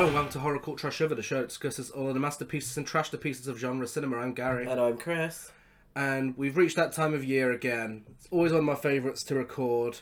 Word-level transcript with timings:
Hello 0.00 0.06
and 0.08 0.14
welcome 0.14 0.32
to 0.32 0.38
Horror 0.38 0.58
Cult 0.58 0.78
Trash 0.78 1.02
Over, 1.02 1.14
the 1.14 1.22
show 1.22 1.40
that 1.42 1.48
discusses 1.50 1.90
all 1.90 2.08
of 2.08 2.14
the 2.14 2.20
masterpieces 2.20 2.74
and 2.78 2.86
trash 2.86 3.10
the 3.10 3.18
pieces 3.18 3.46
of 3.48 3.58
genre 3.58 3.86
cinema. 3.86 4.16
I'm 4.16 4.32
Gary, 4.32 4.66
And 4.66 4.80
I'm 4.80 4.96
Chris. 4.96 5.52
and 5.94 6.34
we've 6.38 6.56
reached 6.56 6.76
that 6.76 6.94
time 6.94 7.12
of 7.12 7.22
year 7.22 7.52
again. 7.52 8.04
It's 8.12 8.26
always 8.30 8.50
one 8.52 8.60
of 8.60 8.64
my 8.64 8.76
favourites 8.76 9.22
to 9.24 9.34
record. 9.34 9.98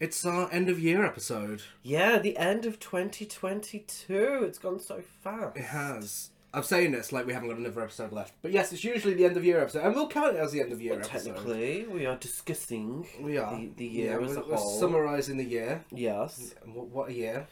It's 0.00 0.26
our 0.26 0.50
end 0.50 0.68
of 0.68 0.80
year 0.80 1.04
episode. 1.04 1.62
Yeah, 1.84 2.18
the 2.18 2.36
end 2.38 2.66
of 2.66 2.80
2022. 2.80 4.40
It's 4.42 4.58
gone 4.58 4.80
so 4.80 5.00
fast. 5.22 5.56
It 5.56 5.62
has. 5.66 6.30
I'm 6.52 6.64
saying 6.64 6.90
this 6.90 7.12
like 7.12 7.24
we 7.24 7.32
haven't 7.32 7.50
got 7.50 7.58
another 7.58 7.82
episode 7.82 8.10
left, 8.10 8.34
but 8.42 8.50
yes, 8.50 8.72
it's 8.72 8.82
usually 8.82 9.14
the 9.14 9.26
end 9.26 9.36
of 9.36 9.44
year 9.44 9.60
episode, 9.60 9.84
and 9.84 9.94
we'll 9.94 10.08
count 10.08 10.34
it 10.34 10.40
as 10.40 10.50
the 10.50 10.60
end 10.60 10.72
of 10.72 10.82
year 10.82 10.94
Well, 10.96 11.04
episode. 11.04 11.34
technically, 11.36 11.86
we 11.86 12.04
are 12.04 12.16
discussing 12.16 13.06
we 13.20 13.38
are 13.38 13.54
the, 13.56 13.70
the 13.76 13.86
year 13.86 14.18
Yeah, 14.20 14.26
as 14.26 14.36
a 14.36 14.40
we're, 14.40 14.48
we're 14.48 14.56
whole. 14.56 14.80
summarising 14.80 15.36
the 15.36 15.44
year. 15.44 15.84
Yes. 15.92 16.52
What, 16.64 16.88
what 16.88 17.10
a 17.10 17.14
year! 17.14 17.46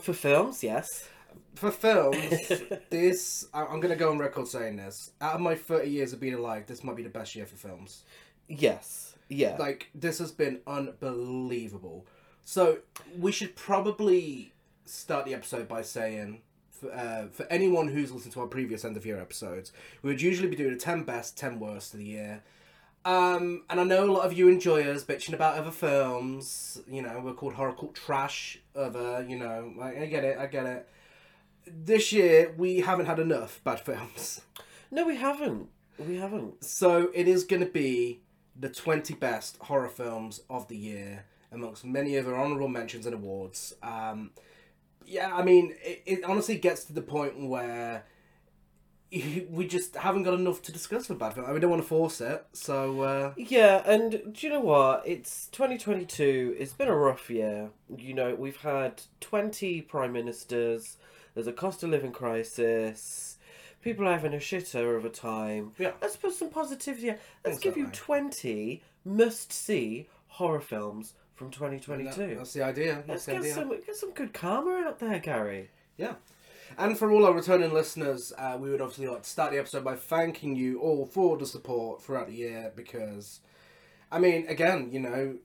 For 0.00 0.12
films, 0.12 0.62
yes. 0.62 1.08
For 1.54 1.70
films, 1.70 2.52
this 2.90 3.46
I- 3.52 3.64
I'm 3.66 3.80
going 3.80 3.90
to 3.92 3.96
go 3.96 4.10
on 4.10 4.18
record 4.18 4.48
saying 4.48 4.76
this. 4.76 5.10
Out 5.20 5.34
of 5.34 5.40
my 5.40 5.54
30 5.54 5.88
years 5.90 6.12
of 6.12 6.20
being 6.20 6.34
alive, 6.34 6.66
this 6.66 6.82
might 6.84 6.96
be 6.96 7.02
the 7.02 7.08
best 7.08 7.34
year 7.36 7.46
for 7.46 7.56
films. 7.56 8.04
Yes. 8.48 9.14
Yeah. 9.28 9.56
Like 9.58 9.88
this 9.94 10.18
has 10.18 10.32
been 10.32 10.60
unbelievable. 10.66 12.06
So 12.44 12.78
we 13.18 13.32
should 13.32 13.54
probably 13.56 14.52
start 14.86 15.24
the 15.24 15.34
episode 15.34 15.68
by 15.68 15.82
saying, 15.82 16.40
for, 16.70 16.92
uh, 16.92 17.26
for 17.30 17.46
anyone 17.50 17.88
who's 17.88 18.10
listened 18.10 18.32
to 18.34 18.40
our 18.40 18.46
previous 18.46 18.84
end 18.84 18.96
of 18.96 19.06
year 19.06 19.20
episodes, 19.20 19.72
we 20.02 20.10
would 20.10 20.22
usually 20.22 20.48
be 20.48 20.56
doing 20.56 20.72
the 20.72 20.78
ten 20.78 21.04
best, 21.04 21.36
ten 21.38 21.60
worst 21.60 21.94
of 21.94 22.00
the 22.00 22.06
year. 22.06 22.42
Um, 23.04 23.62
and 23.70 23.80
I 23.80 23.84
know 23.84 24.04
a 24.04 24.12
lot 24.12 24.26
of 24.26 24.32
you 24.32 24.48
enjoy 24.48 24.82
us 24.82 25.04
bitching 25.04 25.32
about 25.32 25.56
other 25.56 25.70
films. 25.70 26.80
You 26.86 27.02
know, 27.02 27.20
we're 27.24 27.32
called 27.32 27.54
horror 27.54 27.72
cult 27.72 27.94
trash. 27.94 28.58
Other, 28.76 29.24
you 29.28 29.38
know, 29.38 29.72
I, 29.80 30.02
I 30.02 30.06
get 30.06 30.24
it, 30.24 30.38
I 30.38 30.46
get 30.46 30.66
it. 30.66 30.88
This 31.66 32.12
year 32.12 32.54
we 32.56 32.80
haven't 32.80 33.06
had 33.06 33.18
enough 33.18 33.60
bad 33.64 33.80
films. 33.80 34.42
no, 34.90 35.06
we 35.06 35.16
haven't. 35.16 35.68
We 35.98 36.16
haven't. 36.16 36.64
So 36.64 37.10
it 37.14 37.28
is 37.28 37.44
going 37.44 37.60
to 37.64 37.70
be 37.70 38.20
the 38.58 38.68
20 38.68 39.14
best 39.14 39.56
horror 39.62 39.88
films 39.88 40.42
of 40.50 40.68
the 40.68 40.76
year, 40.76 41.24
amongst 41.52 41.84
many 41.84 42.18
other 42.18 42.36
honourable 42.36 42.68
mentions 42.68 43.06
and 43.06 43.14
awards. 43.14 43.74
Um, 43.82 44.30
yeah, 45.06 45.34
I 45.34 45.42
mean, 45.42 45.74
it, 45.82 46.02
it 46.06 46.24
honestly 46.24 46.56
gets 46.56 46.84
to 46.84 46.92
the 46.92 47.02
point 47.02 47.48
where 47.48 48.04
we 49.50 49.66
just 49.66 49.96
haven't 49.96 50.22
got 50.22 50.34
enough 50.34 50.62
to 50.62 50.72
discuss 50.72 51.06
for 51.06 51.14
bad 51.14 51.34
film. 51.34 51.44
I 51.46 51.48
mean, 51.48 51.54
we 51.54 51.60
don't 51.60 51.70
want 51.70 51.82
to 51.82 51.88
force 51.88 52.20
it, 52.20 52.44
so 52.52 53.00
uh, 53.02 53.32
Yeah, 53.36 53.82
and 53.84 54.10
do 54.32 54.46
you 54.46 54.52
know 54.52 54.60
what? 54.60 55.02
It's 55.06 55.48
2022. 55.48 56.56
It's 56.58 56.72
been 56.72 56.88
a 56.88 56.94
rough 56.96 57.28
year. 57.28 57.70
You 57.96 58.14
know, 58.14 58.34
we've 58.34 58.58
had 58.58 59.02
20 59.20 59.82
prime 59.82 60.12
ministers. 60.12 60.96
There's 61.34 61.46
a 61.46 61.52
cost 61.52 61.82
of 61.82 61.90
living 61.90 62.12
crisis. 62.12 63.38
People 63.82 64.06
are 64.06 64.12
having 64.12 64.34
a 64.34 64.38
shitter 64.38 64.96
of 64.96 65.04
a 65.04 65.08
time. 65.08 65.72
Yeah. 65.78 65.92
Let's 66.02 66.16
put 66.16 66.34
some 66.34 66.50
positivity. 66.50 67.14
Let's 67.44 67.58
give 67.58 67.76
you 67.76 67.86
20 67.86 68.82
must 69.04 69.52
see 69.52 70.08
horror 70.28 70.60
films 70.60 71.14
from 71.34 71.48
that- 71.48 71.54
2022. 71.54 72.36
that's 72.36 72.52
the 72.52 72.62
idea. 72.62 72.96
That's 73.06 73.08
Let's 73.08 73.24
the 73.24 73.32
get 73.32 73.40
idea. 73.40 73.54
some, 73.54 73.68
get 73.70 73.96
some 73.96 74.10
good 74.12 74.32
karma 74.34 74.86
out 74.86 74.98
there, 74.98 75.18
Gary. 75.18 75.70
Yeah. 75.96 76.14
And 76.78 76.98
for 76.98 77.10
all 77.10 77.26
our 77.26 77.32
returning 77.32 77.72
listeners, 77.72 78.32
uh, 78.38 78.56
we 78.58 78.70
would 78.70 78.80
obviously 78.80 79.08
like 79.08 79.22
to 79.22 79.28
start 79.28 79.52
the 79.52 79.58
episode 79.58 79.84
by 79.84 79.96
thanking 79.96 80.56
you 80.56 80.80
all 80.80 81.04
for 81.04 81.36
the 81.36 81.46
support 81.46 82.02
throughout 82.02 82.28
the 82.28 82.34
year 82.34 82.72
because, 82.74 83.40
I 84.10 84.18
mean, 84.18 84.46
again, 84.48 84.88
you 84.92 85.00
know, 85.00 85.36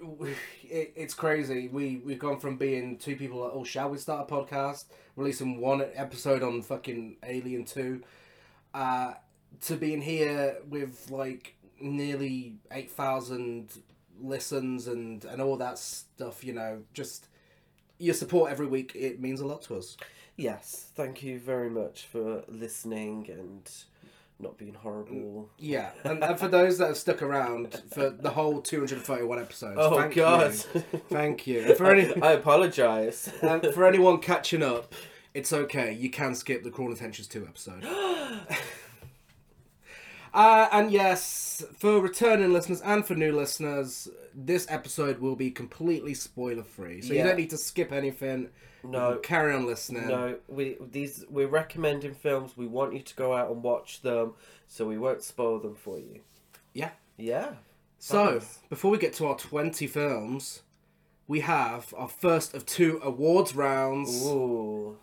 it, 0.64 0.92
it's 0.96 1.14
crazy. 1.14 1.68
We, 1.68 1.98
we've 2.04 2.18
gone 2.18 2.40
from 2.40 2.56
being 2.56 2.98
two 2.98 3.16
people 3.16 3.40
like, 3.40 3.52
oh, 3.54 3.64
shall 3.64 3.90
we 3.90 3.98
start 3.98 4.30
a 4.30 4.34
podcast, 4.34 4.86
releasing 5.16 5.60
one 5.60 5.82
episode 5.94 6.42
on 6.42 6.62
fucking 6.62 7.16
Alien 7.24 7.64
2, 7.64 8.02
uh, 8.74 9.14
to 9.62 9.76
being 9.76 10.02
here 10.02 10.58
with 10.68 11.10
like 11.10 11.54
nearly 11.80 12.56
8,000 12.70 13.70
listens 14.20 14.86
and, 14.88 15.24
and 15.24 15.40
all 15.40 15.56
that 15.56 15.78
stuff, 15.78 16.44
you 16.44 16.52
know, 16.52 16.82
just 16.92 17.28
your 17.98 18.14
support 18.14 18.50
every 18.50 18.66
week 18.66 18.92
it 18.94 19.20
means 19.20 19.40
a 19.40 19.46
lot 19.46 19.60
to 19.60 19.76
us 19.76 19.96
Yes, 20.40 20.86
thank 20.94 21.22
you 21.22 21.38
very 21.38 21.68
much 21.70 22.06
for 22.06 22.42
listening 22.48 23.26
and 23.30 23.70
not 24.38 24.56
being 24.56 24.72
horrible. 24.72 25.14
Mm, 25.14 25.46
yeah 25.58 25.90
and, 26.02 26.24
and 26.24 26.38
for 26.38 26.48
those 26.48 26.78
that 26.78 26.86
have 26.88 26.96
stuck 26.96 27.20
around 27.20 27.82
for 27.92 28.08
the 28.08 28.30
whole 28.30 28.62
231 28.62 29.38
episodes 29.38 29.76
Oh, 29.78 29.94
thank 29.98 30.14
God. 30.14 30.52
you 30.52 30.80
thank 31.10 31.46
you 31.46 31.60
and 31.60 31.76
for, 31.76 31.92
any, 31.92 32.22
I 32.22 32.32
apologise. 32.32 33.28
and 33.42 33.62
for 33.74 33.86
anyone 33.86 34.16
catching 34.18 34.62
up 34.62 34.94
it's 35.34 35.52
okay 35.52 35.92
you 35.92 36.08
can 36.08 36.34
skip 36.34 36.64
the 36.64 36.70
cruel 36.70 36.90
intentions 36.90 37.28
2 37.28 37.46
episode 37.46 37.84
uh, 40.34 40.68
and 40.72 40.90
yes 40.92 41.64
for 41.78 42.00
returning 42.00 42.52
listeners 42.52 42.80
and 42.82 43.04
for 43.06 43.14
new 43.14 43.32
listeners 43.32 44.08
this 44.34 44.66
episode 44.70 45.18
will 45.18 45.36
be 45.36 45.50
completely 45.50 46.14
spoiler 46.14 46.62
free 46.62 47.00
so 47.00 47.12
you 47.12 47.18
Yeah. 47.18 47.26
don't 47.28 47.36
need 47.36 47.50
to 47.50 47.56
skip 47.58 47.90
anything 47.92 48.48
No. 48.84 49.16
carry 49.16 49.54
on 49.54 49.66
listening 49.66 50.08
No, 50.08 50.38
we 50.48 50.76
these 50.80 51.24
we're 51.28 51.48
recommending 51.48 52.14
films. 52.14 52.56
We 52.56 52.66
want 52.66 52.94
you 52.94 53.00
to 53.02 53.14
go 53.14 53.34
out 53.34 53.50
and 53.50 53.62
watch 53.62 54.00
them, 54.02 54.34
so 54.68 54.86
we 54.86 54.96
won't 54.98 55.22
spoil 55.22 55.58
them 55.60 55.74
for 55.74 55.98
you. 55.98 56.20
yeah 56.72 56.90
Yeah. 57.18 57.54
So, 57.98 58.24
Fabulous. 58.24 58.58
before 58.70 58.90
we 58.90 58.96
get 58.98 59.12
to 59.14 59.26
our 59.26 59.36
20 59.36 59.86
films, 59.86 60.62
we 61.28 61.40
have 61.40 61.92
our 61.94 62.08
first 62.08 62.54
of 62.54 62.64
two 62.64 62.98
awards 63.02 63.54
rounds. 63.54 64.24
Ooh. 64.24 64.96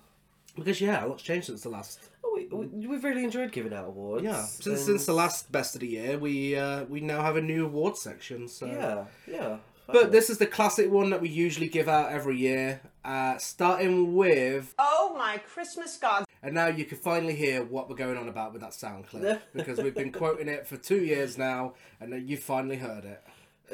Because, 0.55 0.81
yeah, 0.81 1.05
a 1.05 1.07
lot's 1.07 1.21
changed 1.21 1.45
since 1.45 1.61
the 1.61 1.69
last. 1.69 1.99
We, 2.37 2.45
we, 2.47 2.87
we've 2.87 3.03
really 3.03 3.23
enjoyed 3.23 3.51
giving 3.51 3.73
out 3.73 3.85
awards. 3.87 4.23
Yeah, 4.23 4.43
since, 4.43 4.65
and- 4.67 4.77
since 4.79 5.05
the 5.05 5.13
last 5.13 5.51
best 5.51 5.75
of 5.75 5.81
the 5.81 5.87
year, 5.87 6.17
we 6.17 6.55
uh, 6.55 6.85
we 6.85 6.99
now 7.01 7.21
have 7.21 7.35
a 7.35 7.41
new 7.41 7.65
awards 7.65 8.01
section. 8.01 8.47
So. 8.47 8.65
Yeah, 8.65 9.05
yeah. 9.27 9.57
But 9.89 10.11
this 10.11 10.29
is 10.29 10.37
the 10.37 10.45
classic 10.47 10.91
one 10.91 11.11
that 11.11 11.21
we 11.21 11.29
usually 11.29 11.69
give 11.69 11.87
out 11.87 12.11
every 12.11 12.37
year, 12.37 12.81
uh, 13.05 13.37
starting 13.37 14.15
with. 14.15 14.73
Oh 14.77 15.15
my 15.17 15.37
Christmas 15.37 15.97
God. 15.97 16.25
And 16.43 16.53
now 16.53 16.67
you 16.67 16.85
can 16.85 16.97
finally 16.97 17.35
hear 17.35 17.63
what 17.63 17.89
we're 17.89 17.95
going 17.95 18.17
on 18.17 18.27
about 18.27 18.51
with 18.51 18.61
that 18.61 18.73
sound 18.73 19.07
clip. 19.07 19.41
because 19.55 19.79
we've 19.79 19.95
been 19.95 20.11
quoting 20.11 20.47
it 20.49 20.67
for 20.67 20.77
two 20.77 21.03
years 21.03 21.37
now, 21.37 21.73
and 21.99 22.11
then 22.11 22.27
you 22.27 22.37
finally 22.37 22.77
heard 22.77 23.05
it. 23.05 23.23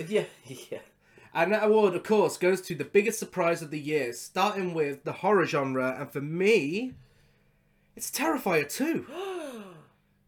Yeah, 0.08 0.26
yeah. 0.46 0.80
And 1.34 1.52
that 1.52 1.64
award, 1.64 1.96
of 1.96 2.04
course, 2.04 2.38
goes 2.38 2.62
to 2.62 2.76
the 2.76 2.86
biggest 2.86 3.18
surprise 3.18 3.64
of 3.64 3.72
the 3.72 3.80
year, 3.80 4.14
starting 4.14 4.76
with 4.76 5.04
the 5.04 5.14
horror 5.14 5.48
genre. 5.48 5.98
And 6.00 6.12
for 6.12 6.22
me, 6.22 6.94
it's 7.96 8.12
Terrifier 8.12 8.70
2. 8.70 9.06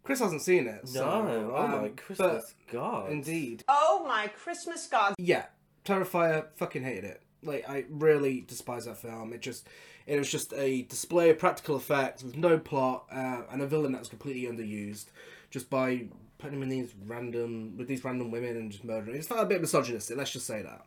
Chris 0.04 0.20
hasn't 0.20 0.42
seen 0.42 0.68
it. 0.68 0.82
No, 0.86 0.92
so, 0.92 1.54
oh 1.56 1.68
my 1.68 1.88
um, 1.88 1.96
Christmas 1.96 2.54
God. 2.72 3.12
Indeed. 3.12 3.64
Oh 3.68 4.06
my 4.08 4.28
Christmas 4.28 4.88
God. 4.88 5.16
Yeah, 5.18 5.46
Terrifier 5.84 6.46
fucking 6.56 6.84
hated 6.84 7.06
it. 7.06 7.22
Like, 7.42 7.68
I 7.68 7.86
really 7.90 8.42
despise 8.48 8.86
that 8.86 8.98
film. 8.98 9.34
It 9.34 9.42
just. 9.42 9.68
It 10.08 10.20
was 10.20 10.32
just 10.32 10.54
a 10.54 10.84
display 10.84 11.32
of 11.32 11.40
practical 11.40 11.76
effects 11.76 12.24
with 12.24 12.38
no 12.38 12.60
plot 12.60 13.06
uh, 13.12 13.42
and 13.52 13.60
a 13.64 13.66
villain 13.66 13.92
that 13.94 13.98
was 13.98 14.08
completely 14.08 14.44
underused 14.44 15.06
just 15.50 15.68
by 15.68 16.06
putting 16.38 16.58
him 16.58 16.64
in 16.64 16.70
these 16.70 16.94
random 17.08 17.76
with 17.76 17.88
these 17.88 18.04
random 18.04 18.30
women 18.30 18.56
and 18.56 18.72
just 18.72 18.84
murdering. 18.84 19.18
It's 19.18 19.28
felt 19.28 19.42
a 19.42 19.46
bit 19.46 19.62
misogynistic. 19.62 20.16
Let's 20.16 20.32
just 20.32 20.46
say 20.46 20.62
that. 20.62 20.86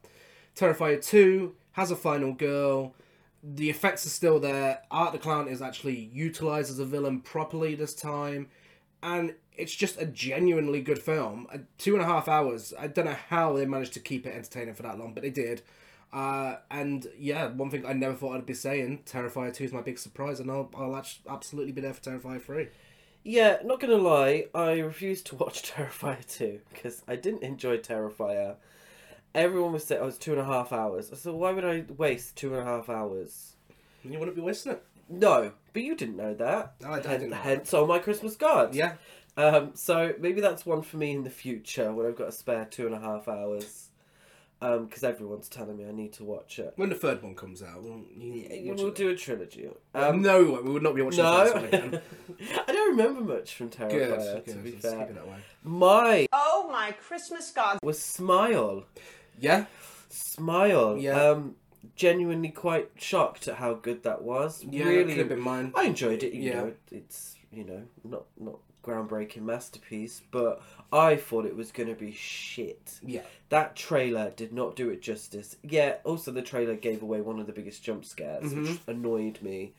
Terrifier 0.55 1.05
2 1.05 1.55
has 1.73 1.91
a 1.91 1.97
final 1.97 2.33
girl. 2.33 2.95
The 3.43 3.71
effects 3.71 4.05
are 4.05 4.11
still 4.11 4.41
there. 4.41 4.83
Art 4.91 5.13
the 5.13 5.19
Clown 5.19 5.49
is 5.49 5.63
actually 5.63 6.11
utilized 6.13 6.71
as 6.71 6.79
a 6.79 6.85
villain 6.85 7.21
properly 7.21 7.75
this 7.75 7.95
time. 7.95 8.49
And 9.03 9.35
it's 9.57 9.75
just 9.75 10.01
a 10.01 10.07
genuinely 10.07 10.81
good 10.81 10.99
film. 10.99 11.47
Uh, 11.53 11.59
two 11.79 11.95
and 11.95 12.03
a 12.03 12.07
half 12.07 12.29
hours. 12.29 12.75
I 12.79 12.89
don't 12.89 13.05
know 13.05 13.17
how 13.29 13.53
they 13.53 13.67
managed 13.67 13.95
to 13.95 14.01
keep 14.01 14.27
it 14.27 14.35
entertaining 14.35 14.75
for 14.75 14.83
that 14.83 14.99
long, 14.99 15.15
but 15.15 15.23
they 15.23 15.31
did. 15.31 15.63
Uh, 16.13 16.57
and 16.71 17.07
yeah, 17.19 17.49
one 17.49 17.71
thing 17.71 17.85
I 17.85 17.93
never 17.93 18.15
thought 18.15 18.37
I'd 18.37 18.47
be 18.47 18.55
saying, 18.55 19.03
Terrifier 19.05 19.53
2 19.53 19.65
is 19.65 19.73
my 19.73 19.83
big 19.83 19.99
surprise, 19.99 20.41
and 20.41 20.51
I'll, 20.51 20.71
I'll 20.75 20.97
absolutely 21.29 21.73
be 21.73 21.81
there 21.81 21.93
for 21.93 22.01
Terrifier 22.01 22.41
3. 22.41 22.69
Yeah, 23.25 23.59
not 23.65 23.81
gonna 23.81 23.97
lie, 23.97 24.47
I 24.55 24.79
refused 24.79 25.27
to 25.27 25.37
watch 25.37 25.63
Terrifier 25.73 26.27
2 26.27 26.61
because 26.73 27.03
I 27.07 27.17
didn't 27.17 27.43
enjoy 27.43 27.79
Terrifier. 27.79 28.57
Everyone 29.35 29.73
was 29.73 29.85
saying, 29.85 30.01
oh, 30.03 30.09
it's 30.09 30.19
two 30.19 30.33
and 30.33 30.41
a 30.41 30.45
half 30.45 30.73
hours. 30.73 31.11
I 31.13 31.17
said, 31.17 31.35
why 31.35 31.53
would 31.53 31.65
I 31.65 31.85
waste 31.97 32.37
two 32.37 32.53
and 32.55 32.63
a 32.63 32.65
half 32.65 32.89
hours? 32.89 33.55
You 34.03 34.19
wouldn't 34.19 34.37
be 34.37 34.43
wasting 34.43 34.73
it. 34.73 34.85
No, 35.09 35.53
but 35.73 35.83
you 35.83 35.95
didn't 35.95 36.17
know 36.17 36.35
that. 36.35 36.75
No, 36.81 36.89
I- 36.89 36.93
I 36.99 37.03
Hen- 37.03 37.11
didn't 37.21 37.31
know 37.31 37.37
Hence, 37.37 37.73
all 37.75 37.87
my 37.87 37.99
Christmas 37.99 38.37
cards. 38.37 38.77
Yeah. 38.77 38.95
Um, 39.37 39.71
so 39.75 40.15
maybe 40.19 40.41
that's 40.41 40.67
one 40.67 40.83
for 40.83 40.97
me 40.97 41.13
in 41.13 41.23
the 41.25 41.31
future 41.31 41.93
when 41.93 42.07
I've 42.07 42.17
got 42.17 42.29
a 42.29 42.33
spare 42.33 42.65
two 42.65 42.87
and 42.87 42.95
a 42.95 43.01
half 43.01 43.29
hours. 43.29 43.85
Um, 44.61 44.87
because 44.87 45.05
everyone's 45.05 45.49
telling 45.49 45.77
me 45.77 45.87
I 45.87 45.93
need 45.93 46.13
to 46.15 46.25
watch 46.25 46.59
it. 46.59 46.73
When 46.75 46.89
the 46.89 46.97
third 46.97 47.23
one 47.23 47.37
comes 47.37 47.63
out, 47.63 47.81
we'll, 47.81 48.03
you, 48.17 48.45
Yeah, 48.51 48.73
we'll 48.75 48.91
do 48.91 49.09
a 49.11 49.15
trilogy. 49.15 49.69
Um, 49.95 50.03
Um, 50.17 50.23
no, 50.23 50.43
we 50.43 50.51
we 50.63 50.71
would 50.73 50.83
not 50.83 50.97
be 50.97 51.03
watching 51.03 51.23
the 51.23 51.31
no, 51.31 51.45
first 51.45 51.55
one 51.55 51.65
again. 51.67 52.01
I 52.67 52.73
don't 52.73 52.91
remember 52.97 53.21
much 53.21 53.55
from 53.55 53.71
Terrifier. 53.71 53.89
Good, 54.45 54.47
to 54.47 54.53
good. 54.55 54.65
be 54.65 54.71
Let's 54.73 54.83
fair, 54.83 54.99
keep 54.99 55.11
it 55.11 55.15
that 55.15 55.29
way. 55.29 55.37
my 55.63 56.27
Oh 56.33 56.69
my 56.73 56.91
Christmas 56.91 57.53
God. 57.53 57.79
was 57.85 58.01
Smile. 58.03 58.85
Yeah, 59.41 59.67
Smile. 60.09 60.97
Yeah. 60.99 61.21
Um, 61.31 61.55
genuinely 61.97 62.49
quite 62.51 62.91
shocked 62.97 63.49
at 63.49 63.57
how 63.57 63.75
good 63.75 64.03
that 64.05 64.23
was. 64.23 64.65
Yeah, 64.65 64.85
really, 64.85 65.05
could 65.13 65.19
have 65.19 65.29
been 65.29 65.41
mine. 65.41 65.73
I 65.75 65.85
enjoyed 65.85 66.23
it. 66.23 66.33
You 66.33 66.43
Yeah. 66.43 66.55
know, 66.55 66.73
it's 66.91 67.37
you 67.53 67.65
know 67.65 67.83
not 68.05 68.25
not 68.39 68.59
groundbreaking 68.85 69.43
masterpiece, 69.43 70.23
but 70.31 70.63
I 70.93 71.17
thought 71.17 71.45
it 71.45 71.55
was 71.57 71.71
going 71.73 71.89
to 71.91 71.95
be 71.95 72.13
shit. 72.13 73.01
Yeah. 73.05 73.23
That 73.51 73.77
trailer 73.77 74.31
did 74.31 74.53
not 74.53 74.77
do 74.77 74.89
it 74.89 75.03
justice. 75.03 75.57
Yeah, 75.63 75.97
also 76.05 76.31
the 76.31 76.41
trailer 76.43 76.75
gave 76.75 77.03
away 77.03 77.21
one 77.21 77.39
of 77.39 77.47
the 77.47 77.53
biggest 77.53 77.83
jump 77.83 78.05
scares, 78.07 78.45
which 78.45 78.53
Mm-hmm. 78.69 78.91
annoyed 78.91 79.43
me. 79.43 79.73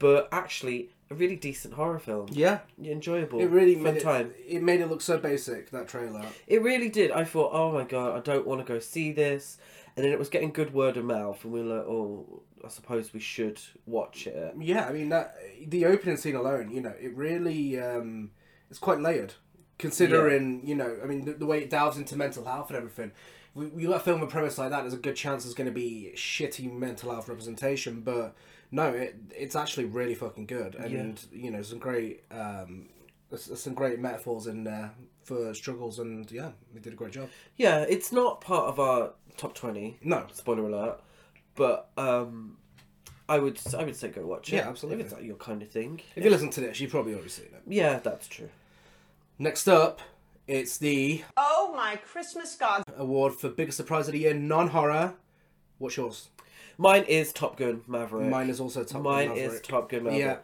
But 0.00 0.28
actually, 0.32 0.90
a 1.10 1.14
really 1.14 1.36
decent 1.36 1.74
horror 1.74 1.98
film. 2.00 2.28
Yeah. 2.32 2.60
Enjoyable. 2.82 3.40
It 3.40 3.46
really 3.46 3.74
fun 3.74 3.84
made 3.84 3.96
it, 3.98 4.02
time. 4.02 4.34
it 4.48 4.62
made 4.62 4.80
it 4.80 4.88
look 4.88 5.02
so 5.02 5.18
basic 5.18 5.70
that 5.70 5.86
trailer. 5.86 6.24
It 6.48 6.62
really 6.62 6.88
did. 6.88 7.12
I 7.12 7.24
thought, 7.24 7.50
oh 7.52 7.70
my 7.70 7.84
god, 7.84 8.16
I 8.16 8.20
don't 8.20 8.46
want 8.46 8.66
to 8.66 8.72
go 8.72 8.78
see 8.78 9.12
this. 9.12 9.58
And 9.96 10.04
then 10.04 10.12
it 10.12 10.18
was 10.18 10.28
getting 10.28 10.52
good 10.52 10.72
word 10.72 10.96
of 10.96 11.04
mouth, 11.04 11.42
and 11.44 11.52
we 11.52 11.62
were 11.62 11.76
like, 11.76 11.86
oh, 11.86 12.42
I 12.64 12.68
suppose 12.68 13.12
we 13.12 13.20
should 13.20 13.60
watch 13.86 14.26
it. 14.26 14.54
Yeah, 14.58 14.86
I 14.86 14.92
mean 14.92 15.08
that 15.10 15.36
the 15.66 15.84
opening 15.86 16.16
scene 16.16 16.36
alone, 16.36 16.70
you 16.70 16.80
know, 16.80 16.94
it 16.98 17.14
really 17.14 17.78
um, 17.78 18.30
it's 18.70 18.78
quite 18.78 19.00
layered. 19.00 19.34
Considering, 19.78 20.60
you 20.64 20.74
know, 20.74 20.96
I 21.02 21.06
mean 21.06 21.24
the, 21.24 21.32
the 21.32 21.46
way 21.46 21.58
it 21.62 21.70
delves 21.70 21.98
into 21.98 22.16
mental 22.16 22.44
health 22.44 22.68
and 22.70 22.76
everything. 22.76 23.12
We, 23.52 23.66
we 23.66 23.82
got 23.82 23.96
a 23.96 24.00
film 24.00 24.22
a 24.22 24.28
premise 24.28 24.58
like 24.58 24.70
that. 24.70 24.82
There's 24.82 24.94
a 24.94 24.98
good 24.98 25.16
chance 25.16 25.42
there's 25.42 25.54
going 25.54 25.68
to 25.68 25.74
be 25.74 26.12
shitty 26.14 26.72
mental 26.72 27.10
health 27.10 27.28
representation, 27.28 28.00
but 28.02 28.36
no, 28.70 28.88
it 28.88 29.16
it's 29.36 29.56
actually 29.56 29.86
really 29.86 30.14
fucking 30.14 30.46
good, 30.46 30.74
and 30.74 31.20
you 31.32 31.50
know, 31.50 31.62
some 31.62 31.78
great 31.78 32.24
um, 32.30 32.88
there's, 33.30 33.46
there's 33.46 33.62
some 33.62 33.74
great 33.74 33.98
metaphors 33.98 34.46
in 34.46 34.64
there 34.64 34.92
for 35.24 35.54
struggles, 35.54 35.98
and 35.98 36.30
yeah, 36.30 36.50
they 36.74 36.80
did 36.80 36.92
a 36.92 36.96
great 36.96 37.12
job. 37.12 37.28
Yeah, 37.56 37.84
it's 37.88 38.12
not 38.12 38.40
part 38.40 38.66
of 38.66 38.80
our 38.80 39.12
top 39.36 39.54
20. 39.54 39.98
No, 40.02 40.26
Spoiler 40.32 40.68
alert. 40.68 41.00
But 41.54 41.90
um, 41.96 42.56
I 43.28 43.38
would 43.38 43.58
I 43.76 43.84
would 43.84 43.96
say 43.96 44.08
go 44.08 44.26
watch 44.26 44.52
it. 44.52 44.56
Yeah, 44.56 44.68
absolutely. 44.68 45.00
If 45.00 45.06
it's 45.06 45.14
like 45.14 45.24
your 45.24 45.36
kind 45.36 45.62
of 45.62 45.70
thing. 45.70 46.00
if 46.16 46.24
you 46.24 46.30
listen 46.30 46.50
to 46.50 46.60
this, 46.60 46.80
you've 46.80 46.90
probably 46.90 47.14
already 47.14 47.28
seen 47.28 47.46
it. 47.46 47.62
Yeah, 47.66 47.98
that's 47.98 48.26
true. 48.28 48.50
Next 49.38 49.68
up, 49.68 50.00
it's 50.46 50.78
the 50.78 51.22
Oh 51.36 51.72
my 51.76 51.96
Christmas 51.96 52.56
God 52.56 52.82
award 52.96 53.34
for 53.34 53.48
biggest 53.48 53.76
surprise 53.76 54.08
of 54.08 54.12
the 54.12 54.20
year, 54.20 54.34
non-horror. 54.34 55.14
What's 55.78 55.96
yours? 55.96 56.28
Mine 56.80 57.04
is 57.08 57.30
Top 57.32 57.58
Gun 57.58 57.82
Maverick. 57.86 58.30
Mine 58.30 58.48
is 58.48 58.58
also 58.58 58.82
Top 58.84 59.02
Gun 59.02 59.12
Mine 59.12 59.28
Maverick. 59.28 59.52
is 59.52 59.60
Top 59.60 59.90
Gun 59.90 60.04
Maverick. 60.04 60.20
Yeah. 60.22 60.36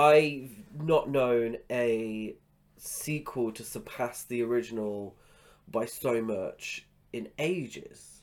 I've 0.00 0.52
not 0.80 1.10
known 1.10 1.56
a 1.68 2.36
sequel 2.76 3.50
to 3.52 3.64
surpass 3.64 4.22
the 4.22 4.40
original 4.42 5.16
by 5.68 5.86
so 5.86 6.22
much 6.22 6.86
in 7.12 7.28
ages. 7.40 8.22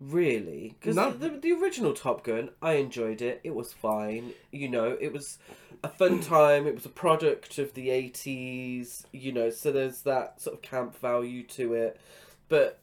Really, 0.00 0.76
because 0.78 0.94
No. 0.94 1.10
the, 1.10 1.28
the 1.30 1.52
original 1.52 1.92
Top 1.92 2.22
Gun, 2.22 2.50
I 2.62 2.74
enjoyed 2.74 3.20
it. 3.20 3.40
It 3.42 3.54
was 3.54 3.72
fine. 3.72 4.32
You 4.52 4.68
know, 4.68 4.96
it 5.00 5.12
was 5.12 5.38
a 5.82 5.88
fun 5.88 6.20
time. 6.36 6.68
It 6.68 6.74
was 6.76 6.86
a 6.86 6.90
product 6.90 7.58
of 7.58 7.74
the 7.74 7.90
eighties. 7.90 9.06
You 9.12 9.32
know, 9.32 9.50
so 9.50 9.72
there's 9.72 10.02
that 10.02 10.40
sort 10.40 10.54
of 10.54 10.62
camp 10.62 10.96
value 11.00 11.42
to 11.48 11.74
it. 11.74 12.00
But 12.48 12.80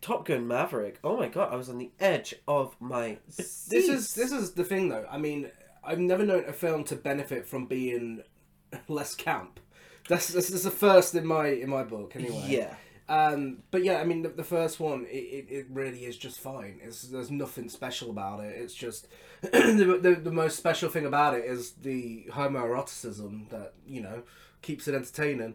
Top 0.00 0.24
Gun 0.26 0.46
Maverick, 0.46 0.98
oh 1.02 1.16
my 1.16 1.28
god, 1.28 1.52
I 1.52 1.56
was 1.56 1.68
on 1.68 1.78
the 1.78 1.90
edge 1.98 2.34
of 2.46 2.76
my. 2.80 3.18
This 3.36 3.68
is 3.70 4.14
this 4.14 4.32
is 4.32 4.52
the 4.52 4.64
thing 4.64 4.88
though. 4.88 5.06
I 5.10 5.18
mean, 5.18 5.50
I've 5.82 5.98
never 5.98 6.24
known 6.24 6.44
a 6.46 6.52
film 6.52 6.84
to 6.84 6.96
benefit 6.96 7.46
from 7.46 7.66
being 7.66 8.22
less 8.88 9.14
camp. 9.14 9.60
That's 10.08 10.28
this 10.28 10.50
is 10.50 10.62
the 10.62 10.70
first 10.70 11.14
in 11.14 11.26
my 11.26 11.48
in 11.48 11.70
my 11.70 11.82
book 11.82 12.14
anyway. 12.14 12.44
Yeah. 12.46 12.74
Um, 13.08 13.58
but 13.70 13.84
yeah, 13.84 14.00
I 14.00 14.04
mean, 14.04 14.22
the, 14.22 14.30
the 14.30 14.44
first 14.44 14.80
one, 14.80 15.06
it, 15.08 15.14
it, 15.14 15.46
it 15.48 15.66
really 15.70 16.06
is 16.06 16.16
just 16.16 16.40
fine. 16.40 16.80
It's 16.82 17.02
there's 17.02 17.30
nothing 17.30 17.68
special 17.68 18.10
about 18.10 18.40
it. 18.40 18.56
It's 18.56 18.74
just 18.74 19.06
the, 19.42 19.98
the 20.00 20.14
the 20.16 20.32
most 20.32 20.56
special 20.56 20.90
thing 20.90 21.06
about 21.06 21.34
it 21.34 21.44
is 21.44 21.72
the 21.72 22.26
homoeroticism 22.32 23.48
that 23.50 23.74
you 23.86 24.00
know 24.00 24.22
keeps 24.62 24.88
it 24.88 24.94
entertaining. 24.94 25.54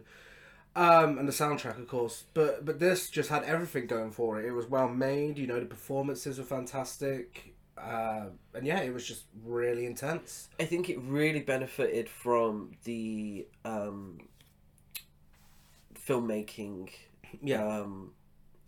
Um, 0.74 1.18
and 1.18 1.28
the 1.28 1.32
soundtrack, 1.32 1.78
of 1.78 1.86
course, 1.86 2.24
but 2.32 2.64
but 2.64 2.78
this 2.78 3.10
just 3.10 3.28
had 3.28 3.42
everything 3.44 3.86
going 3.86 4.10
for 4.10 4.40
it. 4.40 4.46
It 4.46 4.52
was 4.52 4.66
well 4.66 4.88
made, 4.88 5.36
you 5.36 5.46
know. 5.46 5.60
The 5.60 5.66
performances 5.66 6.38
were 6.38 6.44
fantastic, 6.44 7.54
uh, 7.76 8.26
and 8.54 8.66
yeah, 8.66 8.80
it 8.80 8.94
was 8.94 9.06
just 9.06 9.24
really 9.44 9.84
intense. 9.84 10.48
I 10.58 10.64
think 10.64 10.88
it 10.88 10.98
really 11.02 11.40
benefited 11.40 12.08
from 12.08 12.72
the 12.84 13.46
um, 13.66 14.20
filmmaking 15.94 16.90
Yeah, 17.42 17.66
um, 17.66 18.12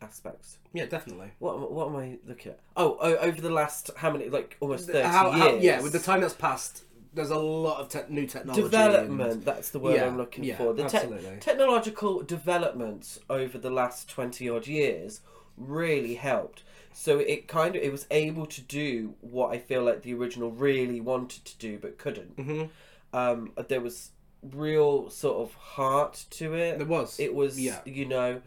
aspects. 0.03 0.59
yeah, 0.73 0.87
definitely. 0.87 1.31
What 1.39 1.55
am- 1.57 1.75
what 1.75 1.89
am 1.89 1.97
I 1.97 2.19
looking 2.27 2.53
at? 2.53 2.61
Oh, 2.77 2.99
oh 3.01 3.17
over 3.17 3.41
the 3.41 3.51
last 3.51 3.91
how 3.97 4.11
many 4.11 4.29
like 4.29 4.57
almost 4.61 4.87
thirty 4.89 5.09
How, 5.09 5.31
years? 5.31 5.41
how, 5.41 5.55
yeah, 5.57 5.81
with 5.81 5.93
the 5.93 5.99
time 5.99 6.21
that's 6.21 6.35
passed, 6.35 6.85
there's 7.15 7.31
a 7.31 7.39
lot 7.39 7.81
of 7.81 7.89
te- 7.89 8.13
new 8.13 8.27
technology. 8.27 8.63
development. 8.63 9.33
and- 9.33 9.45
That's 9.45 9.71
the 9.71 9.79
word 9.79 9.97
Yeah, 9.97 10.07
I'm 10.07 10.17
looking 10.17 10.45
yeah, 10.45 10.57
for. 10.57 10.73
The 10.73 10.85
te- 10.89 11.39
technological 11.41 12.23
developments 12.23 13.21
over 13.31 13.59
the 13.59 13.71
last 13.71 14.09
twenty 14.09 14.49
odd 14.49 14.67
years 14.67 15.21
really 15.57 16.15
helped. 16.15 16.63
So 16.93 17.19
it 17.19 17.49
kind 17.49 17.75
of 17.77 17.83
it 17.83 17.91
was 17.93 18.07
able 18.11 18.47
to 18.47 18.61
do 18.61 19.15
what 19.21 19.51
I 19.53 19.59
feel 19.59 19.83
like 19.83 20.03
the 20.03 20.15
original 20.15 20.51
really 20.51 21.01
wanted 21.01 21.45
to 21.45 21.59
do 21.59 21.79
but 21.79 21.99
couldn't. 21.99 22.37
Mhm. 22.37 22.69
Um, 23.13 23.53
there 23.69 23.81
was 23.81 24.11
real 24.43 25.09
sort 25.11 25.39
of 25.49 25.55
heart 25.55 26.25
to 26.31 26.55
it. 26.55 26.79
There 26.79 26.87
was. 26.87 27.19
It 27.19 27.35
was, 27.35 27.59
Yeah. 27.61 27.81
you 27.85 28.05
know, 28.05 28.43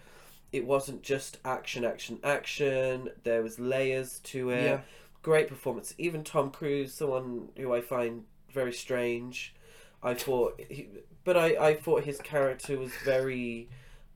it 0.51 0.65
wasn't 0.65 1.01
just 1.03 1.37
action, 1.43 1.83
action, 1.83 2.19
action. 2.23 3.09
There 3.23 3.41
was 3.43 3.59
layers 3.59 4.19
to 4.25 4.49
it. 4.51 4.63
Yeah. 4.63 4.81
Great 5.23 5.47
performance. 5.47 5.93
Even 5.97 6.23
Tom 6.23 6.51
Cruise, 6.51 6.93
someone 6.93 7.49
who 7.57 7.73
I 7.73 7.81
find 7.81 8.25
very 8.61 8.73
strange. 8.73 9.53
I 10.01 10.13
thought, 10.13 10.59
he, 10.69 10.87
but 11.23 11.35
I, 11.37 11.47
I 11.69 11.73
thought 11.75 12.03
his 12.03 12.19
character 12.19 12.77
was 12.77 12.91
very, 13.05 13.69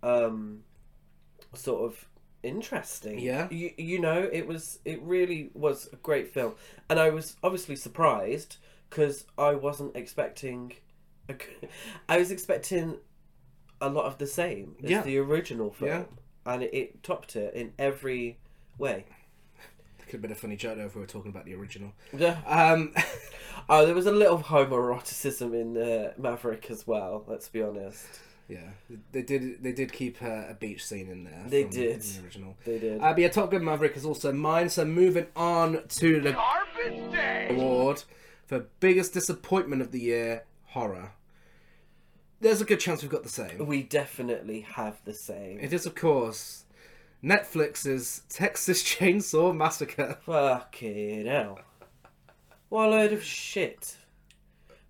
um, 0.04 0.64
sort 1.54 1.82
of 1.92 2.08
interesting. 2.44 3.20
Yeah. 3.20 3.48
You, 3.50 3.72
you 3.78 4.00
know, 4.00 4.30
it 4.32 4.48
was, 4.48 4.80
it 4.86 5.02
really 5.02 5.50
was 5.54 5.90
a 5.94 5.96
great 5.98 6.34
film, 6.34 6.54
and 6.90 7.00
I 7.00 7.10
was 7.10 7.36
obviously 7.44 7.76
surprised 7.76 8.58
because 8.90 9.26
I 9.38 9.52
wasn't 9.56 9.96
expecting. 9.96 10.74
A, 11.30 11.36
I 12.10 12.18
was 12.18 12.32
expecting 12.32 12.98
a 13.80 13.90
lot 13.90 14.06
of 14.06 14.18
the 14.18 14.28
same 14.28 14.76
as 14.84 14.90
Yeah. 14.90 15.02
the 15.02 15.18
original 15.18 15.72
film, 15.72 15.90
Yeah. 15.92 16.04
and 16.54 16.64
it, 16.64 16.74
it 16.74 17.04
topped 17.04 17.36
it 17.36 17.54
in 17.54 17.74
every 17.80 18.38
way. 18.78 19.06
Could 20.12 20.18
have 20.18 20.22
been 20.24 20.32
a 20.34 20.36
funny 20.36 20.58
joke 20.58 20.76
though 20.78 20.86
if 20.86 20.94
we 20.96 21.00
were 21.00 21.08
talking 21.08 21.32
about 21.32 21.46
the 21.46 21.56
original. 21.56 21.94
Yeah. 22.16 22.38
Um, 22.46 22.94
Oh, 23.70 23.86
there 23.86 23.96
was 23.96 24.08
a 24.08 24.12
little 24.12 24.40
homoeroticism 24.40 25.54
in 25.54 25.78
uh, 25.78 26.14
Maverick 26.18 26.70
as 26.70 26.86
well. 26.86 27.24
Let's 27.28 27.48
be 27.48 27.62
honest. 27.62 28.06
yeah, 28.50 28.72
they 29.12 29.22
did. 29.22 29.62
They 29.64 29.72
did 29.72 29.94
keep 29.94 30.22
uh, 30.22 30.50
a 30.50 30.54
beach 30.60 30.84
scene 30.86 31.08
in 31.10 31.24
there. 31.24 31.44
They 31.48 31.64
from 31.64 31.72
did. 31.72 32.02
the 32.02 32.24
original. 32.24 32.56
They 32.66 32.80
did. 32.80 33.00
Uh, 33.02 33.14
but 33.14 33.20
yeah, 33.20 33.30
Top 33.30 33.52
Gun 33.52 33.64
Maverick 33.64 33.96
is 33.96 34.04
also 34.06 34.34
mine. 34.34 34.70
So 34.70 34.84
moving 34.84 35.28
on 35.36 35.84
to 35.88 36.20
the 36.22 36.32
Garbage 36.34 37.12
Day! 37.12 37.48
award 37.52 38.04
for 38.46 38.66
biggest 38.82 39.14
disappointment 39.14 39.82
of 39.82 39.92
the 39.92 40.00
year, 40.02 40.44
horror. 40.68 41.12
There's 42.42 42.62
a 42.62 42.66
good 42.66 42.80
chance 42.80 43.02
we've 43.04 43.12
got 43.12 43.24
the 43.24 43.30
same. 43.30 43.66
we 43.66 43.84
definitely 43.84 44.62
have 44.62 45.00
the 45.06 45.14
same. 45.14 45.60
It 45.60 45.72
is, 45.72 45.86
of 45.86 45.94
course, 45.96 46.66
Netflix's 47.24 48.24
Texas 48.30 48.84
Chainsaw 48.96 49.56
Massacre. 49.56 50.18
Fucking 50.26 51.26
hell. 51.26 51.60
What 52.70 52.88
a 52.88 52.90
load 52.90 53.14
of 53.14 53.24
shit. 53.24 53.98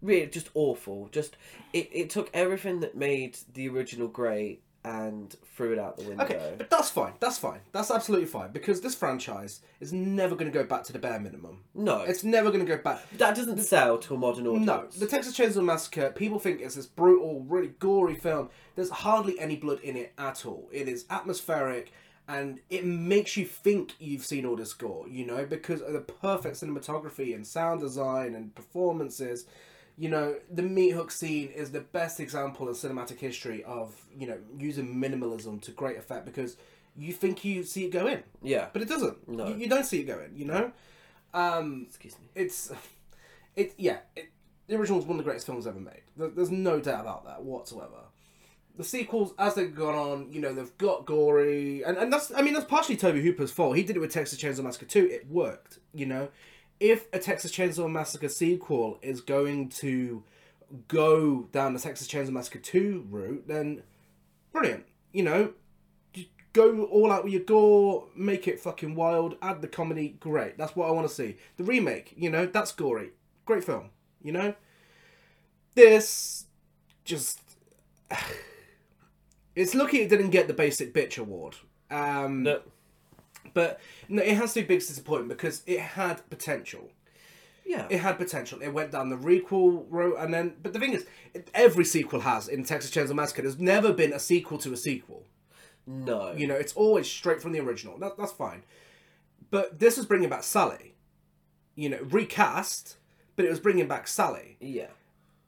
Really, 0.02 0.28
just 0.28 0.50
awful. 0.54 1.10
Just 1.12 1.38
it, 1.74 1.90
it 1.92 2.10
took 2.10 2.30
everything 2.34 2.80
that 2.80 2.96
made 2.96 3.38
the 3.54 3.70
original 3.70 4.08
great 4.08 4.64
and 4.84 5.36
threw 5.56 5.74
it 5.74 5.78
out 5.80 5.96
the 5.98 6.04
window. 6.06 6.24
Okay, 6.24 6.56
but 6.58 6.68
that's 6.72 6.90
fine. 6.90 7.14
That's 7.20 7.38
fine. 7.38 7.60
That's 7.72 7.92
absolutely 7.92 8.26
fine 8.26 8.52
because 8.52 8.82
this 8.82 8.96
franchise 8.96 9.62
is 9.80 9.94
never 9.94 10.34
going 10.36 10.52
to 10.52 10.58
go 10.58 10.64
back 10.66 10.84
to 10.86 10.94
the 10.94 10.98
bare 10.98 11.20
minimum. 11.20 11.60
No, 11.76 12.02
It's 12.02 12.24
never 12.24 12.50
going 12.50 12.66
to 12.66 12.76
go 12.78 12.82
back. 12.82 13.00
that 13.18 13.36
doesn't 13.36 13.60
sell 13.60 14.00
to 14.00 14.16
a 14.16 14.18
modern 14.18 14.48
audience. 14.48 14.66
No, 14.66 14.88
the 15.00 15.06
Texas 15.06 15.38
Chainsaw 15.38 15.64
Massacre. 15.64 16.10
People 16.16 16.40
think 16.40 16.62
it's 16.62 16.74
this 16.74 16.88
brutal, 16.88 17.42
really 17.48 17.74
gory 17.78 18.16
film. 18.16 18.50
There's 18.76 18.90
hardly 18.90 19.40
any 19.40 19.56
blood 19.56 19.82
in 19.82 19.96
it 19.96 20.14
at 20.18 20.48
all. 20.48 20.68
It 20.72 20.88
is 20.88 21.06
atmospheric, 21.12 21.92
and 22.28 22.60
it 22.70 22.86
makes 22.86 23.36
you 23.38 23.46
think 23.46 23.94
you've 24.00 24.26
seen 24.26 24.46
all 24.46 24.56
the 24.56 24.66
score, 24.66 25.08
You 25.10 25.26
know, 25.26 25.46
because 25.46 25.82
of 25.82 25.94
the 25.94 26.02
perfect 26.02 26.56
cinematography 26.58 27.36
and 27.36 27.46
sound 27.46 27.82
design 27.82 28.36
and 28.36 28.54
performances. 28.56 29.46
You 29.98 30.10
know, 30.10 30.36
the 30.50 30.64
meat 30.64 30.92
hook 30.92 31.12
scene 31.12 31.50
is 31.50 31.72
the 31.72 31.82
best 31.82 32.20
example 32.20 32.68
in 32.70 32.74
cinematic 32.74 33.20
history 33.20 33.64
of 33.66 33.94
you 34.18 34.28
know 34.28 34.38
using 34.58 34.96
minimalism 34.96 35.62
to 35.64 35.72
great 35.72 35.98
effect 35.98 36.26
because 36.26 36.58
you 36.98 37.14
think 37.14 37.44
you 37.46 37.64
see 37.64 37.86
it 37.86 37.92
go 37.92 38.08
in, 38.08 38.24
Yeah. 38.42 38.68
but 38.74 38.82
it 38.82 38.88
doesn't. 38.90 39.28
No. 39.28 39.48
You, 39.48 39.56
you 39.56 39.70
don't 39.70 39.86
see 39.86 40.00
it 40.02 40.06
go 40.06 40.20
in. 40.20 40.36
You 40.36 40.46
know. 40.46 40.72
Um, 41.34 41.86
Excuse 41.88 42.18
me. 42.20 42.28
it's 42.36 42.72
it 43.56 43.74
yeah 43.78 44.00
it, 44.16 44.30
the 44.68 44.76
original 44.76 45.00
is 45.00 45.06
one 45.06 45.18
of 45.18 45.24
the 45.24 45.24
greatest 45.24 45.46
films 45.46 45.66
ever 45.68 45.80
made 45.80 46.02
There- 46.18 46.28
there's 46.30 46.52
no 46.52 46.80
doubt 46.82 47.02
about 47.02 47.24
that 47.26 47.44
whatsoever 47.44 48.04
the 48.78 48.84
sequels 48.84 49.34
as 49.38 49.56
they've 49.56 49.76
gone 49.76 49.96
on, 49.96 50.32
you 50.32 50.40
know, 50.40 50.54
they've 50.54 50.78
got 50.78 51.06
gory, 51.06 51.84
and, 51.84 51.98
and 51.98 52.12
that's 52.12 52.32
I 52.36 52.42
mean 52.42 52.54
that's 52.54 52.66
partially 52.66 52.98
Tobe 52.98 53.16
Hooper's 53.16 53.52
fault. 53.52 53.76
He 53.76 53.84
did 53.84 53.96
it 53.96 54.00
with 54.00 54.12
Texas 54.12 54.40
Chainsaw 54.42 54.64
Massacre 54.64 54.86
2. 54.86 55.06
It 55.06 55.30
worked, 55.30 55.80
you 55.94 56.06
know. 56.06 56.30
If 56.80 57.08
a 57.14 57.20
Texas 57.20 57.52
Chainsaw 57.52 57.90
Massacre 57.92 58.30
sequel 58.30 58.98
is 59.02 59.22
going 59.22 59.70
to 59.70 60.24
go 60.88 61.44
down 61.52 61.74
the 61.74 61.80
Texas 61.80 62.08
Chainsaw 62.08 62.32
Massacre 62.32 62.60
2 62.60 63.08
route, 63.10 63.48
then 63.48 63.84
brilliant. 64.52 64.86
You 65.12 65.24
know, 65.24 65.54
go 66.54 66.84
all 66.86 67.12
out 67.12 67.24
with 67.24 67.34
your 67.34 67.44
gore, 67.44 68.08
make 68.16 68.48
it 68.48 68.60
fucking 68.60 68.96
wild, 68.96 69.36
add 69.42 69.62
the 69.62 69.68
comedy, 69.68 70.18
great. 70.20 70.58
That's 70.58 70.76
what 70.76 70.88
I 70.88 70.92
want 70.92 71.08
to 71.08 71.14
see. 71.14 71.38
The 71.58 71.64
remake, 71.64 72.14
you 72.16 72.30
know, 72.30 72.46
that's 72.46 72.72
gory. 72.72 73.12
Great 73.46 73.64
film, 73.64 73.90
you 74.22 74.32
know? 74.32 74.54
This 75.76 76.46
just 77.06 77.40
it's 79.56 79.76
lucky 79.76 80.00
it 80.02 80.10
didn't 80.10 80.30
get 80.32 80.48
the 80.48 80.54
basic 80.54 80.94
bitch 80.94 81.18
award. 81.18 81.56
Um 81.90 82.44
No, 82.44 82.62
but 83.54 83.80
no, 84.08 84.22
it 84.22 84.36
has 84.38 84.54
to 84.54 84.62
be 84.62 84.68
big 84.68 84.80
disappointment 84.80 85.30
because 85.40 85.64
it 85.66 85.80
had 85.80 86.28
potential. 86.30 86.90
yeah, 87.66 87.88
It 87.90 88.00
had 88.00 88.18
potential. 88.18 88.60
It 88.62 88.70
went 88.70 88.92
down 88.92 89.10
the 89.10 89.18
requel 89.18 89.86
route, 89.90 90.18
and 90.20 90.34
then. 90.34 90.56
But 90.62 90.74
the 90.74 90.80
thing 90.80 90.94
is, 90.94 91.06
every 91.54 91.86
sequel 91.86 92.22
has 92.22 92.48
in 92.48 92.64
Texas 92.64 92.92
Chainsaw 92.92 93.14
Massacre. 93.16 93.42
There's 93.42 93.60
never 93.60 93.92
been 93.94 94.14
a 94.14 94.20
sequel 94.20 94.58
to 94.60 94.74
a 94.74 94.78
sequel. 94.78 95.26
no. 95.86 96.32
You 96.34 96.48
know, 96.48 96.56
it's 96.56 96.74
always 96.74 97.08
straight 97.08 97.42
from 97.42 97.52
the 97.52 97.60
original. 97.60 97.98
That, 98.00 98.18
that's 98.18 98.32
fine. 98.32 98.64
But 99.50 99.80
this 99.80 99.98
was 99.98 100.06
bringing 100.06 100.30
back 100.30 100.44
Sally. 100.44 100.96
You 101.76 101.90
know, 101.90 102.00
recast, 102.10 102.98
but 103.36 103.46
it 103.46 103.50
was 103.50 103.60
bringing 103.60 103.88
back 103.88 104.08
Sally. 104.08 104.58
yeah, 104.60 104.88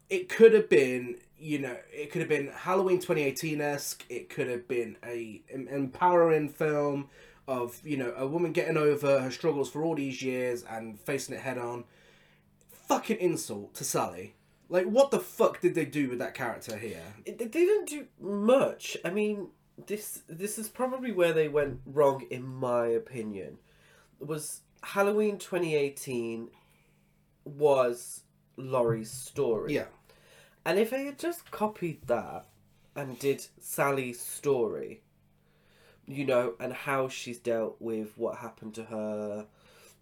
It 0.09 0.29
could 0.29 0.53
have 0.53 0.69
been, 0.69 1.17
you 1.37 1.59
know, 1.59 1.75
it 1.91 2.11
could 2.11 2.21
have 2.21 2.29
been 2.29 2.47
Halloween 2.55 2.99
2018 2.99 3.59
esque. 3.61 4.05
It 4.09 4.29
could 4.29 4.47
have 4.47 4.67
been 4.67 4.97
a 5.05 5.41
empowering 5.49 6.49
film 6.49 7.09
of, 7.47 7.79
you 7.83 7.97
know, 7.97 8.13
a 8.15 8.25
woman 8.25 8.51
getting 8.53 8.77
over 8.77 9.19
her 9.19 9.31
struggles 9.31 9.69
for 9.69 9.83
all 9.83 9.95
these 9.95 10.21
years 10.21 10.63
and 10.63 10.99
facing 10.99 11.35
it 11.35 11.41
head 11.41 11.57
on. 11.57 11.83
Fucking 12.87 13.17
insult 13.17 13.73
to 13.75 13.83
Sally. 13.83 14.35
Like, 14.69 14.85
what 14.85 15.11
the 15.11 15.19
fuck 15.19 15.59
did 15.61 15.75
they 15.75 15.85
do 15.85 16.09
with 16.09 16.19
that 16.19 16.33
character 16.33 16.77
here? 16.77 17.03
It- 17.25 17.37
they 17.37 17.47
didn't 17.47 17.89
do 17.89 18.07
much. 18.19 18.97
I 19.03 19.09
mean, 19.09 19.49
this 19.87 20.21
this 20.27 20.57
is 20.57 20.69
probably 20.69 21.11
where 21.11 21.33
they 21.33 21.47
went 21.47 21.81
wrong, 21.85 22.25
in 22.29 22.43
my 22.45 22.87
opinion. 22.87 23.57
Was 24.19 24.61
Halloween 24.81 25.37
2018 25.37 26.49
was 27.45 28.23
Laurie's 28.55 29.11
story. 29.11 29.73
Yeah. 29.73 29.85
And 30.65 30.79
if 30.79 30.89
they 30.89 31.05
had 31.05 31.19
just 31.19 31.51
copied 31.51 32.07
that 32.07 32.45
and 32.95 33.19
did 33.19 33.45
Sally's 33.59 34.19
story, 34.21 35.01
you 36.05 36.25
know, 36.25 36.53
and 36.59 36.73
how 36.73 37.07
she's 37.09 37.39
dealt 37.39 37.77
with 37.79 38.17
what 38.17 38.37
happened 38.37 38.73
to 38.75 38.83
her, 38.85 39.47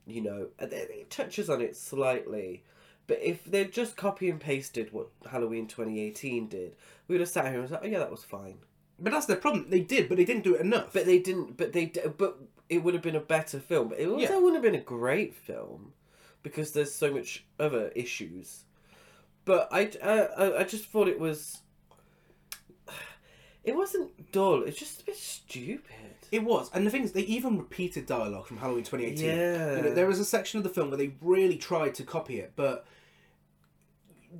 you 0.05 0.21
know, 0.21 0.47
and 0.59 0.71
it, 0.73 1.09
touches 1.09 1.49
on 1.49 1.61
it 1.61 1.75
slightly. 1.75 2.63
But 3.07 3.19
if 3.21 3.43
they'd 3.45 3.71
just 3.73 3.97
copy 3.97 4.29
and 4.29 4.39
pasted 4.39 4.93
what 4.93 5.07
Halloween 5.29 5.67
2018 5.67 6.47
did, 6.47 6.75
we 7.07 7.15
would 7.15 7.21
have 7.21 7.29
sat 7.29 7.45
here 7.45 7.53
and 7.55 7.63
was 7.63 7.71
like, 7.71 7.81
oh 7.83 7.87
yeah, 7.87 7.99
that 7.99 8.11
was 8.11 8.23
fine. 8.23 8.57
But 8.99 9.13
that's 9.13 9.25
the 9.25 9.35
problem. 9.35 9.69
They 9.69 9.79
did, 9.79 10.07
but 10.07 10.17
they 10.17 10.25
didn't 10.25 10.43
do 10.43 10.55
it 10.55 10.61
enough. 10.61 10.93
But 10.93 11.05
they 11.05 11.17
didn't. 11.19 11.57
But 11.57 11.73
they. 11.73 11.85
But 11.85 12.37
it 12.69 12.83
would 12.83 12.93
have 12.93 13.01
been 13.03 13.15
a 13.15 13.19
better 13.19 13.59
film. 13.59 13.89
But 13.89 13.99
it 13.99 14.07
also 14.07 14.21
Yeah. 14.21 14.35
wouldn't 14.35 14.53
have 14.53 14.61
been 14.71 14.79
a 14.79 14.83
great 14.83 15.33
film 15.33 15.93
because 16.43 16.71
there's 16.71 16.93
so 16.93 17.11
much 17.11 17.43
other 17.59 17.91
issues. 17.95 18.63
But 19.45 19.69
I, 19.71 19.91
I, 20.03 20.59
I- 20.59 20.63
just 20.63 20.85
thought 20.85 21.07
it 21.07 21.19
was. 21.19 21.59
It 23.63 23.75
wasn't 23.75 24.31
dull. 24.31 24.63
It's 24.63 24.77
just 24.79 25.01
a 25.01 25.05
bit 25.05 25.17
stupid. 25.17 25.95
It 26.31 26.43
was, 26.43 26.71
and 26.73 26.85
the 26.87 26.89
thing 26.89 27.03
is, 27.03 27.11
they 27.11 27.21
even 27.21 27.57
repeated 27.57 28.05
dialogue 28.05 28.47
from 28.47 28.57
Halloween 28.57 28.83
2018. 28.83 29.25
Yeah. 29.25 29.75
You 29.75 29.81
know, 29.83 29.93
there 29.93 30.07
was 30.07 30.19
a 30.19 30.25
section 30.25 30.57
of 30.57 30.63
the 30.63 30.69
film 30.69 30.89
where 30.89 30.97
they 30.97 31.13
really 31.21 31.57
tried 31.57 31.93
to 31.95 32.03
copy 32.03 32.39
it, 32.39 32.53
but 32.55 32.85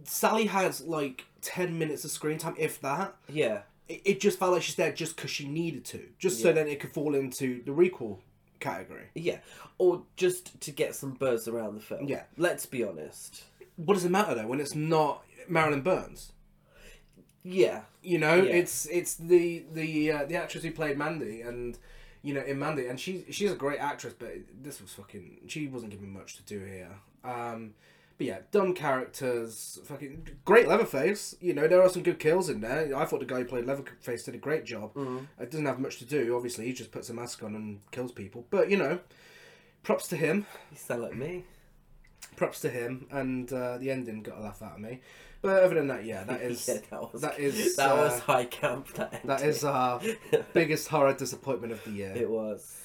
Sally 0.05 0.46
has 0.48 0.81
like 0.81 1.25
10 1.41 1.77
minutes 1.77 2.05
of 2.05 2.12
screen 2.12 2.38
time, 2.38 2.55
if 2.58 2.79
that. 2.81 3.15
Yeah. 3.29 3.62
It, 3.89 4.01
it 4.05 4.22
just 4.22 4.39
felt 4.39 4.53
like 4.53 4.63
she's 4.63 4.75
there 4.75 4.91
just 4.93 5.15
because 5.17 5.29
she 5.29 5.48
needed 5.48 5.84
to, 5.86 6.01
just 6.17 6.41
so 6.41 6.51
then 6.53 6.67
it 6.67 6.79
could 6.79 6.91
fall 6.91 7.13
into 7.13 7.62
the 7.63 7.72
requel 7.72 8.20
category. 8.60 9.10
Yeah. 9.13 9.39
Or 9.77 10.03
just 10.15 10.60
to 10.62 10.72
get 10.72 10.96
some 10.96 11.12
buzz 11.12 11.48
around 11.48 11.75
the 11.75 11.81
film. 11.81 12.08
Yeah. 12.08 12.24
Let's 12.38 12.65
be 12.65 12.84
honest. 12.84 13.43
What 13.85 13.93
does 13.95 14.05
it 14.05 14.11
matter 14.11 14.35
though 14.35 14.47
when 14.47 14.59
it's 14.59 14.75
not 14.75 15.23
Marilyn 15.47 15.81
Burns? 15.81 16.31
Yeah. 17.43 17.81
You 18.03 18.17
know, 18.19 18.35
Yeah. 18.35 18.53
it's 18.55 18.85
it's 18.88 19.15
the 19.15 19.63
the 19.73 20.11
uh, 20.11 20.25
the 20.25 20.35
actress 20.35 20.63
who 20.63 20.71
played 20.71 20.97
Mandy, 20.97 21.41
and 21.41 21.77
you 22.23 22.33
know 22.33 22.41
in 22.41 22.59
Mandy, 22.59 22.88
and 22.88 23.00
she 23.00 23.25
she's 23.31 23.51
a 23.51 23.55
great 23.55 23.79
actress, 23.79 24.13
but 24.17 24.31
this 24.63 24.81
was 24.81 24.93
fucking. 24.93 25.41
She 25.47 25.67
wasn't 25.67 25.91
given 25.91 26.11
much 26.11 26.35
to 26.38 26.43
do 26.43 26.63
here. 26.65 26.91
Um, 27.23 27.73
but 28.17 28.27
yeah, 28.27 28.39
dumb 28.51 28.73
characters, 28.75 29.79
fucking 29.85 30.27
great 30.45 30.67
Leatherface. 30.67 31.35
You 31.39 31.53
know, 31.53 31.67
there 31.67 31.81
are 31.81 31.89
some 31.89 32.03
good 32.03 32.19
kills 32.19 32.50
in 32.50 32.61
there. 32.61 32.95
I 32.95 33.05
thought 33.05 33.19
the 33.19 33.25
guy 33.25 33.39
who 33.39 33.45
played 33.45 33.65
Leatherface 33.65 34.23
did 34.23 34.35
a 34.35 34.39
great 34.39 34.63
job. 34.65 34.91
It 35.39 35.50
doesn't 35.50 35.65
have 35.65 35.79
much 35.79 35.97
to 36.00 36.05
do. 36.05 36.35
Obviously, 36.35 36.65
he 36.65 36.73
just 36.73 36.91
puts 36.91 37.09
a 37.09 37.13
mask 37.13 37.41
on 37.43 37.55
and 37.55 37.79
kills 37.91 38.11
people. 38.11 38.45
But 38.51 38.69
you 38.69 38.77
know, 38.77 39.00
props 39.83 40.07
to 40.09 40.15
him. 40.15 40.45
You 40.71 40.77
sound 40.77 41.01
like 41.03 41.15
me. 41.15 41.45
Props 42.35 42.61
to 42.61 42.69
him. 42.69 43.07
And 43.11 43.51
uh, 43.51 43.77
the 43.77 43.91
ending 43.91 44.23
got 44.23 44.38
a 44.38 44.41
laugh 44.41 44.61
out 44.61 44.73
of 44.73 44.79
me. 44.79 45.01
But 45.41 45.63
other 45.63 45.75
than 45.75 45.88
that, 45.88 46.05
yeah, 46.05 46.23
that 46.23 46.41
is 46.50 46.67
yeah, 46.67 46.77
that 46.89 47.13
was 47.13 47.21
that 47.21 47.39
is, 47.39 47.75
that 47.75 47.95
was 47.95 48.13
uh, 48.13 48.19
high 48.21 48.45
camp. 48.45 48.93
That 48.93 49.25
that 49.25 49.41
is 49.41 49.63
our 49.63 50.01
biggest 50.53 50.88
horror 50.88 51.13
disappointment 51.13 51.73
of 51.73 51.83
the 51.83 51.91
year. 51.91 52.13
It 52.15 52.29
was. 52.29 52.77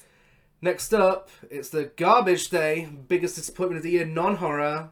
Next 0.59 0.91
up, 0.91 1.29
it's 1.51 1.69
the 1.69 1.91
garbage 1.95 2.49
day, 2.49 2.89
biggest 3.07 3.35
disappointment 3.35 3.77
of 3.77 3.83
the 3.83 3.91
year, 3.91 4.05
non-horror. 4.05 4.89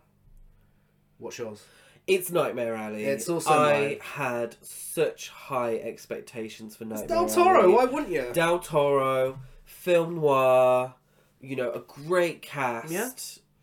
What's 1.17 1.39
yours? 1.39 1.63
It's 2.05 2.29
Nightmare 2.29 2.75
Alley. 2.75 3.05
It's 3.05 3.27
also 3.27 3.49
I 3.51 3.81
mine. 3.81 3.97
had 3.99 4.57
such 4.61 5.29
high 5.29 5.77
expectations 5.77 6.75
for 6.75 6.85
Nightmare 6.85 7.07
Del 7.07 7.27
Toro. 7.27 7.63
Alley. 7.63 7.73
Why 7.73 7.85
wouldn't 7.85 8.11
you? 8.11 8.29
Del 8.31 8.59
Toro, 8.59 9.39
film 9.63 10.15
noir. 10.17 10.93
You 11.41 11.55
know, 11.55 11.71
a 11.71 11.79
great 11.79 12.43
cast. 12.43 12.91
Yeah. 12.91 13.09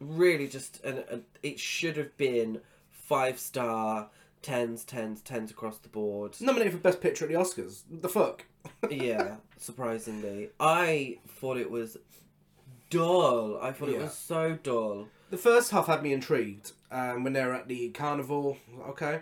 Really, 0.02 0.48
just 0.48 0.82
an, 0.84 1.04
a, 1.10 1.20
it 1.42 1.58
should 1.60 1.96
have 1.96 2.16
been 2.16 2.60
five 2.90 3.38
star, 3.38 4.08
tens, 4.42 4.84
tens, 4.84 5.20
tens 5.20 5.50
across 5.50 5.78
the 5.78 5.88
board. 5.88 6.36
Nominated 6.40 6.72
for 6.72 6.78
best 6.78 7.00
picture 7.00 7.24
at 7.24 7.30
the 7.30 7.36
Oscars. 7.36 7.82
The 7.90 8.08
fuck? 8.08 8.44
yeah, 8.90 9.36
surprisingly, 9.58 10.50
I 10.60 11.18
thought 11.28 11.56
it 11.56 11.70
was 11.70 11.96
dull. 12.90 13.58
I 13.60 13.72
thought 13.72 13.88
it 13.90 13.96
Yeah. 13.96 14.02
was 14.04 14.14
so 14.14 14.58
dull. 14.62 15.08
The 15.30 15.36
first 15.38 15.70
half 15.70 15.86
had 15.86 16.02
me 16.02 16.12
intrigued. 16.12 16.72
Um, 16.90 17.24
when 17.24 17.32
they're 17.32 17.54
at 17.54 17.68
the 17.68 17.88
carnival, 17.90 18.58
okay, 18.88 19.20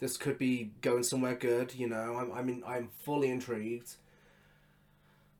this 0.00 0.16
could 0.18 0.38
be 0.38 0.70
going 0.82 1.02
somewhere 1.02 1.34
good. 1.34 1.74
You 1.74 1.88
know, 1.88 2.16
I'm, 2.18 2.30
I 2.32 2.42
mean, 2.42 2.62
I'm 2.66 2.88
fully 3.04 3.30
intrigued. 3.30 3.94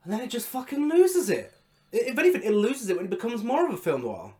And 0.05 0.13
then 0.13 0.21
it 0.21 0.31
just 0.31 0.47
fucking 0.49 0.89
loses 0.89 1.29
it. 1.29 1.53
I- 1.93 1.97
If 2.09 2.19
anything, 2.19 2.43
it 2.43 2.53
loses 2.53 2.89
it 2.89 2.97
when 2.97 3.07
it 3.07 3.11
becomes 3.11 3.43
more 3.45 3.67
of 3.69 3.75
a 3.75 3.77
film 3.77 4.03
noir. 4.03 4.35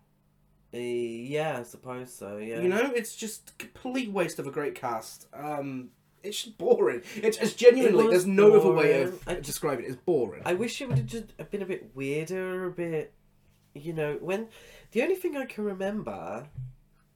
Uh, 0.77 0.81
yeah, 0.81 1.59
I 1.59 1.63
suppose 1.63 2.13
so. 2.13 2.37
Yeah. 2.39 2.61
You 2.61 2.69
know, 2.69 2.93
it's 2.95 3.15
just 3.17 3.57
complete 3.59 4.11
waste 4.11 4.39
of 4.39 4.47
a 4.47 4.51
great 4.51 4.75
cast. 4.75 5.27
Um, 5.33 5.91
it's 6.23 6.43
just 6.45 6.59
boring. 6.59 7.03
It's, 7.17 7.39
it's 7.39 7.55
genuinely 7.55 8.07
It 8.07 8.11
there's 8.11 8.27
no 8.27 8.55
other 8.57 8.73
way 8.73 9.03
of 9.03 9.23
I- 9.29 9.35
describing 9.35 9.85
it. 9.85 9.89
It's 9.89 9.97
boring. 9.97 10.43
I 10.45 10.55
wish 10.55 10.81
it 10.81 10.89
would 10.89 10.99
have 10.99 11.07
just 11.07 11.51
been 11.51 11.63
a 11.63 11.67
bit 11.67 11.95
weirder, 11.95 12.67
a 12.67 12.71
bit, 12.71 13.15
you 13.75 13.93
know, 13.93 14.19
when 14.21 14.49
the 14.93 15.03
only 15.03 15.15
thing 15.15 15.37
I 15.37 15.45
can 15.47 15.65
remember, 15.65 16.47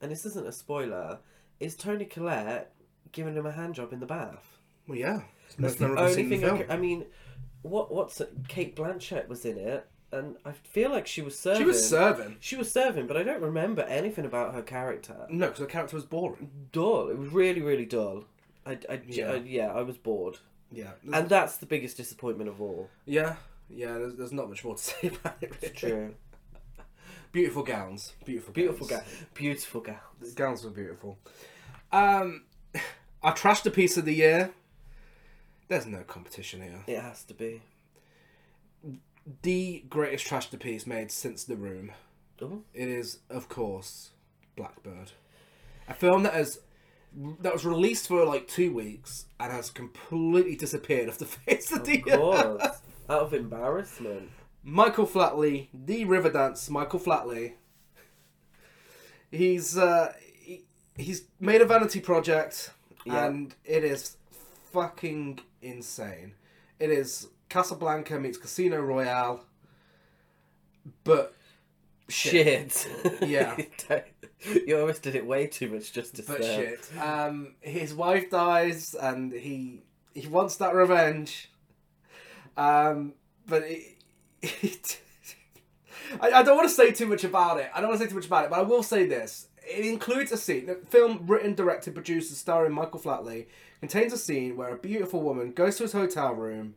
and 0.00 0.10
this 0.10 0.24
isn't 0.26 0.46
a 0.46 0.52
spoiler, 0.52 1.18
is 1.58 1.74
Toni 1.74 2.04
Collette 2.04 2.72
giving 3.12 3.34
him 3.34 3.46
a 3.46 3.52
hand 3.52 3.74
job 3.74 3.92
in 3.92 4.00
the 4.00 4.06
bath. 4.06 4.58
well, 4.86 4.96
yeah, 4.98 5.22
That's 5.58 5.74
the 5.74 5.86
only 5.86 6.14
scene 6.14 6.24
in 6.24 6.30
the 6.30 6.36
thing 6.36 6.50
I, 6.50 6.62
can, 6.62 6.70
I 6.70 6.76
mean, 6.76 7.06
what 7.62 7.92
what's? 7.92 8.22
Cate 8.48 8.76
Blanchett 8.76 9.26
was 9.28 9.44
in 9.44 9.58
it, 9.58 9.86
and 10.12 10.36
I 10.44 10.52
feel 10.52 10.90
like 10.90 11.06
she 11.06 11.22
was 11.22 11.38
serving. 11.38 11.62
She 11.62 11.66
was 11.66 11.88
serving. 11.88 12.36
She 12.40 12.56
was 12.56 12.70
serving, 12.70 13.06
but 13.06 13.16
I 13.16 13.22
don't 13.22 13.40
remember 13.42 13.82
anything 13.82 14.24
about 14.24 14.54
her 14.54 14.62
character. 14.62 15.26
No, 15.28 15.46
because 15.46 15.60
the 15.60 15.66
character 15.66 15.96
was 15.96 16.04
boring. 16.04 16.50
Dull. 16.72 17.08
It 17.08 17.18
was 17.18 17.28
really, 17.30 17.60
really 17.62 17.86
dull. 17.86 18.24
I, 18.66 18.78
I, 18.88 19.00
Yeah. 19.06 19.34
yeah. 19.34 19.40
yeah, 19.44 19.72
I 19.72 19.82
was 19.82 19.96
bored, 19.96 20.38
Yeah, 20.70 20.90
and 21.12 21.28
that's 21.28 21.56
the 21.56 21.66
biggest 21.66 21.96
disappointment 21.96 22.50
of 22.50 22.60
all. 22.60 22.90
yeah, 23.06 23.36
yeah. 23.68 23.94
There's, 23.94 24.14
there's 24.16 24.32
not 24.32 24.48
much 24.48 24.64
more 24.64 24.74
to 24.76 24.82
say 24.82 25.08
about 25.08 25.36
it. 25.40 25.52
Really. 25.62 25.74
True. 25.74 26.14
Beautiful 27.32 27.62
gowns. 27.62 28.12
Beautiful. 28.24 28.52
Beautiful 28.52 28.86
gowns. 28.88 29.02
guy. 29.02 29.26
Beautiful 29.34 29.80
guy. 29.80 29.98
The 30.20 30.30
gowns 30.32 30.64
were 30.64 30.70
beautiful. 30.70 31.16
Um, 31.92 32.42
I 33.22 33.30
trashed 33.30 33.66
a 33.66 33.70
piece 33.70 33.96
of 33.96 34.04
the 34.04 34.14
year. 34.14 34.50
There's 35.68 35.86
no 35.86 36.00
competition 36.02 36.62
here. 36.62 36.82
It 36.88 37.00
has 37.00 37.22
to 37.24 37.34
be. 37.34 37.62
The 39.42 39.84
greatest 39.88 40.26
trash 40.26 40.50
to 40.50 40.56
piece 40.58 40.86
made 40.86 41.10
since 41.10 41.44
The 41.44 41.56
Room. 41.56 41.92
Oh. 42.42 42.62
It 42.74 42.88
is, 42.88 43.18
of 43.28 43.48
course, 43.48 44.10
Blackbird. 44.56 45.12
A 45.88 45.94
film 45.94 46.22
that 46.22 46.34
has 46.34 46.60
that 47.40 47.52
was 47.52 47.64
released 47.64 48.06
for 48.06 48.24
like 48.24 48.46
two 48.46 48.72
weeks 48.72 49.26
and 49.40 49.52
has 49.52 49.68
completely 49.70 50.54
disappeared 50.54 51.08
off 51.08 51.18
the 51.18 51.24
face 51.26 51.72
of, 51.72 51.84
the 51.84 51.98
Of 51.98 52.18
course. 52.18 52.62
Out 53.08 53.22
of 53.22 53.34
embarrassment. 53.34 54.30
Michael 54.62 55.06
Flatley, 55.06 55.68
the 55.74 56.04
Riverdance 56.04 56.70
Michael 56.70 57.00
Flatley. 57.00 57.54
He's 59.30 59.76
uh, 59.76 60.12
he, 60.40 60.64
he's 60.96 61.24
made 61.38 61.60
a 61.60 61.64
vanity 61.66 62.00
project, 62.00 62.70
Yeah. 63.04 63.26
and 63.26 63.54
it 63.64 63.84
is 63.84 64.16
fucking 64.72 65.40
insane. 65.62 66.32
It 66.78 66.90
is 66.90 67.28
Casablanca 67.50 68.18
meets 68.18 68.38
Casino 68.38 68.80
Royale, 68.80 69.44
but 71.04 71.34
Shit. 72.10 72.88
Yeah. 73.22 73.56
you 74.66 74.78
almost 74.78 75.02
did 75.02 75.14
it 75.14 75.24
way 75.26 75.46
too 75.46 75.70
much 75.70 75.92
justice 75.92 76.26
but 76.26 76.40
there. 76.40 76.76
shit. 76.78 76.90
Um, 77.00 77.54
his 77.60 77.94
wife 77.94 78.30
dies, 78.30 78.94
and 78.94 79.32
he 79.32 79.82
he 80.12 80.26
wants 80.26 80.56
that 80.56 80.74
revenge. 80.74 81.50
Um, 82.56 83.14
but 83.46 83.62
it, 83.62 83.96
it 84.42 85.00
I, 86.20 86.30
I 86.32 86.42
don't 86.42 86.56
want 86.56 86.68
to 86.68 86.74
say 86.74 86.90
too 86.90 87.06
much 87.06 87.24
about 87.24 87.60
it. 87.60 87.70
I 87.74 87.80
don't 87.80 87.90
want 87.90 88.00
to 88.00 88.06
say 88.06 88.10
too 88.10 88.16
much 88.16 88.26
about 88.26 88.44
it, 88.44 88.50
but 88.50 88.58
I 88.58 88.62
will 88.62 88.82
say 88.82 89.06
this: 89.06 89.46
it 89.62 89.86
includes 89.86 90.32
a 90.32 90.36
scene. 90.36 90.66
The 90.66 90.74
film, 90.88 91.26
written, 91.26 91.54
directed, 91.54 91.94
produced, 91.94 92.30
and 92.30 92.36
starring 92.36 92.72
Michael 92.72 93.00
Flatley, 93.00 93.46
contains 93.78 94.12
a 94.12 94.18
scene 94.18 94.56
where 94.56 94.74
a 94.74 94.78
beautiful 94.78 95.22
woman 95.22 95.52
goes 95.52 95.76
to 95.76 95.84
his 95.84 95.92
hotel 95.92 96.34
room, 96.34 96.74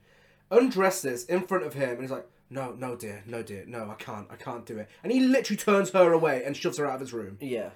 undresses 0.54 1.26
in 1.26 1.42
front 1.48 1.64
of 1.66 1.74
him, 1.74 1.90
and 1.92 2.02
he's 2.02 2.12
like. 2.12 2.28
No, 2.50 2.72
no, 2.74 2.96
dear, 2.96 3.24
no, 3.26 3.42
dear, 3.42 3.64
no, 3.66 3.90
I 3.90 3.96
can't, 3.96 4.28
I 4.30 4.36
can't 4.36 4.64
do 4.64 4.78
it. 4.78 4.88
And 5.02 5.12
he 5.12 5.22
literally 5.22 5.58
turns 5.58 5.90
her 5.90 6.14
away 6.14 6.44
and 6.46 6.56
shoves 6.56 6.78
her 6.78 6.86
out 6.86 6.96
of 6.96 7.00
his 7.00 7.12
room 7.12 7.38
Yeah. 7.42 7.70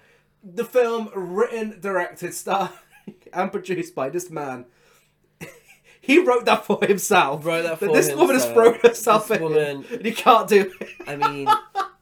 the 0.44 0.64
film 0.66 1.10
written, 1.16 1.80
directed, 1.80 2.36
starring, 2.36 2.70
and 3.34 3.52
produced 3.52 3.96
by 3.96 4.10
this 4.10 4.30
man. 4.30 4.66
he 6.02 6.20
wrote 6.20 6.46
that 6.46 6.64
for 6.64 6.78
himself. 6.86 7.44
Wrote 7.44 7.64
that 7.64 7.80
for 7.80 7.88
this 7.88 8.14
woman 8.14 8.36
has 8.36 8.46
thrown 8.46 8.76
herself 8.82 9.30
This 9.30 9.38
at 9.38 9.42
woman- 9.42 9.84
and 9.92 10.06
he 10.06 10.12
can't 10.12 10.48
do 10.48 10.72
it. 10.80 10.90
I 11.08 11.16
mean, 11.16 11.48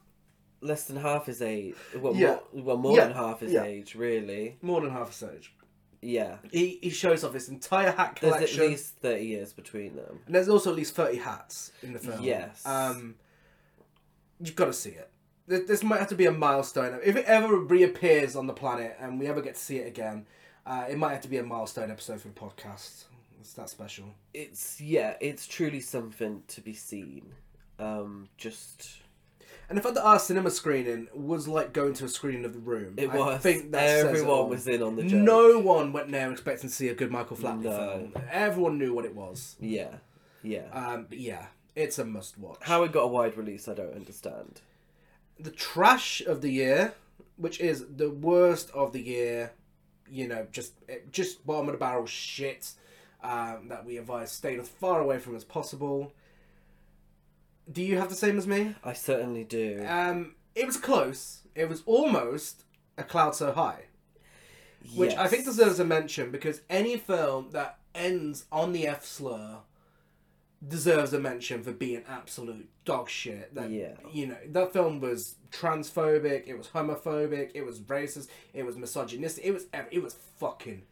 less 0.60 0.84
than 0.84 0.96
half 0.96 1.24
his 1.24 1.40
age. 1.40 1.76
Well, 1.96 2.14
Yeah. 2.14 2.40
more, 2.52 2.64
well, 2.64 2.76
more 2.76 2.96
Yeah. 2.98 3.04
than 3.06 3.16
half 3.16 3.40
his 3.40 3.52
Yeah. 3.52 3.64
age, 3.64 3.94
really. 3.94 4.56
More 4.60 4.82
than 4.82 4.90
half 4.90 5.10
a 5.10 5.14
stage. 5.14 5.54
Yeah. 6.02 6.36
He 6.50 6.78
he 6.82 6.90
shows 6.90 7.24
off 7.24 7.34
his 7.34 7.48
entire 7.48 7.90
hat 7.90 8.18
There's 8.20 8.34
collection, 8.34 8.60
at 8.62 8.68
least 8.68 8.94
30 8.96 9.24
years 9.24 9.52
between 9.52 9.96
them. 9.96 10.20
and 10.26 10.34
there's 10.34 10.48
also 10.48 10.70
at 10.70 10.76
least 10.76 10.94
thirty 10.94 11.18
hats 11.18 11.72
in 11.82 11.92
the 11.92 11.98
film. 11.98 12.22
Yes. 12.22 12.64
Um, 12.66 13.14
you've 14.40 14.56
got 14.56 14.66
to 14.66 14.72
see 14.72 14.90
it. 14.90 15.10
This, 15.48 15.66
this 15.68 15.82
might 15.82 16.00
have 16.00 16.08
to 16.08 16.14
be 16.14 16.26
a 16.26 16.32
milestone. 16.32 16.98
If 17.04 17.16
it 17.16 17.24
ever 17.26 17.56
reappears 17.56 18.34
on 18.36 18.46
the 18.46 18.52
planet 18.52 18.96
and 19.00 19.18
we 19.20 19.26
ever 19.28 19.40
get 19.40 19.54
to 19.54 19.60
see 19.60 19.78
it 19.78 19.86
again, 19.86 20.26
uh, 20.66 20.86
it 20.90 20.98
might 20.98 21.12
have 21.12 21.20
to 21.22 21.28
be 21.28 21.38
a 21.38 21.42
milestone 21.44 21.90
episode 21.90 22.20
for 22.20 22.28
the 22.28 22.34
podcast. 22.34 23.04
It's 23.40 23.52
that 23.54 23.70
special. 23.70 24.06
It's, 24.34 24.80
yeah, 24.80 25.14
it's 25.20 25.46
truly 25.46 25.78
something 25.80 26.42
to 26.48 26.60
be 26.60 26.74
seen. 26.74 27.32
Um, 27.78 28.28
just. 28.36 28.98
And 29.68 29.76
the 29.76 29.82
fact 29.82 29.96
that 29.96 30.04
our 30.04 30.18
cinema 30.20 30.50
screening 30.50 31.08
was 31.14 31.48
like 31.48 31.72
going 31.72 31.92
to 31.94 32.04
a 32.04 32.08
screening 32.08 32.44
of 32.44 32.52
the 32.52 32.60
room. 32.60 32.94
It 32.96 33.10
I 33.10 33.16
was. 33.16 33.40
think 33.42 33.72
that 33.72 33.82
Everyone 34.06 34.48
was 34.48 34.66
in 34.68 34.82
on 34.82 34.94
the 34.96 35.02
joke. 35.02 35.20
No 35.22 35.58
one 35.58 35.92
went 35.92 36.10
there 36.12 36.30
expecting 36.30 36.68
to 36.70 36.74
see 36.74 36.88
a 36.88 36.94
good 36.94 37.10
Michael 37.10 37.36
Flatley 37.36 37.64
No. 37.64 38.10
film. 38.12 38.12
Everyone 38.30 38.78
knew 38.78 38.94
what 38.94 39.04
it 39.04 39.14
was. 39.14 39.56
Yeah. 39.60 39.94
Yeah. 40.42 40.68
Um, 40.72 41.06
but 41.08 41.18
yeah, 41.18 41.46
it's 41.74 41.98
a 41.98 42.04
must 42.04 42.38
watch. 42.38 42.58
How 42.62 42.84
it 42.84 42.92
got 42.92 43.02
a 43.02 43.06
wide 43.08 43.36
release, 43.36 43.66
I 43.66 43.74
don't 43.74 43.94
understand. 43.94 44.60
the 45.40 45.50
trash 45.50 46.20
of 46.20 46.42
the 46.42 46.50
year, 46.52 46.94
which 47.36 47.60
is 47.60 47.84
the 47.96 48.10
worst 48.10 48.70
of 48.70 48.92
the 48.92 49.02
year, 49.02 49.52
you 50.08 50.28
know, 50.28 50.46
just 50.52 50.74
just 51.10 51.44
bottom 51.44 51.66
of 51.68 51.72
the 51.72 51.78
barrel 51.78 52.06
shit 52.06 52.70
um, 53.24 53.66
that 53.68 53.84
we 53.84 53.96
advise 53.98 54.30
staying 54.30 54.60
as 54.60 54.68
far 54.68 55.00
away 55.00 55.18
from 55.18 55.34
as 55.34 55.42
possible. 55.44 56.12
Do 57.70 57.82
you 57.82 57.98
have 57.98 58.08
the 58.08 58.14
same 58.14 58.38
as 58.38 58.46
me? 58.46 58.74
I 58.84 58.92
certainly 58.92 59.44
do. 59.44 59.84
Um, 59.86 60.34
it 60.54 60.66
was 60.66 60.76
close. 60.76 61.40
It 61.54 61.68
was 61.68 61.82
almost 61.86 62.64
a 62.96 63.02
cloud 63.02 63.34
so 63.34 63.52
high, 63.52 63.84
which 64.94 65.14
I 65.14 65.26
think 65.26 65.44
deserves 65.44 65.80
a 65.80 65.84
mention 65.84 66.30
because 66.30 66.60
any 66.70 66.96
film 66.96 67.50
that 67.50 67.78
ends 67.94 68.44
on 68.52 68.72
the 68.72 68.86
F 68.86 69.04
slur 69.04 69.58
deserves 70.66 71.12
a 71.12 71.18
mention 71.20 71.62
for 71.62 71.72
being 71.72 72.02
absolute 72.08 72.68
dog 72.84 73.08
shit. 73.08 73.54
That, 73.54 73.70
Yeah. 73.70 73.94
You 74.12 74.28
know, 74.28 74.36
that 74.48 74.72
film 74.72 75.00
was 75.00 75.36
transphobic, 75.50 76.44
it 76.46 76.56
was 76.56 76.68
homophobic, 76.68 77.50
it 77.54 77.64
was 77.64 77.80
racist, 77.80 78.28
it 78.54 78.64
was 78.64 78.76
misogynistic, 78.76 79.44
it 79.44 79.52
was 79.52 79.66
it 79.90 80.02
was 80.02 80.14
fucking 80.38 80.82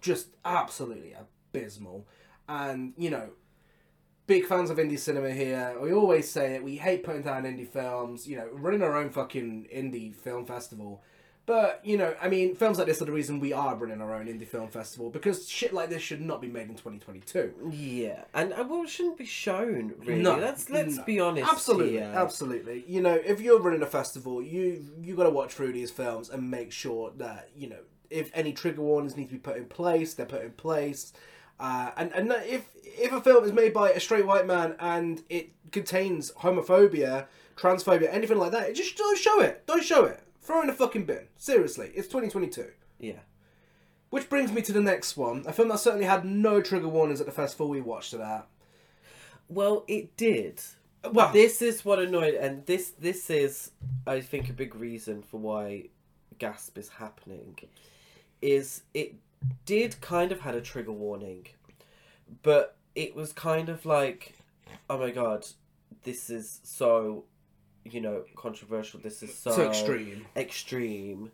just 0.00 0.28
absolutely 0.44 1.14
abysmal. 1.14 2.06
And, 2.48 2.94
you 2.96 3.10
know, 3.10 3.30
big 4.28 4.44
fans 4.46 4.70
of 4.70 4.76
indie 4.76 4.98
cinema 4.98 5.32
here. 5.32 5.74
We 5.80 5.92
always 5.92 6.30
say 6.30 6.54
it. 6.54 6.62
we 6.62 6.76
hate 6.76 7.02
putting 7.02 7.22
down 7.22 7.42
indie 7.42 7.66
films, 7.66 8.28
you 8.28 8.36
know, 8.36 8.48
running 8.52 8.82
our 8.82 8.96
own 8.96 9.10
fucking 9.10 9.66
indie 9.74 10.14
film 10.14 10.46
festival. 10.46 11.02
But, 11.46 11.80
you 11.82 11.96
know, 11.96 12.14
I 12.20 12.28
mean, 12.28 12.54
films 12.54 12.76
like 12.76 12.86
this 12.86 13.00
are 13.00 13.06
the 13.06 13.12
reason 13.12 13.40
we 13.40 13.54
are 13.54 13.74
running 13.74 14.02
our 14.02 14.14
own 14.14 14.26
indie 14.26 14.46
film 14.46 14.68
festival 14.68 15.08
because 15.08 15.48
shit 15.48 15.72
like 15.72 15.88
this 15.88 16.02
should 16.02 16.20
not 16.20 16.42
be 16.42 16.48
made 16.48 16.68
in 16.68 16.74
2022. 16.74 17.70
Yeah, 17.70 18.24
and, 18.34 18.52
and 18.52 18.68
well, 18.68 18.82
it 18.82 18.90
shouldn't 18.90 19.16
be 19.16 19.24
shown 19.24 19.94
really. 20.04 20.20
No, 20.20 20.36
let's 20.36 20.68
let's 20.68 20.96
no. 20.96 21.04
be 21.04 21.18
honest. 21.20 21.50
Absolutely, 21.50 21.92
here. 21.92 22.12
absolutely. 22.14 22.84
You 22.86 23.00
know, 23.00 23.14
if 23.14 23.40
you're 23.40 23.60
running 23.60 23.80
a 23.80 23.86
festival, 23.86 24.42
you 24.42 24.84
you 25.00 25.16
got 25.16 25.24
to 25.24 25.30
watch 25.30 25.54
through 25.54 25.72
these 25.72 25.90
films 25.90 26.28
and 26.28 26.50
make 26.50 26.70
sure 26.70 27.12
that 27.16 27.48
you 27.56 27.70
know 27.70 27.80
if 28.10 28.30
any 28.34 28.52
trigger 28.52 28.82
warnings 28.82 29.16
need 29.16 29.28
to 29.28 29.34
be 29.34 29.38
put 29.38 29.56
in 29.56 29.64
place, 29.64 30.12
they're 30.12 30.26
put 30.26 30.42
in 30.42 30.52
place. 30.52 31.14
Uh, 31.60 31.90
and 31.96 32.12
and 32.12 32.30
if 32.46 32.68
if 32.82 33.12
a 33.12 33.20
film 33.20 33.44
is 33.44 33.52
made 33.52 33.72
by 33.72 33.90
a 33.90 34.00
straight 34.00 34.26
white 34.26 34.46
man 34.46 34.74
and 34.78 35.22
it 35.28 35.50
contains 35.72 36.30
homophobia, 36.32 37.26
transphobia, 37.56 38.08
anything 38.12 38.38
like 38.38 38.52
that, 38.52 38.68
it 38.68 38.74
just 38.74 38.96
don't 38.96 39.18
show 39.18 39.40
it. 39.40 39.66
Don't 39.66 39.82
show 39.84 40.04
it. 40.04 40.22
Throw 40.40 40.58
it 40.58 40.62
in 40.62 40.66
the 40.68 40.72
fucking 40.72 41.04
bin. 41.04 41.26
Seriously, 41.36 41.90
it's 41.94 42.06
2022. 42.08 42.70
Yeah, 43.00 43.20
Which 44.10 44.28
brings 44.28 44.50
me 44.50 44.62
to 44.62 44.72
the 44.72 44.80
next 44.80 45.16
one. 45.16 45.44
A 45.46 45.52
film 45.52 45.68
that 45.68 45.78
certainly 45.78 46.06
had 46.06 46.24
no 46.24 46.60
trigger 46.62 46.88
warnings 46.88 47.20
at 47.20 47.26
the 47.26 47.32
festival 47.32 47.68
we 47.68 47.80
watched 47.80 48.14
it 48.14 48.20
at. 48.20 48.46
well, 49.48 49.84
it 49.88 50.16
did. 50.16 50.60
Well, 51.12 51.32
This 51.32 51.62
is 51.62 51.84
what 51.84 51.98
annoyed, 52.00 52.34
and 52.34 52.66
this 52.66 52.90
this 52.90 53.30
is, 53.30 53.70
I 54.06 54.20
think, 54.20 54.48
a 54.48 54.52
big 54.52 54.74
reason 54.74 55.22
for 55.22 55.38
why 55.38 55.90
Gasp 56.38 56.76
is 56.78 56.88
happening. 56.88 57.56
Is 58.42 58.82
it 58.94 59.14
did 59.64 60.00
kind 60.00 60.32
of 60.32 60.40
had 60.40 60.54
a 60.54 60.60
trigger 60.60 60.92
warning, 60.92 61.46
but 62.42 62.76
it 62.94 63.14
was 63.14 63.32
kind 63.32 63.68
of 63.68 63.84
like, 63.86 64.34
oh 64.90 64.98
my 64.98 65.10
god, 65.10 65.46
this 66.04 66.30
is 66.30 66.60
so, 66.64 67.24
you 67.84 68.00
know, 68.00 68.24
controversial. 68.36 69.00
This 69.00 69.22
is 69.22 69.34
so, 69.34 69.52
so 69.52 69.68
extreme. 69.68 70.26
extreme. 70.36 71.30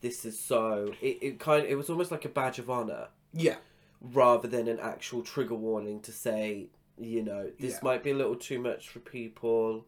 This 0.00 0.24
is 0.24 0.38
so. 0.38 0.92
It, 1.00 1.18
it 1.22 1.38
kind. 1.38 1.64
It 1.66 1.76
was 1.76 1.88
almost 1.88 2.10
like 2.10 2.24
a 2.24 2.28
badge 2.28 2.58
of 2.58 2.68
honor 2.68 3.08
Yeah. 3.32 3.56
rather 4.00 4.48
than 4.48 4.68
an 4.68 4.78
actual 4.80 5.22
trigger 5.22 5.54
warning 5.54 6.00
to 6.02 6.12
say, 6.12 6.68
you 6.98 7.22
know, 7.22 7.50
this 7.58 7.74
Yeah. 7.74 7.78
might 7.82 8.02
be 8.02 8.10
a 8.10 8.14
little 8.14 8.36
too 8.36 8.58
much 8.58 8.88
for 8.88 8.98
people. 9.00 9.86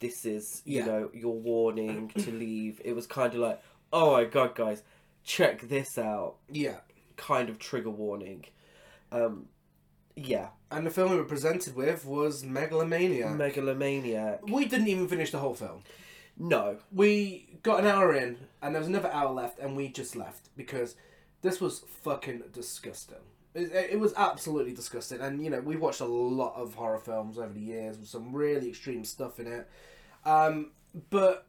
This 0.00 0.24
is, 0.24 0.62
you 0.64 0.78
Yeah. 0.80 0.86
know, 0.86 1.10
your 1.14 1.34
warning 1.38 2.08
to 2.08 2.30
leave. 2.32 2.80
It 2.84 2.94
was 2.94 3.06
kind 3.06 3.32
of 3.34 3.40
like, 3.40 3.62
oh 3.92 4.12
my 4.12 4.24
god, 4.24 4.54
guys, 4.56 4.82
check 5.24 5.62
this 5.68 5.98
out. 5.98 6.36
Yeah. 6.50 6.76
Kind 7.16 7.48
of 7.48 7.58
trigger 7.58 7.90
warning. 7.90 8.44
Um, 9.12 9.46
yeah, 10.16 10.48
And 10.70 10.86
the 10.86 10.90
film 10.90 11.10
we 11.10 11.16
were 11.16 11.24
presented 11.24 11.74
with 11.74 12.04
was 12.04 12.44
Megalomania. 12.44 13.30
megalomaniac. 13.30 14.46
we 14.46 14.64
didn't 14.66 14.88
even 14.88 15.08
finish 15.08 15.30
the 15.32 15.38
whole 15.38 15.54
film. 15.54 15.82
No, 16.36 16.78
We 16.92 17.58
got 17.62 17.80
an 17.80 17.86
hour 17.86 18.12
in, 18.14 18.36
and 18.60 18.74
there 18.74 18.80
was 18.80 18.88
another 18.88 19.10
hour 19.12 19.32
left, 19.32 19.58
and 19.60 19.76
we 19.76 19.88
just 19.88 20.16
left 20.16 20.48
because 20.56 20.96
this 21.42 21.60
was 21.60 21.84
fucking 22.02 22.42
disgusting. 22.52 23.18
It, 23.54 23.70
it 23.92 24.00
was 24.00 24.12
absolutely 24.16 24.72
disgusting, 24.72 25.20
and 25.20 25.42
you 25.44 25.48
know 25.50 25.60
we've 25.60 25.80
watched 25.80 26.00
a 26.00 26.04
lot 26.06 26.54
of 26.56 26.74
horror 26.74 26.98
films 26.98 27.38
over 27.38 27.52
the 27.52 27.60
years 27.60 27.98
with 27.98 28.08
some 28.08 28.32
really 28.34 28.68
extreme 28.70 29.04
stuff 29.04 29.38
in 29.38 29.46
it, 29.46 29.68
um, 30.24 30.72
but 31.10 31.46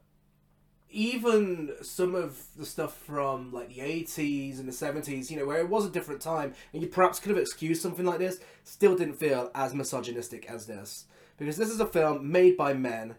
even 0.96 1.72
some 1.82 2.14
of 2.14 2.42
the 2.56 2.64
stuff 2.64 2.96
from 2.96 3.52
like 3.52 3.68
the 3.68 3.80
80s 3.82 4.58
and 4.58 4.66
the 4.66 4.72
70s 4.72 5.30
you 5.30 5.36
know 5.36 5.44
where 5.44 5.58
it 5.58 5.68
was 5.68 5.84
a 5.84 5.90
different 5.90 6.22
time 6.22 6.54
and 6.72 6.82
you 6.82 6.88
perhaps 6.88 7.18
could 7.18 7.28
have 7.28 7.38
excused 7.38 7.82
something 7.82 8.06
like 8.06 8.18
this 8.18 8.40
still 8.64 8.96
didn't 8.96 9.16
feel 9.16 9.50
as 9.54 9.74
misogynistic 9.74 10.46
as 10.46 10.66
this. 10.66 11.04
Because 11.36 11.58
this 11.58 11.68
is 11.68 11.80
a 11.80 11.86
film 11.86 12.32
made 12.32 12.56
by 12.56 12.72
men 12.72 13.16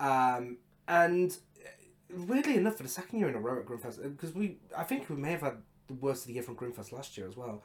um, 0.00 0.56
and 0.88 1.36
weirdly 2.10 2.56
enough 2.56 2.76
for 2.76 2.84
the 2.84 2.88
second 2.88 3.18
year 3.18 3.28
in 3.28 3.34
a 3.34 3.38
row 3.38 3.58
at 3.58 3.66
Grimmfest 3.66 4.02
because 4.02 4.34
we 4.34 4.56
I 4.76 4.84
think 4.84 5.10
we 5.10 5.16
may 5.16 5.32
have 5.32 5.42
had 5.42 5.58
the 5.88 5.94
worst 5.94 6.22
of 6.22 6.28
the 6.28 6.34
year 6.34 6.42
from 6.42 6.56
Grimmfest 6.56 6.90
last 6.90 7.18
year 7.18 7.28
as 7.28 7.36
well. 7.36 7.62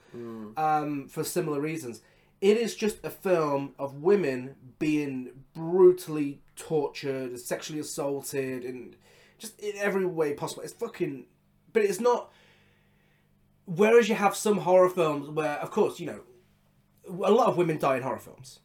Um, 0.58 1.08
for 1.08 1.24
similar 1.24 1.62
reasons. 1.62 2.02
It 2.42 2.58
is 2.58 2.76
just 2.76 3.04
a 3.06 3.10
film 3.10 3.74
of 3.80 4.02
women 4.02 4.56
being 4.80 5.30
brutally 5.54 6.42
tortured 6.58 7.40
sexually 7.40 7.80
assaulted 7.80 8.66
and 8.66 8.98
just 9.38 9.60
in 9.60 9.74
every 9.78 10.06
way 10.06 10.34
possible 10.34 10.64
it's 10.64 10.74
fucking 10.74 11.26
but 11.74 11.84
it's 11.84 12.00
not 12.00 12.32
whereas 13.66 14.08
you 14.10 14.16
have 14.16 14.36
some 14.36 14.60
horror 14.60 14.90
films 14.90 15.28
where, 15.30 15.58
of 15.58 15.72
course, 15.72 16.00
you 16.00 16.06
know, 16.06 16.22
a 17.08 17.32
lot 17.32 17.48
of 17.48 17.58
women 17.58 17.78
die 17.78 17.98
in 17.98 18.04
horror 18.04 18.20
films. 18.20 18.60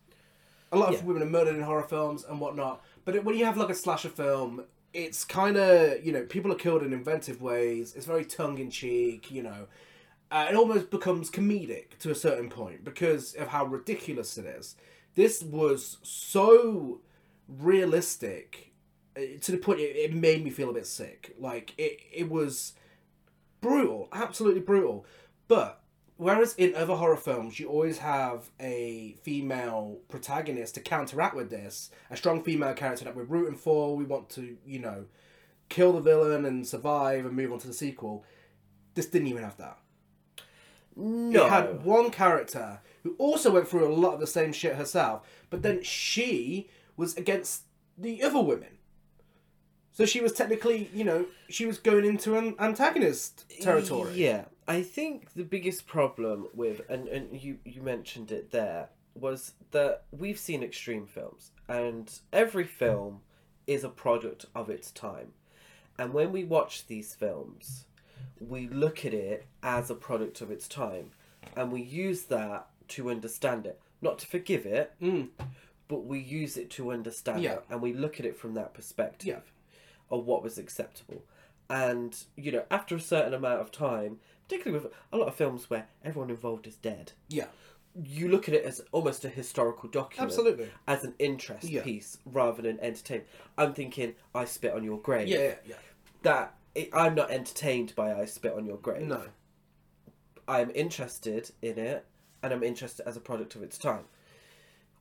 A 0.73 0.77
lot 0.77 0.91
of 0.91 1.01
Yeah. 1.01 1.07
women 1.07 1.23
are 1.23 1.27
murdered 1.27 1.57
in 1.57 1.63
horror 1.63 1.83
films 1.83 2.25
and 2.25 2.41
whatnot. 2.41 2.83
But 3.05 3.17
it, 3.17 3.25
when 3.25 3.37
you 3.37 3.45
have 3.45 3.57
like 3.57 3.71
a 3.71 3.75
slasher 3.75 4.09
film, 4.11 4.65
it's 4.93 5.25
kind 5.25 5.57
of 5.57 6.05
you 6.05 6.13
know 6.13 6.25
people 6.25 6.53
are 6.53 6.57
killed 6.57 6.83
in 6.83 6.93
inventive 6.93 7.41
ways. 7.43 7.95
It's 7.95 8.07
very 8.07 8.25
tongue 8.25 8.59
in 8.59 8.71
cheek. 8.71 9.31
You 9.31 9.43
know, 9.43 9.67
uh, 10.31 10.47
it 10.51 10.55
almost 10.55 10.91
becomes 10.91 11.31
comedic 11.31 11.99
to 12.01 12.11
a 12.11 12.15
certain 12.15 12.49
point 12.51 12.85
because 12.85 13.35
of 13.35 13.49
how 13.49 13.65
ridiculous 13.65 14.37
it 14.39 14.45
is. 14.45 14.77
This 15.15 15.43
was 15.43 15.97
so 16.03 17.01
realistic 17.49 18.70
to 19.41 19.53
the 19.53 19.59
point 19.59 19.81
it, 19.81 19.97
it 19.97 20.15
made 20.15 20.45
me 20.45 20.51
feel 20.51 20.71
a 20.71 20.75
bit 20.75 20.87
sick. 20.87 21.35
Like 21.39 21.75
it, 21.79 22.01
it 22.13 22.31
was 22.31 22.75
brutal, 23.61 24.09
absolutely 24.13 24.61
brutal. 24.61 25.07
But 25.49 25.81
whereas 26.17 26.55
in 26.57 26.75
other 26.75 26.95
horror 26.95 27.17
films 27.17 27.59
you 27.59 27.69
always 27.69 27.99
have 27.99 28.51
a 28.61 29.17
female 29.23 29.99
protagonist 30.09 30.75
to 30.75 30.81
counteract 30.81 31.35
with 31.35 31.51
this, 31.51 31.91
a 32.11 32.17
strong 32.17 32.43
female 32.43 32.75
character 32.75 33.05
that 33.05 33.17
we're 33.17 33.25
rooting 33.25 33.57
for, 33.57 33.97
we 33.97 34.05
want 34.05 34.29
to, 34.31 34.57
you 34.67 34.79
know, 34.79 35.07
kill 35.69 35.93
the 35.93 36.01
villain 36.01 36.45
and 36.45 36.67
survive 36.67 37.25
and 37.25 37.37
move 37.37 37.53
on 37.53 37.59
to 37.61 37.67
the 37.67 37.73
sequel. 37.73 38.25
This 38.95 39.07
didn't 39.07 39.29
even 39.29 39.43
have 39.43 39.57
that. 39.57 39.79
No. 40.97 41.47
It 41.47 41.51
had 41.51 41.85
one 41.85 42.11
character 42.11 42.81
who 43.03 43.15
also 43.19 43.53
went 43.53 43.69
through 43.69 43.87
a 43.87 43.95
lot 43.95 44.15
of 44.15 44.21
the 44.21 44.27
same 44.27 44.53
shit 44.53 44.77
herself, 44.77 45.27
but 45.49 45.63
then 45.63 45.83
she 45.83 46.69
was 46.97 47.17
against 47.17 47.63
the 47.97 48.23
other 48.23 48.41
women. 48.41 48.79
So 49.93 50.07
she 50.07 50.21
was 50.21 50.33
technically, 50.33 50.89
you 50.95 51.05
know, 51.05 51.27
she 51.49 51.67
was 51.67 51.79
going 51.79 52.05
into 52.05 52.37
an 52.37 52.55
antagonist 52.59 53.45
territory. 53.61 54.13
Yeah, 54.15 54.45
I 54.69 54.83
think 54.83 55.35
the 55.35 55.45
biggest 55.45 55.87
problem 55.87 56.47
with 56.55 56.83
and 56.89 57.09
and 57.09 57.41
you 57.41 57.59
you 57.65 57.83
mentioned 57.83 58.31
it 58.31 58.51
there 58.51 58.89
was 59.15 59.55
that 59.73 60.05
we've 60.13 60.39
seen 60.39 60.63
extreme 60.63 61.07
films 61.07 61.51
and 61.69 62.21
every 62.33 62.65
film 62.65 63.21
is 63.67 63.85
a 63.85 63.89
product 63.89 64.47
of 64.55 64.71
its 64.71 64.91
time. 64.91 65.33
And 65.99 66.13
when 66.15 66.33
we 66.33 66.45
watch 66.45 66.87
these 66.87 67.15
films, 67.15 67.85
we 68.41 68.69
look 68.69 69.05
at 69.05 69.13
it 69.13 69.47
as 69.63 69.91
a 69.91 69.95
product 69.95 70.41
of 70.41 70.51
its 70.51 70.67
time 70.67 71.11
and 71.57 71.71
we 71.71 71.83
use 71.83 72.23
that 72.25 72.69
to 72.89 73.11
understand 73.11 73.67
it, 73.67 73.81
not 74.01 74.19
to 74.21 74.27
forgive 74.27 74.67
it, 74.67 74.93
mm. 75.01 75.29
but 75.89 76.05
we 76.05 76.19
use 76.21 76.57
it 76.57 76.71
to 76.71 76.91
understand 76.91 77.43
Yeah. 77.43 77.55
it 77.55 77.65
and 77.71 77.83
we 77.83 77.93
look 77.93 78.19
at 78.19 78.27
it 78.27 78.37
from 78.37 78.55
that 78.55 78.73
perspective 78.75 79.29
Yeah. 79.29 79.41
Of 80.11 80.25
what 80.27 80.43
was 80.43 80.59
acceptable. 80.59 81.25
And, 81.69 82.17
you 82.37 82.51
know, 82.53 82.65
after 82.71 82.97
a 82.97 83.01
certain 83.01 83.33
amount 83.35 83.61
of 83.61 83.71
time, 83.71 84.19
particularly 84.49 84.83
with 84.83 84.93
a 85.13 85.17
lot 85.17 85.29
of 85.29 85.35
films 85.37 85.71
where 85.71 85.87
everyone 86.05 86.31
involved 86.31 86.67
is 86.67 86.75
dead, 86.77 87.13
Yeah. 87.29 87.47
you 87.95 88.29
look 88.29 88.49
at 88.49 88.55
it 88.55 88.65
as 88.65 88.81
almost 88.93 89.25
a 89.25 89.29
historical 89.29 89.89
document. 89.89 90.31
Absolutely. 90.33 90.69
As 90.89 91.05
an 91.05 91.15
interest 91.21 91.69
Yeah. 91.69 91.83
piece 91.83 92.19
rather 92.25 92.61
than 92.63 92.81
entertainment. 92.81 93.29
I'm 93.57 93.73
thinking, 93.75 94.15
I 94.35 94.45
spit 94.47 94.73
on 94.73 94.83
your 94.83 94.99
grave. 94.99 95.29
Yeah, 95.29 95.39
yeah, 95.39 95.55
yeah. 95.67 95.77
That, 96.23 96.55
it, 96.75 96.89
I'm 96.93 97.15
not 97.15 97.31
entertained 97.31 97.95
by 97.95 98.13
I 98.15 98.25
spit 98.25 98.53
on 98.53 98.67
your 98.67 98.79
grave. 98.79 99.07
No. 99.07 99.29
I'm 100.49 100.71
interested 100.75 101.53
in 101.63 101.79
it 101.79 102.05
and 102.43 102.53
I'm 102.53 102.63
interested 102.65 103.07
as 103.07 103.17
a 103.17 103.21
product 103.21 103.55
of 103.55 103.63
its 103.63 103.79
time. 103.79 104.05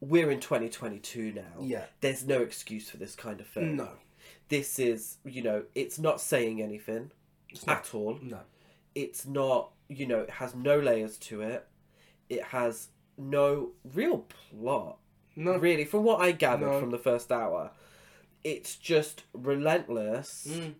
We're 0.01 0.29
in 0.31 0.39
2022 0.39 1.31
now. 1.33 1.41
Yeah. 1.61 1.85
There's 2.01 2.25
no 2.25 2.41
excuse 2.41 2.89
for 2.89 2.97
this 2.97 3.15
kind 3.15 3.41
of 3.41 3.47
film. 3.47 3.75
No. 3.75 3.89
This 4.49 4.79
is, 4.79 5.17
you 5.23 5.41
know, 5.41 5.63
it's 5.75 5.97
not 5.99 6.19
saying 6.19 6.61
anything 6.61 7.11
at 7.67 7.93
all. 7.93 8.19
No. 8.21 8.39
It's 8.95 9.25
not, 9.25 9.71
you 9.87 10.05
know, 10.07 10.19
it 10.21 10.29
has 10.31 10.53
no 10.55 10.77
layers 10.79 11.17
to 11.17 11.41
it. 11.41 11.67
It 12.29 12.43
has 12.45 12.89
no 13.17 13.71
real 13.93 14.25
plot. 14.27 14.97
No. 15.35 15.57
Really, 15.57 15.85
from 15.85 16.03
what 16.03 16.19
I 16.21 16.31
gathered 16.31 16.71
No. 16.71 16.79
from 16.79 16.91
the 16.91 16.97
first 16.97 17.31
hour, 17.31 17.71
it's 18.43 18.75
just 18.75 19.23
relentless 19.33 20.47
Mm. 20.49 20.75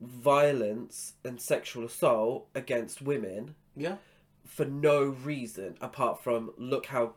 violence 0.00 1.14
and 1.24 1.40
sexual 1.40 1.84
assault 1.84 2.48
against 2.54 3.02
women 3.02 3.54
Yeah. 3.74 3.96
for 4.44 4.64
no 4.64 5.02
reason 5.04 5.76
apart 5.80 6.22
from 6.22 6.52
look 6.56 6.86
how 6.86 7.14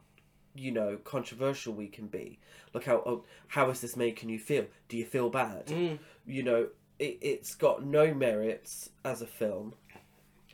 you 0.59 0.71
know 0.71 0.97
controversial 1.03 1.73
we 1.73 1.87
can 1.87 2.07
be 2.07 2.37
look 2.73 2.85
how 2.85 2.97
oh, 3.05 3.23
how 3.47 3.69
is 3.69 3.81
this 3.81 3.95
making 3.95 4.29
you 4.29 4.37
feel 4.39 4.65
do 4.89 4.97
you 4.97 5.05
feel 5.05 5.29
bad 5.29 5.67
Mm. 5.67 5.99
you 6.25 6.43
know 6.43 6.67
it, 6.99 7.17
it's 7.21 7.55
got 7.55 7.83
no 7.85 8.13
merits 8.13 8.89
as 9.05 9.21
a 9.21 9.27
film 9.27 9.73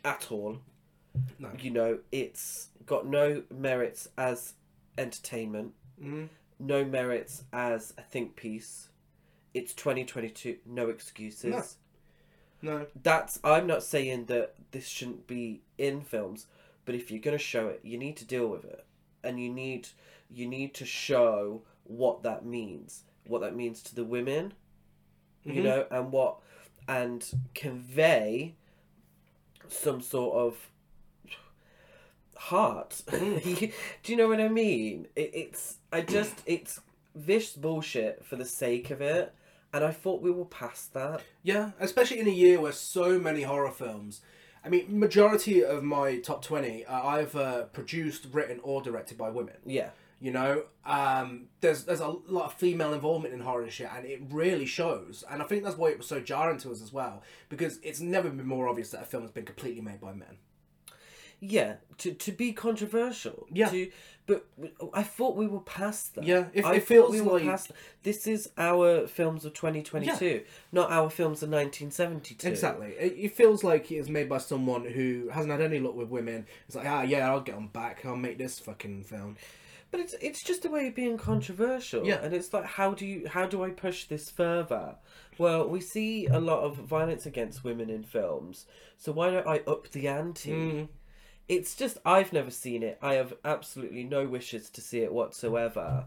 at 0.04 0.30
all 0.30 0.58
No. 1.38 1.50
you 1.60 1.70
know 1.70 1.98
it's 2.12 2.68
got 2.86 3.06
no 3.06 3.42
merits 3.50 4.08
as 4.16 4.54
entertainment 4.96 5.72
Mm. 6.02 6.28
no 6.60 6.84
merits 6.84 7.44
as 7.52 7.94
a 7.98 8.02
think 8.02 8.36
piece 8.36 8.88
it's 9.54 9.72
2022 9.72 10.58
no 10.66 10.88
excuses 10.90 11.76
No. 12.62 12.78
No. 12.78 12.86
that's 13.02 13.38
I'm 13.42 13.66
not 13.66 13.82
saying 13.82 14.26
that 14.26 14.54
this 14.72 14.86
shouldn't 14.88 15.26
be 15.26 15.62
in 15.78 16.00
films, 16.02 16.46
but 16.84 16.94
if 16.94 17.10
you're 17.10 17.20
going 17.20 17.36
to 17.36 17.42
show 17.42 17.68
it, 17.68 17.80
you 17.82 17.96
need 17.98 18.16
to 18.18 18.24
deal 18.24 18.46
with 18.48 18.64
it, 18.64 18.84
and 19.22 19.40
you 19.40 19.50
need 19.52 19.88
you 20.30 20.46
need 20.46 20.74
to 20.74 20.84
show 20.84 21.62
what 21.84 22.22
that 22.24 22.44
means, 22.44 23.04
what 23.26 23.40
that 23.42 23.54
means 23.54 23.82
to 23.82 23.94
the 23.94 24.04
women, 24.04 24.52
you 25.44 25.60
Mhm. 25.60 25.64
know, 25.64 25.86
and 25.90 26.12
what 26.12 26.38
and 26.88 27.28
convey 27.54 28.54
some 29.68 30.00
sort 30.00 30.36
of 30.36 30.70
heart. 32.36 33.02
Do 33.10 33.70
you 34.04 34.16
know 34.16 34.28
what 34.28 34.40
I 34.40 34.48
mean? 34.48 35.08
It, 35.16 35.30
it's 35.34 35.76
I 35.92 36.00
just 36.02 36.34
it's 36.46 36.80
this 37.14 37.52
bullshit 37.52 38.24
for 38.24 38.36
the 38.36 38.44
sake 38.44 38.90
of 38.90 39.00
it, 39.00 39.34
and 39.72 39.84
I 39.84 39.90
thought 39.90 40.22
we 40.22 40.30
were 40.30 40.44
past 40.44 40.92
that. 40.94 41.22
Yeah, 41.42 41.70
especially 41.80 42.20
in 42.20 42.26
a 42.28 42.30
year 42.30 42.60
where 42.60 42.72
so 42.72 43.18
many 43.18 43.42
horror 43.42 43.70
films. 43.70 44.20
I 44.66 44.68
mean, 44.68 44.98
majority 44.98 45.64
of 45.64 45.84
my 45.84 46.18
top 46.18 46.44
twenty 46.44 46.84
are 46.86 47.20
either 47.20 47.68
produced, 47.72 48.26
written, 48.32 48.58
or 48.64 48.82
directed 48.82 49.16
by 49.16 49.30
women. 49.30 49.54
Yeah. 49.64 49.90
You 50.18 50.32
know, 50.32 50.64
um, 50.84 51.48
there's 51.60 51.84
there's 51.84 52.00
a 52.00 52.08
lot 52.08 52.46
of 52.46 52.54
female 52.54 52.92
involvement 52.92 53.34
in 53.34 53.40
horror 53.40 53.62
and 53.62 53.72
shit, 53.72 53.88
and 53.94 54.04
it 54.06 54.22
really 54.30 54.66
shows. 54.66 55.22
And 55.30 55.42
I 55.42 55.44
think 55.44 55.62
that's 55.62 55.76
why 55.76 55.90
it 55.90 55.98
was 55.98 56.08
so 56.08 56.20
jarring 56.20 56.58
to 56.58 56.72
us 56.72 56.82
as 56.82 56.92
well, 56.92 57.22
because 57.48 57.78
it's 57.82 58.00
never 58.00 58.28
been 58.28 58.46
more 58.46 58.66
obvious 58.66 58.90
that 58.90 59.02
a 59.02 59.04
film 59.04 59.22
has 59.22 59.30
been 59.30 59.44
completely 59.44 59.82
made 59.82 60.00
by 60.00 60.14
men. 60.14 60.38
Yeah, 61.38 61.74
to 61.98 62.14
to 62.14 62.32
be 62.32 62.52
controversial. 62.52 63.46
Yeah. 63.52 63.68
To, 63.68 63.90
but 64.26 64.44
I 64.92 65.02
thought 65.04 65.36
we 65.36 65.46
were 65.46 65.60
past 65.60 66.16
that. 66.16 66.24
Yeah, 66.24 66.46
it- 66.52 66.64
I 66.64 66.74
it 66.76 66.84
feels 66.84 67.12
we 67.12 67.20
were 67.20 67.34
like- 67.34 67.44
past. 67.44 67.70
This 68.02 68.26
is 68.26 68.50
our 68.58 69.06
films 69.06 69.44
of 69.44 69.54
2022, 69.54 70.42
not 70.72 70.90
our 70.90 71.08
films 71.10 71.42
of 71.42 71.48
1972. 71.50 72.48
Exactly. 72.48 72.94
It, 72.98 73.14
it 73.16 73.34
feels 73.36 73.62
like 73.64 73.90
it 73.90 73.96
is 73.96 74.08
made 74.08 74.28
by 74.28 74.38
someone 74.38 74.84
who 74.84 75.28
hasn't 75.32 75.52
had 75.52 75.60
any 75.60 75.78
luck 75.78 75.94
with 75.94 76.08
women. 76.08 76.46
It's 76.66 76.76
like, 76.76 76.86
ah, 76.86 77.02
yeah, 77.02 77.28
I'll 77.30 77.40
get 77.40 77.54
on 77.54 77.68
back. 77.68 78.04
I'll 78.04 78.16
make 78.16 78.38
this 78.38 78.58
fucking 78.58 79.04
film. 79.04 79.36
But 79.92 80.00
it's 80.00 80.14
it's 80.20 80.42
just 80.42 80.64
a 80.64 80.68
way 80.68 80.88
of 80.88 80.96
being 80.96 81.16
controversial. 81.16 82.04
Yeah. 82.04 82.16
And 82.20 82.34
it's 82.34 82.52
like 82.52 82.64
how 82.64 82.92
do 82.92 83.06
you 83.06 83.28
how 83.28 83.46
do 83.46 83.62
I 83.62 83.70
push 83.70 84.06
this 84.06 84.28
further? 84.28 84.96
Well, 85.38 85.68
we 85.68 85.80
see 85.80 86.26
a 86.26 86.40
lot 86.40 86.64
of 86.64 86.76
violence 86.76 87.24
against 87.26 87.62
women 87.62 87.88
in 87.90 88.02
films, 88.02 88.66
so 88.98 89.12
why 89.12 89.30
don't 89.30 89.46
I 89.46 89.58
up 89.60 89.88
the 89.92 90.08
ante? 90.08 90.50
Mm. 90.50 90.88
It's 91.48 91.74
just 91.74 91.98
I've 92.04 92.32
never 92.32 92.50
seen 92.50 92.82
it. 92.82 92.98
I 93.02 93.14
have 93.14 93.34
absolutely 93.44 94.04
no 94.04 94.26
wishes 94.26 94.68
to 94.70 94.80
see 94.80 95.00
it 95.00 95.12
whatsoever. 95.12 96.06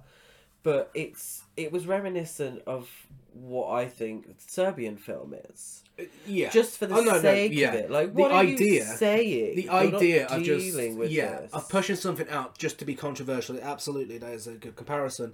But 0.62 0.92
it's 0.94 1.44
it 1.56 1.72
was 1.72 1.88
reminiscent 1.88 2.62
of 2.68 2.90
what 3.34 3.72
I 3.72 3.88
think 3.88 4.36
Serbian 4.46 4.98
film 4.98 5.34
is. 5.50 5.84
Yeah. 6.28 6.50
Just 6.50 6.78
for 6.78 6.86
the 6.86 6.96
Oh, 6.96 7.00
no, 7.02 7.12
no, 7.14 7.22
sake 7.22 7.54
yeah. 7.54 7.70
of 7.70 7.76
it. 7.76 7.92
Like 7.92 8.14
The 8.14 8.22
what 8.22 8.32
are 8.34 8.44
you 8.44 8.82
saying? 8.84 9.56
the 9.56 9.70
idea 9.70 10.28
of 10.28 10.44
just 10.44 10.66
dealing 10.66 10.98
with 10.98 11.12
yeah 11.12 11.42
this. 11.42 11.54
of 11.54 11.70
pushing 11.70 11.96
something 11.96 12.28
out 12.30 12.58
just 12.58 12.78
to 12.80 12.86
be 12.86 12.94
controversial 12.96 13.58
absolutely 13.62 14.18
that 14.18 14.32
is 14.34 14.48
a 14.48 14.54
good 14.56 14.76
comparison 14.76 15.34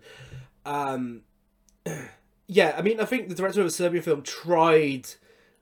um 0.66 1.22
yeah 2.48 2.76
i 2.78 2.82
mean 2.82 3.00
i 3.00 3.06
think 3.06 3.30
the 3.30 3.36
director 3.36 3.62
of 3.62 3.68
a 3.68 3.72
serbian 3.72 4.04
film 4.04 4.22
tried 4.22 5.08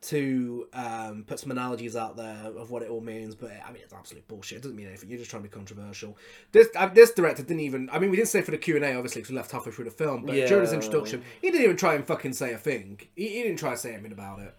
to 0.03 0.67
um, 0.73 1.23
put 1.25 1.39
some 1.39 1.51
analogies 1.51 1.95
out 1.95 2.17
there 2.17 2.37
of 2.57 2.71
what 2.71 2.83
it 2.83 2.89
all 2.89 3.01
means, 3.01 3.35
but 3.35 3.51
I 3.65 3.71
mean 3.71 3.81
it's 3.83 3.93
absolute 3.93 4.27
bullshit. 4.27 4.57
It 4.57 4.61
doesn't 4.61 4.77
mean 4.77 4.87
anything. 4.87 5.09
You're 5.09 5.19
just 5.19 5.29
trying 5.29 5.43
to 5.43 5.49
be 5.49 5.53
controversial. 5.53 6.17
This 6.51 6.67
uh, 6.75 6.87
this 6.87 7.11
director 7.11 7.43
didn't 7.43 7.61
even. 7.61 7.89
I 7.91 7.99
mean, 7.99 8.09
we 8.09 8.17
didn't 8.17 8.29
say 8.29 8.41
for 8.41 8.51
the 8.51 8.57
Q 8.57 8.75
and 8.75 8.85
A 8.85 8.95
obviously 8.95 9.21
because 9.21 9.31
we 9.31 9.37
left 9.37 9.51
halfway 9.51 9.71
through 9.71 9.85
the 9.85 9.91
film. 9.91 10.25
But 10.25 10.33
during 10.33 10.61
his 10.61 10.73
introduction, 10.73 11.23
he 11.41 11.51
didn't 11.51 11.63
even 11.63 11.77
try 11.77 11.95
and 11.95 12.05
fucking 12.05 12.33
say 12.33 12.53
a 12.53 12.57
thing. 12.57 12.99
He, 13.15 13.29
he 13.29 13.43
didn't 13.43 13.59
try 13.59 13.71
to 13.71 13.77
say 13.77 13.93
anything 13.93 14.11
about 14.11 14.39
it. 14.39 14.55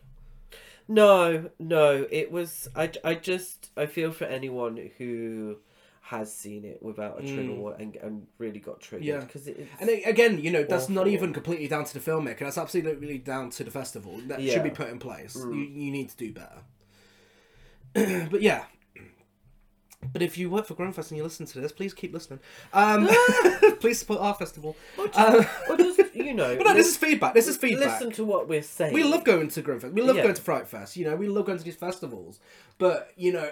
No, 0.87 1.51
no, 1.59 2.07
it 2.11 2.31
was. 2.31 2.69
I, 2.77 2.91
I 3.03 3.15
just 3.15 3.71
I 3.77 3.87
feel 3.87 4.13
for 4.13 4.25
anyone 4.25 4.91
who 4.99 5.59
has 6.09 6.31
seen 6.35 6.65
it 6.67 6.83
without 6.83 7.19
a 7.19 7.27
trigger 7.27 7.55
warning 7.55 7.81
and, 7.81 7.97
and 7.97 8.27
really 8.37 8.61
got 8.61 8.79
triggered 8.81 9.07
Mm. 9.09 9.21
Yeah. 9.21 9.21
because 9.25 9.49
And 9.81 9.89
again, 10.05 10.39
you 10.39 10.51
know, 10.51 10.63
that's 10.63 10.91
not 10.91 11.07
even 11.09 11.33
completely 11.33 11.67
down 11.67 11.85
to 11.87 11.95
the 11.99 12.11
filmmaker. 12.11 12.41
That's 12.41 12.59
absolutely 12.59 13.17
down 13.19 13.49
to 13.51 13.65
the 13.65 13.71
festival. 13.71 14.21
That 14.27 14.41
Yeah. 14.43 14.51
Mm. 14.51 14.55
should 14.55 14.63
be 14.65 14.71
put 14.71 14.91
in 14.91 14.99
place. 14.99 15.35
You, 15.35 15.55
you 15.55 15.91
need 15.91 16.11
to 16.11 16.17
do 16.17 16.33
better. 16.33 16.61
but 18.31 18.43
yeah, 18.43 18.65
But 20.13 20.21
if 20.21 20.37
you 20.37 20.51
work 20.51 20.67
for 20.67 20.75
Grimmfest 20.75 21.09
and 21.11 21.17
you 21.17 21.23
listen 21.23 21.47
to 21.47 21.61
this, 21.61 21.73
please 21.73 21.95
keep 21.95 22.13
listening. 22.13 22.41
Um, 22.75 23.09
please 23.81 23.99
support 24.01 24.21
our 24.21 24.35
festival. 24.35 24.77
Or 24.99 25.07
just, 25.07 25.19
Uh, 25.19 25.45
or 25.71 25.77
just 25.79 26.15
you 26.15 26.35
know, 26.35 26.55
but 26.59 26.67
no, 26.67 26.75
this 26.75 26.89
is 26.89 26.97
feedback. 26.99 27.33
This 27.33 27.49
is 27.49 27.57
feedback. 27.57 27.99
listen 28.01 28.13
to 28.13 28.25
what 28.25 28.47
we're 28.49 28.63
saying. 28.63 28.93
We 28.93 29.05
love 29.05 29.25
going 29.25 29.49
to 29.49 29.63
Grimmfest. 29.63 29.93
We 29.93 30.03
love 30.03 30.17
Yeah. 30.17 30.25
going 30.25 30.35
to 30.35 30.43
Fright 30.43 30.69
Fest. 30.69 30.97
You 30.99 31.07
know, 31.07 31.17
we 31.17 31.29
love 31.29 31.47
going 31.47 31.57
to 31.59 31.65
these 31.65 31.77
festivals. 31.77 32.41
But 32.77 33.11
you 33.17 33.33
know, 33.33 33.49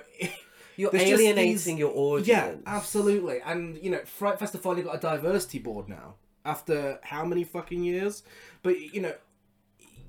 You're 0.76 0.90
there's 0.90 1.04
alienating 1.20 1.52
these- 1.52 1.78
your 1.78 1.92
audience. 1.94 2.26
Yeah, 2.28 2.54
absolutely. 2.66 3.40
And 3.44 3.78
you 3.82 3.90
know, 3.90 4.00
Fright 4.04 4.38
Fest 4.38 4.52
have 4.54 4.62
finally 4.62 4.82
got 4.82 4.96
a 4.96 5.00
diversity 5.00 5.58
board 5.58 5.88
now 5.88 6.14
after 6.44 6.98
how 7.02 7.24
many 7.24 7.44
fucking 7.44 7.84
years? 7.84 8.22
But 8.62 8.80
you 8.80 9.00
know, 9.00 9.14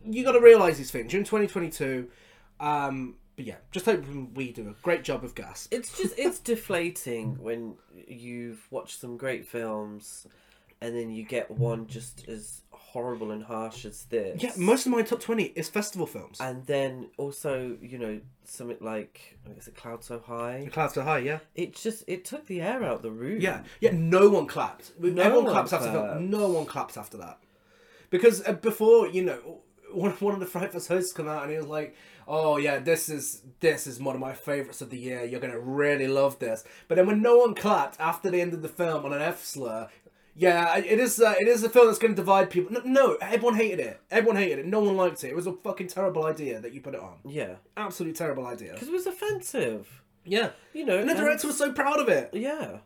you 0.06 0.24
got 0.24 0.34
to 0.34 0.42
realize 0.42 0.78
these 0.78 0.92
things. 0.92 1.14
You're 1.14 1.20
in 1.20 1.26
2022. 1.26 2.10
Um, 2.60 3.16
but 3.36 3.46
yeah, 3.46 3.56
just 3.72 3.86
hoping 3.86 4.34
we 4.34 4.52
do 4.52 4.70
a 4.70 4.74
great 4.84 5.04
job 5.04 5.24
of 5.24 5.36
gas. 5.36 5.68
It's 5.72 5.98
just 5.98 6.18
it's 6.18 6.40
deflating 6.52 7.42
when 7.42 7.76
you've 8.08 8.66
watched 8.72 9.00
some 9.00 9.18
great 9.18 9.48
films, 9.48 10.28
and 10.82 10.96
then 10.96 11.10
you 11.12 11.24
get 11.24 11.50
one 11.52 11.88
just 11.88 12.28
as 12.28 12.62
horrible 12.94 13.32
and 13.32 13.44
harsh 13.44 13.86
as 13.86 14.04
this. 14.06 14.42
Yeah, 14.42 14.52
most 14.56 14.86
of 14.86 14.92
my 14.92 15.02
top 15.02 15.20
20 15.20 15.44
is 15.56 15.68
festival 15.68 16.06
films. 16.06 16.38
And 16.40 16.66
then 16.68 17.10
also, 17.18 17.76
you 17.82 17.98
know, 17.98 18.22
something 18.46 18.78
like 18.82 19.38
is 19.58 19.68
it 19.68 19.76
Cloud 19.76 20.04
So 20.04 20.20
High? 20.20 20.66
The 20.66 20.70
clouds 20.72 20.96
are 20.98 21.04
high, 21.04 21.18
yeah. 21.20 21.40
It 21.56 21.76
just 21.76 22.04
it 22.08 22.24
took 22.24 22.46
the 22.46 22.62
air 22.62 22.84
out 22.84 22.98
of 22.98 23.02
the 23.02 23.12
room. 23.12 23.42
Yeah, 23.42 23.64
yeah. 23.82 23.92
No 23.94 24.30
one 24.30 24.46
clapped. 24.46 24.92
No 25.00 25.10
Everyone 25.22 25.46
one 25.46 25.54
claps 25.54 25.74
after 25.74 25.90
clapped. 25.90 26.14
film. 26.14 26.30
No 26.30 26.50
one 26.50 26.66
claps 26.68 26.96
after 26.96 27.18
that, 27.18 27.40
because 28.12 28.46
uh, 28.48 28.54
before 28.54 29.08
you 29.08 29.24
know, 29.24 29.62
one 29.92 30.12
one 30.12 30.34
of 30.36 30.40
the 30.40 30.46
Fright 30.46 30.72
Fest 30.72 30.88
hosts 30.88 31.14
come 31.14 31.28
out 31.28 31.42
and 31.44 31.52
he 31.52 31.58
was 31.58 31.68
like, 31.68 31.96
"Oh 32.28 32.58
yeah, 32.58 32.78
this 32.80 33.10
is 33.10 33.42
this 33.60 33.88
is 33.88 34.00
one 34.00 34.14
of 34.16 34.22
my 34.22 34.34
favorites 34.34 34.82
of 34.82 34.90
the 34.92 35.00
year. 35.00 35.24
You're 35.24 35.40
gonna 35.42 35.60
really 35.60 36.08
love 36.08 36.38
this." 36.40 36.64
But 36.88 36.96
then 36.96 37.08
when 37.08 37.22
no 37.22 37.38
one 37.38 37.56
clapped 37.56 38.00
after 38.00 38.30
the 38.30 38.40
end 38.42 38.54
of 38.54 38.62
the 38.62 38.70
film 38.70 39.04
on 39.06 39.14
an 39.14 39.22
F 39.22 39.44
slur. 39.44 39.90
Yeah, 40.36 40.78
it 40.78 41.00
is. 41.00 41.20
Uh, 41.20 41.36
it 41.40 41.48
is 41.48 41.64
a 41.64 41.70
film 41.70 41.88
that's 41.88 42.00
going 42.00 42.14
to 42.16 42.22
divide 42.22 42.50
people. 42.50 42.72
No, 42.72 42.82
no, 42.84 43.18
everyone 43.22 43.56
hated 43.56 43.80
it. 43.80 44.02
Everyone 44.10 44.36
hated 44.36 44.60
it. 44.60 44.66
No 44.66 44.80
one 44.80 44.98
liked 44.98 45.24
it. 45.24 45.30
It 45.30 45.36
was 45.36 45.46
a 45.46 45.54
fucking 45.54 45.88
terrible 45.88 46.26
idea 46.26 46.60
that 46.60 46.74
you 46.74 46.82
put 46.82 46.96
it 46.96 47.02
on. 47.02 47.18
Yeah. 47.24 47.56
Absolutely 47.78 48.18
terrible 48.18 48.48
idea. 48.48 48.74
Because 48.74 48.88
it 48.88 48.94
was 48.94 49.06
offensive. 49.06 50.02
Yeah, 50.26 50.52
You 50.74 50.86
know, 50.86 50.98
and 51.00 51.10
the 51.10 51.16
director 51.16 51.48
was 51.48 51.58
so 51.58 51.74
proud 51.74 52.00
of 52.00 52.08
it. 52.08 52.30
Yeah. 52.34 52.78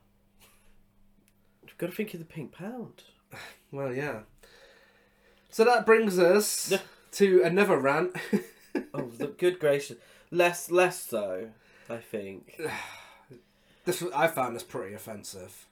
You've 1.64 1.78
got 1.78 1.92
to 1.92 1.96
think 1.96 2.14
of 2.14 2.20
the 2.20 2.26
pink 2.26 2.52
pound. 2.52 3.04
Well, 3.70 3.94
yeah. 3.94 4.22
So 5.50 5.66
that 5.66 5.86
brings 5.86 6.18
us 6.18 6.74
to 7.12 7.44
another 7.44 7.78
rant. 7.78 8.16
Oh, 8.94 9.10
the 9.10 9.28
good 9.28 9.60
gracious. 9.60 9.98
Less, 10.32 10.70
less 10.72 11.04
so, 11.04 11.50
I 11.90 11.98
think. 11.98 12.60
this 13.86 14.04
I 14.16 14.28
found 14.28 14.56
this 14.56 14.64
pretty 14.64 14.94
offensive. 14.94 15.67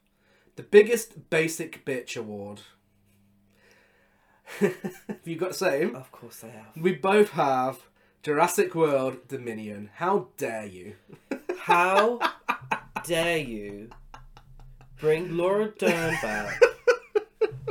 The 0.56 0.64
biggest 0.64 1.30
basic 1.30 1.84
bitch 1.84 2.16
award. 2.16 2.62
Have 4.60 5.20
you 5.26 5.36
got 5.36 5.50
the 5.50 5.56
same? 5.56 5.96
Of 5.96 6.12
course 6.14 6.46
I 6.46 6.48
have. 6.48 6.78
We 6.78 6.94
both 6.94 7.32
have 7.32 7.80
Jurassic 8.24 8.74
World 8.74 9.28
Dominion. 9.28 9.90
How 9.96 10.30
dare 10.38 10.66
you? 10.66 10.96
How 11.58 12.20
dare 13.04 13.40
you 13.40 13.90
bring 14.98 15.36
Laura 15.36 15.72
Dern 15.78 16.16
back? 16.22 16.62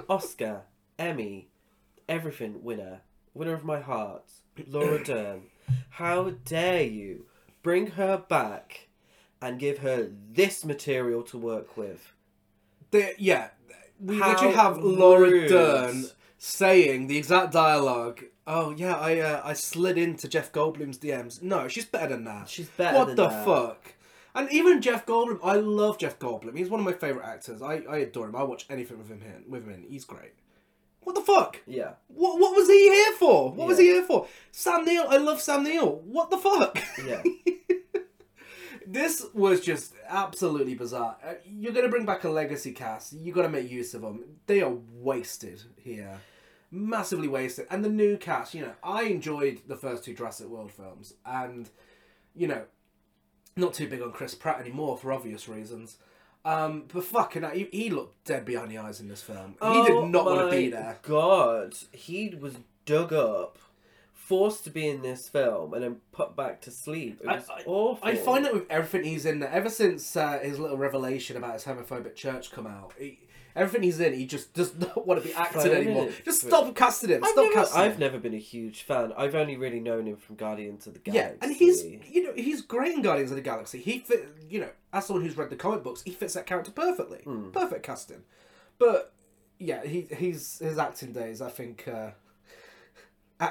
Oscar, 0.09 0.62
Emmy, 0.99 1.49
everything 2.07 2.62
winner, 2.62 3.01
winner 3.33 3.55
of 3.55 3.64
my 3.64 3.81
heart, 3.81 4.31
Laura 4.66 5.03
Dern. 5.03 5.44
How 5.90 6.31
dare 6.44 6.83
you 6.83 7.25
bring 7.62 7.92
her 7.92 8.18
back 8.18 8.88
and 9.40 9.59
give 9.59 9.79
her 9.79 10.11
this 10.31 10.66
material 10.66 11.23
to 11.23 11.38
work 11.38 11.79
with? 11.79 12.12
The, 12.94 13.12
yeah, 13.18 13.48
we 13.98 14.20
How 14.20 14.28
literally 14.30 14.54
have 14.54 14.78
Laura 14.78 15.28
rude. 15.28 15.48
Dern 15.48 16.04
saying 16.38 17.09
the 17.09 17.18
exact 17.18 17.50
dialogue. 17.52 18.22
Oh 18.46 18.70
yeah, 18.70 18.94
I 18.94 19.18
uh, 19.18 19.40
I 19.44 19.52
slid 19.54 19.98
into 19.98 20.28
Jeff 20.28 20.52
Goldblum's 20.52 20.98
DMs. 20.98 21.42
No, 21.42 21.66
she's 21.66 21.87
better 21.87 22.11
than 22.14 22.22
that. 22.24 22.48
She's 22.48 22.68
better 22.68 22.98
What 22.98 23.16
the 23.16 23.26
that. 23.26 23.44
fuck? 23.44 23.94
And 24.37 24.48
even 24.52 24.80
Jeff 24.80 25.04
Goldblum, 25.07 25.40
I 25.42 25.54
love 25.57 25.98
Jeff 25.98 26.20
Goldblum. 26.20 26.57
He's 26.57 26.70
one 26.70 26.78
of 26.78 26.87
my 26.87 26.92
favorite 26.92 27.26
actors. 27.26 27.62
I, 27.62 27.83
I 27.90 27.96
adore 27.98 28.28
him. 28.28 28.37
I 28.37 28.44
watch 28.44 28.64
anything 28.70 28.98
with 28.98 29.09
him 29.09 29.22
in, 29.22 29.50
with 29.50 29.64
him 29.64 29.70
in. 29.74 29.83
He's 29.88 30.04
great. 30.04 30.35
What 31.00 31.16
the 31.16 31.22
fuck? 31.22 31.62
Yeah. 31.66 31.94
What 32.07 32.38
what 32.38 32.54
was 32.54 32.68
he 32.68 32.78
here 32.78 33.12
for? 33.14 33.50
What 33.50 33.66
was 33.66 33.78
he 33.78 33.87
here 33.87 34.04
for? 34.04 34.28
Sam 34.52 34.85
Neill, 34.85 35.07
I 35.09 35.16
love 35.16 35.40
Sam 35.40 35.64
Neill. 35.64 35.96
What 36.04 36.30
the 36.30 36.38
fuck? 36.38 36.78
Yeah. 37.04 37.22
this 38.87 39.25
was 39.35 39.61
just 39.61 39.94
absolutely 40.09 40.75
bizarre. 40.75 41.16
Uh, 41.25 41.35
You're 41.44 41.73
gonna 41.73 41.88
bring 41.88 42.07
back 42.07 42.25
a 42.25 42.29
legacy 42.29 42.73
cast. 42.73 43.12
You 43.12 43.33
got 43.33 43.42
to 43.42 43.49
make 43.49 43.70
use 43.70 43.94
of 43.94 44.03
them. 44.03 44.25
They 44.47 44.61
are 44.62 44.75
wasted 44.92 45.62
here, 45.77 46.20
massively 46.70 47.29
wasted. 47.29 47.66
And 47.70 47.85
the 47.85 47.88
new 47.88 48.16
cast, 48.16 48.55
you 48.55 48.62
know, 48.62 48.73
I 48.83 49.05
enjoyed 49.05 49.62
the 49.66 49.77
first 49.77 50.05
two 50.05 50.14
Jurassic 50.14 50.49
World 50.49 50.73
films, 50.73 51.14
and 51.25 51.68
you 52.35 52.47
know, 52.49 52.62
not 53.57 53.75
too 53.75 53.88
big 53.88 54.03
on 54.03 54.12
Chris 54.12 54.35
Pratt 54.35 54.61
anymore 54.61 54.97
for 54.99 55.12
obvious 55.12 55.49
reasons. 55.49 55.99
Um, 56.44 56.85
but 56.92 57.05
fucking, 57.05 57.42
hell, 57.42 57.53
he, 57.53 57.68
he 57.73 57.88
looked 57.90 58.25
dead 58.27 58.44
behind 58.44 58.70
the 58.70 58.77
eyes 58.79 59.01
in 59.01 59.09
this 59.09 59.23
film. 59.23 59.53
He 59.53 59.57
Oh 59.62 59.87
did 59.87 60.11
not 60.11 60.27
want 60.27 60.51
to 60.51 60.57
be 60.57 60.68
there. 60.68 60.99
God, 61.03 61.75
he 61.92 62.35
was 62.38 62.57
dug 62.85 63.14
up, 63.14 63.59
forced 64.26 64.64
to 64.64 64.70
be 64.70 64.88
in 64.88 65.02
this 65.02 65.28
film, 65.28 65.74
and 65.74 65.82
then 65.82 65.96
put 66.12 66.34
back 66.34 66.60
to 66.62 66.70
sleep. 66.70 67.20
It 67.22 67.28
I- 67.28 67.37
was 67.37 67.48
I- 67.50 67.62
awful. 67.66 68.08
I 68.08 68.14
find 68.16 68.44
that 68.44 68.54
with 68.54 68.70
everything 68.70 69.04
he's 69.04 69.26
in 69.26 69.42
ever 69.42 69.68
since 69.68 70.16
uh, 70.16 70.38
his 70.38 70.58
little 70.58 70.78
revelation 70.78 71.37
about 71.37 71.52
his 71.54 71.64
homophobic 71.64 72.14
church 72.14 72.50
come 72.50 72.66
out, 72.66 72.92
he, 72.98 73.18
everything 73.54 73.82
he's 73.82 74.00
in, 74.00 74.14
he 74.14 74.24
just 74.26 74.54
does 74.54 74.74
not 74.78 75.06
want 75.06 75.22
to 75.22 75.28
be 75.28 75.34
acting 75.34 75.60
Fine, 75.60 75.70
anymore. 75.72 76.08
Just 76.24 76.40
stop 76.42 76.74
casting 76.74 77.10
him. 77.10 77.22
I've 77.22 77.30
Stop 77.30 77.44
never, 77.44 77.54
casting 77.54 77.80
I've 77.82 77.92
him. 77.94 78.00
never 78.00 78.18
been 78.18 78.34
a 78.34 78.38
huge 78.38 78.82
fan. 78.82 79.12
I've 79.16 79.34
only 79.34 79.56
really 79.56 79.80
known 79.80 80.06
him 80.06 80.16
from 80.16 80.37
Guardians 80.37 80.87
of 80.87 80.94
the 80.94 81.00
Galaxy. 81.00 81.28
Yeah, 81.37 81.44
and 81.46 81.54
he's 81.54 81.84
you 81.84 82.22
know 82.24 82.32
he's 82.34 82.62
great 82.62 82.94
in 82.94 83.02
Guardians 83.02 83.30
of 83.30 83.37
the 83.37 83.42
Galaxy. 83.42 83.78
He 83.80 83.98
fit 83.98 84.26
you 84.48 84.60
know 84.60 84.70
as 84.92 85.06
someone 85.06 85.24
who's 85.24 85.37
read 85.37 85.50
the 85.50 85.56
comic 85.56 85.82
books, 85.82 86.02
he 86.02 86.12
fits 86.12 86.34
that 86.34 86.46
character 86.46 86.70
perfectly. 86.70 87.18
Hmm. 87.24 87.50
Perfect 87.50 87.82
casting. 87.84 88.22
But 88.78 89.12
yeah, 89.58 89.84
he 89.84 90.06
he's 90.16 90.58
his 90.60 90.78
acting 90.78 91.12
days. 91.12 91.40
I 91.42 91.50
think 91.50 91.87
uh, 91.87 92.10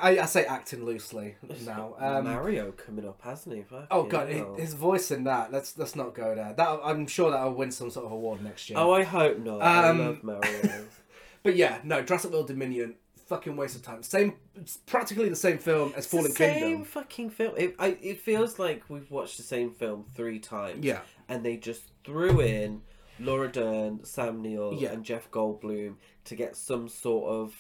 I 0.02 0.20
I 0.22 0.26
say 0.26 0.46
acting 0.46 0.86
loosely 0.86 1.36
now. 1.66 1.96
Um, 2.00 2.26
Mario 2.26 2.72
coming 2.72 3.08
up, 3.08 3.22
hasn't 3.22 3.56
he? 3.56 3.62
Fucking 3.64 3.88
oh 3.92 4.04
god, 4.04 4.30
hell. 4.30 4.56
his 4.56 4.74
voice 4.74 5.12
in 5.12 5.24
that. 5.26 5.52
Let's 5.52 5.78
let's 5.78 5.96
not 5.96 6.14
go 6.14 6.34
there. 6.36 6.54
That 6.54 6.80
I'm 6.84 7.08
sure 7.08 7.32
that'll 7.32 7.54
win 7.54 7.72
some 7.72 7.90
sort 7.90 8.06
of 8.06 8.12
award 8.12 8.44
next 8.44 8.70
year. 8.70 8.80
Oh, 8.80 8.92
I 8.94 9.04
hope 9.04 9.40
not. 9.40 9.62
I 9.62 9.90
Um, 9.90 10.00
love 10.00 10.24
Mario. 10.24 10.86
But 11.44 11.58
yeah, 11.58 11.80
no, 11.84 12.02
Jurassic 12.02 12.32
World 12.32 12.48
Dominion, 12.48 12.96
fucking 13.28 13.58
waste 13.58 13.76
of 13.76 13.82
time. 13.82 14.02
Same, 14.02 14.36
it's 14.56 14.78
practically 14.78 15.28
the 15.28 15.36
same 15.36 15.58
film 15.58 15.90
as 15.90 16.06
It's 16.06 16.08
Fallen 16.08 16.32
same 16.32 16.54
Kingdom. 16.60 16.84
fucking 16.86 17.32
film. 17.32 17.54
It, 17.58 17.76
I, 17.78 17.98
it 18.02 18.22
feels 18.22 18.60
like 18.60 18.84
we've 18.88 19.12
watched 19.12 19.36
the 19.36 19.44
same 19.44 19.72
film 19.72 20.06
three 20.16 20.40
times. 20.40 20.86
Yeah. 20.86 21.02
And 21.28 21.44
they 21.44 21.58
just 21.58 21.84
threw 22.06 22.40
in 22.40 22.84
Laura 23.20 23.52
Dern, 23.52 24.06
Sam 24.06 24.42
Neill, 24.42 24.74
Yeah. 24.80 24.94
and 24.94 25.04
Jeff 25.04 25.30
Goldblum 25.32 25.96
to 26.24 26.36
get 26.38 26.56
some 26.56 26.88
sort 26.88 27.30
of, 27.30 27.54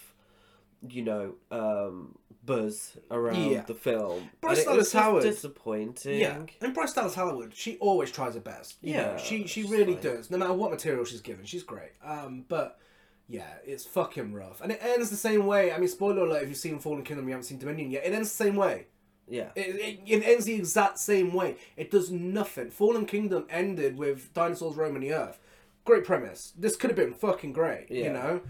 you 0.88 1.02
know, 1.02 1.34
um, 1.52 2.16
buzz 2.46 2.98
around 3.10 3.52
Yeah. 3.52 3.62
the 3.62 3.74
film. 3.74 4.30
Bryce 4.42 4.66
and 4.66 4.76
it 4.76 4.78
was 4.78 4.92
Dallas 4.92 4.94
Howard- 4.94 5.24
disappointing. 5.24 6.20
Yeah, 6.20 6.44
and 6.62 6.74
Bryce 6.74 6.94
Dallas 6.94 7.16
Howard, 7.16 7.54
she 7.56 7.78
always 7.78 8.12
tries 8.12 8.34
her 8.36 8.40
best. 8.42 8.78
You 8.82 8.94
know, 8.94 9.00
Yeah, 9.14 9.18
she 9.18 9.48
she 9.48 9.64
really 9.64 9.94
fine. 9.94 10.04
does. 10.04 10.32
No 10.32 10.38
matter 10.38 10.54
what 10.54 10.72
material 10.72 11.06
she's 11.06 11.22
given, 11.22 11.46
she's 11.46 11.64
great. 11.64 11.92
Um, 12.04 12.46
but 12.48 12.80
yeah, 13.28 13.48
it's 13.66 13.86
fucking 13.86 14.34
rough, 14.34 14.60
and 14.62 14.72
it 14.72 14.80
ends 14.82 15.10
the 15.10 15.16
same 15.16 15.46
way. 15.46 15.72
I 15.72 15.78
mean, 15.78 15.88
spoiler 15.88 16.24
alert: 16.26 16.44
if 16.44 16.50
you've 16.50 16.58
seen 16.58 16.80
Fallen 16.80 17.04
Kingdom, 17.04 17.26
you 17.28 17.32
haven't 17.34 17.46
seen 17.46 17.60
Dominion 17.60 17.92
yet. 17.92 18.06
It 18.06 18.14
ends 18.14 18.30
the 18.36 18.44
same 18.44 18.56
way. 18.56 18.88
Yeah. 19.28 19.52
It, 19.56 19.76
it, 19.78 20.00
it 20.06 20.24
ends 20.24 20.44
the 20.44 20.54
exact 20.56 21.00
same 21.00 21.34
way. 21.34 21.56
It 21.78 21.90
does 21.90 22.12
nothing. 22.12 22.70
Fallen 22.72 23.06
Kingdom 23.06 23.48
ended 23.50 23.98
with 23.98 24.34
dinosaurs 24.34 24.76
roaming 24.76 25.02
the 25.02 25.14
earth. 25.14 25.40
Great 25.86 26.04
premise. 26.04 26.52
This 26.58 26.76
could 26.76 26.90
have 26.90 26.98
been 26.98 27.14
fucking 27.14 27.54
great, 27.54 27.90
you 27.90 28.12
know? 28.12 28.42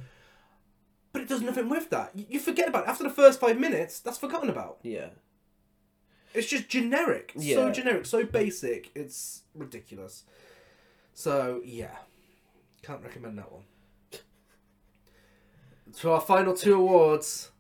But 1.13 1.21
it 1.21 1.29
does 1.29 1.41
nothing 1.41 1.69
with 1.69 1.89
that. 1.91 2.11
You, 2.15 2.39
forget 2.39 2.67
about 2.67 2.83
it. 2.85 2.89
After 2.89 3.03
the 3.03 3.09
first 3.09 3.39
five 3.39 3.59
minutes, 3.59 3.99
that's 3.99 4.17
forgotten 4.17 4.49
about. 4.49 4.79
Yeah. 4.81 5.09
It's 6.33 6.47
just 6.47 6.67
generic. 6.67 7.31
Yeah. 7.35 7.55
So 7.55 7.71
generic, 7.71 8.05
so 8.05 8.25
basic. 8.25 8.91
It's 8.95 9.43
ridiculous. 9.53 10.23
So, 11.13 11.61
yeah. 11.63 11.95
Can't 12.81 13.03
recommend 13.03 13.37
that 13.37 13.51
one. 13.51 13.63
To 15.97 16.09
our 16.11 16.21
final 16.21 16.55
two 16.55 16.73
awards 16.73 17.51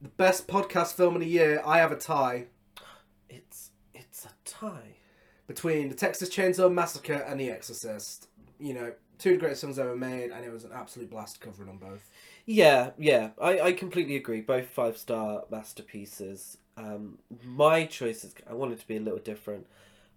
the 0.00 0.08
best 0.08 0.46
podcast 0.46 0.94
film 0.94 1.14
of 1.14 1.20
the 1.20 1.26
year, 1.26 1.62
I 1.64 1.78
have 1.78 1.92
a 1.92 1.96
tie. 1.96 2.46
It's 3.30 3.70
it's 3.94 4.24
a 4.24 4.30
tie. 4.44 4.96
between 5.46 5.88
the 5.88 5.94
Texas 5.94 6.28
Chainsaw 6.30 6.72
Massacre 6.72 7.24
and 7.26 7.38
The 7.38 7.50
Exorcist. 7.50 8.28
You 8.58 8.74
know, 8.74 8.92
two 9.18 9.30
of 9.30 9.34
the 9.36 9.40
greatest 9.40 9.60
films 9.60 9.78
ever 9.78 9.96
made, 9.96 10.30
and 10.30 10.44
it 10.44 10.52
was 10.52 10.64
an 10.64 10.70
absolute 10.74 11.10
blast 11.10 11.40
covering 11.40 11.68
on 11.68 11.78
both. 11.78 12.08
Yeah, 12.50 12.90
yeah, 12.98 13.30
I, 13.40 13.60
I 13.60 13.72
completely 13.72 14.16
agree. 14.16 14.40
Both 14.40 14.68
five 14.68 14.96
star 14.96 15.44
masterpieces. 15.50 16.56
Um, 16.78 17.18
my 17.44 17.84
choices, 17.84 18.34
I 18.48 18.54
wanted 18.54 18.80
to 18.80 18.86
be 18.86 18.96
a 18.96 19.00
little 19.00 19.18
different. 19.18 19.66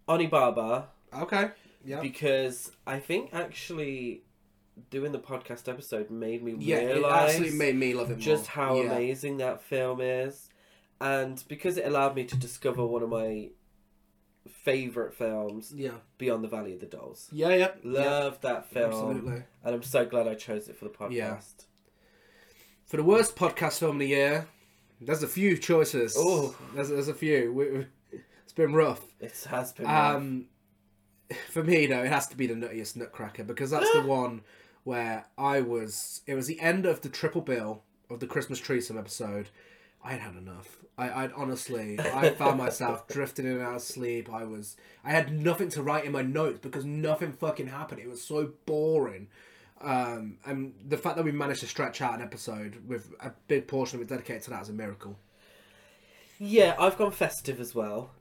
Onibaba, 0.07 0.85
Okay. 1.13 1.51
Yeah. 1.83 1.99
Because 1.99 2.71
I 2.87 2.99
think 2.99 3.33
actually 3.33 4.21
doing 4.89 5.11
the 5.11 5.19
podcast 5.19 5.67
episode 5.67 6.09
made 6.09 6.41
me 6.41 6.55
Yeah, 6.57 6.77
it 6.77 6.93
realize 6.93 7.31
absolutely 7.31 7.57
made 7.57 7.75
me 7.75 7.93
love 7.93 8.11
it 8.11 8.13
more. 8.13 8.19
just 8.21 8.47
how 8.47 8.75
yeah. 8.77 8.91
amazing 8.91 9.37
that 9.37 9.61
film 9.61 9.99
is, 9.99 10.47
and 11.01 11.43
because 11.49 11.75
it 11.77 11.85
allowed 11.85 12.15
me 12.15 12.23
to 12.25 12.37
discover 12.37 12.85
one 12.85 13.03
of 13.03 13.09
my 13.09 13.49
favorite 14.49 15.13
films, 15.13 15.73
Yeah. 15.75 15.97
Beyond 16.17 16.43
the 16.43 16.47
Valley 16.47 16.73
of 16.73 16.79
the 16.79 16.85
Dolls. 16.85 17.27
Yeah, 17.31 17.49
yeah. 17.55 17.71
Love 17.83 18.39
that 18.41 18.69
film, 18.69 18.91
Absolutely. 18.91 19.43
and 19.63 19.75
I'm 19.75 19.83
so 19.83 20.05
glad 20.05 20.27
I 20.27 20.35
chose 20.35 20.69
it 20.69 20.77
for 20.77 20.85
the 20.85 20.91
podcast. 20.91 21.65
For 22.91 22.97
the 22.97 23.03
worst 23.03 23.37
podcast 23.37 23.79
film 23.79 23.95
of 23.95 23.99
the 23.99 24.07
year, 24.07 24.49
there's 24.99 25.23
a 25.23 25.27
few 25.27 25.57
choices. 25.57 26.13
Oh, 26.17 26.53
There's, 26.75 26.89
there's 26.89 27.07
a 27.07 27.13
few. 27.13 27.53
We, 27.53 28.19
it's 28.43 28.51
been 28.51 28.73
rough. 28.73 29.01
It 29.21 29.47
has 29.49 29.71
been. 29.71 29.85
rough. 29.85 30.15
Um, 30.17 30.47
for 31.51 31.63
me, 31.63 31.85
though, 31.85 32.03
it 32.03 32.11
has 32.11 32.27
to 32.27 32.35
be 32.35 32.47
the 32.47 32.53
Nuttiest 32.53 32.97
Nutcracker 32.97 33.45
because 33.45 33.71
that's 33.71 33.89
the 33.93 34.01
one 34.05 34.41
where 34.83 35.25
I 35.37 35.61
was. 35.61 36.19
It 36.27 36.35
was 36.35 36.47
the 36.47 36.59
end 36.59 36.85
of 36.85 36.99
the 36.99 37.07
triple 37.07 37.39
bill 37.39 37.83
of 38.09 38.19
the 38.19 38.27
Christmas 38.27 38.59
Treesome 38.59 38.99
episode. 38.99 39.47
I 40.03 40.11
had 40.11 40.19
had 40.19 40.35
enough. 40.35 40.79
I, 40.97 41.23
I'd 41.23 41.31
honestly, 41.31 41.97
I 41.97 42.31
found 42.31 42.57
myself 42.57 43.07
drifting 43.07 43.45
in 43.45 43.53
and 43.53 43.61
out 43.61 43.75
of 43.75 43.81
sleep. 43.83 44.29
I 44.29 44.43
was, 44.43 44.75
I 45.05 45.11
had 45.11 45.31
nothing 45.31 45.69
to 45.69 45.81
write 45.81 46.03
in 46.03 46.11
my 46.11 46.23
notes 46.23 46.59
because 46.61 46.83
nothing 46.83 47.31
fucking 47.31 47.67
happened. 47.67 48.01
It 48.01 48.09
was 48.09 48.21
so 48.21 48.51
boring. 48.65 49.29
Um, 49.83 50.37
and 50.45 50.73
the 50.87 50.97
fact 50.97 51.15
that 51.17 51.25
we 51.25 51.31
managed 51.31 51.61
to 51.61 51.67
stretch 51.67 52.01
out 52.01 52.13
an 52.15 52.21
episode 52.21 52.87
with 52.87 53.11
a 53.19 53.31
big 53.47 53.67
portion 53.67 53.97
of 53.97 54.03
it 54.03 54.07
dedicated 54.09 54.43
to 54.43 54.49
that 54.51 54.61
is 54.63 54.69
a 54.69 54.73
miracle. 54.73 55.17
Yeah, 56.39 56.75
I've 56.79 56.97
gone 56.97 57.11
festive 57.11 57.59
as 57.59 57.75
well. 57.75 58.11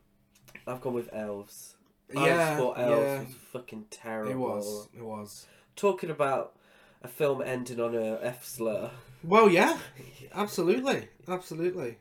I've 0.67 0.81
gone 0.81 0.95
with 0.95 1.09
elves. 1.13 1.77
I 2.17 2.27
Yeah, 2.27 2.57
thought 2.57 2.79
elves 2.79 3.03
yeah. 3.03 3.19
was 3.21 3.35
fucking 3.53 3.87
terrible. 3.91 4.31
It 4.31 4.37
was. 4.37 4.89
It 4.97 5.05
was. 5.05 5.47
Talking 5.77 6.11
about 6.11 6.55
a 7.03 7.09
film 7.09 7.41
ending 7.41 7.81
on 7.81 7.95
a 7.95 8.19
F 8.23 8.45
slur. 8.45 8.91
Well, 9.23 9.49
yeah, 9.49 9.79
absolutely, 10.35 11.09
absolutely. 11.29 11.99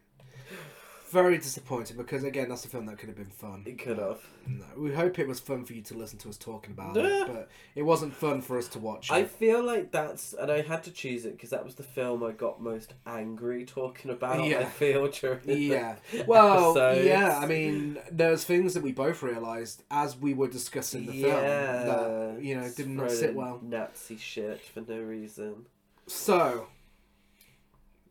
Very 1.11 1.37
disappointing 1.39 1.97
because 1.97 2.23
again, 2.23 2.49
that's 2.49 2.65
a 2.65 2.67
film 2.67 2.85
that 2.85 2.97
could 2.99 3.09
have 3.09 3.17
been 3.17 3.31
fun. 3.31 3.63
It 3.65 3.79
could 3.79 3.97
have. 3.97 4.19
No, 4.47 4.63
we 4.77 4.93
hope 4.93 5.17
it 5.17 5.27
was 5.27 5.39
fun 5.39 5.65
for 5.65 5.73
you 5.73 5.81
to 5.83 5.95
listen 5.95 6.19
to 6.19 6.29
us 6.29 6.37
talking 6.37 6.71
about 6.73 6.95
Yeah. 6.95 7.23
it, 7.23 7.27
but 7.27 7.49
it 7.75 7.81
wasn't 7.81 8.13
fun 8.13 8.41
for 8.41 8.57
us 8.59 8.67
to 8.69 8.79
watch. 8.79 9.09
I 9.09 9.23
feel 9.23 9.63
like 9.63 9.91
that's, 9.91 10.33
and 10.33 10.51
I 10.51 10.61
had 10.61 10.83
to 10.83 10.91
choose 10.91 11.25
it 11.25 11.31
because 11.33 11.49
that 11.49 11.65
was 11.65 11.75
the 11.75 11.83
film 11.83 12.23
I 12.23 12.31
got 12.31 12.61
most 12.61 12.93
angry 13.07 13.65
talking 13.65 14.11
about. 14.11 14.39
I 14.39 14.47
Yeah. 14.47 14.65
feel 14.69 15.07
during 15.07 15.41
the 15.45 15.55
Yeah. 15.57 15.95
Well, 16.27 16.77
episodes. 16.77 17.07
yeah. 17.07 17.39
I 17.41 17.45
mean, 17.47 17.97
there's 18.11 18.43
things 18.43 18.75
that 18.75 18.83
we 18.83 18.91
both 18.91 19.23
realised 19.23 19.83
as 19.89 20.15
we 20.15 20.33
were 20.35 20.47
discussing 20.47 21.07
the 21.07 21.21
film 21.23 21.41
that 21.41 22.37
you 22.43 22.55
know 22.55 22.69
did 22.69 22.87
not 22.89 23.09
sit 23.11 23.33
well. 23.33 23.59
Nazi 23.63 24.17
shit 24.17 24.61
for 24.61 24.81
no 24.81 24.99
reason. 24.99 25.65
So 26.05 26.67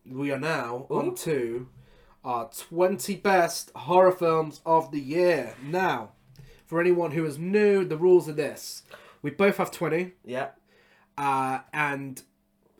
we 0.05 0.31
are 0.31 0.39
now 0.39 0.87
Ooh. 0.91 0.95
on 0.95 1.15
to 1.15 1.67
our 2.23 2.49
20 2.49 3.15
best 3.17 3.71
horror 3.75 4.11
films 4.11 4.61
of 4.65 4.91
the 4.91 4.99
year. 4.99 5.55
Now, 5.63 6.11
for 6.65 6.79
anyone 6.79 7.11
who 7.11 7.25
is 7.25 7.37
new, 7.37 7.85
the 7.85 7.97
rules 7.97 8.27
are 8.29 8.33
this: 8.33 8.83
we 9.21 9.31
both 9.31 9.57
have 9.57 9.71
20, 9.71 10.13
Yeah. 10.25 10.49
uh, 11.17 11.59
and 11.73 12.21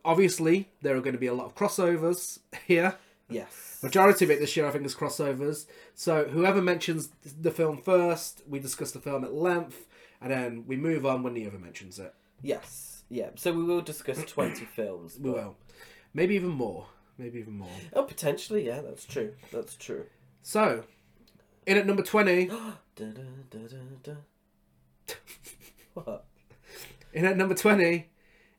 obviously 0.06 0.70
there 0.82 0.96
are 0.96 1.02
going 1.02 1.14
to 1.14 1.20
be 1.20 1.28
a 1.28 1.34
lot 1.34 1.46
of 1.46 1.56
crossovers 1.56 2.40
here. 2.68 2.96
Yes. 3.30 3.80
Majority 3.84 4.26
of 4.26 4.32
it 4.32 4.40
this 4.40 4.58
year, 4.58 4.66
I 4.68 4.72
think, 4.72 4.86
is 4.86 4.96
crossovers. 4.96 5.66
So 5.94 6.26
whoever 6.26 6.62
mentions 6.62 7.10
the 7.24 7.52
film 7.52 7.78
first, 7.78 8.42
we 8.48 8.60
discuss 8.60 8.92
the 8.92 9.00
film 9.00 9.24
at 9.24 9.34
length, 9.34 9.86
and 10.20 10.32
then 10.32 10.64
we 10.68 10.76
move 10.76 11.06
on 11.06 11.22
when 11.24 11.34
the 11.36 11.46
other 11.46 11.60
mentions 11.60 12.00
it. 12.00 12.14
Yes. 12.42 13.04
Yeah. 13.10 13.30
So 13.36 13.54
we 13.54 13.64
will 13.64 13.82
discuss 13.82 14.24
twenty 14.26 14.66
films. 14.76 15.18
We 15.20 15.30
will, 15.32 15.56
maybe 16.14 16.36
even 16.36 16.50
more, 16.50 16.88
maybe 17.20 17.40
even 17.40 17.58
more. 17.58 17.68
Oh, 17.94 18.04
potentially. 18.04 18.66
Yeah, 18.66 18.82
that's 18.82 19.06
true. 19.06 19.34
That's 19.52 19.76
true. 19.76 20.06
So, 20.42 20.84
in 21.68 21.78
at 21.78 21.86
number 21.86 22.02
twenty, 22.04 22.46
Dun, 22.46 22.74
dun, 22.96 23.44
dun, 23.50 23.68
dun, 23.68 23.98
dun. 24.04 24.18
what? 25.94 26.26
in 27.14 27.26
at 27.26 27.38
number 27.38 27.56
twenty, 27.56 28.10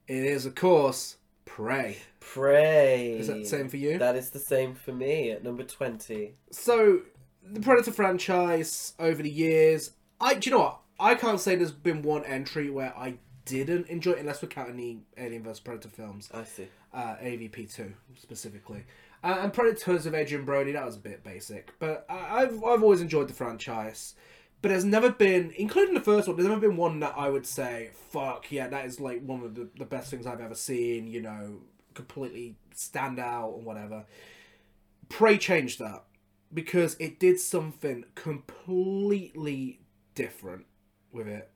it 0.06 0.24
is 0.24 0.46
of 0.46 0.54
course 0.54 1.16
Prey. 1.44 1.98
Prey. 2.20 3.12
Is 3.18 3.26
that 3.26 3.38
the 3.38 3.44
same 3.44 3.68
for 3.68 3.76
you? 3.76 3.98
That 3.98 4.14
is 4.16 4.30
the 4.30 4.38
same 4.38 4.74
for 4.74 4.92
me 4.92 5.30
at 5.30 5.42
number 5.42 5.64
twenty. 5.64 6.34
So, 6.52 7.00
the 7.42 7.60
Predator 7.60 7.92
franchise 7.92 8.94
over 8.98 9.22
the 9.22 9.30
years, 9.30 9.92
I 10.20 10.34
do 10.34 10.50
you 10.50 10.56
know 10.56 10.62
what? 10.62 10.80
I 11.00 11.14
can't 11.14 11.40
say 11.40 11.56
there's 11.56 11.72
been 11.72 12.02
one 12.02 12.24
entry 12.24 12.68
where 12.70 12.96
I 12.96 13.14
didn't 13.46 13.88
enjoy 13.88 14.12
it, 14.12 14.18
unless 14.18 14.42
we're 14.42 14.48
counting 14.48 14.76
the 14.76 14.98
Alien 15.16 15.42
vs 15.42 15.60
Predator 15.60 15.88
films. 15.88 16.28
I 16.32 16.44
see. 16.44 16.68
Uh, 16.92 17.14
AVP 17.22 17.72
two 17.72 17.92
specifically. 18.16 18.84
Uh, 19.22 19.38
and 19.42 19.52
Predators 19.52 20.06
of 20.06 20.14
Adrien 20.14 20.44
Brody 20.44 20.72
that 20.72 20.84
was 20.84 20.96
a 20.96 21.00
bit 21.00 21.22
basic, 21.22 21.72
but 21.78 22.04
I've 22.08 22.64
I've 22.64 22.82
always 22.82 23.00
enjoyed 23.00 23.28
the 23.28 23.34
franchise. 23.34 24.14
But 24.62 24.68
there's 24.70 24.84
never 24.84 25.10
been, 25.10 25.52
including 25.56 25.94
the 25.94 26.02
first 26.02 26.28
one, 26.28 26.36
there's 26.36 26.48
never 26.48 26.60
been 26.60 26.76
one 26.76 27.00
that 27.00 27.14
I 27.16 27.30
would 27.30 27.46
say, 27.46 27.90
"Fuck 28.10 28.50
yeah, 28.50 28.68
that 28.68 28.86
is 28.86 29.00
like 29.00 29.22
one 29.22 29.42
of 29.42 29.54
the, 29.54 29.68
the 29.78 29.84
best 29.84 30.10
things 30.10 30.26
I've 30.26 30.40
ever 30.40 30.54
seen." 30.54 31.06
You 31.06 31.22
know, 31.22 31.60
completely 31.94 32.56
stand 32.74 33.18
out 33.18 33.54
and 33.56 33.64
whatever. 33.64 34.04
Prey 35.08 35.38
change 35.38 35.78
that 35.78 36.04
because 36.52 36.96
it 36.98 37.18
did 37.18 37.38
something 37.38 38.04
completely 38.14 39.80
different 40.14 40.66
with 41.12 41.26
it. 41.26 41.50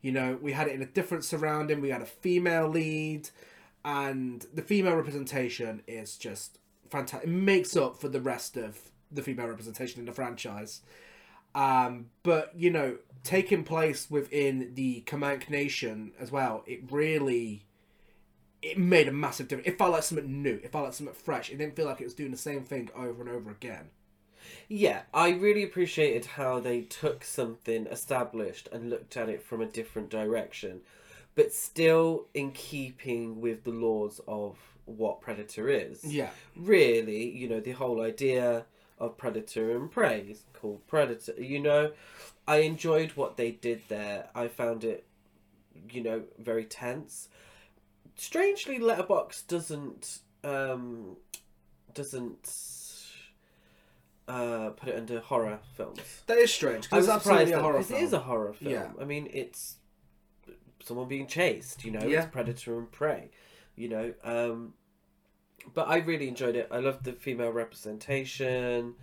You 0.00 0.12
know, 0.12 0.38
we 0.40 0.52
had 0.52 0.68
it 0.68 0.74
in 0.74 0.82
a 0.82 0.86
different 0.86 1.24
surrounding. 1.24 1.80
We 1.80 1.90
had 1.90 2.02
a 2.02 2.06
female 2.06 2.68
lead, 2.68 3.30
and 3.84 4.46
the 4.52 4.62
female 4.62 4.96
representation 4.96 5.82
is 5.86 6.16
just 6.16 6.58
fantastic. 6.88 7.28
It 7.28 7.32
makes 7.32 7.76
up 7.76 8.00
for 8.00 8.08
the 8.08 8.20
rest 8.20 8.56
of 8.56 8.78
the 9.10 9.22
female 9.22 9.46
representation 9.46 10.00
in 10.00 10.06
the 10.06 10.12
franchise. 10.12 10.80
Um, 11.54 12.06
but 12.22 12.52
you 12.56 12.70
know, 12.70 12.98
taking 13.22 13.64
place 13.64 14.10
within 14.10 14.72
the 14.74 15.00
Comanche 15.02 15.50
Nation 15.50 16.12
as 16.18 16.32
well, 16.32 16.64
it 16.66 16.90
really 16.90 17.66
it 18.62 18.78
made 18.78 19.08
a 19.08 19.12
massive 19.12 19.48
difference. 19.48 19.68
It 19.68 19.78
felt 19.78 19.92
like 19.92 20.02
something 20.02 20.42
new. 20.42 20.58
It 20.62 20.72
felt 20.72 20.84
like 20.84 20.94
something 20.94 21.14
fresh. 21.14 21.50
It 21.50 21.58
didn't 21.58 21.76
feel 21.76 21.86
like 21.86 22.00
it 22.00 22.04
was 22.04 22.14
doing 22.14 22.30
the 22.30 22.36
same 22.36 22.64
thing 22.64 22.90
over 22.96 23.20
and 23.20 23.30
over 23.30 23.50
again. 23.50 23.90
Yeah, 24.68 25.02
I 25.12 25.30
really 25.30 25.62
appreciated 25.62 26.24
how 26.24 26.60
they 26.60 26.82
took 26.82 27.24
something 27.24 27.86
established 27.86 28.68
and 28.72 28.88
looked 28.88 29.16
at 29.16 29.28
it 29.28 29.42
from 29.42 29.60
a 29.60 29.66
different 29.66 30.08
direction, 30.08 30.80
but 31.34 31.52
still 31.52 32.26
in 32.34 32.52
keeping 32.52 33.40
with 33.40 33.64
the 33.64 33.70
laws 33.70 34.20
of 34.28 34.56
what 34.84 35.20
Predator 35.20 35.68
is. 35.68 36.04
Yeah. 36.04 36.30
Really, 36.56 37.30
you 37.30 37.48
know, 37.48 37.60
the 37.60 37.72
whole 37.72 38.00
idea 38.02 38.66
of 38.98 39.16
Predator 39.16 39.76
and 39.76 39.90
Prey 39.90 40.20
is 40.30 40.44
called 40.52 40.86
Predator. 40.86 41.34
You 41.40 41.60
know, 41.60 41.92
I 42.46 42.58
enjoyed 42.58 43.12
what 43.12 43.36
they 43.36 43.50
did 43.52 43.82
there. 43.88 44.28
I 44.34 44.48
found 44.48 44.84
it, 44.84 45.06
you 45.90 46.02
know, 46.02 46.22
very 46.38 46.64
tense. 46.64 47.28
Strangely, 48.16 48.78
Letterboxd 48.78 49.46
doesn't 49.48 50.18
um 50.44 51.16
doesn't 51.94 52.50
uh 54.28 54.70
put 54.70 54.90
it 54.90 54.96
under 54.96 55.20
horror 55.20 55.58
films. 55.76 56.00
That 56.26 56.38
is 56.38 56.52
strange 56.52 56.88
I 56.92 56.96
was 56.96 57.06
because 57.06 57.08
it's 57.08 57.14
absolutely 57.16 57.44
a 57.44 57.46
surprised 57.46 57.62
horror 57.62 57.82
film. 57.82 58.00
it 58.00 58.04
is 58.04 58.12
a 58.12 58.18
horror 58.20 58.52
film. 58.52 58.72
Yeah. 58.72 58.88
I 59.00 59.04
mean, 59.04 59.28
it's 59.32 59.76
someone 60.86 61.08
being 61.08 61.26
chased. 61.26 61.84
You 61.84 61.92
know, 61.92 62.06
Yeah. 62.06 62.22
it's 62.24 62.30
predator 62.32 62.78
and 62.78 62.90
prey. 62.90 63.30
You 63.76 63.88
know, 63.88 64.14
um, 64.22 64.74
but 65.72 65.88
I 65.88 65.96
really 65.96 66.28
enjoyed 66.28 66.54
it. 66.56 66.68
I 66.70 66.78
loved 66.78 67.04
the 67.04 67.12
female 67.12 67.50
representation. 67.50 68.94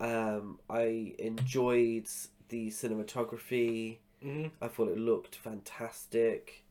Um, 0.00 0.58
I 0.68 1.14
enjoyed 1.18 2.08
the 2.48 2.68
cinematography. 2.68 3.98
Mhm. 4.24 4.50
I 4.60 4.68
thought 4.68 4.88
it 4.88 4.98
looked 4.98 5.36
fantastic. 5.36 6.64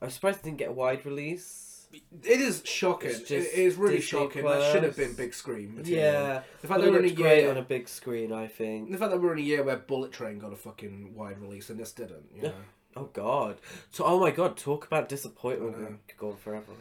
I'm 0.00 0.10
surprised 0.10 0.40
it 0.40 0.44
didn't 0.44 0.58
get 0.58 0.70
a 0.70 0.72
wide 0.72 1.04
release. 1.06 1.88
It 1.92 2.40
is 2.40 2.62
shocking. 2.64 3.10
It 3.10 3.30
is 3.30 3.76
really 3.76 3.96
Disney 3.96 4.06
shocking. 4.18 4.44
That 4.44 4.72
should 4.72 4.82
have 4.82 4.96
been 4.96 5.14
big 5.14 5.32
screen. 5.32 5.76
material. 5.76 6.04
Yeah, 6.04 6.42
The 6.60 6.68
fact 6.68 6.80
that 6.82 6.90
we're 6.90 6.98
in 6.98 7.04
a 7.04 7.08
year, 7.08 7.50
on 7.50 7.56
a 7.56 7.62
big 7.62 7.88
screen. 7.88 8.32
I 8.32 8.46
think. 8.48 8.90
the 8.90 8.98
fact 8.98 9.12
that 9.12 9.20
we're 9.20 9.32
in 9.32 9.38
a 9.38 9.42
year 9.42 9.62
where 9.62 9.76
Bullet 9.76 10.12
Train 10.12 10.38
got 10.38 10.52
a 10.52 10.56
fucking 10.56 11.14
wide 11.14 11.38
release 11.40 11.70
and 11.70 11.78
this 11.80 11.92
didn't. 11.92 12.26
You 12.34 12.42
know? 12.42 12.54
Oh 12.96 13.10
God! 13.12 13.60
So, 13.90 14.04
oh 14.04 14.18
my 14.18 14.30
God! 14.30 14.56
Talk 14.56 14.86
about 14.86 15.08
disappointment. 15.08 15.76
I 15.76 15.80
know. 15.80 15.86
We 15.90 15.96
could 16.08 16.18
go 16.18 16.30
on 16.30 16.36
forever. 16.36 16.72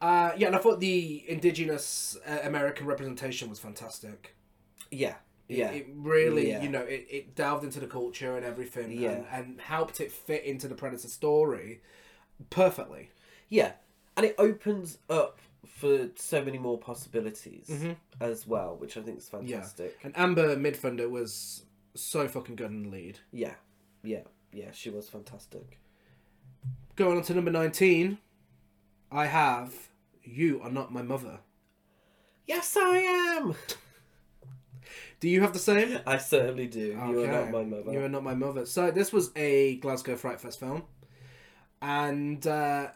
Uh, 0.00 0.32
yeah, 0.36 0.46
and 0.48 0.56
I 0.56 0.58
thought 0.58 0.80
the 0.80 1.24
indigenous 1.28 2.16
uh, 2.26 2.38
American 2.42 2.86
representation 2.86 3.48
was 3.50 3.58
fantastic. 3.60 4.34
Yeah, 4.90 5.14
yeah. 5.46 5.70
It, 5.70 5.88
really, 5.94 6.48
Yeah. 6.50 6.62
you 6.62 6.70
know, 6.70 6.80
it, 6.80 7.06
it 7.10 7.34
delved 7.36 7.64
into 7.64 7.80
the 7.80 7.86
culture 7.86 8.34
and 8.36 8.44
everything 8.44 8.90
Yeah. 8.92 9.10
and, 9.10 9.26
and 9.30 9.60
helped 9.60 10.00
it 10.00 10.10
fit 10.10 10.44
into 10.44 10.68
the 10.68 10.74
Predator 10.74 11.06
story 11.08 11.82
perfectly. 12.48 13.10
Yeah, 13.48 13.72
and 14.16 14.24
it 14.26 14.34
opens 14.38 14.98
up 15.10 15.38
for 15.66 16.08
so 16.16 16.42
many 16.44 16.56
more 16.58 16.78
possibilities 16.78 17.66
Mhm. 17.70 17.96
as 18.20 18.46
well, 18.46 18.76
which 18.76 18.96
I 18.96 19.02
think 19.02 19.18
is 19.18 19.28
fantastic. 19.28 19.98
And 20.02 20.16
Amber 20.16 20.56
Midthunder 20.56 21.08
was 21.10 21.64
so 21.94 22.26
fucking 22.26 22.56
good 22.56 22.70
in 22.70 22.84
the 22.84 22.88
lead. 22.88 23.18
Yeah, 23.32 23.54
yeah, 24.02 24.22
yeah. 24.52 24.70
She 24.72 24.90
was 24.90 25.08
fantastic. 25.08 25.78
going 26.96 27.16
on 27.16 27.22
to 27.24 27.34
number 27.34 27.50
19, 27.50 28.18
I 29.10 29.26
have 29.26 29.74
You 30.22 30.60
Are 30.62 30.70
Not 30.70 30.92
My 30.92 31.02
Mother. 31.02 31.40
Yes, 32.46 32.76
I 32.76 32.98
am. 33.38 33.54
Do 35.20 35.28
you 35.28 35.42
have 35.42 35.52
the 35.52 35.58
same? 35.58 35.98
I 36.06 36.18
certainly 36.18 36.66
do. 36.66 36.80
You 36.80 37.22
are 37.22 37.26
not 37.26 37.50
my 37.50 37.62
mother. 37.62 37.92
You 37.92 38.04
are 38.04 38.08
not 38.08 38.24
my 38.24 38.34
mother. 38.34 38.66
So 38.66 38.90
this 38.90 39.12
was 39.12 39.30
a 39.36 39.76
Glasgow 39.76 40.16
Fright 40.16 40.40
Fest 40.40 40.58
film, 40.58 40.82
and 41.82 42.44
uh, 42.46 42.88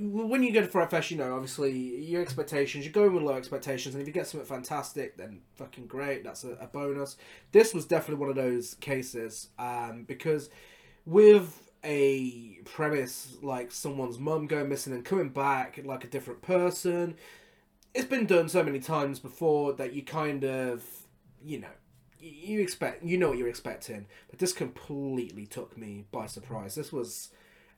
when 0.00 0.42
you 0.42 0.52
go 0.52 0.60
to 0.60 0.86
Fest, 0.86 1.10
you 1.10 1.16
know 1.16 1.34
obviously 1.34 1.72
your 1.72 2.22
expectations. 2.22 2.84
You 2.84 2.92
go 2.92 3.04
in 3.04 3.14
with 3.14 3.22
low 3.22 3.34
expectations, 3.34 3.94
and 3.94 4.02
if 4.02 4.08
you 4.08 4.14
get 4.14 4.26
something 4.26 4.46
fantastic, 4.46 5.16
then 5.16 5.40
fucking 5.56 5.86
great. 5.86 6.24
That's 6.24 6.44
a, 6.44 6.52
a 6.52 6.66
bonus. 6.66 7.16
This 7.52 7.74
was 7.74 7.86
definitely 7.86 8.20
one 8.20 8.30
of 8.30 8.36
those 8.36 8.74
cases 8.74 9.48
um, 9.58 10.04
because 10.06 10.50
with 11.04 11.62
a 11.84 12.58
premise 12.64 13.36
like 13.42 13.70
someone's 13.70 14.18
mum 14.18 14.46
going 14.46 14.68
missing 14.68 14.92
and 14.92 15.04
coming 15.04 15.28
back 15.28 15.78
like 15.84 16.02
a 16.02 16.08
different 16.08 16.42
person 16.42 17.14
it's 17.96 18.06
been 18.06 18.26
done 18.26 18.48
so 18.48 18.62
many 18.62 18.78
times 18.78 19.18
before 19.18 19.72
that 19.72 19.94
you 19.94 20.02
kind 20.02 20.44
of, 20.44 20.84
you 21.42 21.58
know, 21.58 21.68
you 22.20 22.60
expect, 22.60 23.02
you 23.02 23.16
know 23.16 23.30
what 23.30 23.38
you're 23.38 23.48
expecting. 23.48 24.06
But 24.28 24.38
this 24.38 24.52
completely 24.52 25.46
took 25.46 25.78
me 25.78 26.04
by 26.12 26.26
surprise. 26.26 26.74
This 26.74 26.92
was 26.92 27.30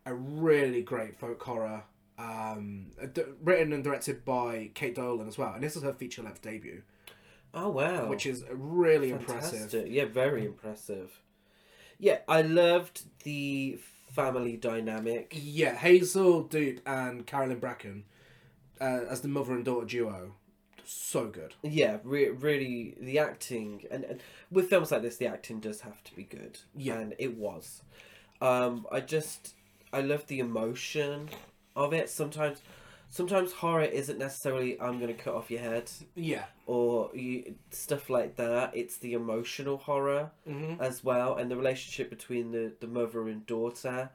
a 0.04 0.14
really 0.14 0.82
great 0.82 1.18
folk 1.20 1.40
horror, 1.40 1.84
um, 2.18 2.86
d- 3.12 3.22
written 3.42 3.72
and 3.72 3.84
directed 3.84 4.24
by 4.24 4.70
Kate 4.74 4.94
Dolan 4.94 5.28
as 5.28 5.38
well, 5.38 5.54
and 5.54 5.62
this 5.62 5.76
is 5.76 5.82
her 5.82 5.92
feature 5.92 6.22
length 6.22 6.42
debut, 6.42 6.82
oh 7.54 7.68
wow. 7.68 8.06
which 8.08 8.26
is 8.26 8.44
really 8.50 9.10
impressive. 9.10 9.88
Yeah, 9.88 10.06
very 10.06 10.44
impressive. 10.44 11.20
Yeah, 11.98 12.18
I 12.28 12.42
loved 12.42 13.02
the 13.24 13.78
family 14.10 14.56
dynamic. 14.56 15.32
Yeah, 15.36 15.74
Hazel 15.74 16.42
Doupe 16.42 16.80
and 16.86 17.26
Carolyn 17.26 17.58
Bracken 17.58 18.04
uh, 18.80 19.00
as 19.08 19.20
the 19.20 19.28
mother 19.28 19.52
and 19.54 19.64
daughter 19.64 19.86
duo, 19.86 20.34
so 20.84 21.26
good. 21.26 21.54
Yeah, 21.62 21.98
re- 22.02 22.30
really, 22.30 22.96
the 23.00 23.18
acting 23.18 23.84
and, 23.90 24.04
and 24.04 24.20
with 24.50 24.68
films 24.68 24.90
like 24.90 25.02
this, 25.02 25.16
the 25.16 25.26
acting 25.26 25.60
does 25.60 25.82
have 25.82 26.02
to 26.04 26.14
be 26.14 26.24
good. 26.24 26.58
Yeah. 26.74 26.98
and 26.98 27.14
it 27.18 27.36
was. 27.36 27.82
Um, 28.40 28.86
I 28.90 29.00
just 29.00 29.54
I 29.92 30.00
love 30.00 30.26
the 30.26 30.40
emotion 30.40 31.28
of 31.78 31.92
it. 31.94 32.10
Sometimes, 32.10 32.60
sometimes 33.08 33.52
horror 33.52 33.84
isn't 33.84 34.18
necessarily 34.18 34.78
I'm 34.80 34.98
gonna 35.00 35.14
cut 35.14 35.34
off 35.34 35.50
your 35.50 35.60
head 35.60 35.90
Yeah. 36.14 36.44
or 36.66 37.10
you, 37.14 37.54
stuff 37.70 38.10
like 38.10 38.36
that. 38.36 38.76
It's 38.76 38.98
the 38.98 39.12
emotional 39.14 39.78
horror 39.78 40.30
hmm 40.46 40.74
as 40.80 41.02
well, 41.04 41.36
and 41.36 41.50
the 41.50 41.56
relationship 41.56 42.10
between 42.10 42.50
the 42.52 42.72
the 42.80 42.86
mother 42.86 43.28
and 43.28 43.46
daughter. 43.46 44.10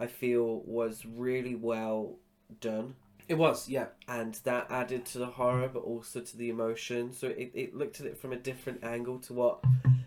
I 0.00 0.06
feel 0.06 0.60
was 0.64 1.04
really 1.04 1.56
well 1.56 2.14
done 2.60 2.94
It 3.26 3.34
was, 3.34 3.68
yeah. 3.68 3.86
and 4.06 4.32
that 4.44 4.70
added 4.70 5.04
to 5.06 5.18
the 5.18 5.26
horror 5.26 5.68
but 5.74 5.80
also 5.82 6.20
to 6.20 6.36
the 6.36 6.48
emotion 6.50 7.12
so 7.12 7.26
it, 7.26 7.50
it 7.52 7.74
looked 7.74 7.98
at 8.00 8.06
it 8.06 8.16
from 8.16 8.32
a 8.32 8.36
different 8.36 8.84
angle 8.84 9.18
to 9.26 9.32
what 9.34 9.64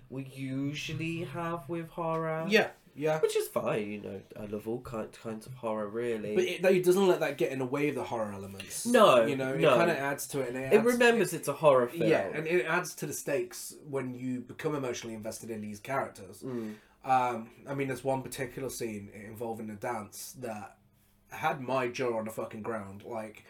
we 0.10 0.24
usually 0.24 1.26
have 1.26 1.68
with 1.68 1.90
horror 1.90 2.46
Yeah, 2.48 2.70
yeah. 2.96 3.20
which 3.20 3.36
is 3.36 3.48
fine 3.48 3.92
you 3.92 4.02
know 4.02 4.22
i 4.40 4.46
love 4.46 4.68
all 4.68 4.82
kind, 4.82 5.12
kinds 5.12 5.46
of 5.46 5.54
horror 5.56 5.88
really 5.88 6.36
But 6.36 6.44
it, 6.44 6.66
it 6.66 6.84
doesn't 6.84 7.08
let 7.08 7.20
that 7.20 7.38
get 7.38 7.52
in 7.52 7.60
the 7.60 7.66
way 7.66 7.90
of 7.90 7.96
the 7.96 8.04
horror 8.04 8.32
elements. 8.34 8.86
No, 8.86 9.26
you 9.26 9.36
know, 9.36 9.56
no. 9.56 9.74
it 9.74 9.78
kind 9.78 9.92
of 9.92 9.98
adds 9.98 10.28
to 10.28 10.42
it. 10.42 10.50
And 10.50 10.58
it, 10.58 10.74
it 10.74 10.84
remembers 10.84 11.34
it's 11.34 11.48
a 11.48 11.54
horror 11.54 11.88
film 11.88 12.10
yeah, 12.10 12.28
and 12.34 12.48
it 12.48 12.66
adds 12.66 12.94
to 12.96 13.06
the 13.06 13.14
stakes 13.14 13.76
when 13.90 14.14
you 14.14 14.42
become 14.42 14.76
emotionally 14.76 15.16
invested 15.16 15.50
in 15.50 15.62
these 15.62 15.80
characters. 15.80 16.44
Mm. 16.44 16.76
Um, 17.04 17.50
I 17.68 17.74
mean, 17.74 17.88
there's 17.88 18.04
one 18.04 18.22
particular 18.22 18.70
scene 18.70 19.10
involving 19.14 19.70
a 19.70 19.76
dance 19.76 20.36
that 20.40 20.78
had 21.30 21.62
my 21.62 21.88
jaw 21.88 22.18
on 22.18 22.26
the 22.26 22.32
fucking 22.32 22.62
ground. 22.62 23.04
Like 23.04 23.46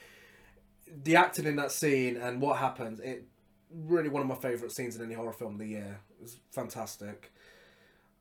the 1.04 1.16
acting 1.16 1.46
in 1.46 1.56
that 1.58 1.72
scene 1.72 2.18
and 2.18 2.42
what 2.42 2.58
happens, 2.58 3.00
it 3.00 3.26
really 3.74 4.10
one 4.10 4.22
of 4.22 4.28
my 4.28 4.36
favorite 4.36 4.72
scenes 4.72 4.96
in 4.96 5.04
any 5.04 5.16
horror 5.16 5.34
film 5.34 5.54
of 5.54 5.60
the 5.60 5.68
year. 5.68 6.00
It 6.18 6.22
was 6.22 6.38
fantastic. 6.52 7.32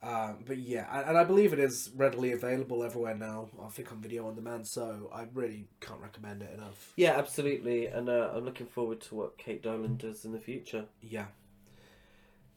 Um, 0.03 0.39
but 0.47 0.57
yeah, 0.57 0.87
and, 1.07 1.19
I 1.19 1.25
believe 1.25 1.53
it 1.53 1.59
is 1.59 1.91
readily 1.95 2.33
available 2.33 2.83
everywhere 2.83 3.15
now. 3.15 3.51
I 3.63 3.69
think 3.69 3.93
on 3.93 4.01
video 4.01 4.27
on 4.29 4.35
demand, 4.35 4.67
so 4.67 5.11
I 5.15 5.27
really 5.35 5.67
can't 5.81 6.01
recommend 6.01 6.43
it 6.43 6.55
enough. 6.55 6.93
yeah 6.97 7.19
absolutely 7.19 7.87
and 7.87 8.09
uh, 8.09 8.31
i'm 8.35 8.45
looking 8.47 8.67
forward 8.67 9.01
to 9.03 9.15
what 9.15 9.37
kate 9.37 9.63
dolan 9.63 9.97
does 9.99 10.25
in 10.25 10.33
the 10.33 10.39
future 10.41 10.87
Yeah. 11.03 11.27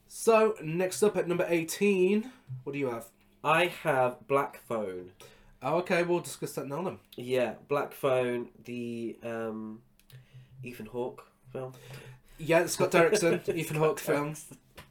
So 0.07 0.55
next 0.63 1.01
up 1.03 1.17
at 1.17 1.27
number 1.27 1.45
eighteen, 1.49 2.31
what 2.63 2.73
do 2.73 2.79
you 2.79 2.87
have? 2.89 3.07
i 3.43 3.65
have 3.83 4.25
black 4.27 4.61
phone 4.67 5.11
Oh, 5.61 5.77
okay, 5.77 6.03
we'll 6.03 6.19
discuss 6.21 6.53
that 6.53 6.67
now 6.67 6.81
then. 6.83 6.99
yeah 7.17 7.53
black 7.67 7.91
phone 7.93 8.49
the 8.63 9.17
um 9.23 9.79
ethan 10.63 10.85
hawke 10.85 11.25
film 11.51 11.73
Yeah, 12.37 12.65
Scott 12.67 12.91
Derrickson, 12.91 13.47
Ethan 13.53 13.77
Hawke 13.77 13.99
film. 13.99 14.35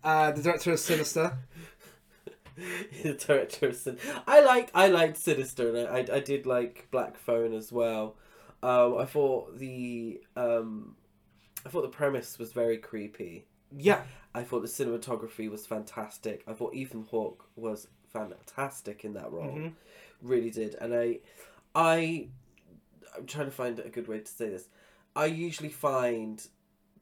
Uh, 0.05 0.33
the 0.33 0.43
director 0.43 0.73
of 0.73 0.81
Sinister. 0.81 1.33
the 3.03 3.15
director 3.15 3.69
of 3.69 3.77
Sin- 3.77 3.99
I 4.27 4.41
like 4.41 4.71
I 4.75 4.89
liked 4.89 5.17
Sinister 5.17 5.69
and 5.75 5.89
I, 5.89 6.13
I 6.13 6.17
I 6.17 6.21
did 6.21 6.47
like 6.47 6.89
Black 6.91 7.17
Phone 7.17 7.53
as 7.55 7.73
well. 7.73 8.17
Um, 8.63 8.97
I 8.99 9.05
thought 9.05 9.59
the 9.59 10.21
um, 10.37 10.97
I 11.67 11.69
thought 11.69 11.83
the 11.83 11.89
premise 11.89 12.39
was 12.39 12.53
very 12.53 12.79
creepy. 12.79 13.47
Yeah, 13.77 14.03
I 14.35 14.43
thought 14.43 14.61
the 14.63 14.69
cinematography 14.69 15.51
was 15.51 15.67
fantastic. 15.67 16.45
I 16.47 16.53
thought 16.53 16.75
Ethan 16.75 17.07
Hawke 17.11 17.47
was 17.57 17.89
fantastic 18.13 19.05
in 19.05 19.15
that 19.15 19.33
role. 19.33 19.51
Mhm. 19.53 19.73
Really 20.21 20.51
did. 20.51 20.75
And 20.77 20.95
I 20.95 21.19
I 21.75 22.29
I'm 23.17 23.27
trying 23.27 23.47
to 23.47 23.53
find 23.53 23.79
a 23.79 23.89
good 23.89 24.09
way 24.09 24.21
to 24.21 24.31
say 24.31 24.49
this. 24.51 24.69
I 25.17 25.27
usually 25.27 25.69
find 25.71 26.47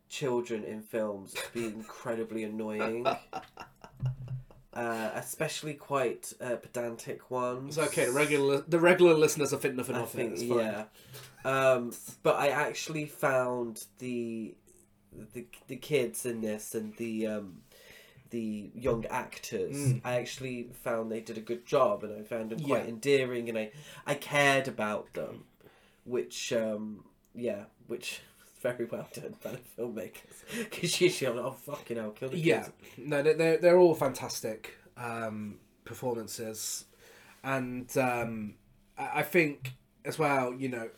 children 0.09 0.65
in 0.65 0.83
films 0.83 1.35
to 1.35 1.43
be 1.53 1.67
incredibly 1.67 2.43
annoying. 2.45 3.07
Uh, 4.73 5.11
especially 5.17 5.75
quite 5.75 6.33
uh, 6.41 6.55
pedantic 6.55 7.29
ones. 7.29 7.77
it's 7.77 7.89
okay. 7.89 8.07
The 8.07 8.13
regular 8.13 8.61
the 8.69 8.79
regular 8.79 9.15
listeners 9.15 9.53
are 9.53 9.59
fit 9.59 9.75
nothing 9.75 9.97
I 9.97 10.01
off 10.03 10.15
it. 10.15 10.39
think 10.39 10.49
yeah. 10.49 10.85
Um, 11.45 11.93
but 12.23 12.37
I 12.37 12.49
actually 12.51 13.07
found 13.07 13.85
the 13.99 14.55
the 15.35 15.47
the 15.67 15.75
kids 15.77 16.25
in 16.25 16.41
this 16.41 16.77
and 16.77 16.95
the 16.99 17.27
um, 17.27 17.63
the 18.31 18.71
young 18.73 19.07
actors. 19.07 19.77
Mm. 19.77 20.03
I 20.05 20.15
actually 20.21 20.69
found 20.85 21.11
they 21.11 21.21
did 21.21 21.37
a 21.37 21.41
good 21.41 21.67
job, 21.67 22.05
and 22.05 22.17
I 22.17 22.23
found 22.23 22.51
them 22.51 22.61
quite 22.61 22.85
Yeah. 22.85 22.91
endearing, 22.91 23.49
and 23.49 23.59
I 23.59 23.73
I 24.07 24.15
cared 24.15 24.69
about 24.69 25.13
them, 25.15 25.47
which 26.05 26.53
um, 26.53 27.03
yeah, 27.35 27.65
which 27.89 28.21
very 28.61 28.85
well 28.85 29.09
done 29.13 29.35
by 29.43 29.53
the 29.53 29.59
filmmakers. 29.79 30.45
Because 30.71 31.01
usually 31.01 31.31
I'm 31.31 31.37
like, 31.37 31.47
oh 31.47 31.53
fucking 31.53 31.97
hell, 31.97 32.11
kill 32.11 32.31
the 32.31 32.39
Yeah, 32.39 32.65
kids. 32.65 32.71
no, 32.99 33.23
they're 33.23 33.35
they're, 33.35 33.59
they're 33.59 33.79
all 33.79 33.95
fantastic 33.95 34.77
um, 34.97 35.59
performances, 35.85 36.85
and 37.43 37.89
um, 37.97 38.55
I 38.99 39.21
I 39.21 39.23
think 39.23 39.73
as 40.05 40.19
well, 40.19 40.55
you 40.55 40.69
know, 40.69 40.89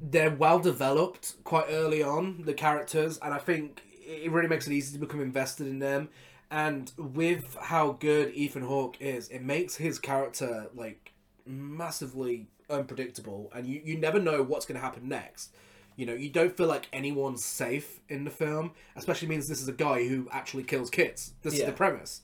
they're 0.00 0.30
well 0.34 0.58
developed 0.58 1.34
quite 1.44 1.66
early 1.70 2.02
on 2.02 2.42
the 2.44 2.54
characters, 2.54 3.18
and 3.22 3.34
I 3.34 3.38
think 3.38 3.82
it 4.06 4.30
really 4.30 4.48
makes 4.48 4.66
it 4.66 4.72
easy 4.72 4.92
to 4.94 4.98
become 4.98 5.20
invested 5.20 5.66
in 5.66 5.78
them. 5.78 6.08
And 6.50 6.90
with 6.98 7.56
how 7.60 7.92
good 7.92 8.34
Ethan 8.34 8.62
Hawke 8.62 8.96
is, 9.00 9.28
it 9.28 9.42
makes 9.42 9.76
his 9.76 9.98
character 10.00 10.68
like 10.74 11.12
massively 11.46 12.48
unpredictable, 12.68 13.50
and 13.54 13.66
you, 13.66 13.80
you 13.84 13.98
never 13.98 14.18
know 14.18 14.42
what's 14.42 14.66
going 14.66 14.80
to 14.80 14.84
happen 14.84 15.08
next. 15.08 15.50
You 15.96 16.06
know, 16.06 16.14
you 16.14 16.30
don't 16.30 16.56
feel 16.56 16.66
like 16.66 16.88
anyone's 16.92 17.44
safe 17.44 18.00
in 18.08 18.24
the 18.24 18.30
film, 18.30 18.72
especially 18.96 19.28
means 19.28 19.48
this 19.48 19.60
is 19.60 19.68
a 19.68 19.72
guy 19.72 20.06
who 20.08 20.28
actually 20.32 20.62
kills 20.62 20.88
kids. 20.90 21.34
This 21.42 21.54
is 21.54 21.60
the 21.66 21.72
premise. 21.72 22.22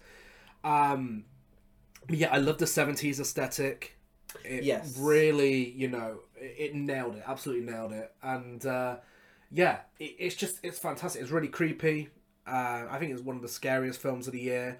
Um, 0.64 1.25
yeah, 2.09 2.33
I 2.33 2.39
love 2.39 2.59
the 2.59 2.64
'70s 2.64 3.21
aesthetic. 3.21 3.97
It 4.45 4.64
Yes. 4.64 4.97
really, 4.99 5.71
you 5.71 5.89
know, 5.89 6.21
it, 6.37 6.55
it 6.59 6.75
nailed 6.75 7.17
it. 7.17 7.23
Absolutely 7.27 7.71
nailed 7.71 7.93
it. 7.93 8.12
And 8.23 8.64
uh, 8.64 8.97
yeah, 9.51 9.81
it, 9.99 10.14
it's 10.19 10.35
just 10.35 10.59
it's 10.62 10.79
fantastic. 10.79 11.23
It's 11.23 11.31
really 11.31 11.49
creepy. 11.49 12.09
Uh, 12.47 12.85
I 12.89 12.99
think 12.99 13.12
it's 13.12 13.23
one 13.23 13.37
of 13.37 13.43
the 13.43 13.49
scariest 13.49 14.01
films 14.01 14.27
of 14.27 14.33
the 14.33 14.41
year. 14.41 14.79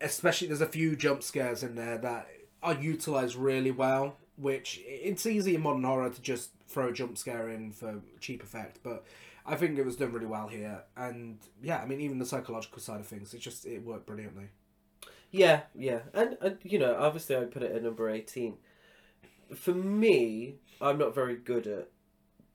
Especially, 0.00 0.46
there's 0.46 0.60
a 0.60 0.66
few 0.66 0.96
jump 0.96 1.22
scares 1.22 1.62
in 1.62 1.74
there 1.74 1.98
that 1.98 2.28
are 2.62 2.74
utilized 2.74 3.36
really 3.36 3.70
well. 3.70 4.16
Which 4.36 4.80
it's 4.84 5.26
easy 5.26 5.54
in 5.54 5.60
modern 5.60 5.84
horror 5.84 6.08
to 6.08 6.22
just 6.22 6.50
throw 6.70 6.88
a 6.88 6.92
jump 6.92 7.18
scare 7.18 7.48
in 7.50 7.72
for 7.72 8.00
cheap 8.20 8.42
effect, 8.42 8.78
but 8.82 9.04
I 9.44 9.56
think 9.56 9.78
it 9.78 9.84
was 9.84 9.96
done 9.96 10.12
really 10.12 10.26
well 10.26 10.48
here. 10.48 10.82
And 10.96 11.38
yeah, 11.62 11.78
I 11.78 11.86
mean, 11.86 12.00
even 12.00 12.18
the 12.18 12.26
psychological 12.26 12.80
side 12.80 13.00
of 13.00 13.06
things, 13.06 13.34
it 13.34 13.40
just 13.40 13.66
it 13.66 13.84
worked 13.84 14.06
brilliantly. 14.06 14.50
Yeah, 15.32 15.62
yeah, 15.74 16.00
and, 16.14 16.36
and 16.40 16.58
you 16.62 16.78
know, 16.78 16.96
obviously, 16.98 17.36
I 17.36 17.44
put 17.44 17.62
it 17.62 17.72
at 17.72 17.82
number 17.82 18.08
eighteen. 18.08 18.54
For 19.54 19.74
me, 19.74 20.56
I'm 20.80 20.96
not 20.98 21.14
very 21.14 21.36
good 21.36 21.66
at 21.66 21.88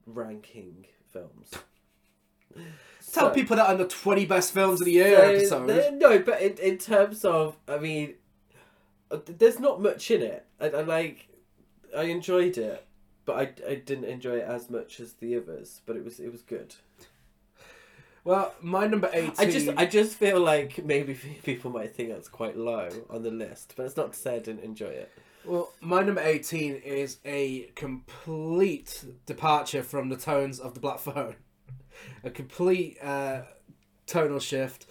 ranking 0.06 0.86
films. 1.12 1.52
Tell 3.12 3.30
So- 3.30 3.34
people 3.34 3.58
that 3.58 3.70
I'm 3.70 3.78
the 3.78 3.88
20 3.88 4.26
best 4.26 4.54
films 4.54 4.80
of 4.82 4.86
the 4.86 4.94
year 4.94 5.46
so, 5.46 5.64
episode. 5.64 5.94
no, 5.96 6.20
but 6.20 6.42
in, 6.42 6.58
in 6.58 6.78
terms 6.78 7.24
of, 7.26 7.58
I 7.68 7.78
mean, 7.78 8.16
uh, 9.12 9.18
there's 9.26 9.60
not 9.60 9.82
much 9.82 10.10
in 10.10 10.22
it, 10.22 10.46
and, 10.60 10.74
and 10.74 10.88
like, 10.88 11.28
I 11.96 12.04
enjoyed 12.04 12.58
it, 12.58 12.85
but 13.26 13.36
I, 13.36 13.72
I 13.72 13.76
didn't 13.76 14.06
enjoy 14.06 14.38
it 14.38 14.48
as 14.48 14.70
much 14.70 15.00
as 15.00 15.14
the 15.14 15.36
others. 15.38 15.82
But 15.86 15.98
it 15.98 16.04
was 16.04 16.20
it 16.20 16.32
was 16.32 16.42
good. 16.42 16.76
Well, 18.24 18.54
my 18.62 18.88
number 18.88 19.10
eighteen. 19.14 19.34
I 19.38 19.52
just 19.52 19.70
I 19.78 19.86
just 19.86 20.16
feel 20.16 20.40
like 20.40 20.84
maybe 20.84 21.14
people 21.44 21.72
might 21.72 21.96
think 21.96 22.10
that's 22.10 22.30
quite 22.30 22.58
low 22.58 22.90
on 23.10 23.24
the 23.24 23.32
list, 23.32 23.74
but 23.76 23.86
it's 23.86 23.98
not 23.98 24.14
to 24.14 24.20
say 24.20 24.36
I 24.36 24.40
didn't 24.40 24.64
enjoy 24.64 24.88
it. 24.88 25.12
Well, 25.46 25.72
my 25.80 26.02
number 26.02 26.22
18 26.22 26.76
is 26.78 27.20
a 27.24 27.70
complete 27.76 29.06
departure 29.28 29.84
from 29.84 30.10
the 30.10 30.18
tones 30.18 30.60
of 30.60 30.74
the 30.74 30.80
Black 30.80 30.98
Phone. 30.98 31.36
A 32.24 32.32
complete 32.32 32.98
uh, 33.02 33.42
tonal 34.08 34.40
shift. 34.40 34.88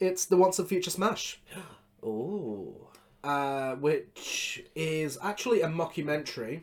It's 0.00 0.24
the 0.24 0.36
Once 0.36 0.58
and 0.58 0.68
Future 0.68 0.90
Smash, 0.90 1.40
Oh, 2.02 2.88
uh, 3.22 3.76
which 3.76 4.64
is 4.74 5.18
actually 5.22 5.60
a 5.60 5.68
mockumentary. 5.68 6.62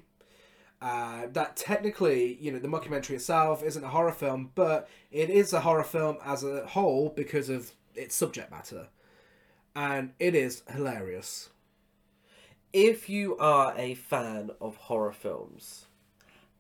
Uh, 0.81 1.27
that 1.33 1.57
technically, 1.57 2.37
you 2.39 2.51
know, 2.51 2.59
the 2.59 2.67
mockumentary 2.67 3.11
itself 3.15 3.61
isn't 3.63 3.83
a 3.83 3.89
horror 3.89 4.13
film, 4.13 4.51
but 4.55 4.87
it 5.11 5.29
is 5.29 5.51
a 5.51 5.59
horror 5.61 5.83
film 5.83 6.17
as 6.23 6.43
a 6.43 6.65
whole 6.67 7.09
because 7.09 7.49
of 7.49 7.71
its 7.95 8.15
subject 8.15 8.49
matter. 8.49 8.87
And 9.75 10.11
it 10.19 10.35
is 10.35 10.63
hilarious. 10.71 11.49
if 12.71 13.09
you 13.09 13.35
are 13.37 13.73
a 13.77 13.95
fan 13.95 14.51
of 14.61 14.75
horror 14.77 15.11
films, 15.11 15.85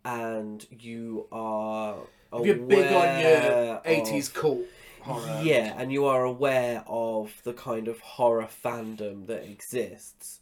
and 0.03 0.65
you 0.71 1.27
are 1.31 1.97
If 2.33 2.45
you're 2.45 2.55
big 2.55 2.87
on 2.87 3.21
your 3.21 3.37
aware 3.37 3.75
of- 3.75 3.83
80s 3.85 4.27
cult 4.33 4.61
horror. 5.01 5.41
Yeah, 5.43 5.75
and 5.77 5.91
you 5.91 6.05
are 6.05 6.23
aware 6.25 6.83
of 6.87 7.39
the 7.43 7.53
kind 7.53 7.87
of 7.87 7.99
horror 7.99 8.47
fandom 8.63 9.27
that 9.27 9.43
exists. 9.43 10.38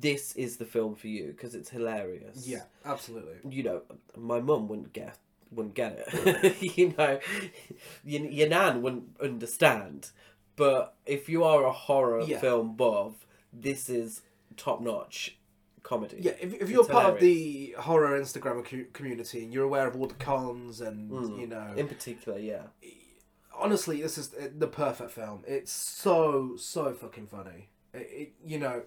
This 0.00 0.34
is 0.34 0.56
the 0.56 0.64
film 0.64 0.94
for 0.94 1.08
you 1.08 1.28
because 1.28 1.54
it's 1.54 1.70
hilarious. 1.70 2.46
Yeah, 2.48 2.62
absolutely. 2.84 3.36
you 3.48 3.62
know, 3.62 3.82
my 4.16 4.40
mum 4.40 4.68
wouldn't 4.68 4.92
get 4.92 5.18
wouldn't 5.50 5.74
get 5.74 6.04
it. 6.12 6.62
you 6.76 6.94
know, 6.98 7.20
your, 8.04 8.22
your 8.26 8.48
nan 8.48 8.82
wouldn't 8.82 9.16
understand. 9.22 10.10
But 10.56 10.94
if 11.06 11.28
you 11.28 11.44
are 11.44 11.64
a 11.64 11.72
horror 11.72 12.22
Yeah. 12.22 12.40
film 12.40 12.74
buff, 12.76 13.26
this 13.52 13.88
is 13.88 14.22
top 14.56 14.80
notch 14.80 15.36
comedy. 15.84 16.18
Yeah, 16.20 16.32
if, 16.40 16.54
if 16.54 16.70
you're 16.70 16.80
It's 16.80 16.90
part 16.90 17.14
of 17.14 17.20
the 17.20 17.74
horror 17.78 18.18
Instagram 18.20 18.64
community 18.92 19.44
and 19.44 19.52
you're 19.52 19.64
aware 19.64 19.86
of 19.86 19.96
all 19.96 20.06
the 20.06 20.14
cons 20.14 20.80
and, 20.80 21.10
Mm. 21.10 21.38
you 21.40 21.46
know, 21.46 21.72
In 21.76 21.86
particular, 21.88 22.38
yeah. 22.38 22.62
honestly, 23.56 24.02
this 24.02 24.18
is 24.18 24.32
uh, 24.34 24.48
the 24.56 24.66
perfect 24.66 25.10
film. 25.12 25.44
It's 25.46 25.72
so, 25.72 26.56
so 26.56 26.92
fucking 26.94 27.26
funny. 27.28 27.68
It, 27.92 28.08
it, 28.10 28.32
you 28.44 28.58
know, 28.58 28.82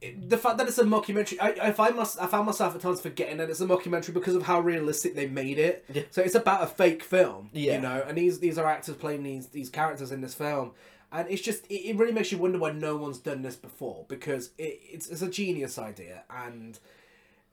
it, 0.00 0.28
the 0.28 0.36
fact 0.38 0.58
that 0.58 0.68
it's 0.68 0.78
a 0.78 0.84
mockumentary, 0.84 1.38
I, 1.40 1.68
I, 1.68 1.72
find 1.72 1.96
mys- 1.96 2.18
I 2.18 2.26
found 2.26 2.46
myself 2.46 2.74
at 2.74 2.80
times 2.80 3.00
forgetting 3.00 3.38
that 3.38 3.48
it's 3.50 3.60
a 3.60 3.66
mockumentary 3.66 4.12
because 4.14 4.34
of 4.34 4.42
how 4.44 4.60
realistic 4.60 5.14
they 5.14 5.26
made 5.26 5.58
it. 5.58 5.84
Yeah. 5.92 6.02
So 6.10 6.22
it's 6.22 6.34
about 6.34 6.62
a 6.62 6.66
fake 6.66 7.02
film, 7.02 7.50
Yeah. 7.52 7.74
you 7.76 7.80
know, 7.80 8.04
and 8.06 8.16
these 8.18 8.38
these 8.40 8.58
are 8.58 8.66
actors 8.66 8.96
playing 8.96 9.22
these 9.22 9.48
these 9.48 9.70
characters 9.70 10.12
in 10.12 10.20
this 10.20 10.34
film. 10.34 10.72
And 11.12 11.30
it's 11.30 11.40
just, 11.40 11.64
it, 11.68 11.90
it 11.90 11.96
really 11.96 12.12
makes 12.12 12.32
you 12.32 12.38
wonder 12.38 12.58
why 12.58 12.72
no 12.72 12.96
one's 12.96 13.18
done 13.18 13.42
this 13.42 13.54
before 13.56 14.04
because 14.08 14.50
it, 14.58 14.80
it's, 14.92 15.06
it's 15.08 15.22
a 15.22 15.30
genius 15.30 15.78
idea 15.78 16.24
and 16.28 16.78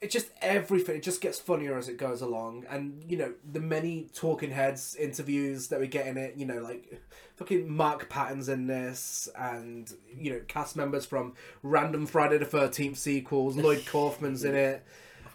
it 0.02 0.10
just 0.12 0.32
everything 0.42 0.98
it 0.98 1.04
just 1.04 1.22
gets 1.22 1.40
funnier 1.40 1.78
as 1.78 1.88
it 1.88 1.98
goes 1.98 2.22
along 2.22 2.66
and 2.70 3.02
you 3.08 3.16
know 3.16 3.32
the 3.50 3.60
many 3.62 4.10
talking 4.14 4.52
heads 4.52 4.96
interviews 4.98 5.70
that 5.70 5.80
we 5.80 5.88
get 5.88 6.08
in 6.08 6.18
it 6.18 6.36
you 6.36 6.46
know 6.46 6.60
like 6.62 7.02
fucking 7.36 7.70
mark 7.70 8.10
patton's 8.10 8.48
in 8.50 8.68
this 8.68 9.28
and 9.38 9.94
you 10.18 10.32
know 10.32 10.42
cast 10.48 10.76
members 10.76 11.06
from 11.06 11.34
random 11.64 12.06
friday 12.06 12.38
the 12.38 12.46
13th 12.46 12.98
sequels 12.98 13.56
lloyd 13.58 13.84
kaufman's 13.88 14.44
in 14.44 14.54
it 14.56 14.86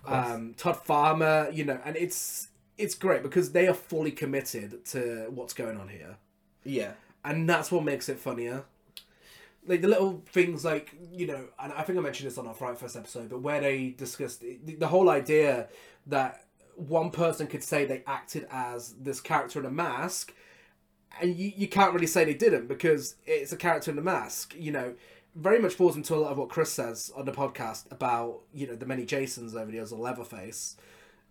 um 0.07 0.55
todd 0.57 0.77
farmer 0.77 1.49
you 1.53 1.65
know 1.65 1.81
and 1.85 1.97
it's 1.97 2.49
it's 2.77 2.95
great 2.95 3.23
because 3.23 3.51
they 3.53 3.67
are 3.67 3.75
fully 3.75 4.13
committed 4.13 4.85
to 4.85 5.27
what's 5.31 5.53
going 5.53 5.77
on 5.77 5.89
here 5.89 6.17
Yeah. 6.65 6.93
and 7.25 7.49
that's 7.49 7.73
what 7.73 7.83
makes 7.85 8.09
it 8.09 8.19
funnier. 8.21 8.65
Like 9.67 9.83
the 9.83 9.89
little 9.89 10.23
things, 10.33 10.65
like 10.65 10.95
you 11.13 11.27
know, 11.27 11.45
and 11.63 11.73
I 11.75 11.83
think 11.83 11.99
I 11.99 12.01
mentioned 12.01 12.31
this 12.31 12.39
on 12.39 12.47
our 12.47 12.55
Fright 12.55 12.79
Fest 12.79 12.97
episode, 12.97 13.29
but 13.29 13.41
where 13.43 13.61
they 13.61 13.91
discussed 13.91 14.41
the, 14.41 14.57
the 14.65 14.87
whole 14.87 15.11
idea 15.11 15.67
that 16.07 16.45
one 16.77 17.11
person 17.11 17.49
could 17.49 17.63
say 17.63 17.85
they 17.85 18.03
acted 18.07 18.47
as 18.51 18.95
this 18.95 19.21
character 19.21 19.59
in 19.59 19.67
a 19.67 19.71
mask, 19.71 20.33
and 21.21 21.37
you, 21.37 21.53
you 21.57 21.69
can't 21.69 21.93
really 21.93 22.07
say 22.07 22.25
they 22.25 22.35
didn't 22.35 22.69
because 22.69 23.17
it's 23.27 23.53
a 23.53 23.57
character 23.57 23.91
in 23.91 23.97
the 23.97 24.03
mask. 24.03 24.55
You 24.57 24.73
know, 24.73 24.95
very 25.35 25.59
much 25.59 25.75
falls 25.75 25.97
into 25.97 26.15
a 26.15 26.17
lot 26.17 26.33
of 26.33 26.39
what 26.39 26.49
Chris 26.49 26.71
says 26.73 27.11
on 27.17 27.25
the 27.25 27.33
podcast 27.33 27.91
about 27.91 28.41
you 28.53 28.67
know 28.67 28.75
the 28.75 28.87
many 28.87 29.05
Jasons 29.05 29.55
over 29.55 29.67
the 29.67 29.79
years 29.79 29.93
or 29.93 29.99
Leatherface, 29.99 30.77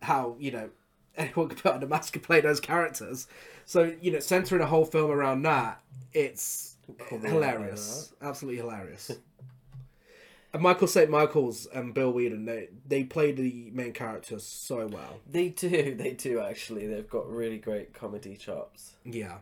how 0.02 0.36
you 0.40 0.52
know 0.52 0.70
anyone 1.18 1.50
could 1.50 1.62
put 1.62 1.74
on 1.74 1.84
a 1.84 1.88
mask 1.88 2.16
and 2.16 2.24
play 2.24 2.42
those 2.42 2.60
characters. 2.60 3.28
So 3.66 3.94
you 4.02 4.12
know, 4.12 4.20
centering 4.20 4.62
a 4.62 4.68
whole 4.68 4.86
film 4.86 5.12
around 5.12 5.44
that, 5.44 5.82
it's 6.14 6.76
Probably 6.98 7.30
hilarious, 7.30 8.14
absolutely 8.22 8.62
hilarious. 8.62 9.12
and 10.54 10.62
Michael 10.62 10.88
St. 10.88 11.10
Michael's 11.10 11.66
and 11.68 11.94
Bill 11.94 12.14
Weeden, 12.14 12.46
they 12.46 12.70
they 12.88 13.04
play 13.04 13.32
the 13.32 13.70
main 13.74 13.92
characters 13.94 14.44
so 14.44 14.88
well. 14.88 15.20
They 15.30 15.50
do, 15.50 15.96
they 15.98 16.14
do 16.14 16.40
actually. 16.40 16.88
They've 16.88 17.10
got 17.10 17.30
really 17.30 17.58
great 17.58 17.94
comedy 17.94 18.38
chops. 18.38 18.94
Yeah. 19.04 19.40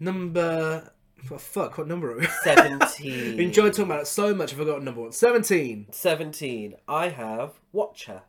Number, 0.00 0.92
oh, 1.30 1.38
fuck, 1.38 1.78
what 1.78 1.86
number 1.86 2.12
are 2.12 2.18
we? 2.18 2.26
17. 2.42 3.38
Enjoyed 3.40 3.72
talking 3.72 3.84
about 3.84 4.02
it 4.02 4.06
so 4.06 4.34
much. 4.34 4.52
I 4.52 4.56
forgot 4.56 4.82
number 4.82 5.00
one. 5.02 5.12
Seventeen. 5.12 5.86
17. 5.90 6.74
I 6.88 7.08
have 7.08 7.52
Watcher. 7.72 8.22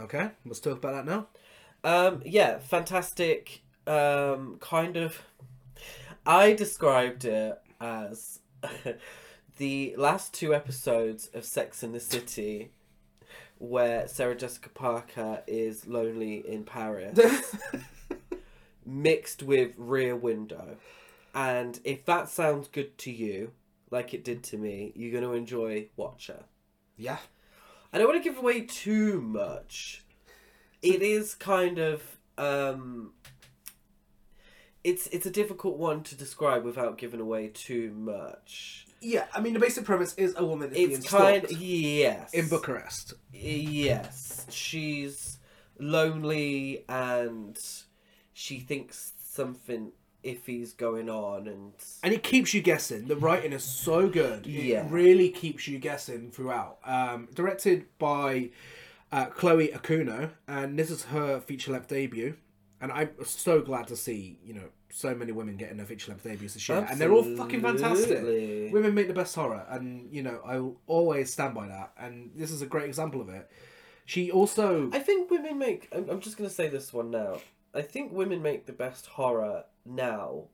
Okay, 0.00 0.30
let's 0.46 0.60
talk 0.60 0.78
about 0.78 1.04
that 1.04 1.06
now. 1.06 1.26
Um, 1.84 2.22
yeah, 2.24 2.58
fantastic. 2.58 3.62
Um, 3.86 4.56
kind 4.60 4.96
of. 4.96 5.20
I 6.24 6.52
described 6.52 7.24
it 7.24 7.58
as 7.80 8.40
the 9.58 9.94
last 9.98 10.32
two 10.32 10.54
episodes 10.54 11.28
of 11.34 11.44
Sex 11.44 11.82
in 11.82 11.92
the 11.92 12.00
City, 12.00 12.70
where 13.58 14.06
Sarah 14.06 14.36
Jessica 14.36 14.68
Parker 14.68 15.42
is 15.46 15.86
lonely 15.86 16.46
in 16.46 16.64
Paris, 16.64 17.18
mixed 18.86 19.42
with 19.42 19.74
Rear 19.76 20.14
Window. 20.16 20.76
And 21.34 21.80
if 21.84 22.04
that 22.06 22.28
sounds 22.28 22.68
good 22.68 22.98
to 22.98 23.10
you, 23.10 23.52
like 23.90 24.12
it 24.14 24.24
did 24.24 24.42
to 24.44 24.58
me, 24.58 24.92
you're 24.94 25.12
going 25.12 25.24
to 25.24 25.32
enjoy 25.32 25.88
Watcher. 25.96 26.44
yeah. 26.96 27.18
I 27.94 27.98
don't 27.98 28.08
want 28.08 28.22
to 28.22 28.26
give 28.28 28.38
away 28.38 28.62
too 28.62 29.20
much. 29.20 30.02
It 30.80 31.02
is 31.02 31.34
kind 31.34 31.78
of 31.78 32.02
um 32.38 33.12
it's 34.82 35.06
it's 35.08 35.26
a 35.26 35.30
difficult 35.30 35.76
one 35.76 36.02
to 36.04 36.14
describe 36.16 36.64
without 36.64 36.96
giving 36.96 37.20
away 37.20 37.48
too 37.48 37.92
much. 37.92 38.86
Yeah, 39.02 39.26
I 39.34 39.40
mean 39.40 39.52
the 39.52 39.60
basic 39.60 39.84
premise 39.84 40.14
is 40.14 40.34
a 40.38 40.44
woman 40.44 40.72
is 40.74 40.98
It's 41.00 41.08
kind 41.10 41.44
yes. 41.50 42.32
in 42.32 42.48
Bucharest. 42.48 43.12
Yes. 43.30 44.46
She's 44.50 45.36
lonely 45.78 46.84
and 46.88 47.58
she 48.32 48.58
thinks 48.60 49.12
something 49.22 49.92
iffy's 50.24 50.72
going 50.72 51.10
on 51.10 51.48
and 51.48 51.72
and 52.04 52.14
it 52.14 52.22
keeps 52.22 52.54
you 52.54 52.62
guessing. 52.62 53.06
The 53.06 53.16
writing 53.16 53.52
is 53.52 53.64
so 53.64 54.08
good. 54.08 54.46
It 54.46 54.50
Yeah. 54.50 54.86
really 54.88 55.30
keeps 55.30 55.66
you 55.66 55.78
guessing 55.78 56.30
throughout. 56.30 56.78
Um, 56.84 57.28
directed 57.34 57.86
by 57.98 58.50
uh, 59.10 59.26
Chloe 59.26 59.68
Okuno, 59.68 60.30
and 60.46 60.78
this 60.78 60.90
is 60.90 61.04
her 61.06 61.40
feature 61.40 61.72
length 61.72 61.88
debut. 61.88 62.36
And 62.80 62.90
I'm 62.90 63.10
so 63.24 63.60
glad 63.60 63.86
to 63.88 63.96
see 63.96 64.38
you 64.44 64.54
know 64.54 64.68
so 64.90 65.14
many 65.14 65.32
women 65.32 65.56
getting 65.56 65.76
their 65.78 65.86
feature 65.86 66.10
length 66.12 66.24
debuts 66.24 66.54
this 66.54 66.68
year, 66.68 66.86
and 66.88 67.00
they're 67.00 67.12
all 67.12 67.24
fucking 67.36 67.60
fantastic. 67.60 68.22
Women 68.72 68.94
make 68.94 69.08
the 69.08 69.14
best 69.14 69.34
horror, 69.34 69.66
and 69.70 70.12
you 70.12 70.22
know 70.22 70.40
I 70.44 70.58
will 70.58 70.80
always 70.86 71.32
stand 71.32 71.54
by 71.54 71.66
that. 71.68 71.92
And 71.98 72.30
this 72.36 72.50
is 72.50 72.62
a 72.62 72.66
great 72.66 72.86
example 72.86 73.20
of 73.20 73.28
it. 73.28 73.50
She 74.04 74.30
also 74.30 74.88
I 74.92 74.98
think 75.00 75.30
women 75.30 75.58
make. 75.58 75.88
I'm, 75.92 76.08
I'm 76.10 76.20
just 76.20 76.36
going 76.36 76.48
to 76.48 76.54
say 76.54 76.68
this 76.68 76.92
one 76.92 77.10
now. 77.10 77.38
I 77.74 77.82
think 77.82 78.12
women 78.12 78.42
make 78.42 78.66
the 78.66 78.72
best 78.72 79.06
horror 79.06 79.64
now 79.84 80.44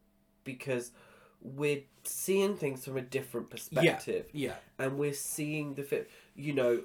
because 0.44 0.92
we're 1.40 1.82
seeing 2.04 2.56
things 2.56 2.84
from 2.84 2.96
a 2.96 3.02
different 3.02 3.50
perspective. 3.50 4.26
yeah 4.32 4.54
And 4.78 4.98
we're 4.98 5.12
seeing 5.12 5.74
the 5.74 5.82
film, 5.82 6.04
You 6.34 6.52
know, 6.54 6.82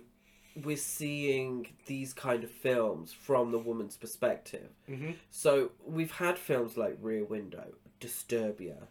we're 0.63 0.77
seeing 0.77 1.67
these 1.88 2.13
kind 2.13 2.43
of 2.43 2.51
films 2.51 3.11
from 3.13 3.51
the 3.51 3.57
woman's 3.59 3.97
perspective. 3.97 4.69
Mhm. 4.88 5.15
So 5.31 5.71
we've 5.86 6.11
had 6.11 6.38
films 6.38 6.77
like 6.77 6.97
Rear 7.01 7.23
Window, 7.25 7.73
Disturbia, 7.99 8.88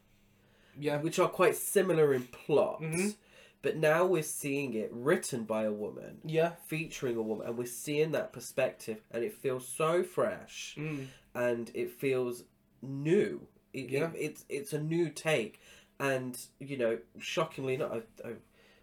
yeah 0.79 1.01
which 1.01 1.19
are 1.19 1.29
quite 1.29 1.55
similar 1.57 2.15
in 2.15 2.25
plot. 2.29 2.81
Mhm. 2.81 3.15
But 3.63 3.77
now 3.77 4.05
we're 4.05 4.23
seeing 4.25 4.75
it 4.75 4.91
written 4.93 5.45
by 5.45 5.63
a 5.65 5.73
woman 5.73 6.19
yeah 6.25 6.53
featuring 6.67 7.17
a 7.17 7.23
woman 7.23 7.47
and 7.47 7.57
we're 7.57 7.67
seeing 7.67 8.11
that 8.13 8.33
perspective 8.33 9.01
and 9.13 9.23
it 9.25 9.33
feels 9.35 9.67
so 9.67 10.03
fresh 10.03 10.75
mm. 10.79 11.07
and 11.35 11.71
it 11.75 11.91
feels 11.93 12.45
new 12.83 13.47
it, 13.73 13.89
Yeah. 13.91 14.11
it- 14.11 14.17
it's 14.17 14.45
it's 14.49 14.73
a 14.73 14.81
new 14.81 15.09
take 15.11 15.61
and 16.01 16.39
you 16.59 16.77
know 16.77 16.99
shockingly 17.21 17.77
not 17.77 17.93
I, 17.93 18.29
I, 18.29 18.33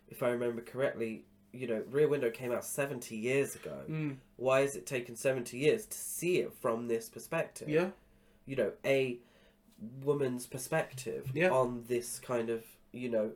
if 0.07 0.23
i 0.23 0.29
remember 0.29 0.61
correctly 0.61 1.25
you 1.51 1.65
know, 1.65 1.81
Rear 1.89 2.07
Window 2.07 2.29
came 2.29 2.51
out 2.51 2.63
70 2.63 3.15
years 3.15 3.55
ago. 3.55 3.79
Mm. 3.89 4.17
Why 4.35 4.61
has 4.61 4.75
it 4.75 4.85
taken 4.85 5.15
70 5.15 5.57
years 5.57 5.87
to 5.87 5.97
see 5.97 6.37
it 6.41 6.53
from 6.53 6.87
this 6.87 7.09
perspective? 7.09 7.67
Yeah. 7.67 7.89
You 8.45 8.55
know, 8.55 8.71
a 8.85 9.17
woman's 10.03 10.45
perspective 10.45 11.31
Yeah. 11.33 11.49
on 11.49 11.85
this 11.87 12.19
kind 12.19 12.51
of, 12.51 12.63
you 12.91 13.09
know, 13.09 13.31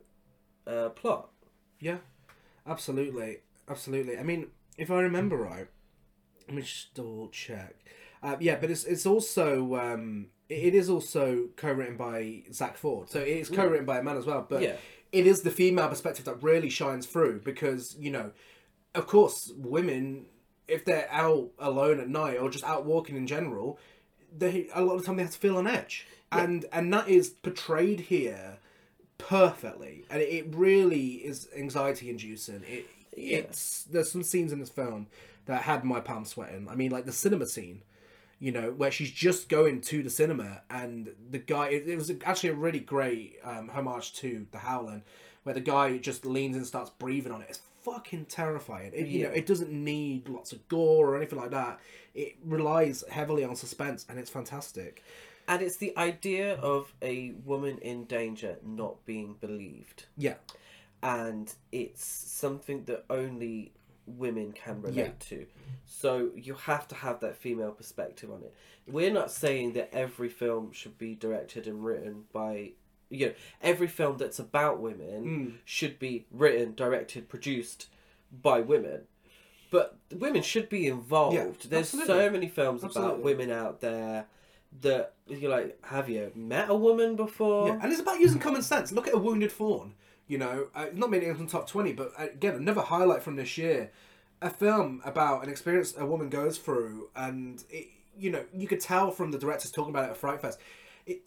uh, 0.64 0.90
plot. 0.90 1.30
Yeah, 1.84 1.98
absolutely, 2.66 3.40
absolutely. 3.68 4.16
I 4.16 4.22
mean, 4.22 4.46
if 4.78 4.90
I 4.90 5.02
remember 5.02 5.36
right, 5.36 5.66
let 6.48 6.56
me 6.56 6.62
just 6.62 6.94
double 6.94 7.28
check. 7.28 7.74
Uh, 8.22 8.36
yeah, 8.40 8.56
but 8.58 8.70
it's 8.70 8.84
it's 8.84 9.04
also 9.04 9.76
um, 9.76 10.28
it 10.48 10.74
is 10.74 10.88
also 10.88 11.48
co-written 11.56 11.98
by 11.98 12.44
Zack 12.50 12.78
Ford, 12.78 13.10
so 13.10 13.20
it's 13.20 13.50
co-written 13.50 13.84
by 13.84 13.98
a 13.98 14.02
man 14.02 14.16
as 14.16 14.24
well. 14.24 14.46
But 14.48 14.62
Yeah. 14.62 14.76
it 15.12 15.26
is 15.26 15.42
the 15.42 15.50
female 15.50 15.88
perspective 15.88 16.24
that 16.24 16.42
really 16.42 16.70
shines 16.70 17.04
through 17.04 17.40
because 17.40 17.94
you 17.98 18.10
know, 18.10 18.32
of 18.94 19.06
course, 19.06 19.52
women 19.54 20.24
if 20.66 20.86
they're 20.86 21.08
out 21.10 21.50
alone 21.58 22.00
at 22.00 22.08
night 22.08 22.38
or 22.38 22.48
just 22.48 22.64
out 22.64 22.86
walking 22.86 23.14
in 23.16 23.26
general, 23.26 23.78
they 24.34 24.68
a 24.74 24.80
lot 24.82 24.94
of 24.94 25.00
the 25.02 25.06
time 25.06 25.16
they 25.16 25.22
have 25.22 25.32
to 25.32 25.38
feel 25.38 25.58
on 25.58 25.66
edge, 25.66 26.06
and 26.32 26.64
and 26.72 26.90
that 26.94 27.10
is 27.10 27.28
portrayed 27.28 28.00
here 28.00 28.56
perfectly, 29.28 30.04
and 30.10 30.20
it, 30.22 30.46
really 30.54 31.06
is 31.14 31.48
anxiety 31.56 32.10
inducing. 32.10 32.62
It 32.66 32.86
Yeah. 33.16 33.38
it's 33.38 33.84
there's 33.84 34.10
some 34.10 34.22
scenes 34.22 34.52
in 34.52 34.58
this 34.60 34.70
film 34.70 35.06
that 35.46 35.62
had 35.62 35.84
my 35.84 36.00
palms 36.00 36.30
sweating. 36.30 36.68
I 36.68 36.74
mean, 36.74 36.90
like 36.90 37.06
the 37.06 37.12
cinema 37.12 37.46
scene, 37.46 37.82
you 38.38 38.52
know, 38.52 38.72
where 38.72 38.90
she's 38.90 39.10
just 39.10 39.48
going 39.48 39.80
to 39.82 40.02
the 40.02 40.10
cinema, 40.10 40.62
and 40.70 41.10
the 41.30 41.38
guy. 41.38 41.68
It, 41.68 41.88
it 41.88 41.96
was 41.96 42.10
actually 42.24 42.50
a 42.50 42.54
really 42.54 42.80
great 42.80 43.36
um, 43.44 43.68
homage 43.68 44.14
to 44.14 44.46
The 44.52 44.58
Howling, 44.58 45.02
where 45.44 45.54
the 45.54 45.60
guy 45.60 45.98
just 45.98 46.26
leans 46.26 46.56
and 46.56 46.66
starts 46.66 46.90
breathing 46.90 47.32
on 47.32 47.40
it. 47.42 47.46
It's 47.50 47.60
fucking 47.82 48.26
terrifying. 48.26 48.92
It, 48.94 49.06
You 49.06 49.24
know, 49.24 49.30
it 49.30 49.46
doesn't 49.46 49.70
need 49.70 50.28
lots 50.28 50.52
of 50.52 50.66
gore 50.68 51.10
or 51.10 51.16
anything 51.16 51.38
like 51.38 51.50
that. 51.50 51.78
It 52.14 52.36
relies 52.44 53.04
heavily 53.10 53.44
on 53.44 53.56
suspense, 53.56 54.06
and 54.08 54.18
it's 54.18 54.30
fantastic. 54.30 55.02
And 55.46 55.60
it's 55.62 55.76
the 55.76 55.96
idea 55.96 56.54
of 56.56 56.92
a 57.02 57.32
woman 57.44 57.78
in 57.78 58.04
danger 58.04 58.56
not 58.64 59.04
being 59.04 59.34
believed. 59.40 60.06
Yeah, 60.16 60.34
and 61.02 61.52
it's 61.72 62.04
something 62.04 62.84
that 62.84 63.04
only 63.10 63.72
women 64.06 64.52
can 64.52 64.82
relate 64.82 64.96
Yeah. 64.96 65.10
to. 65.20 65.46
So 65.86 66.30
you 66.34 66.54
have 66.54 66.86
to 66.88 66.94
have 66.94 67.20
that 67.20 67.36
female 67.36 67.72
perspective 67.72 68.30
on 68.30 68.42
it. 68.42 68.54
We're 68.86 69.12
not 69.12 69.30
saying 69.30 69.72
that 69.74 69.94
every 69.94 70.28
film 70.28 70.72
should 70.72 70.98
be 70.98 71.14
directed 71.14 71.66
and 71.66 71.84
written 71.84 72.24
by 72.32 72.72
you 73.10 73.26
know, 73.26 73.34
every 73.62 73.86
film 73.86 74.16
that's 74.16 74.38
about 74.40 74.80
women 74.80 75.22
Hmm. 75.24 75.56
should 75.64 75.98
be 76.00 76.26
written, 76.32 76.74
directed, 76.74 77.28
produced 77.28 77.88
by 78.32 78.60
women. 78.60 79.06
But 79.70 79.98
women 80.12 80.42
should 80.42 80.68
be 80.68 80.86
involved. 80.88 81.36
Yeah, 81.36 81.50
There's 81.68 81.90
so 81.90 82.28
many 82.30 82.48
films 82.48 82.82
about 82.82 83.20
women 83.20 83.50
out 83.50 83.80
there 83.80 84.26
that 84.80 85.14
you're 85.26 85.50
like, 85.50 85.78
have 85.84 86.08
you 86.08 86.32
met 86.34 86.68
a 86.68 86.74
woman 86.74 87.16
before? 87.16 87.68
Yeah, 87.68 87.78
and 87.82 87.92
it's 87.92 88.00
about 88.00 88.20
using 88.20 88.40
common 88.40 88.62
sense. 88.62 88.92
Look 88.92 89.06
at 89.08 89.14
a 89.14 89.18
wounded 89.18 89.52
fawn. 89.52 89.94
You 90.26 90.38
know, 90.38 90.68
uh, 90.74 90.86
not 90.94 91.10
making 91.10 91.28
it 91.28 91.38
on 91.38 91.46
top 91.46 91.68
twenty, 91.68 91.92
but 91.92 92.12
uh, 92.18 92.24
again, 92.24 92.54
another 92.54 92.80
highlight 92.80 93.22
from 93.22 93.36
this 93.36 93.58
year, 93.58 93.90
a 94.40 94.50
film 94.50 95.02
about 95.04 95.44
an 95.44 95.50
experience 95.50 95.94
a 95.98 96.06
woman 96.06 96.30
goes 96.30 96.58
through, 96.58 97.10
and 97.14 97.62
it, 97.68 97.88
you 98.18 98.30
know, 98.30 98.44
you 98.52 98.66
could 98.66 98.80
tell 98.80 99.10
from 99.10 99.30
the 99.30 99.38
directors 99.38 99.70
talking 99.70 99.90
about 99.90 100.04
it 100.04 100.12
at 100.12 100.16
Fright 100.16 100.40
Fest, 100.40 100.58
it 101.06 101.22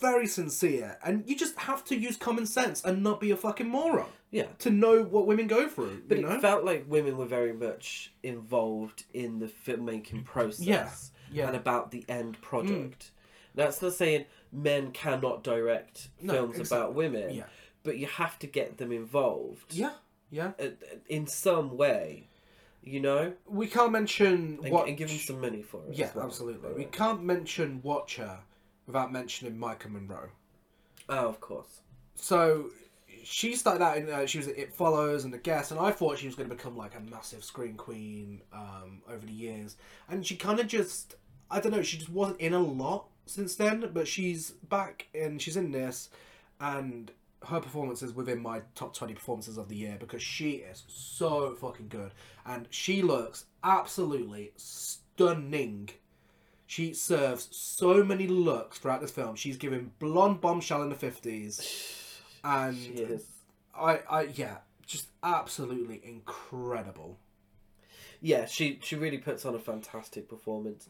very 0.00 0.26
sincere, 0.26 0.98
and 1.04 1.28
you 1.28 1.36
just 1.36 1.58
have 1.58 1.84
to 1.86 1.96
use 1.96 2.16
common 2.16 2.46
sense 2.46 2.82
and 2.84 3.02
not 3.02 3.20
be 3.20 3.30
a 3.30 3.36
fucking 3.36 3.68
moron 3.68 4.08
yeah. 4.30 4.46
to 4.60 4.70
know 4.70 5.02
what 5.02 5.26
women 5.26 5.46
go 5.46 5.68
through. 5.68 6.02
But 6.08 6.18
you 6.18 6.22
know, 6.24 6.32
it 6.32 6.40
felt 6.40 6.64
like 6.64 6.84
women 6.88 7.16
were 7.16 7.26
very 7.26 7.52
much 7.52 8.12
involved 8.22 9.04
in 9.12 9.38
the 9.38 9.46
filmmaking 9.46 10.24
process 10.24 10.64
Yeah, 10.64 10.88
yeah. 11.32 11.46
and 11.46 11.56
about 11.56 11.90
the 11.90 12.04
end 12.08 12.40
product. 12.40 13.10
Now, 13.54 13.64
That's 13.64 13.82
not 13.82 13.94
saying 13.94 14.26
men 14.52 14.92
cannot 14.92 15.42
direct 15.42 16.08
No, 16.22 16.32
films 16.32 16.58
exactly. 16.58 16.78
about 16.78 16.94
women, 16.94 17.34
Yeah. 17.34 17.44
but 17.82 17.98
you 17.98 18.06
have 18.06 18.38
to 18.40 18.46
get 18.46 18.78
them 18.78 18.92
involved 18.92 19.74
yeah, 19.74 19.92
yeah. 20.30 20.52
uh, 20.60 20.68
in 21.08 21.26
some 21.26 21.76
way, 21.76 22.28
you 22.82 23.00
know, 23.00 23.34
We 23.46 23.66
can't 23.66 23.92
mention 23.92 24.58
and, 24.62 24.72
what 24.72 24.88
and 24.88 24.96
give 24.96 25.08
them 25.08 25.18
some 25.18 25.40
money 25.40 25.62
for 25.62 25.82
it. 25.88 25.94
Yeah, 25.94 26.10
well, 26.14 26.26
absolutely. 26.26 26.72
We 26.74 26.84
can't 26.84 27.22
mention 27.22 27.80
Watcher 27.82 28.38
without 28.86 29.12
mentioning 29.12 29.56
Maika 29.58 29.90
Monroe. 29.90 30.30
Oh, 31.08 31.28
of 31.28 31.40
course. 31.40 31.80
So 32.14 32.70
she 33.24 33.54
started 33.56 33.82
out 33.84 33.98
in 33.98 34.08
uh, 34.08 34.26
she 34.26 34.38
was 34.38 34.48
It 34.48 34.72
Follows 34.72 35.24
and 35.24 35.32
The 35.32 35.38
Guest, 35.38 35.70
and 35.70 35.80
I 35.80 35.90
thought 35.90 36.18
she 36.18 36.26
was 36.26 36.34
going 36.34 36.48
to 36.48 36.54
become 36.54 36.76
like 36.76 36.94
a 36.94 37.00
massive 37.00 37.44
screen 37.44 37.74
queen 37.74 38.40
um, 38.52 39.02
over 39.08 39.24
the 39.24 39.32
years, 39.32 39.76
and 40.08 40.26
she 40.26 40.36
kind 40.36 40.60
of 40.60 40.66
just 40.66 41.16
I 41.50 41.60
don't 41.60 41.72
know 41.72 41.82
she 41.82 41.98
just 41.98 42.10
wasn't 42.10 42.40
in 42.40 42.52
a 42.52 42.60
lot 42.60 43.06
since 43.26 43.54
then, 43.54 43.90
but 43.92 44.08
she's 44.08 44.50
back 44.50 45.06
and 45.14 45.40
she's 45.40 45.56
in 45.56 45.72
this, 45.72 46.10
and 46.60 47.10
her 47.46 47.60
performance 47.60 48.02
is 48.02 48.12
within 48.12 48.42
my 48.42 48.62
top 48.74 48.94
20 48.94 49.14
performances 49.14 49.58
of 49.58 49.68
the 49.68 49.76
year 49.76 49.96
because 50.00 50.22
she 50.22 50.54
is 50.54 50.82
so 50.88 51.54
fucking 51.54 51.86
good 51.88 52.10
and 52.44 52.66
she 52.68 53.00
looks 53.00 53.44
absolutely 53.62 54.50
stunning 54.56 55.88
she 56.68 56.92
serves 56.92 57.48
so 57.50 58.04
many 58.04 58.26
looks 58.26 58.78
throughout 58.78 59.00
this 59.00 59.10
film. 59.10 59.36
She's 59.36 59.56
giving 59.56 59.90
blonde 59.98 60.42
bombshell 60.42 60.82
in 60.82 60.90
the 60.90 60.94
fifties, 60.94 62.20
and 62.44 62.76
She 62.76 62.90
is. 62.90 63.24
I, 63.74 64.00
I, 64.10 64.22
yeah, 64.34 64.58
just 64.86 65.08
absolutely 65.22 66.02
incredible. 66.04 67.18
Yeah, 68.20 68.44
she 68.44 68.78
she 68.82 68.96
really 68.96 69.16
puts 69.16 69.46
on 69.46 69.54
a 69.54 69.58
fantastic 69.58 70.28
performance. 70.28 70.88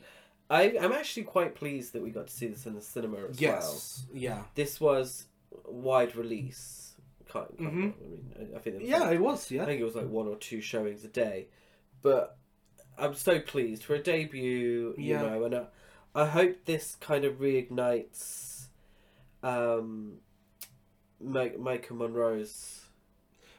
I 0.51 0.77
I'm 0.81 0.93
actually 0.93 1.25
quite 1.25 1.55
pleased 1.55 1.93
that 1.93 2.03
we 2.03 2.11
got 2.11 2.29
to 2.29 2.33
see 2.33 2.47
this 2.49 2.67
in 2.67 2.75
the 2.75 2.81
cinema 2.81 3.17
as 3.19 3.23
well. 3.23 3.35
Yes, 3.39 4.07
yeah, 4.13 4.43
this 4.55 4.81
was 4.81 5.27
wide 5.67 6.17
release. 6.17 6.95
Can't, 7.31 7.59
can't, 7.59 7.75
Mhm. 7.75 7.93
I 7.95 8.39
mean, 8.39 8.51
I- 8.57 8.59
think 8.59 8.77
it 8.77 8.81
was 8.81 8.89
yeah, 8.89 8.99
like, 9.01 9.15
it 9.17 9.21
was. 9.21 9.51
Yeah. 9.51 9.63
I 9.63 9.67
think 9.67 9.81
it 9.81 9.85
was 9.85 9.95
like 9.95 10.09
one 10.09 10.27
or 10.29 10.37
two 10.37 10.61
showings 10.63 11.05
a 11.05 11.09
day, 11.09 11.49
but 12.01 12.39
I'm 12.97 13.15
so 13.15 13.39
pleased 13.41 13.83
for 13.85 13.95
a 13.95 14.03
debut. 14.03 14.95
You 14.97 15.05
Yeah. 15.15 15.23
know, 15.23 15.45
and 15.45 15.55
I, 15.55 15.67
I 16.15 16.25
hope 16.27 16.65
this 16.65 16.97
kind 16.97 17.27
of 17.27 17.35
reignites, 17.35 18.69
um, 19.43 20.21
Mike, 21.21 21.59
Michael 21.59 21.97
Monroe's 21.97 22.88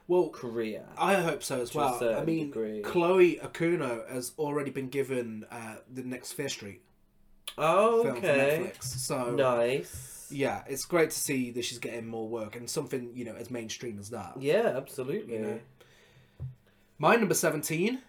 well, 0.10 0.28
career. 0.30 0.84
I 0.97 1.14
hope 1.16 1.41
so 1.43 1.62
as 1.62 1.74
well. 1.74 1.97
I 2.03 2.26
mean, 2.26 2.47
degree. 2.47 2.82
Chloe 2.82 3.38
Okuno 3.41 4.10
has 4.12 4.34
already 4.38 4.72
been 4.72 4.89
given 4.89 5.45
uh, 5.49 5.76
the 5.89 6.03
next 6.03 6.34
Fear 6.34 6.49
Street 6.49 6.82
Oh, 7.57 8.03
film 8.03 8.18
okay, 8.18 8.57
for 8.57 8.64
Netflix, 8.64 8.84
so 8.84 9.32
nice. 9.32 10.28
yeah, 10.32 10.64
it's 10.68 10.86
great 10.86 11.12
to 11.12 11.20
see 11.20 11.51
that 11.51 11.64
she's 11.64 11.80
getting 11.80 12.07
more 12.07 12.28
work 12.28 12.55
and 12.55 12.70
something 12.70 13.12
you 13.16 13.24
know 13.26 13.36
as 13.36 13.49
mainstream 13.49 13.97
as 13.99 14.10
that. 14.10 14.34
Yeah, 14.39 14.74
absolutely. 14.76 15.34
You 15.36 15.41
know. 15.41 15.60
My 16.97 17.16
number 17.16 17.34
seventeen 17.36 17.99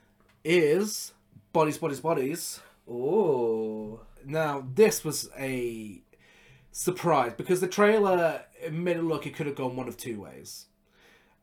is 0.44 1.12
Bodies, 1.52 1.78
Bodies, 1.78 2.00
Bodies. 2.00 2.60
Oh, 2.88 4.00
Now, 4.24 4.66
this 4.74 5.04
was 5.04 5.30
a 5.38 6.02
surprise 6.72 7.32
because 7.36 7.60
the 7.60 7.68
trailer 7.68 8.42
made 8.70 8.96
it 8.96 9.02
look 9.04 9.26
it 9.26 9.34
could 9.36 9.46
have 9.46 9.54
gone 9.56 9.76
one 9.76 9.86
of 9.88 9.96
two 9.96 10.20
ways. 10.20 10.66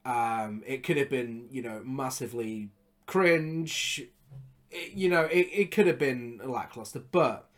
Um, 0.07 0.63
it 0.65 0.83
could 0.83 0.95
have 0.97 1.09
been, 1.09 1.47
you 1.51 1.61
know, 1.61 1.81
massively 1.83 2.69
cringe. 3.05 4.01
It- 4.71 4.91
you 4.93 5.09
know, 5.09 5.23
it, 5.25 5.47
it 5.51 5.71
could 5.71 5.87
have 5.87 5.97
been 5.99 6.39
lackluster, 6.43 6.99
but 6.99 7.49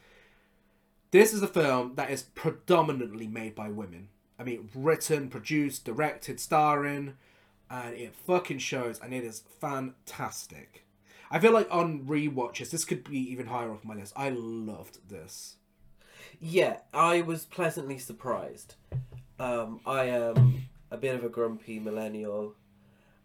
this 1.12 1.34
is 1.34 1.42
a 1.42 1.48
film 1.48 1.94
that 1.96 2.12
is 2.12 2.24
predominantly 2.24 3.28
made 3.28 3.56
by 3.56 3.70
women. 3.70 4.10
I 4.38 4.44
mean, 4.44 4.70
written, 4.76 5.28
produced, 5.30 5.86
directed, 5.86 6.40
starring, 6.40 7.16
and 7.70 7.96
it 7.96 8.16
fucking 8.16 8.60
shows, 8.60 9.00
and 9.00 9.14
it 9.14 9.24
is 9.24 9.44
fantastic. 9.60 10.86
I 11.32 11.40
feel 11.40 11.52
like 11.52 11.68
on 11.72 12.06
rewatches, 12.06 12.70
this 12.72 12.86
could 12.86 13.04
be 13.04 13.20
even 13.32 13.48
higher 13.48 13.72
up 13.72 13.84
my 13.84 13.96
list. 13.96 14.14
I 14.16 14.30
loved 14.30 15.10
this. 15.10 15.58
Yeah, 16.40 16.78
I 16.94 17.22
was 17.22 17.46
pleasantly 17.46 17.98
surprised. 17.98 18.76
Um, 19.40 19.82
I 19.86 20.06
am 20.06 20.69
a 20.92 20.98
bit 20.98 21.16
of 21.16 21.24
a 21.24 21.30
grumpy 21.30 21.80
millennial, 21.80 22.56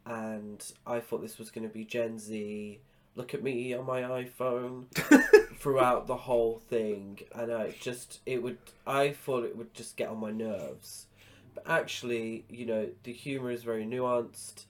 and 0.06 0.64
I 0.86 1.00
thought 1.00 1.22
this 1.22 1.38
was 1.38 1.50
going 1.50 1.68
to 1.68 1.72
be 1.74 1.84
Gen 1.84 2.18
Z. 2.18 2.80
Look 3.16 3.34
at 3.34 3.42
me 3.42 3.74
on 3.74 3.86
my 3.86 4.02
iPhone 4.02 4.86
throughout 5.58 6.06
the 6.06 6.16
whole 6.16 6.60
thing, 6.68 7.20
and 7.34 7.52
I 7.52 7.74
just 7.80 8.20
it 8.26 8.42
would. 8.42 8.58
I 8.86 9.12
thought 9.12 9.44
it 9.44 9.56
would 9.56 9.74
just 9.74 9.96
get 9.96 10.08
on 10.08 10.18
my 10.18 10.30
nerves, 10.30 11.06
but 11.54 11.64
actually, 11.68 12.44
you 12.48 12.66
know, 12.66 12.88
the 13.04 13.12
humor 13.12 13.50
is 13.50 13.62
very 13.62 13.84
nuanced. 13.86 14.64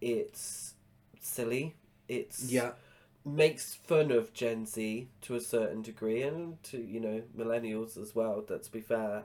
It's 0.00 0.74
silly. 1.20 1.74
It's 2.08 2.50
Yeah, 2.50 2.72
makes 3.24 3.74
fun 3.74 4.10
of 4.10 4.34
Gen 4.34 4.66
Z 4.66 5.08
to 5.22 5.34
a 5.34 5.40
certain 5.40 5.82
degree, 5.82 6.22
and 6.22 6.62
to 6.64 6.78
you 6.78 7.00
know 7.00 7.22
millennials 7.36 7.96
as 7.96 8.14
well. 8.14 8.44
Let's 8.48 8.68
be 8.68 8.80
fair. 8.80 9.24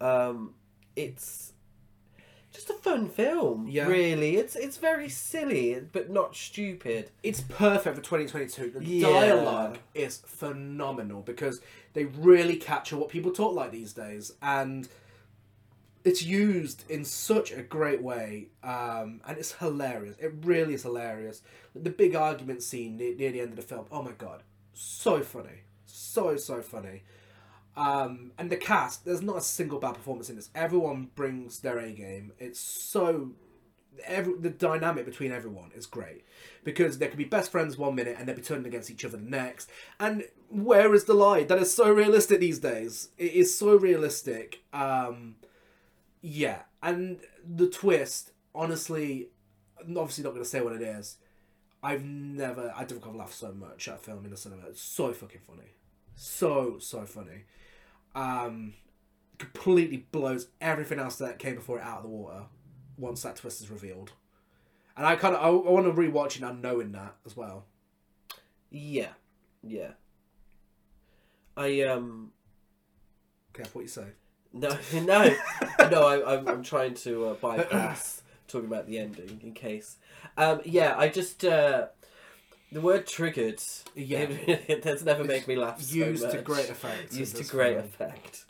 Um, 0.00 0.54
it's 0.96 1.53
just 2.54 2.70
a 2.70 2.74
fun 2.74 3.08
film. 3.08 3.66
Yeah. 3.68 3.86
really, 3.86 4.36
it's 4.36 4.56
it's 4.56 4.76
very 4.78 5.08
silly 5.08 5.80
but 5.92 6.08
not 6.10 6.34
stupid. 6.36 7.10
it's 7.22 7.40
perfect 7.42 7.96
for 7.96 8.02
2022. 8.02 8.70
The 8.70 8.84
Yeah. 8.84 9.08
dialogue 9.08 9.78
is 9.94 10.18
phenomenal 10.26 11.20
because 11.22 11.60
they 11.92 12.04
really 12.06 12.56
capture 12.56 12.96
what 12.96 13.08
people 13.10 13.32
talk 13.32 13.54
like 13.54 13.70
these 13.72 13.92
days, 13.92 14.32
and 14.40 14.88
it's 16.04 16.22
used 16.22 16.84
in 16.90 17.04
such 17.04 17.50
a 17.50 17.62
great 17.62 18.02
way, 18.02 18.48
um, 18.62 19.20
and 19.26 19.38
it's 19.38 19.52
hilarious. 19.52 20.16
It 20.18 20.32
really 20.42 20.74
is 20.74 20.82
hilarious. 20.82 21.42
The 21.74 21.90
big 21.90 22.14
argument 22.14 22.62
scene 22.62 22.96
near, 22.98 23.14
near 23.16 23.32
the 23.32 23.40
end 23.40 23.50
of 23.50 23.56
the 23.56 23.62
film. 23.62 23.86
Oh 23.90 24.02
my 24.02 24.12
god, 24.12 24.42
so 24.74 25.22
funny, 25.22 25.62
so 25.86 26.36
so 26.36 26.60
funny. 26.62 27.02
Um, 27.76 28.32
and 28.38 28.50
the 28.50 28.56
cast, 28.56 29.04
there's 29.04 29.22
not 29.22 29.36
a 29.36 29.40
single 29.40 29.78
bad 29.78 29.94
performance 29.94 30.30
in 30.30 30.36
this. 30.36 30.50
Everyone 30.54 31.10
brings 31.14 31.60
their 31.60 31.78
A 31.78 31.90
game. 31.92 32.32
It's 32.38 32.60
so 32.60 33.32
every 34.04 34.34
the 34.38 34.50
dynamic 34.50 35.04
between 35.04 35.32
everyone 35.32 35.70
is 35.74 35.86
great 35.86 36.24
because 36.64 36.98
they 36.98 37.08
can 37.08 37.16
be 37.16 37.24
best 37.24 37.50
friends 37.50 37.76
one 37.76 37.94
minute 37.94 38.16
and 38.18 38.26
they'll 38.26 38.36
be 38.36 38.42
turning 38.42 38.66
against 38.66 38.90
each 38.90 39.04
other 39.04 39.16
the 39.16 39.22
next. 39.22 39.70
And 40.00 40.24
where 40.48 40.94
is 40.94 41.04
the 41.04 41.14
lie? 41.14 41.44
That 41.44 41.58
is 41.58 41.74
so 41.74 41.90
realistic 41.90 42.40
these 42.40 42.58
days. 42.58 43.08
It 43.18 43.32
is 43.32 43.56
so 43.56 43.76
realistic. 43.76 44.62
Um, 44.72 45.36
yeah, 46.20 46.62
and 46.82 47.20
the 47.44 47.68
twist, 47.68 48.32
honestly, 48.54 49.28
I'm 49.80 49.96
obviously 49.98 50.24
not 50.24 50.30
going 50.30 50.42
to 50.44 50.48
say 50.48 50.62
what 50.62 50.74
it 50.74 50.82
is. 50.82 51.18
I've 51.82 52.02
never, 52.02 52.72
I 52.74 52.84
don't 52.84 53.14
laughed 53.14 53.34
so 53.34 53.52
much 53.52 53.88
at 53.88 53.96
a 53.96 53.98
film 53.98 54.24
in 54.24 54.30
the 54.30 54.38
cinema. 54.38 54.62
It's 54.68 54.80
so 54.80 55.12
fucking 55.12 55.42
funny, 55.46 55.74
so 56.14 56.78
so 56.78 57.04
funny. 57.04 57.44
Um, 58.14 58.74
completely 59.38 60.06
blows 60.12 60.48
everything 60.60 60.98
else 60.98 61.16
that 61.16 61.38
came 61.38 61.56
before 61.56 61.78
it 61.78 61.84
out 61.84 61.98
of 61.98 62.02
the 62.04 62.08
water 62.08 62.44
once 62.96 63.22
that 63.22 63.36
twist 63.36 63.60
is 63.60 63.70
revealed. 63.70 64.12
And 64.96 65.04
I 65.06 65.16
kind 65.16 65.34
of 65.34 65.42
I, 65.42 65.48
I 65.48 65.72
want 65.72 65.86
to 65.86 65.92
rewatch 65.92 66.36
it 66.36 66.42
now 66.42 66.52
knowing 66.52 66.92
that 66.92 67.16
as 67.26 67.36
well. 67.36 67.64
Yeah, 68.70 69.10
yeah. 69.62 69.92
I 71.56 71.82
um 71.82 72.30
Careful 73.52 73.80
what 73.80 73.82
you 73.82 73.88
say. 73.88 74.06
no 74.52 74.68
no 74.94 75.34
no 75.90 76.02
I, 76.06 76.34
I'm 76.36 76.48
I'm 76.48 76.62
trying 76.62 76.94
to 76.94 77.26
uh, 77.28 77.34
bypass 77.34 78.22
talking 78.48 78.66
about 78.66 78.86
the 78.86 78.98
ending 78.98 79.40
in 79.42 79.52
case. 79.52 79.96
Um 80.36 80.60
yeah, 80.64 80.94
I 80.96 81.08
just 81.08 81.44
uh 81.44 81.86
the 82.74 82.80
word 82.80 83.06
triggered. 83.06 83.62
Yeah. 83.94 84.26
it, 84.68 84.82
that's 84.82 85.04
never 85.04 85.24
made 85.24 85.46
me 85.46 85.56
laugh. 85.56 85.80
so 85.80 85.94
Used 85.94 86.30
to 86.30 86.42
great 86.42 86.68
effect. 86.68 87.14
Used 87.14 87.36
to 87.36 87.44
great 87.44 87.74
film. 87.76 87.84
effect. 87.84 88.44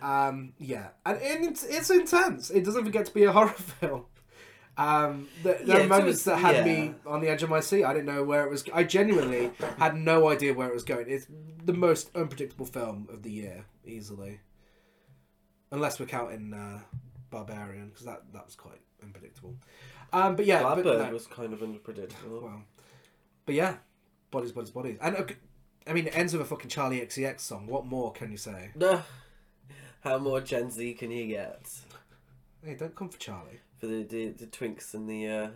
Um, 0.00 0.52
yeah, 0.58 0.88
and 1.04 1.18
it's 1.20 1.64
it's 1.64 1.90
intense. 1.90 2.50
It 2.50 2.64
doesn't 2.64 2.84
forget 2.84 3.06
to 3.06 3.14
be 3.14 3.24
a 3.24 3.32
horror 3.32 3.48
film. 3.80 4.04
Um, 4.78 5.28
there, 5.42 5.58
there 5.64 5.78
Yeah, 5.78 5.84
are 5.84 5.88
moments 5.88 6.22
so 6.22 6.30
that 6.30 6.38
had 6.38 6.56
yeah. 6.56 6.64
me 6.64 6.94
on 7.06 7.20
the 7.20 7.28
edge 7.28 7.42
of 7.42 7.50
my 7.50 7.60
seat. 7.60 7.82
I 7.84 7.92
didn't 7.92 8.06
know 8.06 8.22
where 8.22 8.44
it 8.44 8.50
was. 8.50 8.62
I 8.72 8.84
genuinely 8.84 9.50
had 9.78 9.96
no 9.96 10.28
idea 10.28 10.52
where 10.54 10.68
it 10.68 10.74
was 10.74 10.84
going. 10.84 11.06
It's 11.08 11.26
the 11.64 11.72
most 11.72 12.10
unpredictable 12.14 12.66
film 12.66 13.08
of 13.10 13.22
the 13.22 13.32
year, 13.32 13.64
easily. 13.84 14.40
Unless 15.72 15.98
we're 15.98 16.06
counting 16.06 16.52
uh, 16.54 16.80
Barbarian, 17.30 17.88
because 17.88 18.04
that 18.06 18.32
that 18.32 18.44
was 18.44 18.54
quite 18.54 18.80
unpredictable. 19.02 19.56
Um, 20.12 20.36
but 20.36 20.46
yeah, 20.46 20.62
but, 20.62 20.84
no. 20.84 21.10
was 21.10 21.26
kind 21.26 21.52
of 21.52 21.62
unpredictable. 21.62 22.42
Well, 22.42 22.62
but 23.46 23.54
yeah, 23.54 23.76
bodies, 24.30 24.52
bodies, 24.52 24.70
bodies, 24.70 24.98
and 25.00 25.34
I 25.86 25.92
mean, 25.92 26.08
it 26.08 26.16
ends 26.16 26.32
with 26.32 26.42
a 26.42 26.44
fucking 26.44 26.68
Charli 26.70 27.00
XCX 27.06 27.40
song. 27.40 27.66
What 27.66 27.86
more 27.86 28.12
can 28.12 28.30
you 28.30 28.36
say? 28.36 28.70
No. 28.74 29.02
How 30.00 30.18
more 30.18 30.40
Gen 30.40 30.70
Z 30.70 30.94
can 30.94 31.10
you 31.10 31.26
get 31.26 31.68
Hey, 32.64 32.74
don't 32.74 32.94
come 32.94 33.08
for 33.08 33.18
Charli. 33.18 33.58
for 33.78 33.86
the 33.86 34.02
the, 34.02 34.28
the 34.30 34.46
twinks 34.46 34.94
and 34.94 35.08
the 35.08 35.28
uh, 35.28 35.48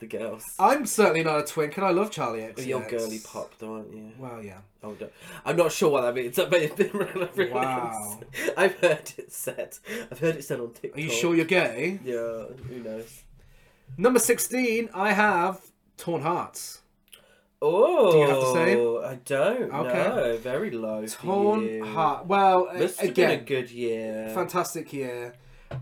the 0.00 0.06
girls? 0.06 0.44
I'm 0.58 0.84
certainly 0.84 1.22
not 1.22 1.40
a 1.40 1.44
twink, 1.44 1.76
and 1.78 1.86
I 1.86 1.90
love 1.90 2.10
Charli 2.10 2.52
XCX. 2.54 2.66
You're 2.66 2.88
girly 2.88 3.18
pop, 3.24 3.54
though, 3.58 3.76
aren't 3.76 3.94
you? 3.94 4.12
Well, 4.18 4.42
yeah. 4.42 4.58
Oh, 4.82 4.94
no. 5.00 5.08
I'm 5.46 5.56
not 5.56 5.72
sure 5.72 5.90
what 5.90 6.02
that 6.02 6.14
means. 6.14 6.36
That 6.42 6.50
may 6.50 6.66
have 6.66 6.76
been 6.76 6.90
relevant. 6.92 7.52
Wow. 7.52 8.20
I've 8.56 8.78
heard 8.80 9.12
it 9.16 9.32
said. 9.32 9.78
I've 10.10 10.18
heard 10.18 10.36
it 10.36 10.44
said 10.44 10.60
on 10.60 10.72
TikTok. 10.72 10.98
Are 10.98 11.00
you 11.00 11.10
sure 11.10 11.34
you're 11.34 11.46
gay? 11.46 12.00
Yeah. 12.04 12.44
Who 12.68 12.80
knows? 12.82 13.22
Number 13.96 14.18
sixteen, 14.18 14.90
I 14.92 15.12
have 15.12 15.60
Torn 16.02 16.22
Hearts. 16.22 16.80
Oh. 17.60 18.10
Do 18.10 18.18
you 18.18 18.26
have 18.28 18.40
the 18.40 18.52
same? 18.54 18.78
I 19.04 19.14
don't. 19.24 19.72
Okay. 19.72 20.08
No. 20.08 20.36
Very 20.38 20.72
low. 20.72 21.06
Torn. 21.06 21.80
Heart. 21.80 22.26
Well, 22.26 22.68
Must 22.74 23.00
have 23.00 23.14
been 23.14 23.30
a 23.30 23.36
good 23.36 23.70
year. 23.70 24.28
fantastic 24.34 24.92
year, 24.92 25.34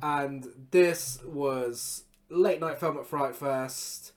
and 0.02 0.46
this 0.72 1.20
was 1.24 2.04
late 2.28 2.60
night 2.60 2.78
film 2.78 2.98
at 2.98 3.06
Fright 3.06 3.34
Fest. 3.34 4.12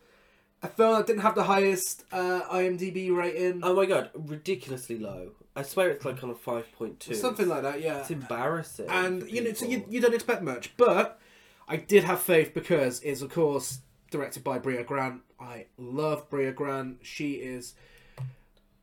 A 0.62 0.68
film 0.68 0.98
that 0.98 1.08
didn't 1.08 1.22
have 1.22 1.36
the 1.36 1.44
highest 1.44 2.04
uh, 2.12 2.42
IMDb 2.52 3.16
rating. 3.16 3.62
Oh 3.64 3.74
my 3.74 3.86
god, 3.86 4.10
ridiculously 4.14 4.98
low. 5.00 5.32
I 5.56 5.64
swear 5.64 5.90
it's 5.92 6.04
like 6.04 6.22
on 6.22 6.32
a 6.32 6.36
five 6.36 6.70
point 6.74 7.00
two. 7.00 7.14
Something 7.16 7.48
like 7.48 7.62
that, 7.62 7.80
yeah. 7.82 8.00
It's 8.00 8.12
embarrassing. 8.12 8.88
and 8.90 9.24
you 9.32 9.42
know, 9.42 9.54
so 9.54 9.66
you, 9.68 9.86
you 9.88 10.02
don't 10.02 10.14
expect 10.14 10.42
much, 10.42 10.76
but 10.76 11.18
I 11.66 11.78
did 11.78 12.04
have 12.04 12.22
faith 12.22 12.54
because 12.54 13.00
it's 13.04 13.22
of 13.22 13.30
course 13.32 13.80
directed 14.12 14.44
by 14.44 14.60
Brea 14.60 14.84
Grant. 14.84 15.22
I 15.44 15.66
love 15.78 16.30
Brea 16.30 16.52
Grant. 16.52 17.00
She 17.02 17.34
is 17.34 17.76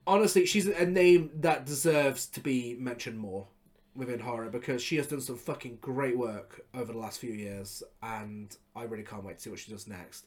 honestly, 0.07 0.45
she's 0.45 0.67
a 0.67 0.87
name 0.87 1.31
that 1.37 1.65
deserves 1.65 2.27
to 2.27 2.41
be 2.41 2.77
mentioned 2.79 3.19
more 3.19 3.47
within 3.95 4.21
horror 4.21 4.51
because 4.51 4.83
she 4.83 4.97
has 4.97 5.07
done 5.07 5.21
some 5.21 5.37
fucking 5.37 5.79
great 5.81 6.19
work 6.19 6.65
over 6.75 6.93
the 6.93 6.99
last 6.99 7.19
few 7.19 7.33
years, 7.33 7.83
and 8.03 8.57
I 8.77 8.85
really 8.85 9.05
can't 9.05 9.25
wait 9.25 9.39
to 9.39 9.43
see 9.43 9.51
what 9.51 9.59
she 9.59 9.71
does 9.71 9.89
next. 9.89 10.27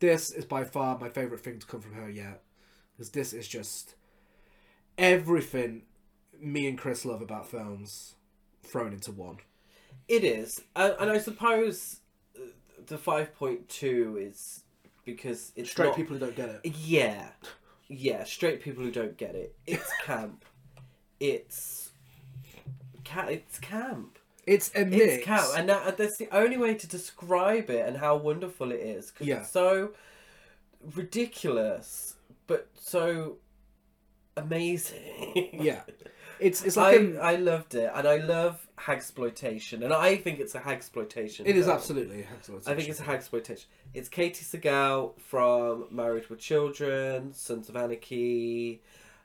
This 0.00 0.30
is 0.30 0.44
by 0.44 0.64
far 0.64 0.98
my 0.98 1.08
favorite 1.08 1.40
thing 1.40 1.58
to 1.58 1.66
come 1.66 1.80
from 1.80 1.94
her 1.94 2.10
yet, 2.10 2.42
because 2.96 3.10
this 3.10 3.32
is 3.32 3.48
just 3.48 3.94
everything 4.96 5.82
me 6.40 6.68
and 6.68 6.78
Chris 6.78 7.04
love 7.04 7.22
about 7.22 7.50
films 7.50 8.14
thrown 8.62 8.92
into 8.92 9.12
one. 9.12 9.38
It 10.06 10.24
is, 10.24 10.62
and, 10.76 11.10
I 11.10 11.18
suppose 11.18 12.00
the 12.86 12.98
five 12.98 13.34
point 13.34 13.68
two 13.68 14.18
is 14.20 14.64
because 15.14 15.52
it's 15.56 15.70
Straight 15.70 15.86
not- 15.88 15.96
people 15.96 16.14
who 16.16 16.20
don't 16.26 16.36
get 16.36 16.48
it. 16.50 16.60
Yeah, 16.76 17.28
yeah, 17.88 18.24
straight 18.24 18.60
people 18.62 18.84
who 18.84 18.90
don't 18.90 19.16
get 19.16 19.34
it. 19.34 19.54
It's 19.66 19.90
camp. 20.04 20.44
it's 21.20 21.90
ca- 23.04 23.28
It's 23.28 23.58
camp. 23.58 24.18
It's 24.46 24.70
a 24.74 24.84
mix. 24.84 25.04
It's 25.04 25.24
camp, 25.24 25.46
and 25.56 25.68
that, 25.68 25.96
that's 25.98 26.16
the 26.18 26.28
only 26.32 26.56
way 26.56 26.74
to 26.74 26.86
describe 26.86 27.68
it 27.70 27.86
and 27.86 27.96
how 27.98 28.16
wonderful 28.16 28.70
it 28.72 28.80
is. 28.80 29.10
Because 29.10 29.26
Yeah. 29.26 29.40
it's 29.40 29.50
so 29.50 29.90
ridiculous, 30.94 32.14
but 32.46 32.68
so 32.74 33.36
amazing. 34.36 35.50
yeah, 35.52 35.82
it's 36.40 36.62
it's 36.64 36.76
like 36.84 37.00
a, 37.00 37.18
I 37.20 37.36
loved 37.36 37.74
it, 37.74 37.90
and 37.94 38.06
I 38.06 38.16
love 38.18 38.66
hagsploitation, 38.78 39.84
and 39.84 39.92
I 39.92 40.16
think 40.16 40.38
it's 40.40 40.54
a 40.54 40.60
hagsploitation. 40.60 41.40
it 41.46 41.56
is 41.56 41.66
film. 41.66 41.76
absolutely. 41.76 42.26
I 42.66 42.74
think 42.74 42.88
it's 42.88 43.00
a 43.00 43.04
hagsploitation. 43.04 43.66
It's 43.94 44.08
Katie 44.08 44.44
Segal 44.44 45.18
from 45.20 45.86
Married 45.90 46.28
with 46.28 46.38
Children, 46.38 47.32
Sons 47.32 47.68
of 47.68 47.76
Anarchy, 47.76 48.82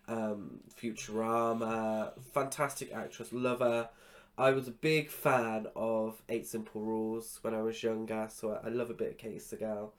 um, 0.08 0.60
Futurama. 0.80 2.12
Fantastic 2.34 2.93
actress, 2.93 3.30
love 3.32 3.60
her. 3.60 3.89
I 4.38 4.51
was 4.51 4.68
a 4.68 4.72
big 4.72 5.10
fan 5.10 5.68
of 5.76 6.22
Eight 6.28 6.47
Simple 6.47 6.82
Rules 6.82 7.38
when 7.43 7.54
I 7.54 7.62
was 7.62 7.82
younger, 7.84 8.28
so 8.32 8.60
I, 8.64 8.68
I 8.68 8.70
love 8.72 8.89
a 8.89 8.95
bit 8.95 9.12
of 9.12 9.18
Katie 9.18 9.38
Segal. 9.38 9.91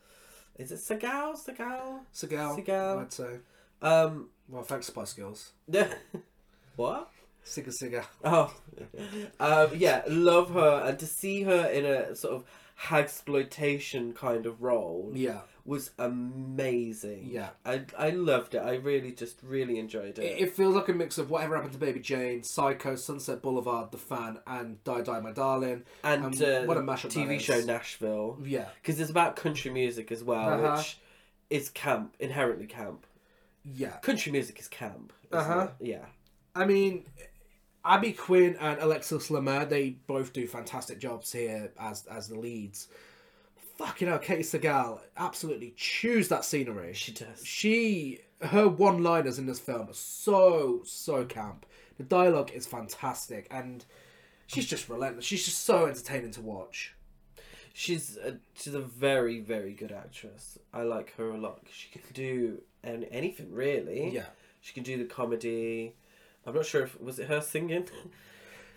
Is 0.57 0.73
it 0.73 0.79
Segal? 0.81 1.35
Segal? 1.37 2.01
Seagal. 2.15 2.65
Seagal. 2.65 3.01
I'd 3.01 3.13
say. 3.13 3.39
Um, 3.83 4.31
Well, 4.49 4.63
thanks 4.63 4.87
Spice 4.87 5.13
Girls. 5.13 5.53
what? 6.77 7.11
Siga 7.45 7.73
Siga. 7.83 8.05
Oh, 8.25 8.55
um, 9.41 9.71
yeah, 9.77 10.03
love 10.09 10.51
her, 10.55 10.83
and 10.87 10.99
to 10.99 11.07
see 11.07 11.43
her 11.43 11.67
in 11.69 11.85
a 11.85 12.15
sort 12.17 12.35
of 12.35 12.45
hagsploitation 12.81 14.15
kind 14.15 14.47
of 14.47 14.63
role 14.63 15.13
Yeah, 15.15 15.41
was 15.65 15.91
amazing. 15.99 17.29
Yeah. 17.31 17.51
I 17.65 17.83
I 17.97 18.11
loved 18.11 18.55
it. 18.55 18.59
I 18.59 18.75
really 18.77 19.13
just 19.13 19.39
really 19.43 19.79
enjoyed 19.79 20.19
it. 20.19 20.25
it, 20.25 20.41
it 20.41 20.57
feels 20.57 20.75
like 20.75 20.89
a 20.89 20.93
mix 20.93 21.19
of 21.19 21.31
whatever 21.31 21.55
happened 21.57 21.73
to 21.75 21.79
Baby 21.79 22.01
Jane, 22.01 22.43
Psycho, 22.43 22.97
Sunset 22.97 23.43
Boulevard, 23.43 23.93
The 23.93 23.99
Fan, 23.99 24.39
and 24.47 24.83
Die 24.85 25.03
Die 25.03 25.21
My 25.21 25.33
Darling. 25.33 25.85
and 26.03 26.25
um, 26.25 26.33
uh, 26.33 26.65
what 26.67 26.77
a 26.77 26.81
mashup 26.81 27.13
TV 27.13 27.39
show. 27.41 27.61
Nashville 27.61 28.39
Yeah, 28.43 28.69
because 28.83 28.99
it's 29.01 29.11
about 29.11 29.37
country 29.37 29.71
music 29.71 30.11
as 30.11 30.25
well, 30.25 30.49
Uh-huh. 30.49 30.77
which 30.79 30.99
is 31.51 31.69
camp 31.69 32.15
inherently 32.19 32.67
camp. 32.67 33.07
yeah. 33.65 33.99
Country 33.99 34.33
music 34.33 34.59
is 34.59 34.69
camp. 34.69 35.13
Uh-huh. 35.33 35.69
Yeah. 35.81 36.07
I 36.57 36.65
mean, 36.65 37.05
Abby 37.85 38.12
Quinn 38.12 38.57
and 38.61 38.78
Alexxis 38.78 39.30
Lemire, 39.30 39.68
they 39.68 39.91
both 40.07 40.32
do 40.32 40.47
fantastic 40.47 40.99
jobs 40.99 41.32
here 41.32 41.70
as 41.78 42.07
as 42.07 42.28
the 42.28 42.39
leads. 42.39 42.89
Fucking 43.76 44.09
hell, 44.09 44.18
Katie 44.18 44.43
Segal 44.43 45.01
absolutely 45.16 45.74
chews 45.76 46.28
that 46.28 46.45
scenery. 46.45 46.95
She 46.95 47.12
does. 47.12 47.45
She, 47.45 48.20
her 48.41 48.68
one-liners 48.68 49.39
in 49.39 49.47
this 49.47 49.59
film 49.59 49.89
are 49.91 49.95
so 49.95 50.82
so 50.85 51.24
camp. 51.24 51.66
The 51.99 52.05
dialogue 52.05 52.53
is 52.55 52.66
fantastic, 52.66 53.49
and 53.51 53.85
she's 54.47 54.66
just 54.66 54.89
relentless. 54.89 55.24
She's 55.24 55.45
just 55.45 55.64
so 55.64 55.87
entertaining 55.87 56.30
to 56.32 56.41
watch. 56.41 56.95
She's 57.72 58.16
a, 58.16 58.39
she's 58.55 58.74
a 58.74 58.80
very 58.80 59.41
very 59.41 59.72
good 59.72 59.93
actress. 59.93 60.59
I 60.72 60.82
like 60.82 61.14
her 61.16 61.30
a 61.30 61.39
lot. 61.39 61.66
She 61.70 61.91
can 61.91 62.03
do 62.14 62.62
an, 62.82 63.05
anything 63.05 63.53
really. 63.53 64.11
Yeah. 64.11 64.26
She 64.61 64.72
can 64.72 64.85
do 64.85 64.97
the 64.97 65.05
comedy. 65.05 65.97
I'm 66.47 66.55
not 66.55 66.67
sure 66.67 66.83
if 66.85 67.01
was 67.01 67.19
it 67.19 67.29
her 67.29 67.41
singing. 67.41 67.89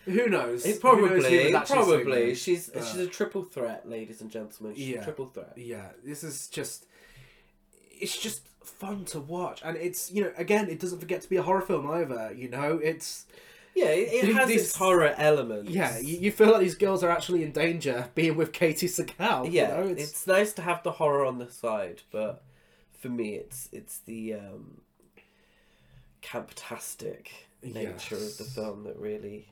Who 0.05 0.27
knows? 0.27 0.65
It 0.65 0.67
Who 0.67 0.71
knows 0.73 0.79
probably 0.79 1.07
probably 1.09 1.21
singing? 1.21 2.35
she's 2.35 2.69
but- 2.69 2.85
she's 2.85 2.95
a 3.01 3.07
triple 3.07 3.43
threat, 3.43 3.87
ladies 3.89 4.21
and 4.21 4.31
gentlemen. 4.31 4.75
She's 4.75 4.87
Yeah. 4.89 5.01
a 5.01 5.03
triple 5.03 5.25
threat. 5.27 5.53
yeah 5.57 5.89
this 6.03 6.23
is 6.23 6.47
just 6.47 6.85
it's 7.99 8.17
just 8.17 8.41
fun 8.63 9.05
to 9.05 9.19
watch 9.19 9.61
and 9.65 9.75
it's 9.77 10.11
you 10.11 10.21
know 10.23 10.31
again 10.37 10.69
it 10.69 10.79
doesn't 10.79 10.99
forget 10.99 11.21
to 11.21 11.29
be 11.29 11.35
a 11.37 11.41
horror 11.41 11.61
film 11.61 11.89
either 11.91 12.33
you 12.35 12.47
know 12.49 12.79
it's 12.83 13.25
Yeah, 13.75 13.87
it, 13.87 14.25
it 14.29 14.35
has 14.35 14.47
These- 14.49 14.61
its 14.61 14.75
horror 14.77 15.13
elements. 15.17 15.71
yeah 15.71 15.97
you, 15.99 16.17
you 16.19 16.31
feel 16.31 16.51
like 16.51 16.59
these 16.61 16.75
girls 16.75 17.03
are 17.03 17.09
actually 17.09 17.43
in 17.43 17.51
danger 17.51 18.09
being 18.13 18.35
with 18.35 18.51
katie 18.53 18.87
Sagal. 18.87 19.51
yeah. 19.51 19.79
you 19.79 19.83
know? 19.85 19.95
it's... 19.97 20.27
nice 20.27 20.53
to 20.53 20.61
have 20.61 20.83
the 20.83 20.91
horror 20.93 21.25
on 21.25 21.37
the 21.39 21.49
side, 21.49 22.01
but 22.11 22.43
for 22.99 23.09
me, 23.09 23.35
it's 23.35 23.69
it's 23.71 23.99
the 23.99 24.33
um, 24.33 24.81
camptastic 26.21 27.27
nature 27.73 28.15
of 28.15 28.37
the 28.37 28.43
film 28.43 28.83
that 28.83 28.97
really, 28.97 29.49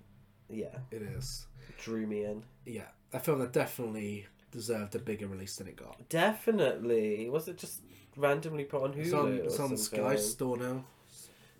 yeah, 0.49 0.77
it 0.91 1.01
is 1.01 1.45
drew 1.83 2.05
me 2.07 2.23
in. 2.25 2.43
yeah 2.65 2.87
a 3.13 3.19
film 3.19 3.39
that 3.39 3.51
definitely 3.53 4.25
deserved 4.51 4.95
a 4.95 4.99
bigger 4.99 5.27
release 5.27 5.55
than 5.57 5.67
it 5.67 5.75
got 5.75 6.07
Definitely, 6.09 7.29
was 7.29 7.47
it 7.47 7.57
just 7.57 7.81
randomly 8.15 8.63
put 8.65 8.81
on 8.83 8.93
Hulu? 8.93 8.99
it's 9.03 9.13
on, 9.13 9.33
it's 9.33 9.59
on 9.59 9.77
sky 9.77 10.15
store 10.15 10.57
now 10.57 10.83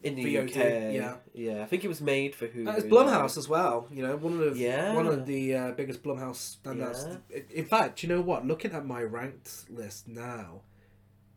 in 0.04 0.14
the 0.16 0.24
VOD, 0.36 0.50
UK. 0.50 0.56
yeah. 0.94 1.16
yeah. 1.34 1.64
I 1.64 1.66
think 1.66 1.84
it 1.84 1.88
was 1.88 2.00
made 2.00 2.36
for 2.36 2.48
Hulu. 2.48 2.68
Uh, 2.68 2.72
it's 2.78 2.86
Blumhouse 2.86 3.38
as 3.38 3.50
well. 3.50 3.88
You 3.92 4.04
know, 4.06 4.16
one 4.18 4.40
of 4.40 4.56
Yeah. 4.56 4.94
one 4.94 5.08
of 5.08 5.26
the 5.26 5.56
uh, 5.56 5.72
biggest 5.72 6.04
Blumhouse 6.04 6.58
standouts. 6.64 7.20
In- 7.32 7.46
In 7.56 7.66
fact, 7.66 8.04
you 8.04 8.10
know 8.10 8.22
what? 8.22 8.46
Looking 8.46 8.72
at 8.74 8.86
my 8.86 9.02
ranked 9.02 9.66
list 9.72 10.08
now, 10.08 10.62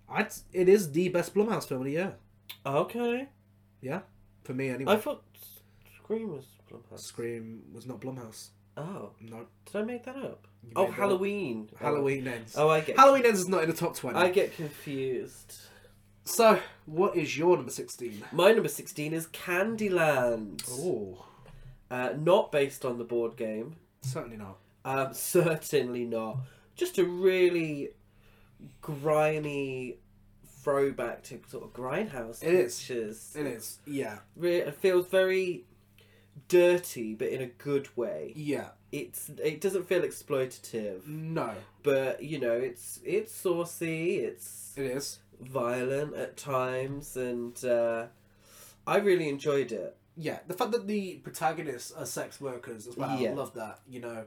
I'd, 0.09 0.33
it 0.53 0.69
is 0.69 0.93
the 0.93 1.09
best 1.09 1.35
Blumhouse 1.35 1.67
film 1.67 1.81
of 1.81 1.87
the 1.87 1.93
year. 1.93 2.15
Okay, 2.67 3.29
Yeah, 3.81 4.01
for 4.49 4.55
me 4.55 4.71
anyway. 4.71 4.95
I 4.95 4.97
thought 4.97 5.23
Scream 6.03 6.33
was 6.33 6.47
Blumhouse. 6.73 7.01
Scream 7.01 7.63
was 7.75 7.85
not 7.87 8.01
Blumhouse. 8.01 8.49
Oh, 8.79 9.11
No, 9.21 9.45
did 9.67 9.77
I 9.77 9.83
make 9.83 10.05
that 10.07 10.17
up? 10.17 10.47
you 10.65 10.73
Oh, 10.75 10.85
that 10.85 10.91
up. 10.93 10.97
Halloween. 10.97 11.69
Halloween 11.79 12.27
ends. 12.27 12.55
Oh, 12.57 12.71
I 12.71 12.81
get. 12.81 12.97
Halloween 12.97 13.27
ends 13.27 13.41
is 13.41 13.49
not 13.49 13.63
in 13.63 13.69
the 13.69 13.77
top 13.77 13.95
twenty. 13.95 14.19
I 14.19 14.31
get 14.31 14.57
confused. 14.57 15.57
So, 16.25 16.59
what 16.87 17.15
is 17.15 17.37
your 17.37 17.57
number 17.57 17.71
sixteen? 17.71 18.25
My 18.33 18.53
number 18.53 18.69
16 18.69 19.13
is 19.13 19.27
Candyland. 19.29 20.63
Oh, 20.71 21.27
Uh, 21.91 22.15
not 22.19 22.51
based 22.53 22.85
on 22.87 22.97
the 22.99 23.05
board 23.05 23.37
game. 23.37 23.77
certainly 24.03 24.37
not. 24.39 24.57
Um, 24.85 25.13
certainly 25.13 26.05
not. 26.07 26.39
Just 26.75 26.99
a 26.99 27.05
really 27.05 27.91
grimy 28.81 29.99
throwback 30.63 31.23
to 31.25 31.41
sort 31.49 31.65
of 31.65 31.73
grindhouse 31.73 32.43
It 32.43 32.53
is. 32.55 32.79
pictures. 32.79 33.35
It 33.39 33.47
is. 33.47 33.79
Yeah, 33.87 34.19
Re- 34.37 34.57
It 34.59 34.75
feels 34.75 35.07
very 35.07 35.65
dirty, 36.49 37.15
but 37.15 37.29
in 37.29 37.41
a 37.43 37.47
good 37.47 37.89
way. 37.97 38.33
yeah. 38.37 38.69
It's 38.91 39.29
it 39.45 39.61
doesn't 39.61 39.87
feel 39.87 40.01
exploitative, 40.01 41.07
No, 41.07 41.53
but 41.83 42.23
you 42.23 42.39
know 42.41 42.53
it's 42.55 43.01
it's 43.05 43.35
saucy. 43.35 44.17
It's 44.21 44.73
it 44.79 44.87
is. 44.87 45.19
violent 45.43 46.15
at 46.17 46.39
times, 46.39 47.15
and 47.15 47.63
uh, 47.67 48.07
I 48.87 48.97
really 48.97 49.29
enjoyed 49.29 49.73
it. 49.73 49.95
yeah, 50.17 50.39
the 50.47 50.55
fact 50.55 50.73
that 50.73 50.87
the 50.87 51.17
protagonists 51.17 51.93
are 51.93 52.07
sex 52.07 52.41
workers 52.41 52.87
as 52.87 52.97
well. 52.97 53.21
Yeah. 53.21 53.33
I 53.33 53.35
love 53.35 53.53
that. 53.57 53.81
You 53.87 54.01
know, 54.01 54.25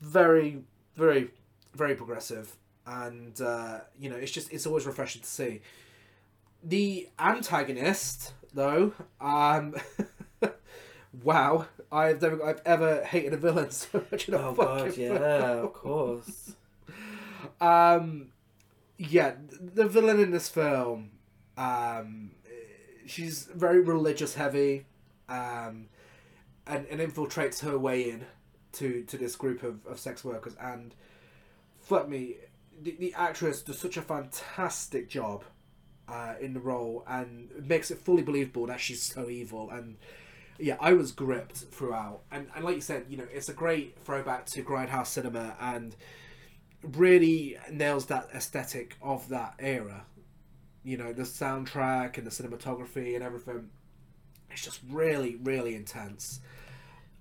very, 0.00 0.62
very, 0.96 1.28
very 1.74 1.94
progressive, 1.94 2.56
and 2.86 3.40
uh, 3.40 3.80
you 3.98 4.10
know, 4.10 4.16
it's 4.16 4.32
just 4.32 4.52
it's 4.52 4.66
always 4.66 4.86
refreshing 4.86 5.22
to 5.22 5.28
see. 5.28 5.60
The 6.64 7.08
antagonist, 7.18 8.34
though, 8.54 8.92
um, 9.20 9.74
wow, 11.22 11.66
I've 11.90 12.22
never, 12.22 12.44
I've 12.44 12.60
ever 12.64 13.02
hated 13.04 13.32
a 13.34 13.36
villain 13.36 13.70
so 13.72 14.04
much 14.10 14.28
in 14.28 14.34
a 14.34 14.38
Oh 14.38 14.54
fucking 14.54 14.84
god, 14.84 14.94
film. 14.94 15.16
yeah, 15.22 15.52
of 15.64 15.72
course. 15.72 16.52
Um, 17.60 18.28
yeah, 18.98 19.34
the 19.60 19.86
villain 19.86 20.18
in 20.18 20.32
this 20.32 20.48
film, 20.48 21.10
um, 21.56 22.32
she's 23.06 23.44
very 23.54 23.80
religious 23.80 24.34
heavy, 24.34 24.84
um, 25.28 25.86
and, 26.66 26.86
and 26.88 27.00
infiltrates 27.00 27.60
her 27.60 27.78
way 27.78 28.10
in 28.10 28.24
to, 28.72 29.02
to 29.04 29.16
this 29.16 29.36
group 29.36 29.62
of, 29.62 29.86
of 29.86 30.00
sex 30.00 30.24
workers. 30.24 30.56
And 30.60 30.94
fuck 31.80 32.08
me, 32.08 32.36
the, 32.82 32.96
the 32.98 33.14
actress 33.14 33.62
does 33.62 33.78
such 33.78 33.96
a 33.96 34.02
fantastic 34.02 35.08
job 35.08 35.44
uh, 36.08 36.34
in 36.40 36.52
the 36.52 36.60
role 36.60 37.04
and 37.08 37.48
makes 37.66 37.90
it 37.90 37.98
fully 37.98 38.22
believable 38.22 38.66
that 38.66 38.80
she's 38.80 39.02
so 39.02 39.28
evil. 39.28 39.70
And 39.70 39.96
yeah, 40.58 40.76
I 40.80 40.92
was 40.92 41.12
gripped 41.12 41.56
throughout. 41.56 42.20
And, 42.30 42.48
and 42.54 42.64
like 42.64 42.74
you 42.74 42.80
said, 42.80 43.06
you 43.08 43.16
know, 43.16 43.26
it's 43.32 43.48
a 43.48 43.54
great 43.54 43.98
throwback 44.04 44.46
to 44.46 44.62
Grindhouse 44.62 45.06
cinema 45.06 45.56
and 45.60 45.96
really 46.82 47.56
nails 47.70 48.06
that 48.06 48.28
aesthetic 48.34 48.96
of 49.00 49.28
that 49.28 49.54
era. 49.58 50.04
You 50.84 50.96
know, 50.96 51.12
the 51.12 51.22
soundtrack 51.22 52.18
and 52.18 52.26
the 52.26 52.30
cinematography 52.30 53.14
and 53.14 53.22
everything. 53.22 53.70
It's 54.50 54.64
just 54.64 54.80
really, 54.90 55.36
really 55.36 55.74
intense. 55.74 56.40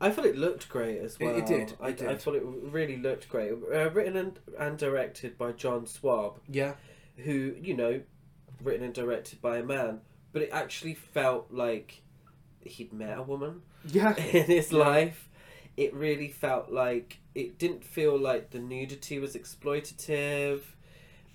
I 0.01 0.09
thought 0.09 0.25
it 0.25 0.35
looked 0.37 0.67
great 0.69 0.99
as 0.99 1.19
well. 1.19 1.35
it 1.35 1.45
did, 1.45 1.73
I, 1.79 1.89
it 1.89 2.01
I 2.01 2.15
thought 2.15 2.35
it 2.35 2.43
really 2.45 2.97
looked 2.97 3.29
great. 3.29 3.51
Uh, 3.51 3.89
written 3.91 4.17
and, 4.17 4.39
and 4.59 4.77
directed 4.77 5.37
by 5.37 5.51
John 5.53 5.85
Swab, 5.85 6.39
Yeah, 6.49 6.73
who 7.17 7.55
you 7.61 7.75
know, 7.75 8.01
written 8.63 8.83
and 8.83 8.93
directed 8.93 9.41
by 9.41 9.57
a 9.59 9.63
man, 9.63 10.01
but 10.33 10.41
it 10.41 10.49
actually 10.51 10.95
felt 10.95 11.47
like 11.51 12.01
he'd 12.61 12.91
met 12.93 13.17
a 13.17 13.23
woman 13.23 13.61
yeah, 13.85 14.15
in 14.33 14.45
his 14.45 14.71
Yeah. 14.71 14.79
life. 14.79 15.29
It 15.77 15.93
really 15.93 16.27
felt 16.27 16.69
like 16.71 17.19
it 17.33 17.57
didn't 17.57 17.83
feel 17.83 18.17
like 18.19 18.49
the 18.51 18.59
nudity 18.59 19.19
was 19.19 19.35
exploitative. 19.35 20.61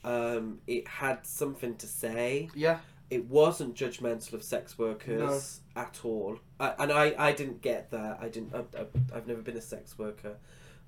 Um, 0.05 0.61
it 0.67 0.87
had 0.87 1.27
something 1.27 1.75
to 1.77 1.87
say. 1.87 2.51
yeah. 2.55 2.79
It 3.11 3.25
wasn't 3.27 3.75
judgmental 3.77 4.33
of 4.33 4.43
sex 4.43 4.79
workers 4.79 5.61
at 5.77 6.01
all. 6.05 6.39
I, 6.59 6.75
and 6.79 6.93
I, 6.93 7.15
I 7.19 7.33
didn't 7.33 7.63
get 7.63 7.91
that. 7.93 8.19
I 8.21 8.29
didn't 8.29 8.55
I, 8.55 8.61
I, 8.79 8.87
i've 9.15 9.27
never 9.27 9.43
been 9.43 9.57
a 9.57 9.61
sex 9.63 9.99
worker 9.99 10.37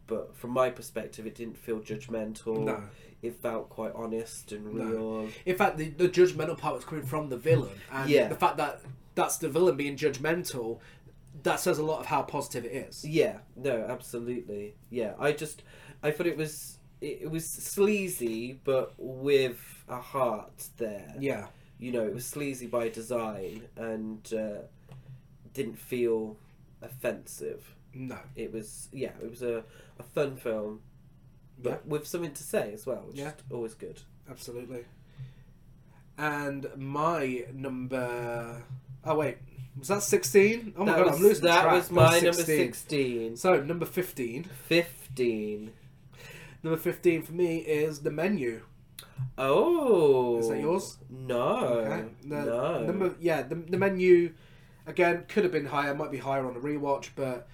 but 0.09 0.35
from 0.37 0.51
my 0.51 0.71
perspective 0.71 1.27
it 1.27 1.35
didn't 1.37 1.57
feel 1.57 1.79
judgmental. 1.81 2.65
No. 2.65 2.83
it 3.23 3.41
felt 3.41 3.69
quite 3.69 3.93
honest 3.95 4.53
and 4.53 4.65
No. 4.75 4.85
real. 4.85 5.29
In 5.47 5.55
fact, 5.55 5.77
the, 5.77 5.91
the 5.91 6.09
judgmental 6.09 6.57
part 6.59 6.75
was 6.75 6.85
coming 6.85 7.05
from 7.05 7.29
the 7.29 7.37
villain, 7.37 7.79
and 7.93 8.09
Yeah. 8.11 8.29
the 8.29 8.35
fact 8.35 8.57
that 8.57 8.81
that's 9.15 9.37
the 9.37 9.49
villain 9.51 9.77
being 9.77 9.97
judgmental, 9.97 10.79
that 11.43 11.61
says 11.61 11.79
a 11.79 11.83
lot 11.85 12.01
of 12.01 12.07
how 12.07 12.23
positive 12.23 12.65
it 12.65 12.73
is. 12.89 13.05
yeah. 13.05 13.39
No 13.55 13.85
absolutely. 13.89 14.75
Yeah. 14.91 15.13
I 15.21 15.33
just 15.33 15.63
i 16.03 16.11
thought 16.11 16.27
it 16.27 16.37
was 16.39 16.79
it, 17.01 17.19
it 17.23 17.31
was 17.31 17.49
sleazy 17.49 18.61
but 18.65 18.95
with 18.97 19.61
a 19.89 20.01
heart 20.01 20.69
there. 20.79 21.15
Yeah, 21.19 21.47
you 21.79 21.93
know 21.93 22.05
it 22.07 22.15
was 22.15 22.27
sleazy 22.27 22.67
by 22.67 22.89
design 22.89 23.63
and 23.77 24.33
uh, 24.35 24.63
didn't 25.55 25.79
feel 25.79 26.37
offensive 26.83 27.75
no, 27.95 28.19
it 28.37 28.53
was 28.53 28.89
yeah 28.93 29.13
it 29.23 29.31
was 29.31 29.43
a, 29.43 29.65
a 29.99 30.03
fun 30.03 30.37
film 30.37 30.81
but 31.61 31.71
Yeah. 31.71 31.77
with 31.87 32.07
something 32.07 32.33
to 32.33 32.43
say 32.43 32.73
as 32.73 32.87
well 32.87 33.05
which 33.09 33.17
Yeah. 33.19 33.29
is 33.29 33.35
always 33.51 33.75
good 33.75 34.01
absolutely. 34.31 34.85
And 36.17 36.67
my 36.77 37.45
number. 37.55 38.63
Oh 39.05 39.15
wait, 39.17 39.39
was 39.79 39.89
that 39.89 40.03
sixteen? 40.03 40.75
Oh 40.77 40.85
my 40.85 40.97
god, 40.97 41.07
was, 41.07 41.17
I'm 41.17 41.23
losing 41.23 41.45
that 41.45 41.63
track. 41.63 41.75
was 41.75 41.91
my 41.93 42.19
number 42.19 42.33
16 42.33 43.37
So 43.37 43.61
number 43.63 43.87
fifteen. 43.87 44.43
15 44.45 45.73
Number 46.65 46.77
fifteen 46.77 47.23
for 47.23 47.33
me 47.33 47.59
is 47.59 48.01
the 48.01 48.11
menu. 48.11 48.63
Oh 49.37 50.39
Is 50.39 50.49
that 50.49 50.61
yours? 50.61 50.99
no 51.11 51.57
Okay. 51.59 52.09
The 52.25 52.45
no 52.45 52.85
number, 52.85 53.15
yeah, 53.21 53.43
the, 53.43 53.55
the 53.55 53.77
menu 53.77 54.35
again 54.87 55.25
could 55.29 55.45
have 55.45 55.53
been 55.53 55.67
higher, 55.67 55.95
might 55.95 56.11
be 56.11 56.19
higher 56.19 56.47
on 56.47 56.57
a 56.57 56.61
rewatch, 56.61 57.11
but 57.15 57.49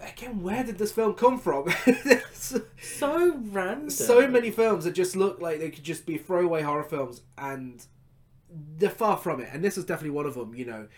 again, 0.00 0.42
where 0.42 0.64
did 0.64 0.78
this 0.78 0.92
film 0.92 1.14
come 1.14 1.38
from? 1.38 1.68
so 2.32 3.40
random 3.50 3.90
so 3.90 4.26
many 4.28 4.50
films 4.50 4.84
that 4.84 4.92
just 4.92 5.16
look 5.16 5.40
like 5.40 5.58
they 5.58 5.70
could 5.70 5.84
just 5.84 6.06
be 6.06 6.16
throwaway 6.16 6.62
horror 6.62 6.84
films, 6.84 7.22
and 7.38 7.84
they're 8.50 8.90
far 8.90 9.16
from 9.16 9.40
it. 9.40 9.48
And 9.52 9.62
this 9.62 9.78
is 9.78 9.84
definitely 9.84 10.10
one 10.10 10.26
of 10.26 10.34
them. 10.34 10.54
You 10.54 10.64
know, 10.66 10.88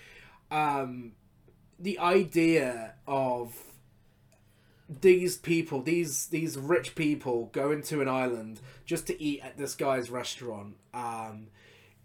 um, 0.50 1.12
the 1.78 1.98
idea 1.98 2.94
of 3.06 3.56
these 5.00 5.36
people, 5.36 5.82
these 5.82 6.26
these 6.26 6.58
rich 6.58 6.94
people, 6.94 7.46
going 7.46 7.82
to 7.84 8.00
an 8.00 8.08
island 8.08 8.60
just 8.84 9.06
to 9.06 9.22
eat 9.22 9.40
at 9.42 9.56
this 9.56 9.74
guy's 9.74 10.10
restaurant. 10.10 10.76
Um, 10.92 11.48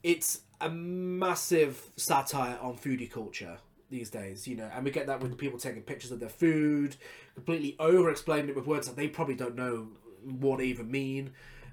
it's 0.04 0.42
a 0.62 0.70
massive 0.70 1.92
satire 1.96 2.58
on 2.62 2.78
foodie 2.78 3.12
culture 3.12 3.58
these 3.90 4.10
days, 4.10 4.48
you 4.48 4.56
know, 4.56 4.70
and 4.74 4.84
we 4.84 4.92
get 4.92 5.08
that 5.08 5.20
with 5.20 5.38
people 5.38 5.60
taking 5.60 5.82
pictures 5.82 6.12
of 6.12 6.20
their 6.20 6.30
food, 6.30 6.96
completely 7.36 7.76
over 7.80 8.10
explaining 8.10 8.50
it 8.50 8.56
with 8.56 8.68
words 8.68 8.88
that 8.88 8.96
they 8.96 9.08
probably 9.08 9.36
don't 9.36 9.56
know 9.56 9.90
what 10.24 10.62
even 10.62 10.90
mean. 10.90 11.32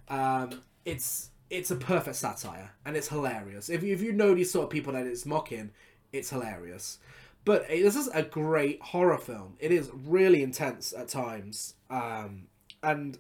Um, 0.09 0.63
it's 0.85 1.31
it's 1.51 1.71
a 1.71 1.77
perfect 1.77 2.17
satire 2.17 2.73
and 2.85 2.97
it's 2.97 3.09
hilarious. 3.09 3.69
If 3.69 3.83
if 3.83 4.01
you 4.01 4.13
know 4.13 4.35
these 4.35 4.51
sort 4.51 4.65
of 4.65 4.71
people 4.71 4.93
that 4.93 5.07
it's 5.07 5.27
mocking, 5.27 5.71
it's 6.13 6.31
hilarious. 6.31 6.99
But 7.45 7.69
this 7.69 7.97
is 7.97 8.09
a 8.09 8.23
great 8.23 8.81
horror 8.81 9.19
film. 9.19 9.57
It 9.59 9.71
is 9.71 9.91
really 9.93 10.43
intense 10.43 10.95
at 10.97 11.09
times, 11.09 11.75
um, 11.91 12.47
and 12.83 13.19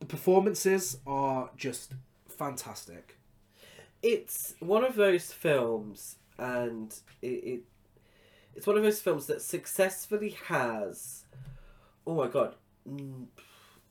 the 0.00 0.06
performances 0.06 0.98
are 1.06 1.50
just 1.56 1.92
fantastic. 2.28 3.16
it's 4.02 4.54
one 4.60 4.84
of 4.84 4.96
those 4.96 5.32
films 5.32 6.16
and 6.38 6.94
it, 7.22 7.26
it 7.26 7.60
it's 8.54 8.66
one 8.66 8.76
of 8.76 8.82
those 8.82 9.00
films 9.00 9.26
that 9.26 9.40
successfully 9.40 10.36
has 10.48 11.24
oh 12.06 12.14
my 12.14 12.28
god 12.28 12.54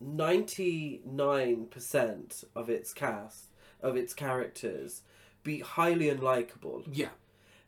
99% 0.03 2.43
of 2.55 2.69
its 2.69 2.93
cast 2.93 3.45
of 3.81 3.95
its 3.97 4.13
characters 4.13 5.01
be 5.43 5.59
highly 5.59 6.09
unlikable. 6.09 6.83
Yeah, 6.91 7.09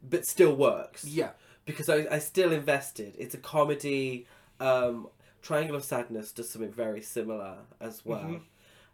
but 0.02 0.26
still 0.26 0.56
works. 0.56 1.06
Yeah, 1.06 1.32
because 1.66 1.90
I, 1.90 2.08
I 2.12 2.20
still 2.20 2.52
invested. 2.52 3.16
It's 3.18 3.34
a 3.36 3.40
comedy. 3.40 4.28
Um, 4.60 5.08
Triangle 5.42 5.76
of 5.76 5.84
Sadness 5.84 6.32
does 6.32 6.50
something 6.50 6.72
very 6.72 7.02
similar 7.02 7.58
as 7.80 8.04
well, 8.06 8.40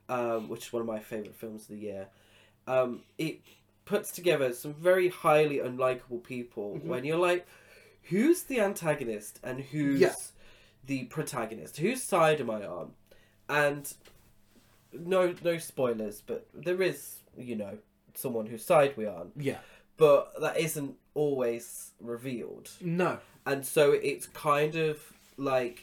um, 0.09 0.49
which 0.49 0.67
is 0.67 0.74
one 0.74 0.82
of 0.82 0.88
my 0.88 0.99
favorite 0.99 1.36
films 1.36 1.63
of 1.63 1.67
the 1.69 1.78
year. 1.78 2.07
Um, 2.67 3.01
it 3.17 3.39
puts 3.86 4.11
together 4.11 4.53
some 4.53 4.74
very 4.74 5.07
highly 5.09 5.57
unlikable 5.57 6.24
people 6.24 6.78
when 6.84 7.03
you're 7.05 7.17
like, 7.17 7.47
who's 8.03 8.43
the 8.43 8.59
antagonist 8.59 9.39
and 9.43 9.61
who's 9.61 9.99
Yeah. 9.99 10.13
the 10.86 11.05
protagonist? 11.05 11.78
Whose 11.78 12.03
side 12.03 12.41
am 12.41 12.49
I 12.49 12.65
on? 12.65 12.91
And 13.47 13.91
no, 14.93 15.34
no 15.43 15.57
spoilers, 15.57 16.22
but 16.26 16.47
there 16.53 16.82
is, 16.82 17.17
you 17.38 17.55
know, 17.55 17.78
someone 18.13 18.45
whose 18.45 18.65
side 18.65 18.93
we're 18.97 19.09
on 19.09 19.32
yeah. 19.38 19.59
But 20.02 20.20
that 20.41 20.58
isn't 20.58 20.93
always 21.14 21.91
revealed. 21.99 22.68
No, 22.82 23.12
And 23.45 23.66
so 23.66 23.84
it's 23.91 24.26
kind 24.49 24.76
of 24.76 24.95
like 25.38 25.78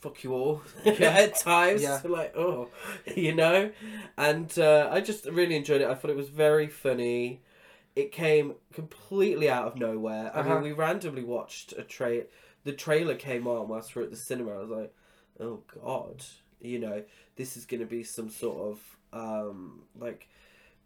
fuck 0.00 0.22
you 0.22 0.32
all 0.32 0.62
yeah. 0.84 0.92
at 1.24 1.34
times. 1.40 1.82
Yeah. 1.82 2.00
Like, 2.04 2.36
oh, 2.36 2.68
you 3.26 3.34
know? 3.34 3.70
And 4.16 4.50
uh, 4.58 4.88
I 4.92 5.00
just 5.00 5.24
really 5.26 5.56
enjoyed 5.56 5.80
it. 5.80 5.88
I 5.88 5.94
thought 5.94 6.10
it 6.10 6.16
was 6.24 6.28
very 6.28 6.68
funny. 6.68 7.40
It 7.96 8.12
came 8.12 8.54
completely 8.72 9.48
out 9.50 9.66
of 9.66 9.76
nowhere. 9.76 10.30
I 10.34 10.40
Uh-huh. 10.40 10.54
mean, 10.54 10.62
we 10.62 10.72
randomly 10.72 11.24
watched 11.24 11.72
a 11.72 11.82
tra 11.82 12.22
The 12.64 12.72
trailer 12.72 13.16
came 13.16 13.46
on 13.48 13.66
whilst 13.68 13.94
we 13.94 14.00
were 14.00 14.04
at 14.04 14.12
the 14.12 14.16
cinema. 14.30 14.52
I 14.52 14.58
was 14.58 14.70
like, 14.70 14.94
oh, 15.40 15.62
God. 15.82 16.22
You 16.60 16.78
know, 16.78 17.02
this 17.36 17.56
is 17.56 17.64
going 17.66 17.80
to 17.80 17.86
be 17.98 18.02
some 18.04 18.28
sort 18.30 18.58
of, 18.70 18.78
um, 19.12 19.82
like, 19.98 20.28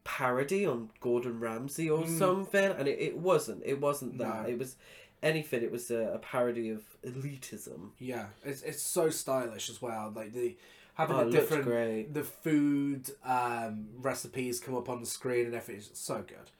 parody 0.05 0.67
on 0.67 0.91
Gordon 1.01 1.39
Ramsay 1.41 1.89
or 1.91 2.05
Mm. 2.05 2.19
something. 2.19 2.73
And 2.73 2.89
it, 2.89 2.99
it 3.01 3.17
wasn't. 3.19 3.63
It 3.65 3.81
wasn't 3.81 4.19
that. 4.19 4.43
No. 4.45 4.49
It 4.49 4.59
was 4.59 4.77
anything. 5.23 5.63
It 5.63 5.71
was 5.73 5.91
a, 5.91 6.15
a 6.15 6.19
parody 6.19 6.71
of 6.71 6.83
elitism. 7.05 7.91
yeah. 7.99 8.27
It's 8.45 8.63
it's 8.63 8.83
so 8.83 9.11
stylish 9.11 9.71
as 9.71 9.81
well. 9.83 10.13
Like 10.15 10.33
the 10.33 10.57
having 10.95 11.17
Oh, 11.17 11.25
the 11.25 11.31
different 11.31 11.65
great. 11.65 12.13
the 12.15 12.25
food 12.25 13.11
um, 13.25 13.87
recipes 14.01 14.61
come 14.61 14.75
up 14.77 14.89
on 14.89 15.01
the 15.01 15.07
screen 15.07 15.47
and 15.47 15.55
everything. 15.55 15.85
It's 15.91 16.01
so 16.01 16.23
good. 16.27 16.51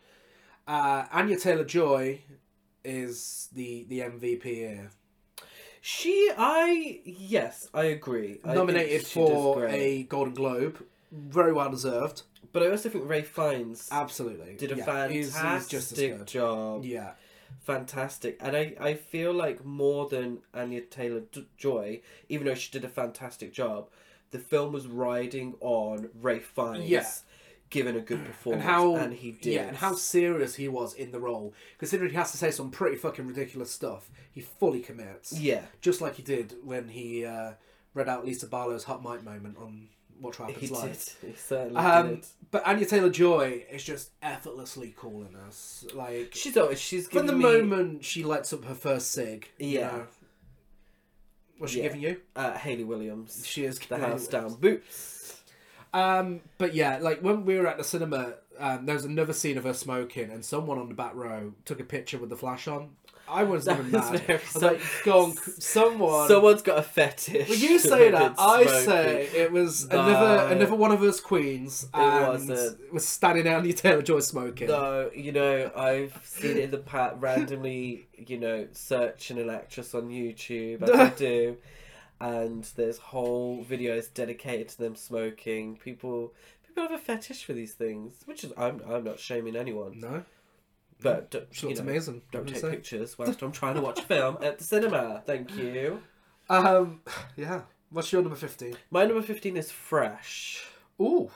Uh, 0.67 1.05
Anya 1.13 1.37
Taylor 1.37 1.65
Joy 1.65 2.21
is 2.85 3.49
the 3.53 3.85
the 3.89 4.01
MVP 4.01 4.45
here. 4.45 4.91
She, 5.85 6.31
I, 6.39 7.01
yes, 7.05 7.69
I 7.75 7.85
agree. 7.87 8.39
Nominated 8.45 9.01
does 9.01 9.11
for 9.13 9.67
a 9.67 10.05
Golden 10.05 10.33
Globe, 10.33 10.79
very 11.11 11.53
well 11.53 11.71
deserved. 11.71 12.23
But 12.53 12.63
I 12.63 12.71
also 12.71 12.89
think 12.91 13.09
Ralph 13.09 13.27
Fiennes 13.29 13.89
Absolutely, 13.91 14.55
did 14.57 14.73
a 14.73 14.77
Yeah, 14.77 14.85
fantastic 14.85 15.17
he's- 15.17 15.41
he's 15.63 15.69
just 15.69 15.99
as 15.99 16.25
job. 16.31 16.85
Yeah, 16.85 17.13
Fantastic. 17.61 18.39
And 18.41 18.57
I, 18.57 18.75
I 18.81 18.95
feel 18.95 19.33
like 19.33 19.65
more 19.65 20.09
than 20.09 20.39
Anya 20.55 20.81
Taylor 20.83 21.23
Joy, 21.57 22.01
even 22.29 22.47
though 22.47 22.55
she 22.55 22.71
did 22.71 22.85
a 22.85 22.89
fantastic 22.89 23.53
job, 23.53 23.89
the 24.31 24.39
film 24.39 24.73
was 24.73 24.87
riding 24.87 25.55
on 25.61 26.09
Ralph 26.21 26.45
Fiennes 26.45 26.89
Yeah. 26.89 27.07
giving 27.71 27.95
a 27.97 28.01
good 28.01 28.25
performance. 28.25 28.63
and 28.65 28.71
how 28.71 28.97
and 28.97 29.13
he 29.13 29.33
did. 29.33 29.53
yeah, 29.55 29.63
and 29.69 29.77
how 29.77 29.95
serious 29.95 30.55
he 30.57 30.67
was 30.69 30.95
in 30.95 31.13
the 31.13 31.21
role. 31.21 31.55
Considering 31.79 32.11
he 32.11 32.17
has 32.17 32.33
to 32.33 32.39
say 32.39 32.51
some 32.51 32.71
pretty 32.71 32.97
fucking 32.97 33.27
ridiculous 33.27 33.71
stuff, 33.71 34.11
he 34.33 34.41
fully 34.41 34.81
commits. 34.81 35.39
Yeah. 35.39 35.63
just 35.81 36.01
like 36.01 36.17
he 36.17 36.23
did 36.23 36.55
when 36.65 36.89
he 36.89 37.25
uh, 37.25 37.53
read 37.95 38.09
out 38.09 38.25
Lisa 38.25 38.47
Barlow's 38.47 38.85
hot 38.85 39.03
mic 39.05 39.23
moment 39.23 39.57
on 39.59 39.89
What 40.23 40.37
He 40.37 40.43
Happens 40.45 40.61
did. 40.71 40.73
Live. 40.73 41.17
He 41.27 41.35
certainly 41.37 41.77
Um, 41.77 42.15
did. 42.17 42.27
but 42.51 42.67
Anya 42.67 42.87
Taylor 42.87 43.11
Joy 43.11 43.65
is 43.71 43.83
just 43.85 44.11
effortlessly 44.23 44.95
cool 44.97 45.23
in 45.27 45.33
this. 45.35 45.85
Like 45.95 46.31
She's 46.35 46.57
always, 46.57 46.81
she's 46.81 47.09
from 47.09 47.27
the 47.27 47.33
me, 47.35 47.43
moment 47.43 48.05
she 48.05 48.23
lights 48.25 48.53
up 48.53 48.65
her 48.65 48.75
first 48.75 49.11
cig. 49.11 49.49
you 49.59 49.81
Yeah. 49.81 49.91
know. 49.91 50.07
What's 51.59 51.73
she 51.73 51.79
Yeah. 51.79 51.85
giving 51.89 52.01
you? 52.01 52.21
uh, 52.35 52.53
Haley 52.57 52.85
Williams. 52.85 53.47
She 53.47 53.65
is 53.65 53.79
The 53.79 53.99
house 53.99 54.27
down 54.27 54.55
boots. 54.55 55.41
Um, 55.95 56.41
but 56.59 56.75
yeah, 56.75 56.99
like 56.99 57.21
when 57.21 57.45
we 57.45 57.57
were 57.59 57.67
at 57.67 57.77
the 57.79 57.85
cinema, 57.85 58.35
um, 58.59 58.87
there 58.87 58.95
was 58.95 59.05
another 59.05 59.33
scene 59.33 59.59
of 59.59 59.65
her 59.65 59.75
smoking, 59.75 60.31
and 60.31 60.45
someone 60.45 60.79
on 60.79 60.89
the 60.89 60.95
back 60.95 61.15
row 61.15 61.53
took 61.65 61.81
a 61.81 61.85
picture 61.85 62.19
with 62.19 62.31
the 62.31 62.37
flash 62.37 62.67
on. 62.67 62.97
I 63.33 63.45
wasn't 63.45 63.79
That 63.79 63.87
even 63.87 64.01
was 64.01 64.11
mad. 64.13 64.31
I 64.31 64.35
was 64.35 64.63
like, 64.63 64.81
go 65.05 65.25
on, 65.25 65.37
someone. 65.59 66.29
Someone's 66.29 66.63
got 66.63 66.79
a 66.79 66.83
fetish. 66.83 67.49
When 67.49 67.59
you 67.61 67.79
say 67.93 68.11
that, 68.11 68.35
I 68.39 68.63
smoking. 68.65 68.85
say 68.85 69.23
it 69.35 69.51
was 69.53 69.89
No. 69.89 70.01
another 70.07 70.55
another 70.55 70.75
one 70.75 70.93
of 70.93 71.03
us 71.03 71.21
queens, 71.21 71.87
and 71.95 72.27
wasn't. 72.29 72.93
was 72.93 73.07
standing 73.09 73.49
out 73.49 73.65
near 73.65 73.73
Taylor 73.73 74.03
Joy 74.03 74.21
smoking. 74.21 74.69
No, 74.69 75.11
you 75.15 75.33
know, 75.33 75.71
I've 75.77 76.21
seen 76.25 76.53
it 76.59 76.65
in 76.65 76.71
the 76.71 76.79
past 76.79 77.17
randomly, 77.21 78.09
you 78.17 78.39
know, 78.39 78.69
searching 78.73 79.39
an 79.39 79.51
actress 79.51 79.95
on 79.95 80.11
YouTube, 80.11 80.83
as 80.83 80.91
I 80.91 81.09
do, 81.17 81.57
and 82.21 82.65
there's 82.77 82.99
whole 82.99 83.65
videos 83.65 84.13
dedicated 84.13 84.69
to 84.71 84.79
them 84.79 84.95
smoking. 84.95 85.77
People 85.77 86.33
people 86.67 86.83
have 86.85 86.93
a 86.93 86.99
fetish 86.99 87.45
for 87.45 87.53
these 87.53 87.73
things, 87.75 88.13
which 88.27 88.45
is 88.45 88.53
I'm 88.57 88.81
I'm 88.89 89.05
not 89.05 89.19
shaming 89.19 89.57
anyone, 89.57 90.01
No, 90.01 90.23
but 91.03 91.31
don't, 91.31 91.47
she 91.51 91.69
you 91.69 91.75
know, 91.75 91.81
amazing. 91.83 92.23
don't 92.31 92.49
take 92.49 92.59
say. 92.59 92.71
pictures 92.71 93.19
whilst 93.19 93.43
I'm 93.43 93.53
trying 93.53 93.75
to 93.77 93.81
watch 93.81 94.01
a 94.01 94.03
film 94.03 94.39
at 94.43 94.59
the 94.59 94.65
cinema. 94.65 95.23
Thank 95.27 95.57
you. 95.57 96.03
Um, 96.49 97.01
yeah. 97.37 97.63
What's 97.91 98.13
your 98.13 98.23
number 98.23 98.37
fifteen? 98.37 98.77
My 98.91 99.05
number 99.05 99.23
fifteen 99.23 99.57
is 99.57 99.71
Fresh. 99.71 100.67
Ooh, 101.01 101.31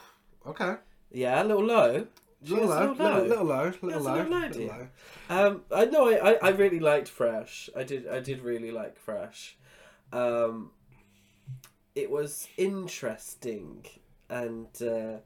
okay. 0.45 0.75
Yeah, 1.11 1.41
a 1.41 1.45
little 1.45 1.65
low. 1.65 2.07
Little 2.41 2.67
low, 2.67 2.91
little, 2.91 2.93
little 2.93 3.17
low, 3.17 3.23
little 3.25 3.41
a 3.41 3.43
low, 3.43 3.73
little 3.81 4.01
low, 4.01 4.39
little 4.39 4.67
low. 4.67 4.87
Um, 5.29 5.61
I 5.71 5.85
know 5.85 6.07
I, 6.07 6.31
I, 6.31 6.37
I 6.43 6.49
really 6.49 6.79
liked 6.79 7.09
Fresh. 7.09 7.69
I 7.75 7.83
did 7.83 8.07
I 8.07 8.19
did 8.19 8.41
really 8.41 8.71
like 8.71 8.97
Fresh. 8.97 9.57
Um, 10.13 10.71
it 11.95 12.11
was 12.11 12.47
interesting 12.57 13.85
and 14.29 14.67
uh, 14.81 15.17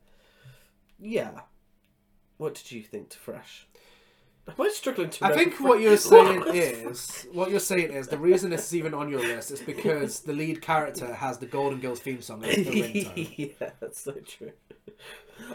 yeah. 0.99 1.41
What 2.37 2.55
did 2.55 2.71
you 2.71 2.81
think 2.81 3.09
to 3.09 3.19
Fresh? 3.19 3.67
Am 4.57 4.65
I 4.65 4.69
struggling 4.69 5.09
to? 5.09 5.25
I 5.25 5.29
remember 5.29 5.49
think 5.51 5.61
what 5.61 5.81
you're 5.81 5.97
saying 5.97 6.43
is 6.53 7.27
what 7.31 7.51
you're 7.51 7.59
saying 7.59 7.91
is 7.91 8.07
the 8.07 8.17
reason 8.17 8.49
this 8.49 8.65
is 8.67 8.75
even 8.75 8.93
on 8.93 9.09
your 9.09 9.19
list 9.21 9.51
is 9.51 9.61
because 9.61 10.21
the 10.21 10.33
lead 10.33 10.61
character 10.61 11.13
has 11.13 11.37
the 11.37 11.45
Golden 11.45 11.79
Girls 11.79 11.99
theme 11.99 12.21
song 12.21 12.43
as 12.43 12.55
the 12.55 12.65
ringtone. 12.65 13.33
yeah, 13.59 13.69
that's 13.79 14.01
so 14.01 14.13
true. 14.13 14.51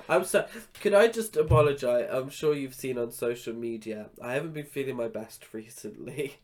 I'm 0.08 0.24
sorry. 0.24 0.46
Can 0.80 0.94
I 0.94 1.08
just 1.08 1.36
apologize? 1.36 2.08
I'm 2.10 2.30
sure 2.30 2.54
you've 2.54 2.74
seen 2.74 2.98
on 2.98 3.10
social 3.12 3.54
media. 3.54 4.06
I 4.22 4.34
haven't 4.34 4.54
been 4.54 4.66
feeling 4.66 4.96
my 4.96 5.08
best 5.08 5.44
recently, 5.52 6.36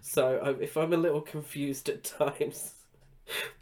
so 0.00 0.40
um, 0.42 0.56
if 0.60 0.76
I'm 0.76 0.92
a 0.92 0.96
little 0.98 1.20
confused 1.20 1.88
at 1.88 2.04
times, 2.18 2.74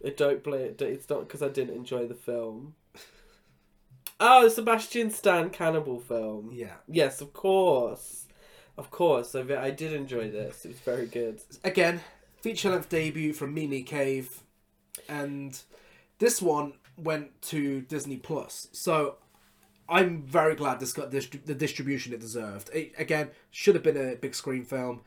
I 0.04 0.10
don't 0.10 0.42
play 0.42 0.64
it. 0.64 0.82
It's 0.82 1.08
not 1.08 1.20
because 1.20 1.42
I 1.42 1.48
didn't 1.48 1.76
enjoy 1.76 2.06
the 2.06 2.14
film. 2.14 2.74
Oh, 4.20 4.44
the 4.44 4.50
Sebastian 4.50 5.10
Stan 5.10 5.50
cannibal 5.50 5.98
film. 5.98 6.50
Yeah. 6.52 6.76
Yes, 6.88 7.20
of 7.20 7.32
course, 7.32 8.26
of 8.78 8.90
course. 8.90 9.34
I, 9.34 9.40
I 9.56 9.70
did 9.70 9.92
enjoy 9.92 10.30
this. 10.30 10.64
It 10.64 10.68
was 10.68 10.80
very 10.80 11.06
good. 11.06 11.40
Again, 11.64 12.00
feature 12.40 12.70
length 12.70 12.88
debut 12.88 13.32
from 13.32 13.54
Mimi 13.54 13.82
Cave, 13.82 14.42
and 15.08 15.60
this 16.18 16.40
one 16.40 16.74
went 16.96 17.42
to 17.42 17.80
Disney 17.82 18.16
Plus. 18.16 18.68
So 18.72 19.16
I'm 19.88 20.22
very 20.22 20.54
glad 20.54 20.78
this 20.80 20.92
got 20.92 21.10
the 21.10 21.54
distribution 21.54 22.12
it 22.12 22.20
deserved. 22.20 22.70
It, 22.72 22.92
again, 22.96 23.30
should 23.50 23.74
have 23.74 23.84
been 23.84 23.96
a 23.96 24.14
big 24.14 24.34
screen 24.34 24.64
film. 24.64 25.00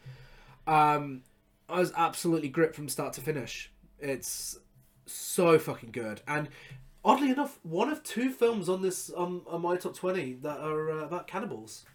Um, 0.68 1.24
I 1.70 1.80
was 1.80 1.94
absolutely 1.96 2.50
gripped 2.50 2.76
from 2.76 2.90
start 2.90 3.14
to 3.14 3.22
finish. 3.22 3.72
It's 4.00 4.60
so 5.06 5.58
fucking 5.58 5.92
good, 5.92 6.22
and 6.28 6.50
oddly 7.08 7.32
enough, 7.32 7.58
one 7.64 7.90
of 7.90 8.04
two 8.04 8.30
films 8.32 8.68
on 8.70 8.82
this 8.82 9.10
um, 9.16 9.42
on 9.48 9.62
my 9.62 9.78
top 9.78 9.96
twenty 9.96 10.34
that 10.44 10.60
are 10.60 10.92
uh, 10.92 11.06
about 11.06 11.26
cannibals. 11.26 11.86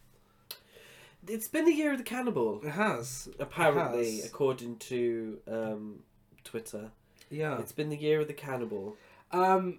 It's 1.29 1.47
been 1.47 1.67
the 1.67 1.73
year 1.73 1.93
of 1.93 1.99
the 1.99 2.05
cannibal. 2.05 2.61
It 2.65 2.71
has 2.71 3.29
Apparently, 3.39 4.09
It 4.19 4.23
has. 4.23 4.25
according 4.25 4.79
to 4.79 5.39
um, 5.47 6.01
Twitter, 6.43 6.91
yeah. 7.31 7.59
it's 7.61 7.71
been 7.71 7.91
the 7.91 7.97
year 7.97 8.23
of 8.23 8.27
the 8.27 8.33
cannibal. 8.33 8.97
Um, 9.31 9.79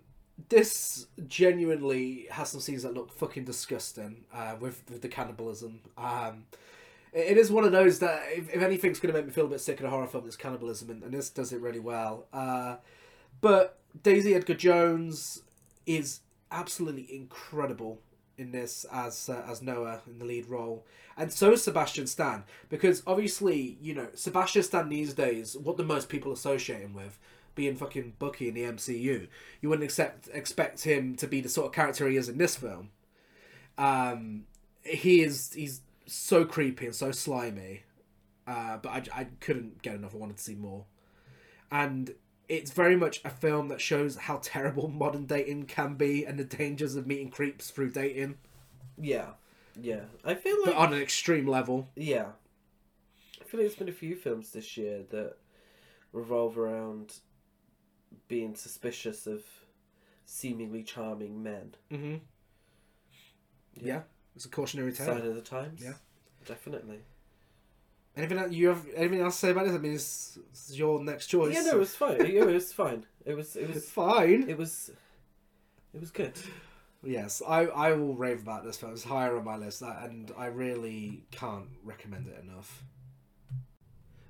this 0.49 1.07
genuinely 1.27 2.27
has 2.31 2.49
some 2.49 2.61
scenes 2.61 2.83
that 2.83 2.93
look 2.93 3.11
fucking 3.11 3.43
disgusting 3.43 4.23
uh, 4.33 4.55
with, 4.59 4.83
with 4.89 5.01
the 5.01 5.09
cannibalism. 5.09 5.81
Um, 5.97 6.45
it, 7.11 7.31
it 7.31 7.37
is 7.37 7.51
one 7.51 7.65
of 7.65 7.73
those 7.73 7.99
that, 7.99 8.23
if, 8.29 8.49
if 8.49 8.61
anything's 8.61 9.01
going 9.01 9.13
to 9.13 9.19
make 9.19 9.27
me 9.27 9.33
feel 9.33 9.45
a 9.45 9.49
bit 9.49 9.59
sick 9.59 9.81
in 9.81 9.85
a 9.85 9.89
horror 9.89 10.07
film, 10.07 10.25
it's 10.25 10.37
cannibalism, 10.37 10.89
and, 10.89 11.03
and 11.03 11.13
this 11.13 11.29
does 11.29 11.51
it 11.51 11.59
really 11.59 11.79
well. 11.81 12.25
Uh, 12.31 12.77
but 13.41 13.79
Daisy 14.01 14.33
Edgar 14.33 14.55
Jones 14.55 15.43
is 15.85 16.21
absolutely 16.51 17.07
incredible 17.13 17.99
in 18.37 18.51
this 18.51 18.85
as 18.91 19.29
uh, 19.29 19.43
as 19.47 19.61
Noah 19.61 20.01
in 20.07 20.19
the 20.19 20.25
lead 20.25 20.49
role, 20.49 20.85
and 21.15 21.31
so 21.31 21.51
is 21.51 21.63
Sebastian 21.63 22.07
Stan 22.07 22.43
because 22.69 23.03
obviously 23.05 23.77
you 23.81 23.93
know 23.93 24.07
Sebastian 24.15 24.63
Stan 24.63 24.89
these 24.89 25.13
days 25.13 25.55
what 25.55 25.77
the 25.77 25.83
most 25.83 26.09
people 26.09 26.31
associate 26.31 26.81
him 26.81 26.93
with 26.93 27.19
being 27.55 27.75
fucking 27.75 28.13
Bucky 28.17 28.47
in 28.47 28.55
the 28.55 28.63
MCU. 28.63 29.27
You 29.61 29.69
wouldn't 29.69 29.83
accept 29.83 30.29
expect 30.33 30.83
him 30.83 31.15
to 31.17 31.27
be 31.27 31.41
the 31.41 31.49
sort 31.49 31.67
of 31.67 31.73
character 31.73 32.07
he 32.07 32.17
is 32.17 32.29
in 32.29 32.37
this 32.37 32.55
film. 32.55 32.89
Um, 33.77 34.45
he 34.83 35.21
is 35.21 35.53
he's 35.53 35.81
so 36.07 36.45
creepy 36.45 36.87
and 36.87 36.95
so 36.95 37.11
slimy, 37.11 37.83
uh, 38.47 38.77
but 38.77 38.89
I, 38.89 39.21
I 39.21 39.27
couldn't 39.39 39.81
get 39.81 39.95
enough. 39.95 40.13
I 40.13 40.17
wanted 40.17 40.37
to 40.37 40.43
see 40.43 40.55
more, 40.55 40.85
and 41.71 42.13
it's 42.57 42.71
very 42.71 42.95
much 42.95 43.21
a 43.25 43.29
film 43.29 43.67
that 43.69 43.81
shows 43.81 44.15
how 44.15 44.39
terrible 44.43 44.87
modern 45.03 45.25
dating 45.25 45.65
can 45.65 45.95
be 45.95 46.25
and 46.25 46.37
the 46.39 46.43
dangers 46.43 46.95
of 46.95 47.07
meeting 47.07 47.29
creeps 47.29 47.69
through 47.69 47.91
dating, 47.91 48.37
Yeah, 48.97 49.29
yeah. 49.79 50.01
I 50.23 50.35
feel 50.35 50.57
but 50.65 50.75
on 50.75 50.93
an 50.93 51.01
extreme 51.01 51.47
level. 51.47 51.89
yeah. 51.95 52.27
I 53.41 53.45
feel 53.45 53.59
like 53.59 53.67
there's 53.69 53.75
been 53.79 53.89
a 53.89 53.91
few 53.91 54.15
films 54.15 54.51
this 54.51 54.77
year 54.77 55.03
that 55.11 55.35
revolve 56.11 56.57
around 56.57 57.15
being 58.27 58.55
suspicious 58.55 59.27
of 59.27 59.43
seemingly 60.25 60.81
charming 60.83 61.43
men. 61.43 61.75
Mm-hmm. 61.91 62.15
Yeah. 63.75 64.01
it's 64.35 64.45
a 64.45 64.49
cautionary 64.49 64.91
tale. 64.93 65.07
Sign 65.07 65.25
of 65.27 65.35
the 65.35 65.41
times. 65.41 65.81
Yeah. 65.83 65.93
definitely. 66.45 66.99
Anything 68.15 68.37
else, 68.37 68.51
you 68.51 68.67
have 68.67 68.85
anything 68.95 69.21
else 69.21 69.35
to 69.35 69.39
say 69.39 69.51
about 69.51 69.65
this? 69.65 69.75
I 69.75 69.79
mean, 69.79 69.93
it's, 69.93 70.37
it's 70.51 70.77
your 70.77 71.03
next 71.03 71.27
choice. 71.27 71.55
Yeah, 71.55 71.61
no, 71.63 71.71
it 71.71 71.79
was 71.79 71.95
fine. 71.95 72.21
it 72.21 72.45
was 72.45 72.71
fine. 72.71 73.05
It 73.25 73.35
was. 73.35 73.55
It 73.55 73.73
was. 73.73 73.85
fine. 73.89 74.49
It 74.49 74.57
was. 74.57 74.91
It 75.93 75.99
was 75.99 76.11
good. 76.11 76.33
Yes, 77.03 77.41
I, 77.45 77.65
I 77.65 77.93
will 77.93 78.15
rave 78.15 78.41
about 78.41 78.63
this 78.63 78.77
film. 78.77 78.93
It's 78.93 79.03
higher 79.03 79.37
on 79.37 79.43
my 79.43 79.57
list, 79.57 79.83
uh, 79.83 79.93
and 80.03 80.31
I 80.37 80.45
really 80.45 81.25
can't 81.31 81.67
recommend 81.83 82.27
it 82.27 82.41
enough. 82.43 82.83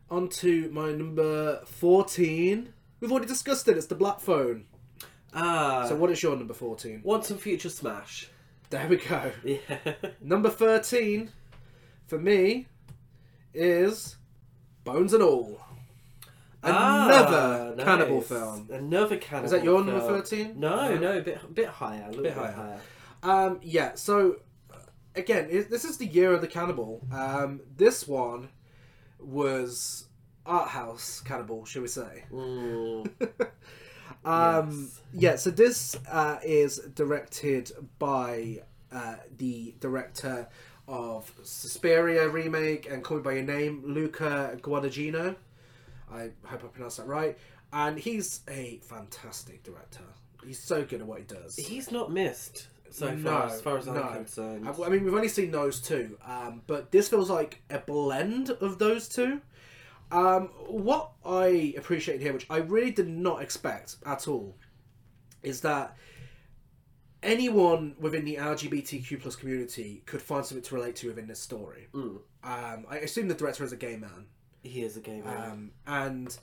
On 0.09 0.27
to 0.29 0.69
my 0.71 0.91
number 0.91 1.61
14. 1.65 2.73
We've 2.99 3.11
already 3.11 3.27
discussed 3.27 3.67
it, 3.67 3.77
it's 3.77 3.87
the 3.87 3.95
Black 3.95 4.19
Phone. 4.19 4.65
Ah. 5.33 5.85
So, 5.87 5.95
what 5.95 6.09
is 6.09 6.23
your 6.23 6.35
number 6.35 6.53
14? 6.53 7.01
Once 7.03 7.29
and 7.29 7.39
future 7.39 7.69
smash. 7.69 8.29
There 8.69 8.87
we 8.87 8.97
go. 8.97 9.31
Yeah. 9.43 9.59
Number 10.19 10.49
13 10.49 11.31
for 12.07 12.17
me 12.17 12.67
is 13.53 14.15
Bones 14.83 15.13
and 15.13 15.23
All. 15.23 15.59
Another 16.61 17.75
Ah, 17.77 17.83
cannibal 17.83 18.21
film. 18.21 18.69
Another 18.71 19.17
cannibal. 19.17 19.45
Is 19.45 19.51
that 19.51 19.63
your 19.63 19.83
number 19.83 19.99
13? 19.99 20.59
No, 20.59 20.95
no, 20.97 21.17
a 21.17 21.21
bit, 21.21 21.39
a 21.43 21.47
bit 21.47 21.67
higher, 21.67 22.03
a 22.03 22.07
little 22.07 22.23
Bit 22.23 22.35
bit, 22.35 22.43
higher. 22.43 22.79
higher. 23.21 23.47
Um, 23.47 23.59
yeah, 23.61 23.95
so 23.95 24.37
uh, 24.71 24.77
again, 25.15 25.47
it, 25.49 25.69
this 25.69 25.83
is 25.83 25.97
the 25.97 26.05
year 26.05 26.31
of 26.33 26.39
the 26.41 26.47
cannibal. 26.47 27.05
Um, 27.13 27.61
this 27.75 28.07
one 28.07 28.49
was 29.19 30.07
art 30.45 30.69
house 30.69 31.21
cannibal, 31.25 31.65
should 31.65 31.81
we 31.81 31.87
say? 31.89 32.23
Mm, 32.31 33.09
um, 34.25 34.69
Yes. 34.71 35.01
Yeah, 35.13 35.35
so 35.35 35.51
this 35.51 35.97
uh, 36.09 36.37
is 36.43 36.77
directed 36.95 37.71
by 37.99 38.61
uh, 38.91 39.15
the 39.37 39.75
director 39.79 40.47
of 40.87 41.31
Suspiria 41.43 42.27
remake 42.27 42.89
and 42.89 43.03
Call 43.03 43.17
Me 43.17 43.23
by 43.23 43.33
Your 43.33 43.43
Name, 43.43 43.81
Luca 43.85 44.57
Guadagnino. 44.61 45.35
I 46.11 46.29
hope 46.45 46.63
I 46.63 46.67
pronounced 46.67 46.97
that 46.97 47.07
right. 47.07 47.37
And 47.71 47.97
he's 47.97 48.41
a 48.47 48.79
fantastic 48.83 49.63
director. 49.63 50.03
He's 50.45 50.59
so 50.59 50.83
good 50.83 51.01
at 51.01 51.07
what 51.07 51.19
he 51.19 51.25
does. 51.25 51.55
he's 51.55 51.91
not 51.91 52.11
missed 52.11 52.67
so 52.89 53.13
No, 53.15 53.23
far, 53.23 53.45
as 53.47 53.61
far 53.61 53.77
as. 53.77 53.87
I'm 53.87 54.13
concerned. 54.13 54.67
I, 54.67 54.71
I 54.83 54.89
mean, 54.89 55.03
we've 55.03 55.13
only 55.13 55.29
seen 55.29 55.51
those 55.51 55.81
two, 55.81 56.17
um, 56.25 56.61
but 56.67 56.91
this 56.91 57.07
feels 57.09 57.29
like 57.29 57.61
a 57.71 57.79
blend 57.79 58.51
of 58.51 58.77
those 58.77 59.07
two. 59.07 59.41
Um, 60.11 60.49
what 60.67 61.11
I 61.25 61.73
appreciate 61.75 62.21
here, 62.21 62.33
which 62.33 62.45
I 62.49 62.57
really 62.57 62.91
did 62.91 63.07
not 63.07 63.41
expect 63.41 63.95
at 64.05 64.27
all, 64.27 64.55
is 65.41 65.61
that 65.61 65.97
anyone 67.23 67.95
within 67.99 68.25
the 68.25 68.35
LGBTQ 68.35 69.21
plus 69.21 69.35
community 69.35 70.03
could 70.05 70.21
find 70.21 70.45
something 70.45 70.63
to 70.63 70.75
relate 70.75 70.95
to 70.97 71.07
within 71.07 71.27
this 71.27 71.39
story. 71.39 71.87
Mm. 71.93 72.19
Um, 72.43 72.85
I 72.89 72.97
assume 72.97 73.27
the 73.27 73.33
director 73.33 73.63
is 73.63 73.71
a 73.71 73.77
gay 73.77 73.95
man, 73.95 74.25
He 74.61 74.83
is 74.83 74.97
a 74.97 75.01
gamer. 75.01 75.29
um, 75.35 75.71
and 75.87 76.37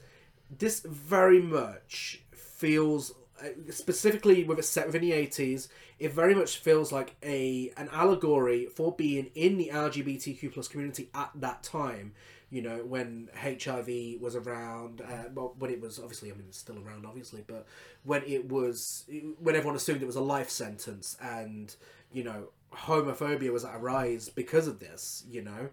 this 0.51 0.81
very 0.81 1.41
much 1.41 2.23
feels 2.33 3.15
uh, 3.41 3.49
specifically 3.71 4.45
with 4.45 4.59
it 4.59 4.65
set 4.65 4.87
within 4.87 5.03
the 5.03 5.13
80s 5.13 5.69
it 5.99 6.13
very 6.13 6.35
much 6.35 6.59
feels 6.59 6.91
like 6.93 7.17
a 7.23 7.71
an 7.77 7.89
allegory 7.93 8.67
for 8.67 8.93
being 8.93 9.31
in 9.35 9.57
the 9.57 9.71
lgbtq 9.73 10.53
plus 10.53 10.69
community 10.69 11.09
at 11.15 11.31
that 11.35 11.63
time 11.63 12.13
you 12.51 12.61
know 12.61 12.79
when 12.85 13.29
hiv 13.35 13.89
was 14.21 14.35
around 14.35 15.01
uh, 15.01 15.29
well 15.35 15.55
when 15.59 15.71
it 15.71 15.81
was 15.81 15.99
obviously 15.99 16.31
i 16.31 16.35
mean 16.35 16.47
it's 16.49 16.59
still 16.59 16.79
around 16.85 17.07
obviously 17.07 17.45
but 17.47 17.67
when 18.05 18.23
it 18.25 18.49
was 18.49 19.05
when 19.39 19.55
everyone 19.55 19.77
assumed 19.77 20.03
it 20.03 20.07
was 20.07 20.17
a 20.17 20.21
life 20.21 20.51
sentence 20.51 21.17
and 21.23 21.77
you 22.13 22.25
know 22.25 22.49
homophobia 22.73 23.53
was 23.53 23.65
at 23.65 23.75
a 23.75 23.79
rise 23.79 24.29
because 24.29 24.67
of 24.67 24.81
this 24.81 25.25
you 25.31 25.43
know 25.43 25.71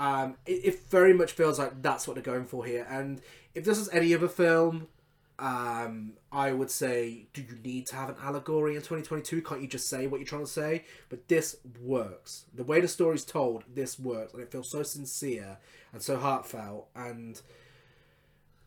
um, 0.00 0.36
it, 0.46 0.64
it 0.64 0.80
very 0.88 1.12
much 1.12 1.32
feels 1.32 1.58
like 1.58 1.82
that's 1.82 2.08
what 2.08 2.14
they're 2.14 2.22
going 2.22 2.46
for 2.46 2.64
here. 2.64 2.86
And 2.88 3.20
if 3.54 3.64
this 3.64 3.78
is 3.78 3.90
any 3.90 4.14
other 4.14 4.28
film, 4.28 4.88
um, 5.40 6.12
I 6.30 6.52
would 6.52 6.70
say, 6.70 7.26
do 7.32 7.40
you 7.42 7.56
need 7.64 7.86
to 7.88 7.96
have 7.96 8.10
an 8.10 8.16
allegory 8.22 8.72
in 8.76 8.82
2022? 8.82 9.42
Can't 9.42 9.62
you 9.62 9.66
just 9.68 9.88
say 9.88 10.06
what 10.06 10.20
you're 10.20 10.26
trying 10.26 10.44
to 10.44 10.50
say? 10.50 10.84
But 11.08 11.26
this 11.28 11.56
works. 11.80 12.44
The 12.54 12.62
way 12.64 12.80
the 12.80 12.88
story's 12.88 13.24
told, 13.24 13.64
this 13.72 13.98
works. 13.98 14.32
And 14.34 14.42
it 14.42 14.52
feels 14.52 14.70
so 14.70 14.82
sincere 14.82 15.58
and 15.92 16.02
so 16.02 16.16
heartfelt. 16.18 16.88
And 16.94 17.40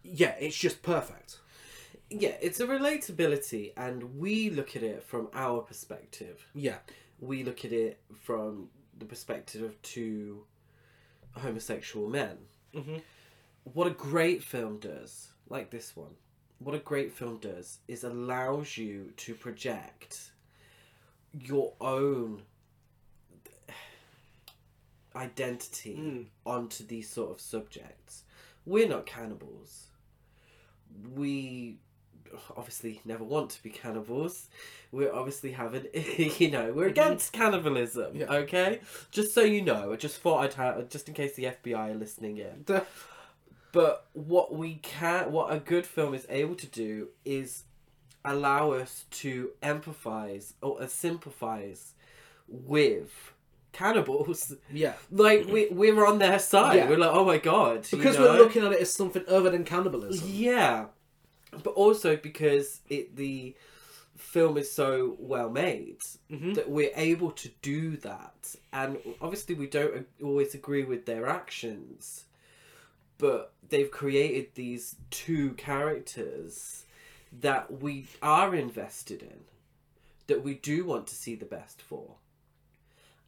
yeah, 0.03 0.35
it's 0.39 0.57
just 0.57 0.81
perfect. 0.81 1.39
yeah, 2.09 2.35
it's 2.41 2.59
a 2.59 2.67
relatability, 2.67 3.71
and 3.77 4.17
we 4.19 4.49
look 4.49 4.75
at 4.75 4.83
it 4.83 5.03
from 5.03 5.29
our 5.33 5.61
perspective. 5.61 6.45
Yeah. 6.53 6.77
We 7.19 7.43
look 7.43 7.63
at 7.65 7.71
it 7.71 8.01
from 8.21 8.69
the 8.99 9.05
perspective 9.05 9.63
of 9.63 9.81
two 9.81 10.43
homosexual 11.37 12.09
men. 12.09 12.37
Mhm. 12.73 13.01
What 13.63 13.87
a 13.87 13.91
great 13.91 14.43
film 14.43 14.77
does, 14.79 15.29
like 15.49 15.71
this 15.71 15.95
one, 15.95 16.15
what 16.63 16.75
a 16.75 16.79
great 16.79 17.11
film 17.11 17.37
does 17.37 17.79
is 17.87 18.03
allows 18.03 18.77
you 18.77 19.11
to 19.17 19.33
project 19.35 20.31
your 21.33 21.73
own 21.81 22.41
identity 25.15 25.95
Mm. 25.97 26.25
onto 26.45 26.85
these 26.85 27.09
sort 27.09 27.31
of 27.31 27.39
subjects. 27.41 28.23
We're 28.65 28.87
not 28.87 29.05
cannibals. 29.05 29.87
We 31.15 31.77
obviously 32.57 32.99
never 33.05 33.23
want 33.23 33.51
to 33.51 33.61
be 33.61 33.69
cannibals. 33.69 34.49
We're 34.91 35.13
obviously 35.13 35.51
having, 35.51 35.85
you 36.39 36.49
know, 36.49 36.73
we're 36.73 36.87
against 36.87 37.31
cannibalism. 37.33 38.15
Yeah. 38.15 38.31
Okay, 38.31 38.79
just 39.11 39.33
so 39.35 39.41
you 39.41 39.61
know, 39.61 39.91
I 39.93 39.95
just 39.97 40.19
thought 40.21 40.39
I'd 40.43 40.53
have, 40.53 40.89
just 40.89 41.07
in 41.07 41.13
case 41.13 41.35
the 41.35 41.45
FBI 41.45 41.91
are 41.91 41.95
listening 41.95 42.37
in. 42.37 42.65
But 43.73 44.05
what 44.13 44.55
we 44.55 44.75
can, 44.75 45.31
what 45.33 45.51
a 45.53 45.59
good 45.59 45.85
film 45.85 46.13
is 46.13 46.25
able 46.29 46.55
to 46.55 46.67
do 46.67 47.09
is 47.25 47.63
allow 48.23 48.71
us 48.71 49.03
to 49.23 49.49
empathize 49.61 50.53
or 50.61 50.81
uh, 50.81 50.87
sympathize 50.87 51.93
with 52.47 53.11
cannibals. 53.73 54.53
yeah. 54.71 54.93
Like 55.11 55.47
we 55.47 55.67
we're 55.71 56.05
on 56.05 56.19
their 56.19 56.39
side. 56.39 56.77
Yeah. 56.77 56.87
We're 56.89 56.97
like, 56.99 57.11
oh 57.13 57.25
my 57.25 57.39
god, 57.39 57.91
you 57.91 57.97
Because 57.97 58.17
know? 58.17 58.23
we're 58.31 58.37
looking 58.37 58.63
at 58.63 58.71
it 58.71 58.79
as 58.79 58.93
something 58.93 59.23
other 59.27 59.49
than 59.49 59.63
cannibalism. 59.65 60.27
Yeah, 60.31 60.85
but 61.63 61.71
also 61.71 62.15
because 62.15 62.81
it 62.89 63.15
the 63.15 63.55
film 64.17 64.57
is 64.57 64.71
so 64.71 65.15
well 65.19 65.49
made 65.49 65.97
Mhm. 66.31 66.53
that 66.55 66.69
we're 66.69 66.91
able 66.95 67.31
to 67.31 67.49
do 67.63 67.97
that, 67.97 68.55
and 68.71 68.97
obviously 69.19 69.55
we 69.55 69.67
don't 69.67 70.07
always 70.23 70.53
agree 70.53 70.83
with 70.85 71.05
their 71.07 71.25
actions, 71.27 72.25
but 73.17 73.53
they've 73.67 73.91
created 73.91 74.47
these 74.55 74.95
two 75.09 75.51
characters 75.53 76.85
that 77.41 77.81
we 77.81 78.05
are 78.21 78.53
invested 78.55 79.21
in, 79.21 79.39
that 80.27 80.43
we 80.43 80.53
do 80.55 80.85
want 80.85 81.07
to 81.07 81.15
see 81.15 81.35
the 81.35 81.45
best 81.45 81.81
for, 81.81 82.15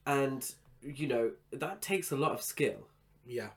and 0.06 0.54
you 0.82 1.08
know 1.08 1.32
that 1.52 1.82
takes 1.82 2.12
a 2.12 2.16
lot 2.16 2.32
of 2.32 2.42
skill. 2.42 2.88
Yeah. 3.26 3.50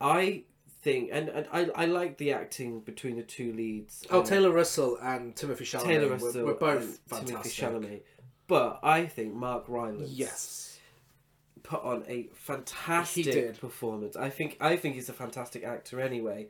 I 0.00 0.42
think, 0.82 1.10
and, 1.12 1.28
and 1.28 1.46
I 1.52 1.68
I 1.74 1.86
like 1.86 2.18
the 2.18 2.32
acting 2.32 2.80
between 2.80 3.16
the 3.16 3.22
two 3.22 3.52
leads. 3.52 4.04
Oh, 4.10 4.20
Um, 4.20 4.26
Taylor 4.26 4.50
Russell 4.50 4.98
and 5.00 5.34
Timothée 5.34 5.62
Chalamet. 5.62 5.84
Taylor 5.84 6.08
were- 6.08 6.12
Russell, 6.14 6.44
were, 6.44 6.54
both 6.54 6.98
fantastic. 7.06 7.36
Timothée 7.36 7.80
Chalamet. 7.80 8.02
But 8.48 8.80
I 8.82 9.06
think 9.06 9.34
Mark 9.34 9.64
Rylance 9.68 10.10
Yes. 10.10 10.75
Put 11.66 11.82
on 11.82 12.04
a 12.08 12.28
fantastic 12.34 13.60
performance. 13.60 14.16
I 14.16 14.30
think 14.30 14.56
I 14.60 14.76
think 14.76 14.94
he's 14.94 15.08
a 15.08 15.12
fantastic 15.12 15.64
actor 15.64 16.00
anyway. 16.00 16.48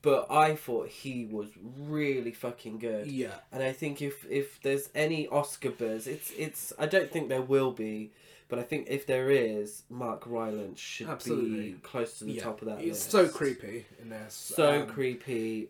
But 0.00 0.30
I 0.30 0.54
thought 0.54 0.88
he 0.88 1.24
was 1.24 1.48
really 1.76 2.30
fucking 2.30 2.78
good. 2.78 3.08
Yeah. 3.08 3.34
And 3.50 3.62
I 3.64 3.72
think 3.72 4.00
if 4.00 4.24
if 4.30 4.60
there's 4.62 4.90
any 4.94 5.26
Oscar 5.28 5.70
buzz, 5.70 6.06
it's 6.06 6.30
it's 6.38 6.72
I 6.78 6.86
don't 6.86 7.10
think 7.10 7.28
there 7.28 7.42
will 7.42 7.72
be, 7.72 8.12
but 8.48 8.60
I 8.60 8.62
think 8.62 8.86
if 8.88 9.06
there 9.06 9.28
is, 9.28 9.82
Mark 9.90 10.22
Rylance 10.26 10.78
should 10.78 11.08
Absolutely. 11.08 11.72
be 11.72 11.78
close 11.82 12.18
to 12.20 12.26
the 12.26 12.32
yeah. 12.34 12.42
top 12.44 12.62
of 12.62 12.68
that 12.68 12.78
It's 12.78 13.00
list. 13.00 13.10
so 13.10 13.28
creepy 13.28 13.86
in 14.00 14.08
this. 14.10 14.34
So 14.34 14.82
Um, 14.82 14.86
creepy. 14.86 15.68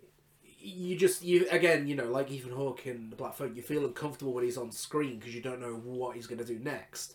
you 0.60 0.94
just 0.96 1.22
you 1.22 1.46
again 1.50 1.86
you 1.86 1.94
know 1.94 2.10
like 2.10 2.30
Ethan 2.30 2.52
Hawke 2.52 2.86
in 2.86 3.08
the 3.08 3.16
Black 3.16 3.34
Phone 3.34 3.54
you 3.56 3.62
feel 3.62 3.86
uncomfortable 3.86 4.34
when 4.34 4.44
he's 4.44 4.58
on 4.58 4.72
screen 4.72 5.18
because 5.18 5.34
you 5.34 5.40
don't 5.40 5.60
know 5.60 5.74
what 5.76 6.16
he's 6.16 6.26
going 6.26 6.38
to 6.40 6.44
do 6.44 6.58
next 6.58 7.14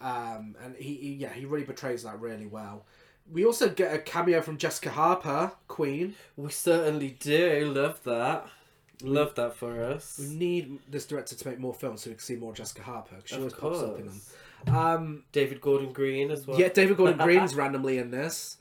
um, 0.00 0.56
and 0.62 0.76
he, 0.76 0.94
he 0.94 1.12
yeah 1.14 1.32
he 1.32 1.44
really 1.44 1.64
portrays 1.64 2.02
that 2.04 2.20
really 2.20 2.46
well 2.46 2.84
we 3.30 3.44
also 3.46 3.70
get 3.70 3.94
a 3.94 3.98
cameo 3.98 4.42
from 4.42 4.58
Jessica 4.58 4.90
Harper 4.90 5.52
Queen 5.66 6.14
We 6.36 6.50
certainly 6.50 7.16
do 7.20 7.72
love 7.74 8.02
that. 8.04 8.46
Love 9.02 9.34
that 9.36 9.56
for 9.56 9.82
us. 9.82 10.18
we 10.20 10.34
need 10.34 10.78
this 10.90 11.06
director 11.06 11.34
to 11.34 11.48
make 11.48 11.58
more 11.58 11.72
films 11.74 12.02
so 12.02 12.10
we 12.10 12.14
can 12.14 12.22
see 12.22 12.36
more 12.36 12.52
Jessica 12.52 12.82
Harper. 12.82 13.16
she 13.24 13.34
Of 13.36 13.40
always 13.40 13.54
pops 13.54 13.78
up 13.80 13.98
in 13.98 14.06
them 14.06 14.20
um, 14.76 15.24
David 15.32 15.60
Gordon 15.60 15.92
Green 15.92 16.30
as 16.30 16.46
well. 16.46 16.58
yeah 16.60 16.68
David 16.68 16.96
Gordon 16.98 17.18
Green's 17.26 17.54
randomly 17.54 17.96
in 17.98 18.10
this 18.10 18.58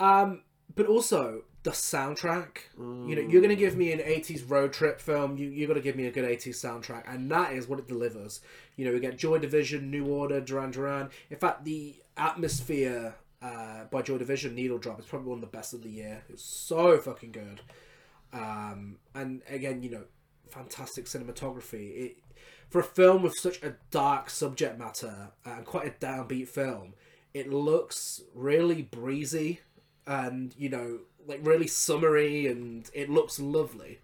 um, 0.00 0.42
but 0.74 0.86
also 0.86 1.42
the 1.62 1.70
soundtrack. 1.70 2.58
You 2.78 3.16
know 3.16 3.22
you're 3.22 3.40
going 3.40 3.48
to 3.48 3.56
give 3.56 3.76
me 3.76 3.92
an 3.92 4.00
80s 4.00 4.48
road 4.48 4.72
trip 4.72 5.00
film 5.00 5.36
you, 5.36 5.48
you're 5.48 5.68
going 5.68 5.80
to 5.80 5.82
give 5.82 5.96
me 5.96 6.06
a 6.06 6.10
good 6.10 6.24
80s 6.24 6.56
soundtrack 6.56 7.04
and 7.12 7.30
that 7.30 7.52
is 7.52 7.68
what 7.68 7.78
it 7.78 7.88
delivers. 7.88 8.40
You 8.76 8.84
know 8.84 8.92
we 8.92 9.00
get 9.00 9.16
joy 9.16 9.38
division 9.38 9.90
new 9.90 10.06
order 10.06 10.40
duran 10.40 10.70
duran. 10.70 11.10
In 11.30 11.36
fact 11.38 11.64
the 11.64 11.96
atmosphere 12.16 13.14
uh, 13.40 13.84
by 13.90 14.02
joy 14.02 14.18
division 14.18 14.54
needle 14.54 14.78
drop 14.78 15.00
is 15.00 15.06
probably 15.06 15.28
one 15.28 15.38
of 15.38 15.42
the 15.42 15.56
best 15.56 15.72
of 15.74 15.82
the 15.82 15.90
year. 15.90 16.22
It's 16.28 16.44
so 16.44 16.98
fucking 16.98 17.32
good. 17.32 17.60
Um, 18.32 18.96
and 19.14 19.42
again 19.48 19.82
you 19.82 19.90
know 19.90 20.04
fantastic 20.48 21.06
cinematography. 21.06 21.96
It 21.96 22.16
for 22.68 22.80
a 22.80 22.84
film 22.84 23.22
with 23.22 23.34
such 23.36 23.62
a 23.62 23.74
dark 23.90 24.30
subject 24.30 24.78
matter 24.78 25.30
and 25.44 25.64
quite 25.64 25.86
a 25.86 26.04
downbeat 26.04 26.48
film 26.48 26.94
it 27.34 27.50
looks 27.52 28.22
really 28.34 28.82
breezy. 28.82 29.60
And 30.06 30.54
you 30.58 30.68
know 30.68 30.98
like 31.26 31.40
really 31.42 31.66
summery 31.66 32.46
and 32.46 32.90
it 32.94 33.08
looks 33.10 33.38
lovely 33.40 33.98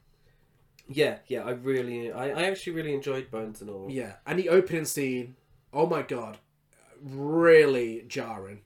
Yeah, 0.89 1.19
yeah, 1.27 1.43
I 1.45 1.51
really, 1.51 2.11
I, 2.13 2.29
I 2.31 2.43
actually 2.45 2.73
really 2.75 2.95
enjoyed 2.95 3.31
Bones 3.31 3.61
and 3.61 3.71
All. 3.71 3.89
yeah 3.91 4.15
and 4.27 4.39
the 4.39 4.49
opening 4.49 4.85
scene 4.85 5.37
oh 5.73 5.87
my 5.87 6.03
god 6.03 6.39
really 7.03 8.05
jarring 8.09 8.61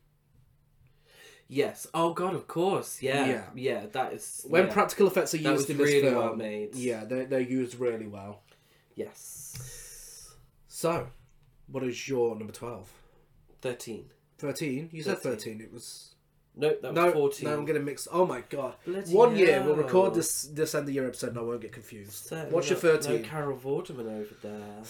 Yes. 1.48 1.86
Oh 1.92 2.14
God, 2.14 2.34
of 2.34 2.48
course. 2.48 3.02
Yeah. 3.02 3.26
Yeah. 3.26 3.44
Yeah. 3.54 3.86
that 3.92 4.14
is 4.14 4.42
when 4.48 4.68
yeah. 4.68 4.72
practical 4.72 5.06
effects 5.06 5.34
are 5.34 5.38
used 5.38 5.68
in 5.68 5.76
this 5.76 5.86
really 5.86 6.00
film 6.00 6.14
well 6.16 6.34
made. 6.34 6.74
yeah 6.74 7.04
they're, 7.04 7.26
they're 7.26 7.40
used 7.40 7.78
really 7.78 8.06
well 8.06 8.40
Yes. 8.94 10.32
so 10.68 11.08
what 11.66 11.84
is 11.84 12.08
your 12.08 12.36
number 12.36 12.52
12 12.54 12.90
Thirteen. 13.60 14.06
13 14.38 14.88
you 14.92 15.02
said 15.02 15.18
13. 15.18 15.58
13 15.58 15.60
it 15.60 15.72
was 15.72 16.11
Nope, 16.54 16.82
that 16.82 16.92
was 16.92 16.96
no, 17.06 17.12
fourteen. 17.12 17.48
no, 17.48 17.56
I'm 17.56 17.64
gonna 17.64 17.80
mix. 17.80 18.06
Oh 18.12 18.26
my 18.26 18.42
god! 18.42 18.74
Bloody 18.84 19.10
One 19.14 19.34
year 19.36 19.62
we'll 19.64 19.74
record 19.76 20.14
this 20.14 20.42
this 20.42 20.74
end 20.74 20.86
of 20.88 20.94
year 20.94 21.06
episode, 21.06 21.30
and 21.30 21.38
I 21.38 21.42
won't 21.42 21.62
get 21.62 21.72
confused. 21.72 22.12
Certainly 22.12 22.52
What's 22.52 22.68
your 22.68 22.76
not- 22.76 23.02
thirteen? 23.02 23.22
No 23.22 23.28
Carol 23.28 23.58
Vorderman 23.58 24.20
over 24.20 24.34
there. 24.42 24.82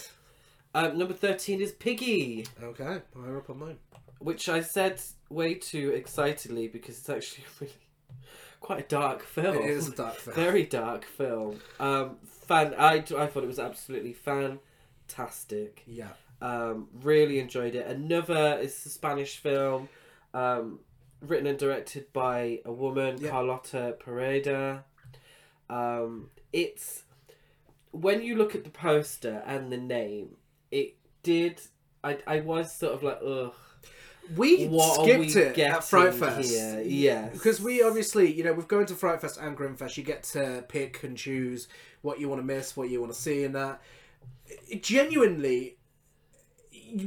Um, 0.75 0.97
number 0.97 1.13
thirteen 1.13 1.61
is 1.61 1.71
Piggy, 1.71 2.45
Okay, 2.61 3.01
higher 3.15 3.37
up 3.37 3.49
on 3.49 3.59
mine. 3.59 3.77
which 4.19 4.49
I 4.49 4.61
said 4.61 4.99
way 5.29 5.53
too 5.53 5.91
excitedly 5.91 6.67
because 6.67 6.97
it's 6.97 7.09
actually 7.09 7.45
really 7.61 7.73
quite 8.59 8.79
a 8.79 8.87
dark 8.87 9.23
film. 9.23 9.55
It 9.57 9.69
is 9.69 9.87
a 9.87 9.95
dark 9.95 10.15
film. 10.15 10.35
Very 10.35 10.65
dark 10.65 11.05
film. 11.05 11.59
Um, 11.79 12.17
fan. 12.25 12.73
I 12.77 12.95
I 12.95 13.27
thought 13.27 13.43
it 13.43 13.47
was 13.47 13.59
absolutely 13.59 14.13
fantastic. 14.13 15.83
Yeah, 15.87 16.09
Um, 16.41 16.89
really 17.01 17.39
enjoyed 17.39 17.75
it. 17.75 17.87
Another 17.87 18.59
is 18.61 18.85
a 18.85 18.89
Spanish 18.89 19.37
film, 19.37 19.87
um, 20.33 20.79
written 21.25 21.47
and 21.47 21.57
directed 21.57 22.11
by 22.13 22.59
a 22.65 22.71
woman, 22.71 23.17
Yeah. 23.19 23.29
Carlota 23.31 23.95
Pereda. 24.03 24.83
Um, 25.69 26.29
it's 26.51 27.03
when 27.91 28.21
you 28.21 28.35
look 28.35 28.53
at 28.55 28.63
the 28.63 28.69
poster 28.69 29.41
and 29.45 29.71
the 29.71 29.77
name, 29.77 30.35
it 30.71 30.95
did. 31.23 31.61
I 32.03 32.17
I 32.27 32.39
was 32.41 32.73
sort 32.75 32.93
of 32.93 33.03
like, 33.03 33.19
ugh. 33.25 33.53
we 34.35 34.65
What 34.67 35.01
skipped 35.01 35.19
we 35.35 35.41
it 35.41 35.57
at 35.59 35.83
Fright 35.83 36.13
Fest. 36.13 36.49
here? 36.51 36.81
Yes. 36.85 37.33
because 37.33 37.61
we 37.61 37.81
obviously, 37.81 38.31
you 38.31 38.43
know, 38.43 38.53
we've 38.53 38.67
going 38.67 38.85
to 38.87 38.95
Fright 38.95 39.21
Fest 39.21 39.37
and 39.41 39.57
Grimmfest. 39.57 39.97
You 39.97 40.03
get 40.03 40.23
to 40.23 40.63
pick 40.67 41.03
and 41.03 41.17
choose 41.17 41.67
what 42.01 42.19
you 42.19 42.27
want 42.29 42.41
to 42.41 42.45
miss, 42.45 42.75
what 42.75 42.89
you 42.89 42.99
want 42.99 43.13
to 43.13 43.19
see, 43.19 43.43
and 43.43 43.55
that. 43.55 43.81
It- 44.67 44.83
genuinely, 44.83 45.77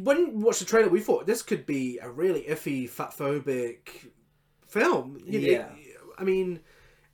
when 0.02 0.18
you 0.18 0.30
watch 0.30 0.58
the 0.58 0.64
trailer, 0.64 0.88
we 0.88 1.00
thought 1.00 1.26
this 1.26 1.42
could 1.42 1.66
be 1.66 1.98
a 1.98 2.10
really 2.10 2.42
iffy, 2.42 2.88
fatphobic 2.88 4.08
film. 4.66 5.18
You 5.24 5.40
know, 5.40 5.46
Yeah. 5.48 5.68
I 6.18 6.24
mean, 6.24 6.60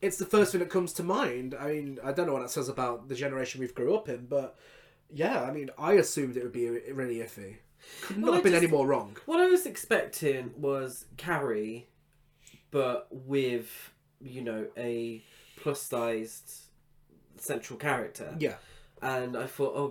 it's 0.00 0.16
the 0.16 0.26
first 0.26 0.52
thing 0.52 0.60
that 0.60 0.70
comes 0.70 0.92
to 0.94 1.02
mind. 1.02 1.54
I 1.58 1.68
mean, 1.72 1.98
I 2.02 2.12
don't 2.12 2.26
know 2.26 2.32
what 2.32 2.42
that 2.42 2.50
says 2.50 2.68
about 2.68 3.08
the 3.08 3.14
generation 3.14 3.60
we've 3.60 3.74
grew 3.74 3.94
up 3.94 4.08
in, 4.08 4.26
but 4.26 4.56
yeah, 5.12 5.42
I 5.42 5.52
mean, 5.52 5.70
I 5.78 5.94
assumed 5.94 6.36
it 6.36 6.42
would 6.42 6.52
be 6.52 6.68
really 6.68 7.16
iffy. 7.16 7.56
Could 8.02 8.18
not 8.18 8.24
Well, 8.24 8.32
have 8.34 8.42
been 8.44 8.52
just- 8.52 8.62
any 8.62 8.70
more 8.72 8.86
wrong. 8.86 9.16
What 9.26 9.40
I 9.40 9.46
was 9.48 9.66
expecting 9.66 10.52
was 10.56 11.04
Carrie, 11.16 11.88
but 12.70 13.08
with 13.10 13.90
you 14.20 14.40
know 14.40 14.68
a 14.76 15.22
plus 15.56 15.82
sized 15.82 16.52
central 17.38 17.78
character. 17.78 18.36
Yeah. 18.38 18.56
and 19.02 19.36
I 19.36 19.46
thought, 19.48 19.74
oh, 19.74 19.88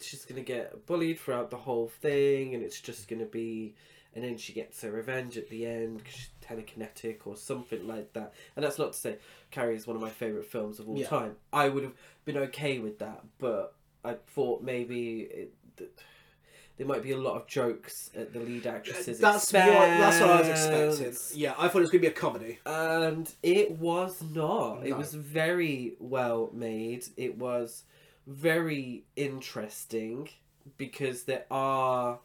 She's 0.00 0.24
gonna 0.24 0.42
get 0.42 0.86
bullied 0.86 1.18
throughout 1.20 1.50
the 1.50 1.56
whole 1.56 1.88
thing, 1.88 2.54
and 2.54 2.62
it's 2.62 2.80
just 2.80 3.08
gonna 3.08 3.24
be, 3.26 3.74
and 4.14 4.24
then 4.24 4.36
she 4.36 4.52
gets 4.52 4.80
her 4.82 4.90
revenge 4.90 5.36
at 5.36 5.48
the 5.48 5.66
end 5.66 5.98
because 5.98 6.14
she's 6.14 6.30
telekinetic 6.44 7.18
or 7.26 7.36
something 7.36 7.86
like 7.86 8.12
that. 8.14 8.32
And 8.56 8.64
that's 8.64 8.78
not 8.78 8.92
to 8.92 8.98
say 8.98 9.18
Carrie 9.50 9.76
is 9.76 9.86
one 9.86 9.96
of 9.96 10.02
my 10.02 10.10
favorite 10.10 10.46
films 10.46 10.78
of 10.78 10.88
all 10.88 10.96
Yeah. 10.98 11.08
time. 11.08 11.36
I 11.52 11.68
would 11.68 11.82
have 11.84 11.94
been 12.24 12.36
okay 12.38 12.78
with 12.78 12.98
that, 13.00 13.24
but 13.38 13.74
I 14.04 14.14
thought 14.34 14.62
maybe 14.62 15.22
it, 15.22 15.52
th- 15.76 15.90
there 16.76 16.86
might 16.86 17.02
be 17.02 17.10
a 17.10 17.18
lot 17.18 17.34
of 17.34 17.46
jokes 17.48 18.08
at 18.14 18.32
the 18.32 18.38
lead 18.38 18.64
actress's 18.66 19.18
That's 19.18 19.52
what 19.52 19.64
that's 19.64 20.20
what 20.20 20.30
I 20.30 20.38
was 20.40 20.48
expecting. 21.00 21.38
Yeah, 21.40 21.54
I 21.58 21.66
thought 21.66 21.78
it 21.78 21.82
was 21.82 21.90
gonna 21.90 22.02
be 22.02 22.06
a 22.06 22.12
comedy. 22.12 22.60
And 22.64 23.28
it 23.42 23.72
was 23.72 24.22
not. 24.22 24.86
It 24.86 24.96
was 24.96 25.12
very 25.12 25.94
well 25.98 26.50
made. 26.52 27.04
It 27.16 27.36
was 27.36 27.82
very 28.28 29.04
interesting 29.16 30.28
because 30.76 31.24
there 31.24 31.44
are 31.50 32.18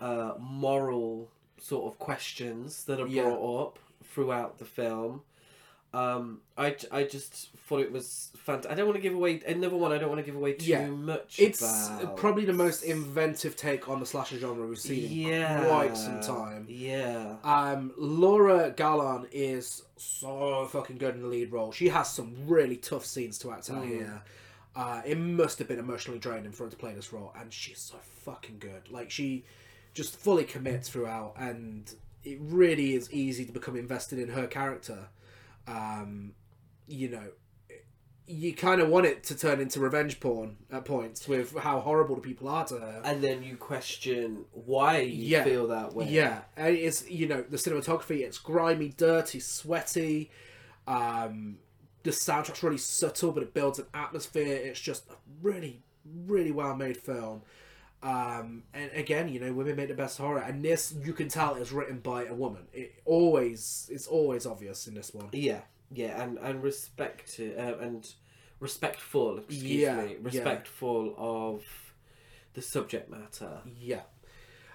uh, 0.00 0.32
moral 0.38 1.28
sort 1.60 1.92
of 1.92 1.98
questions 1.98 2.84
that 2.84 2.98
are 3.00 3.06
Yeah. 3.06 3.24
brought 3.24 3.62
up 3.66 3.78
throughout 4.04 4.58
the 4.58 4.64
film. 4.64 5.22
Um, 5.92 6.42
I, 6.56 6.76
I 6.92 7.04
just 7.04 7.50
thought 7.66 7.80
it 7.80 7.90
was 7.90 8.30
fantastic. 8.36 8.70
I 8.72 8.74
don't 8.74 8.86
want 8.86 8.96
to 8.96 9.02
give 9.02 9.14
away 9.14 9.40
another 9.46 9.76
one. 9.76 9.90
I 9.90 9.96
don't 9.98 10.08
want 10.10 10.18
to 10.18 10.24
give 10.24 10.36
away 10.36 10.52
too 10.52 10.66
Yeah. 10.70 10.86
much. 10.86 11.38
It's 11.38 11.62
about. 11.88 12.16
probably 12.16 12.44
the 12.44 12.52
most 12.52 12.82
inventive 12.82 13.56
take 13.56 13.88
on 13.88 13.98
the 13.98 14.04
slasher 14.06 14.38
genre 14.38 14.66
we've 14.66 14.78
seen 14.78 15.10
yeah, 15.28 15.62
in 15.62 15.66
quite 15.68 15.96
some 15.96 16.20
time. 16.20 16.66
Yeah, 16.68 17.36
Um, 17.42 17.92
Laura 17.96 18.70
Galán 18.70 19.28
is 19.32 19.82
so 19.96 20.66
fucking 20.70 20.98
good 20.98 21.14
in 21.14 21.22
the 21.22 21.28
lead 21.28 21.52
role. 21.52 21.72
She 21.72 21.88
has 21.88 22.10
some 22.10 22.34
really 22.46 22.76
tough 22.76 23.04
scenes 23.06 23.38
to 23.40 23.50
act 23.52 23.70
out 23.70 23.82
Mm. 23.84 23.88
here. 23.88 24.22
Uh, 24.78 25.02
it 25.04 25.18
must 25.18 25.58
have 25.58 25.66
been 25.66 25.80
emotionally 25.80 26.20
draining 26.20 26.52
for 26.52 26.62
her 26.64 26.70
to 26.70 26.76
play 26.76 26.94
this 26.94 27.12
role, 27.12 27.32
and 27.36 27.52
she's 27.52 27.80
so 27.80 27.96
fucking 28.24 28.58
good. 28.60 28.88
Like 28.90 29.10
she 29.10 29.44
just 29.92 30.16
fully 30.16 30.44
commits 30.44 30.88
throughout, 30.88 31.34
and 31.36 31.92
it 32.22 32.38
really 32.40 32.94
is 32.94 33.12
easy 33.12 33.44
to 33.44 33.50
become 33.52 33.74
invested 33.76 34.20
in 34.20 34.28
her 34.28 34.46
character. 34.46 35.08
Um, 35.66 36.34
you 36.86 37.08
know, 37.08 37.24
you 38.28 38.54
kind 38.54 38.80
of 38.80 38.88
want 38.88 39.04
it 39.06 39.24
to 39.24 39.34
turn 39.36 39.58
into 39.60 39.80
revenge 39.80 40.20
porn 40.20 40.58
at 40.70 40.84
points 40.84 41.26
with 41.26 41.56
how 41.56 41.80
horrible 41.80 42.14
the 42.14 42.20
people 42.20 42.46
are 42.48 42.64
to 42.66 42.74
her. 42.78 43.00
and 43.04 43.20
then 43.24 43.42
you 43.42 43.56
question 43.56 44.44
why 44.52 45.00
you 45.00 45.24
Yeah. 45.38 45.44
feel 45.44 45.66
that 45.68 45.92
way. 45.92 46.08
Yeah, 46.08 46.42
and 46.56 46.76
it's 46.76 47.08
you 47.10 47.26
know 47.26 47.42
the 47.42 47.56
cinematography. 47.56 48.20
It's 48.20 48.38
grimy, 48.38 48.90
dirty, 48.96 49.40
sweaty. 49.40 50.30
Um, 50.86 51.58
the 52.08 52.14
soundtrack's 52.14 52.62
really 52.62 52.78
subtle, 52.78 53.32
but 53.32 53.42
it 53.42 53.52
builds 53.52 53.78
an 53.78 53.84
atmosphere. 53.92 54.46
It's 54.56 54.80
just 54.80 55.06
a 55.10 55.14
really, 55.42 55.82
really 56.26 56.50
well 56.50 56.74
made 56.74 56.96
film. 56.96 57.42
Um, 58.02 58.62
and 58.72 58.90
again, 58.94 59.28
you 59.28 59.38
know, 59.38 59.52
women 59.52 59.76
make 59.76 59.88
the 59.88 59.94
best 59.94 60.16
horror, 60.16 60.38
and 60.38 60.64
this 60.64 60.94
you 61.04 61.12
can 61.12 61.28
tell 61.28 61.56
is 61.56 61.70
written 61.70 61.98
by 61.98 62.24
a 62.24 62.32
woman. 62.32 62.62
It 62.72 62.94
always, 63.04 63.90
it's 63.92 64.06
always 64.06 64.46
obvious 64.46 64.86
in 64.86 64.94
this 64.94 65.12
one. 65.12 65.28
Yeah, 65.32 65.60
yeah, 65.90 66.22
and 66.22 66.38
and 66.38 66.62
respect 66.62 67.34
to, 67.34 67.54
uh, 67.56 67.76
and 67.78 68.10
respectful. 68.58 69.36
Excuse 69.38 69.62
Yeah, 69.62 69.96
me, 69.96 70.12
yeah. 70.12 70.16
respectful 70.22 71.14
of 71.18 71.62
the 72.54 72.62
subject 72.62 73.10
matter. 73.10 73.58
Yeah, 73.78 74.02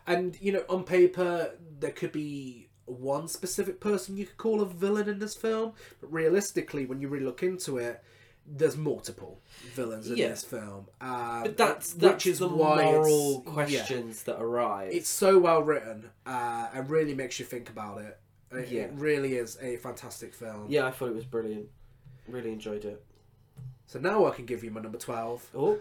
and 0.06 0.40
you 0.40 0.52
know, 0.52 0.66
on 0.70 0.84
paper 0.84 1.52
there 1.80 1.92
could 1.92 2.12
be 2.12 2.68
one 2.86 3.28
specific 3.28 3.80
person 3.80 4.18
you 4.18 4.26
could 4.26 4.38
call 4.38 4.62
a 4.62 4.66
villain 4.66 5.08
in 5.10 5.20
this 5.20 5.36
film, 5.36 5.74
but 6.02 6.12
realistically, 6.12 6.86
when 6.86 7.00
you 7.00 7.08
really 7.08 7.26
look 7.26 7.44
into 7.44 7.78
it, 7.78 8.04
there's 8.46 8.76
multiple 8.76 9.40
villains 9.74 10.10
in 10.10 10.18
Yeah. 10.18 10.28
this 10.30 10.44
film. 10.44 10.88
Um, 11.00 11.44
But 11.44 11.56
that's 11.58 11.94
which 11.94 12.02
that's 12.02 12.26
is 12.26 12.40
the 12.40 12.50
why 12.50 12.84
moral 12.84 13.38
it's, 13.38 13.46
yeah. 13.48 13.54
questions 13.54 14.24
that 14.24 14.42
arise. 14.42 14.94
it's 14.94 15.08
so 15.10 15.40
well 15.40 15.64
written 15.64 16.10
uh, 16.26 16.68
and 16.74 16.90
really 16.90 17.14
makes 17.16 17.40
you 17.40 17.46
think 17.46 17.70
about 17.70 18.02
it. 18.02 18.20
It, 18.52 18.68
Yeah. 18.70 18.82
it 18.84 18.92
really 18.96 19.36
is 19.38 19.58
a 19.62 19.78
fantastic 19.78 20.34
film. 20.34 20.66
yeah, 20.70 20.86
I 20.86 20.92
thought 20.92 21.08
it 21.10 21.16
was 21.16 21.26
brilliant. 21.26 21.70
Really 22.28 22.52
enjoyed 22.52 22.84
it. 22.84 23.04
So 23.86 24.00
now 24.00 24.26
I 24.26 24.32
can 24.32 24.46
give 24.46 24.64
you 24.64 24.72
my 24.72 24.82
number 24.82 24.98
twelve. 24.98 25.50
Oh, 25.56 25.80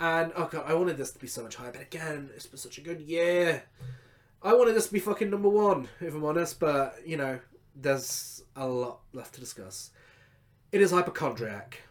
And 0.00 0.32
oh 0.36 0.46
god, 0.50 0.64
I 0.66 0.74
wanted 0.74 0.96
this 0.96 1.10
to 1.12 1.18
be 1.18 1.26
so 1.26 1.42
much 1.42 1.56
higher, 1.56 1.72
but 1.72 1.82
again, 1.82 2.30
it's 2.34 2.46
been 2.46 2.58
such 2.58 2.78
a 2.78 2.80
good 2.80 3.00
year. 3.00 3.64
I 4.42 4.54
wanted 4.54 4.74
this 4.74 4.86
to 4.86 4.92
be 4.92 5.00
fucking 5.00 5.30
number 5.30 5.48
one, 5.48 5.88
if 6.00 6.14
I'm 6.14 6.24
honest, 6.24 6.60
but 6.60 6.94
you 7.04 7.16
know, 7.16 7.40
there's 7.74 8.42
a 8.56 8.66
lot 8.66 9.00
left 9.12 9.34
to 9.34 9.40
discuss. 9.40 9.90
It 10.72 10.80
is 10.80 10.90
hypochondriac. 10.90 11.82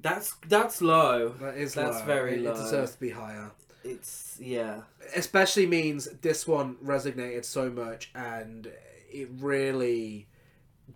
that's 0.00 0.34
that's 0.48 0.80
low. 0.80 1.30
That 1.40 1.56
is 1.56 1.74
That's 1.74 2.00
low. 2.00 2.04
very 2.06 2.34
it, 2.36 2.42
low. 2.42 2.52
It 2.52 2.56
deserves 2.56 2.92
to 2.92 3.00
be 3.00 3.10
higher. 3.10 3.50
It's 3.84 4.38
yeah. 4.40 4.82
Especially 5.14 5.66
means 5.66 6.06
this 6.22 6.46
one 6.46 6.76
resonated 6.84 7.44
so 7.44 7.70
much, 7.70 8.10
and 8.14 8.70
it 9.10 9.28
really 9.38 10.26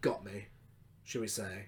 got 0.01 0.25
me. 0.25 0.47
Should 1.05 1.21
we 1.21 1.29
say? 1.29 1.67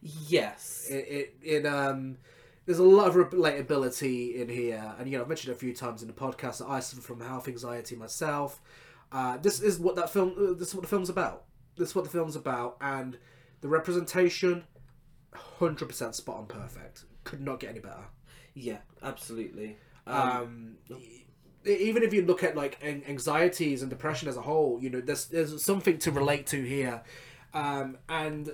Yes. 0.00 0.86
it, 0.88 0.94
it, 1.08 1.34
it 1.42 1.66
um 1.66 2.18
there's 2.66 2.78
a 2.78 2.84
lot 2.84 3.08
of 3.08 3.14
relatability 3.14 4.34
in 4.34 4.48
here 4.48 4.94
and 4.98 5.08
you 5.08 5.16
know 5.16 5.22
i've 5.22 5.28
mentioned 5.28 5.50
it 5.50 5.56
a 5.56 5.58
few 5.58 5.74
times 5.74 6.02
in 6.02 6.08
the 6.08 6.14
podcast 6.14 6.58
that 6.58 6.68
i 6.68 6.80
suffer 6.80 7.02
from 7.02 7.20
health 7.20 7.48
anxiety 7.48 7.96
myself 7.96 8.60
uh, 9.12 9.36
this 9.36 9.60
is 9.60 9.78
what 9.78 9.94
that 9.94 10.10
film 10.10 10.34
uh, 10.36 10.52
this 10.52 10.68
is 10.68 10.74
what 10.74 10.82
the 10.82 10.88
film's 10.88 11.08
about 11.08 11.44
this 11.76 11.90
is 11.90 11.94
what 11.94 12.04
the 12.04 12.10
film's 12.10 12.36
about 12.36 12.76
and 12.80 13.18
the 13.60 13.68
representation 13.68 14.64
100% 15.60 16.14
spot 16.14 16.36
on 16.36 16.46
perfect 16.46 17.04
could 17.24 17.40
not 17.40 17.60
get 17.60 17.70
any 17.70 17.78
better 17.78 18.04
yeah, 18.56 18.78
absolutely. 19.02 19.76
Um, 20.06 20.76
um, 20.90 20.98
even 21.66 22.02
if 22.02 22.14
you 22.14 22.22
look 22.22 22.42
at 22.42 22.56
like 22.56 22.82
anxieties 22.82 23.82
and 23.82 23.90
depression 23.90 24.28
as 24.28 24.36
a 24.38 24.40
whole, 24.40 24.78
you 24.80 24.88
know, 24.88 25.02
there's 25.02 25.26
there's 25.26 25.62
something 25.62 25.98
to 25.98 26.10
relate 26.10 26.46
to 26.48 26.62
here. 26.62 27.02
Um, 27.52 27.98
and 28.08 28.50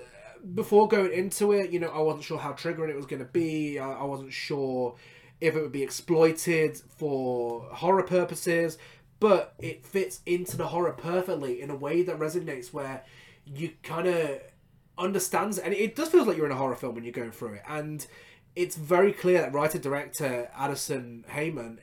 before 0.54 0.88
going 0.88 1.12
into 1.12 1.52
it, 1.52 1.70
you 1.70 1.78
know, 1.78 1.88
I 1.88 2.00
wasn't 2.00 2.24
sure 2.24 2.38
how 2.38 2.52
triggering 2.52 2.90
it 2.90 2.96
was 2.96 3.06
going 3.06 3.22
to 3.22 3.28
be. 3.28 3.78
I, 3.78 3.92
I 3.92 4.04
wasn't 4.04 4.32
sure 4.32 4.96
if 5.40 5.56
it 5.56 5.62
would 5.62 5.72
be 5.72 5.82
exploited 5.82 6.80
for 6.96 7.68
horror 7.72 8.04
purposes, 8.04 8.78
but 9.20 9.54
it 9.58 9.84
fits 9.84 10.20
into 10.26 10.56
the 10.56 10.68
horror 10.68 10.92
perfectly 10.92 11.60
in 11.60 11.70
a 11.70 11.76
way 11.76 12.02
that 12.02 12.18
resonates 12.18 12.72
where 12.72 13.04
you 13.44 13.70
kind 13.82 14.06
of 14.08 14.40
understands 14.98 15.58
and 15.58 15.72
it 15.72 15.96
does 15.96 16.08
feel 16.08 16.24
like 16.24 16.36
you're 16.36 16.46
in 16.46 16.52
a 16.52 16.56
horror 16.56 16.76
film 16.76 16.94
when 16.94 17.02
you're 17.02 17.12
going 17.12 17.30
through 17.30 17.54
it 17.54 17.62
and 17.68 18.06
it's 18.54 18.76
very 18.76 19.12
clear 19.12 19.40
that 19.40 19.52
writer 19.52 19.78
director 19.78 20.50
Addison 20.54 21.24
Heimann 21.30 21.78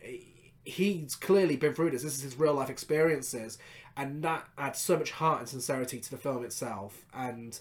he's 0.63 1.15
clearly 1.15 1.57
been 1.57 1.73
through 1.73 1.89
this 1.91 2.03
this 2.03 2.15
is 2.15 2.21
his 2.21 2.39
real 2.39 2.53
life 2.53 2.69
experiences 2.69 3.57
and 3.97 4.23
that 4.23 4.47
adds 4.57 4.79
so 4.79 4.97
much 4.97 5.11
heart 5.11 5.39
and 5.39 5.49
sincerity 5.49 5.99
to 5.99 6.11
the 6.11 6.17
film 6.17 6.45
itself 6.45 7.03
and 7.13 7.59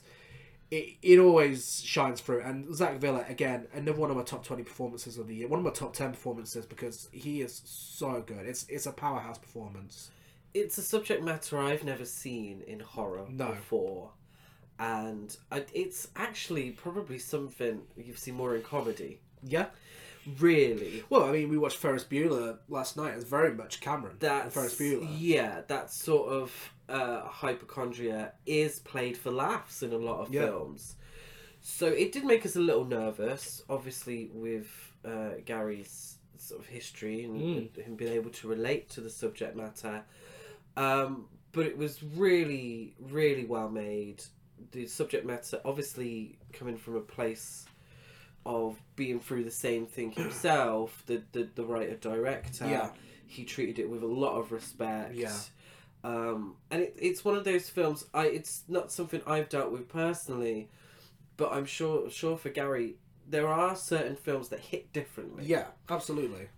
it, 0.70 0.96
it 1.02 1.18
always 1.18 1.80
shines 1.82 2.20
through. 2.20 2.42
And 2.42 2.74
Zach 2.74 2.96
Villa 2.98 3.24
again 3.28 3.66
another 3.72 3.98
one 3.98 4.10
of 4.10 4.16
my 4.16 4.22
top 4.22 4.44
20 4.44 4.62
performances 4.62 5.18
of 5.18 5.26
the 5.28 5.34
year. 5.34 5.48
One 5.48 5.60
of 5.60 5.64
my 5.64 5.70
top 5.72 5.92
10 5.94 6.10
performances 6.12 6.66
because 6.66 7.08
he 7.12 7.40
is 7.40 7.62
so 7.64 8.22
good. 8.26 8.46
It's 8.46 8.66
it's 8.68 8.86
a 8.86 8.92
powerhouse 8.92 9.38
performance. 9.38 10.10
It's 10.54 10.78
a 10.78 10.82
subject 10.82 11.22
matter 11.22 11.58
I've 11.58 11.84
never 11.84 12.04
seen 12.04 12.62
in 12.66 12.80
horror 12.80 13.26
No. 13.30 13.50
before, 13.50 14.10
and 14.78 15.36
it's 15.74 16.08
actually 16.16 16.70
probably 16.70 17.18
something 17.18 17.82
you've 17.96 18.18
seen 18.18 18.34
more 18.34 18.56
in 18.56 18.62
comedy. 18.62 19.20
yeah. 19.42 19.66
Really, 20.38 21.04
well 21.08 21.24
I 21.24 21.32
mean 21.32 21.48
we 21.48 21.56
watched 21.56 21.78
Ferris 21.78 22.04
Bueller 22.04 22.58
last 22.68 22.98
night 22.98 23.14
it's 23.14 23.24
very 23.24 23.54
much 23.54 23.80
Cameron 23.80 24.16
that's 24.18 24.52
Ferris 24.54 24.74
Bueller. 24.78 25.06
Yeah, 25.18 25.62
that 25.68 25.90
sort 25.90 26.28
of 26.30 26.52
uh, 26.88 27.22
hypochondria 27.28 28.32
is 28.46 28.78
played 28.80 29.16
for 29.16 29.30
laughs 29.30 29.82
in 29.82 29.92
a 29.92 29.96
lot 29.98 30.20
of 30.20 30.32
Yeah. 30.34 30.46
films. 30.46 30.96
So 31.60 31.86
it 31.86 32.12
did 32.12 32.24
make 32.24 32.46
us 32.46 32.56
a 32.56 32.60
little 32.60 32.84
nervous, 32.84 33.62
obviously 33.68 34.30
with 34.32 34.68
uh, 35.04 35.34
Gary's 35.44 36.18
sort 36.38 36.60
of 36.60 36.66
history 36.66 37.24
and, 37.24 37.40
Mm. 37.40 37.56
and 37.76 37.84
him 37.86 37.96
being 37.96 38.12
able 38.12 38.30
to 38.30 38.48
relate 38.48 38.88
to 38.90 39.00
the 39.00 39.10
subject 39.10 39.56
matter. 39.56 40.04
Um, 40.76 41.28
but 41.52 41.66
it 41.66 41.76
was 41.76 42.02
really, 42.02 42.94
really 42.98 43.44
well 43.44 43.68
made. 43.68 44.22
The 44.72 44.86
subject 44.86 45.24
matter, 45.26 45.60
obviously 45.64 46.38
coming 46.52 46.76
from 46.76 46.96
a 46.96 47.00
place 47.00 47.66
of 48.46 48.80
being 48.96 49.20
through 49.20 49.44
the 49.44 49.50
same 49.50 49.86
thing 49.86 50.10
himself, 50.24 51.02
the 51.06 51.22
the, 51.32 51.48
the 51.54 51.64
writer 51.64 51.96
director, 51.96 52.66
Yeah. 52.66 52.90
he 53.26 53.44
treated 53.44 53.78
it 53.78 53.88
with 53.90 54.02
a 54.02 54.06
lot 54.06 54.36
of 54.38 54.52
respect. 54.52 55.14
Yeah. 55.14 55.36
Um, 56.08 56.56
and 56.70 56.82
it, 56.82 56.96
it's 56.98 57.24
one 57.24 57.36
of 57.36 57.44
those 57.44 57.68
films. 57.68 58.06
I 58.14 58.26
it's 58.26 58.64
not 58.68 58.90
something 58.92 59.20
I've 59.26 59.48
dealt 59.48 59.70
with 59.72 59.88
personally, 59.88 60.68
but 61.36 61.52
I'm 61.52 61.66
sure 61.66 62.10
sure 62.10 62.36
for 62.36 62.48
Gary, 62.48 62.96
there 63.28 63.48
are 63.48 63.76
certain 63.76 64.16
films 64.16 64.48
that 64.48 64.60
hit 64.60 64.92
differently 64.92 65.44
yeah 65.44 65.66
absolutely 65.90 66.48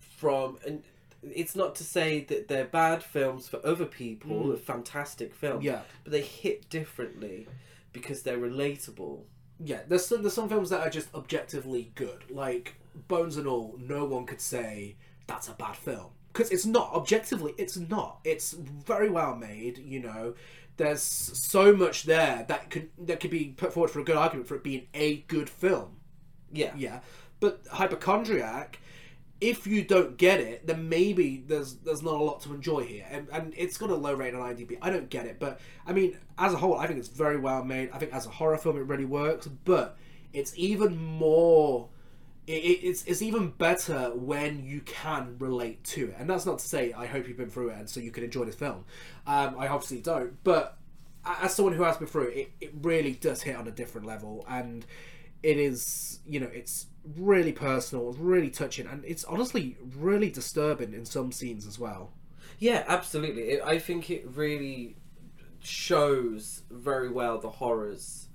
from 0.00 0.58
and 0.66 0.82
it's 1.22 1.54
not 1.56 1.74
to 1.74 1.84
say 1.84 2.20
that 2.24 2.48
they're 2.48 2.64
bad 2.64 3.02
films 3.02 3.48
for 3.48 3.64
other 3.66 3.84
people 3.84 4.36
Mm. 4.46 4.58
fantastic 4.60 5.34
films 5.34 5.64
yeah 5.64 5.80
but 6.04 6.12
they 6.12 6.22
hit 6.22 6.68
differently 6.70 7.46
because 7.92 8.22
they're 8.22 8.38
relatable 8.38 9.20
yeah, 9.58 9.80
there's 9.88 10.04
some, 10.04 10.20
there's 10.22 10.34
some 10.34 10.50
films 10.50 10.68
that 10.68 10.80
are 10.86 10.90
just 10.90 11.08
objectively 11.14 11.90
good. 11.94 12.24
Like 12.28 12.74
Bones 13.08 13.38
and 13.38 13.46
All, 13.46 13.78
no 13.80 14.04
one 14.04 14.26
could 14.26 14.42
say 14.42 14.96
that's 15.26 15.48
a 15.48 15.52
bad 15.52 15.76
film 15.76 16.10
because 16.36 16.50
it's 16.50 16.66
not 16.66 16.92
objectively. 16.92 17.54
It's 17.56 17.78
not. 17.78 18.18
It's 18.22 18.52
very 18.52 19.08
well 19.08 19.34
made. 19.34 19.78
You 19.78 20.00
know, 20.00 20.34
there's 20.76 21.02
so 21.02 21.74
much 21.74 22.02
there 22.02 22.44
that 22.48 22.68
could 22.68 22.90
that 22.98 23.20
could 23.20 23.30
be 23.30 23.54
put 23.56 23.72
forward 23.72 23.90
for 23.90 24.00
a 24.00 24.04
good 24.04 24.16
argument 24.16 24.46
for 24.46 24.56
it 24.56 24.62
being 24.62 24.86
a 24.92 25.18
good 25.28 25.48
film. 25.48 25.96
yeah 26.52 26.72
Yeah, 26.76 27.00
but 27.40 27.62
Hypochondriac, 27.72 28.80
if 29.40 29.66
you 29.66 29.82
don't 29.82 30.18
get 30.18 30.40
it, 30.40 30.66
then 30.66 30.90
maybe 30.90 31.42
there's 31.46 31.76
there's 31.76 32.02
not 32.02 32.14
a 32.14 32.22
lot 32.22 32.42
to 32.42 32.52
enjoy 32.52 32.84
here, 32.84 33.06
and 33.10 33.28
and 33.32 33.54
it's 33.56 33.78
got 33.78 33.88
a 33.88 33.94
low 33.94 34.12
rate 34.12 34.34
on 34.34 34.42
IMDb. 34.42 34.76
I 34.82 34.90
don't 34.90 35.08
get 35.08 35.24
it, 35.24 35.38
but 35.38 35.58
I 35.86 35.94
mean, 35.94 36.18
as 36.36 36.52
a 36.52 36.58
whole, 36.58 36.76
I 36.76 36.86
think 36.86 36.98
it's 36.98 37.08
very 37.08 37.38
well 37.38 37.64
made. 37.64 37.90
I 37.92 37.98
think 37.98 38.12
as 38.12 38.26
a 38.26 38.30
horror 38.30 38.58
film, 38.58 38.76
it 38.76 38.82
really 38.82 39.06
works, 39.06 39.46
but 39.46 39.96
it's 40.34 40.52
even 40.56 40.98
more. 40.98 41.88
It, 42.46 42.52
it- 42.52 42.86
it's 42.86 43.04
it's 43.04 43.22
even 43.22 43.50
better 43.50 44.10
when 44.14 44.64
you 44.64 44.80
can 44.82 45.36
relate 45.38 45.82
to 45.84 46.08
it, 46.10 46.16
and 46.18 46.28
that's 46.30 46.46
not 46.46 46.58
to 46.60 46.66
say 46.68 46.92
I 46.92 47.06
hope 47.06 47.26
you've 47.28 47.36
been 47.36 47.50
through 47.50 47.70
it 47.70 47.78
and 47.78 47.88
so 47.90 48.00
you 48.00 48.10
can 48.12 48.24
enjoy 48.24 48.44
this 48.44 48.54
film. 48.54 48.84
Um, 49.26 49.56
I 49.58 49.68
obviously 49.68 50.00
don't, 50.00 50.42
but 50.44 50.78
as 51.24 51.54
someone 51.54 51.74
who 51.74 51.82
has 51.82 51.96
been 51.96 52.06
through 52.06 52.28
it, 52.28 52.36
it, 52.36 52.50
it 52.60 52.72
really 52.82 53.12
does 53.14 53.42
hit 53.42 53.56
on 53.56 53.66
a 53.66 53.72
different 53.72 54.06
level, 54.06 54.44
and 54.48 54.86
it 55.42 55.58
is 55.58 56.20
you 56.26 56.40
know 56.40 56.50
it's 56.52 56.86
really 57.16 57.52
personal, 57.52 58.10
it's 58.10 58.18
really 58.18 58.50
touching, 58.50 58.86
and 58.86 59.04
it's 59.04 59.24
honestly 59.24 59.76
really 59.96 60.30
disturbing 60.30 60.92
in 60.94 61.04
some 61.04 61.32
scenes 61.32 61.66
as 61.66 61.78
well. 61.78 62.12
yeah 62.58 62.84
absolutely 62.88 63.42
it, 63.42 63.62
i 63.64 63.78
think 63.78 64.10
it 64.10 64.26
really 64.34 64.96
shows 65.60 66.62
very 66.70 67.10
well 67.10 67.38
the 67.38 67.50
horrors 67.50 68.28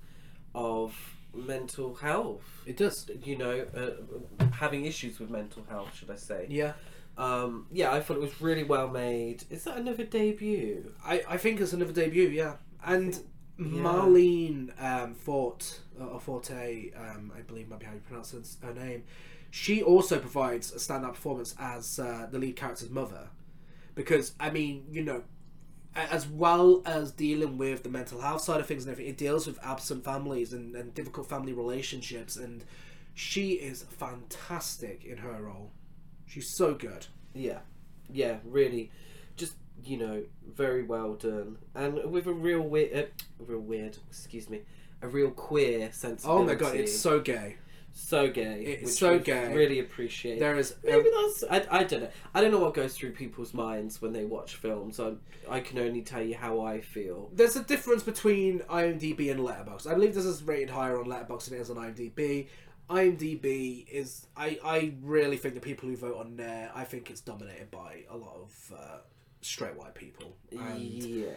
of 0.54 0.94
mental 1.34 1.94
health 1.94 2.44
It 2.66 2.76
does. 2.76 3.08
you 3.24 3.36
know 3.38 3.64
uh, 3.76 4.46
having 4.52 4.84
issues 4.84 5.18
with 5.18 5.30
mental 5.30 5.64
health 5.68 5.94
should 5.94 6.10
i 6.10 6.16
say 6.16 6.46
Yeah, 6.48 6.72
um 7.16 7.66
yeah 7.72 7.92
i 7.92 8.00
thought 8.00 8.16
it 8.16 8.20
was 8.20 8.40
really 8.40 8.64
well 8.64 8.88
made 8.88 9.44
is 9.50 9.64
that 9.64 9.76
another 9.78 10.04
debut 10.04 10.92
I, 11.04 11.22
I 11.28 11.36
think 11.38 11.60
it's 11.60 11.72
another 11.72 11.92
debut. 11.92 12.28
Yeah, 12.28 12.56
and 12.84 13.14
Yeah. 13.58 13.82
Marlene 13.82 14.70
um, 14.82 15.14
Fort 15.14 15.80
uh, 16.00 16.04
or 16.06 16.20
Forte, 16.20 16.90
um, 16.96 17.30
I 17.36 17.42
believe 17.42 17.68
might 17.68 17.80
be 17.80 17.86
how 17.86 17.92
you 17.92 18.00
pronounce 18.00 18.32
her, 18.62 18.72
name. 18.74 19.04
She 19.50 19.82
also 19.82 20.18
provides 20.18 20.72
a 20.72 20.78
stand-up 20.80 21.14
performance 21.14 21.54
as 21.58 21.98
uh, 21.98 22.26
the 22.32 22.38
lead 22.38 22.56
character's 22.56 22.88
mother, 22.90 23.28
because 23.94 24.34
I 24.40 24.50
mean, 24.50 24.86
you 24.90 25.02
know, 25.04 25.22
as 25.94 26.26
well 26.26 26.82
as 26.86 27.10
dealing 27.10 27.58
with 27.58 27.82
the 27.82 27.88
mental 27.88 28.20
health 28.20 28.42
side 28.42 28.60
of 28.60 28.66
things 28.66 28.84
and 28.84 28.92
everything, 28.92 29.12
it 29.12 29.18
deals 29.18 29.46
with 29.46 29.58
absent 29.62 30.04
families 30.04 30.52
and, 30.52 30.74
and 30.74 30.94
difficult 30.94 31.28
family 31.28 31.52
relationships, 31.52 32.36
and 32.36 32.64
she 33.14 33.52
is 33.52 33.82
fantastic 33.82 35.04
in 35.04 35.18
her 35.18 35.42
role. 35.42 35.70
She's 36.26 36.48
so 36.48 36.74
good. 36.74 37.06
Yeah, 37.34 37.58
yeah, 38.10 38.38
really, 38.44 38.90
just 39.36 39.54
you 39.84 39.98
know, 39.98 40.22
very 40.54 40.82
well 40.82 41.14
done, 41.14 41.58
and 41.74 42.10
with 42.10 42.26
a 42.26 42.32
real 42.32 42.62
weird, 42.62 42.94
uh, 42.94 43.44
real 43.44 43.60
weird, 43.60 43.98
excuse 44.08 44.48
me, 44.48 44.62
a 45.02 45.08
real 45.08 45.30
queer 45.30 45.92
sense. 45.92 46.24
Oh 46.26 46.42
my 46.42 46.54
god, 46.54 46.74
it's 46.76 46.98
so 46.98 47.20
gay. 47.20 47.56
So 47.92 48.30
gay. 48.30 48.78
it's 48.82 48.98
so 48.98 49.18
gay. 49.18 49.54
Really 49.54 49.78
appreciate. 49.78 50.38
There 50.38 50.58
is 50.58 50.74
Maybe 50.82 51.10
that's 51.10 51.44
I, 51.50 51.80
I 51.80 51.84
don't 51.84 52.02
know. 52.02 52.10
I 52.34 52.40
don't 52.40 52.50
know 52.50 52.60
what 52.60 52.74
goes 52.74 52.96
through 52.96 53.12
people's 53.12 53.52
minds 53.52 54.00
when 54.00 54.12
they 54.12 54.24
watch 54.24 54.56
films. 54.56 54.98
I 54.98 55.12
I 55.48 55.60
can 55.60 55.78
only 55.78 56.02
tell 56.02 56.22
you 56.22 56.36
how 56.36 56.60
I 56.60 56.80
feel. 56.80 57.30
there's 57.32 57.56
a 57.56 57.62
difference 57.62 58.02
between 58.02 58.60
IMDb 58.60 59.30
and 59.30 59.40
Letterboxd. 59.40 59.86
I 59.86 59.94
believe 59.94 60.14
this 60.14 60.24
is 60.24 60.42
rated 60.42 60.70
higher 60.70 60.98
on 60.98 61.06
Letterboxd 61.06 61.46
than 61.46 61.58
it 61.58 61.60
is 61.60 61.70
on 61.70 61.76
IMDb. 61.76 62.48
IMDb 62.88 63.88
is 63.88 64.26
I 64.36 64.58
I 64.64 64.94
really 65.02 65.36
think 65.36 65.54
the 65.54 65.60
people 65.60 65.88
who 65.88 65.96
vote 65.96 66.16
on 66.16 66.36
there 66.36 66.70
I 66.74 66.84
think 66.84 67.10
it's 67.10 67.20
dominated 67.20 67.70
by 67.70 68.04
a 68.10 68.16
lot 68.16 68.36
of 68.36 68.72
uh, 68.76 68.98
straight 69.42 69.76
white 69.76 69.94
people. 69.94 70.36
And 70.50 70.80
yeah. 70.80 71.30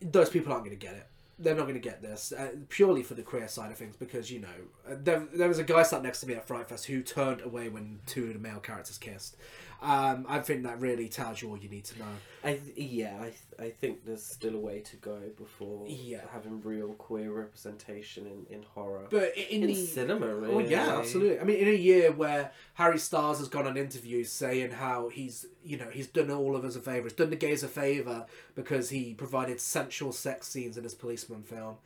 those 0.00 0.28
people 0.28 0.52
aren't 0.52 0.64
going 0.64 0.78
to 0.78 0.86
get 0.86 0.94
it. 0.94 1.06
They're 1.42 1.54
not 1.54 1.62
going 1.62 1.74
to 1.74 1.80
get 1.80 2.02
this 2.02 2.32
uh, 2.32 2.50
purely 2.68 3.02
for 3.02 3.14
the 3.14 3.22
queer 3.22 3.48
side 3.48 3.72
of 3.72 3.78
things 3.78 3.96
because 3.96 4.30
you 4.30 4.40
know 4.40 4.48
uh, 4.88 4.96
there, 5.02 5.26
there 5.32 5.48
was 5.48 5.58
a 5.58 5.64
guy 5.64 5.82
sat 5.82 6.02
next 6.02 6.20
to 6.20 6.26
me 6.26 6.34
at 6.34 6.46
Fright 6.46 6.68
Fest 6.68 6.86
who 6.86 7.02
turned 7.02 7.40
away 7.40 7.68
when 7.68 8.00
two 8.06 8.26
of 8.26 8.34
the 8.34 8.38
male 8.38 8.60
characters 8.60 8.98
kissed. 8.98 9.36
Um, 9.82 10.26
I 10.28 10.40
think 10.40 10.64
that 10.64 10.78
really 10.78 11.08
tells 11.08 11.40
you 11.40 11.48
all 11.48 11.56
you 11.56 11.70
need 11.70 11.84
to 11.86 11.98
know. 11.98 12.04
I 12.44 12.54
th- 12.54 12.76
yeah, 12.76 13.16
I, 13.18 13.24
th- 13.30 13.34
I 13.58 13.70
think 13.70 14.04
there's 14.04 14.22
still 14.22 14.54
a 14.54 14.58
way 14.58 14.80
to 14.80 14.96
go 14.96 15.18
before 15.38 15.86
Yeah. 15.88 16.20
having 16.32 16.60
real 16.62 16.88
queer 16.94 17.32
representation 17.32 18.26
in, 18.26 18.54
in 18.54 18.62
horror. 18.74 19.06
But 19.08 19.34
in, 19.38 19.62
in 19.62 19.66
the 19.68 19.74
cinema, 19.74 20.34
really. 20.34 20.54
Oh 20.54 20.58
yeah, 20.68 20.98
absolutely. 20.98 21.40
I 21.40 21.44
mean, 21.44 21.56
in 21.56 21.68
a 21.68 21.72
year 21.76 22.12
where 22.12 22.50
Harry 22.74 22.98
Styles 22.98 23.38
has 23.38 23.48
gone 23.48 23.66
on 23.66 23.78
interviews 23.78 24.30
saying 24.30 24.72
how 24.72 25.08
he's, 25.08 25.46
you 25.64 25.78
know, 25.78 25.88
he's 25.90 26.08
done 26.08 26.30
all 26.30 26.56
of 26.56 26.64
us 26.64 26.76
a 26.76 26.80
favor, 26.80 27.04
he's 27.04 27.14
done 27.14 27.30
the 27.30 27.36
gays 27.36 27.62
a 27.62 27.68
favor 27.68 28.26
because 28.54 28.90
he 28.90 29.14
provided 29.14 29.60
sensual 29.60 30.12
sex 30.12 30.46
scenes 30.48 30.76
in 30.76 30.84
his 30.84 30.94
policeman 30.94 31.42
film. 31.42 31.76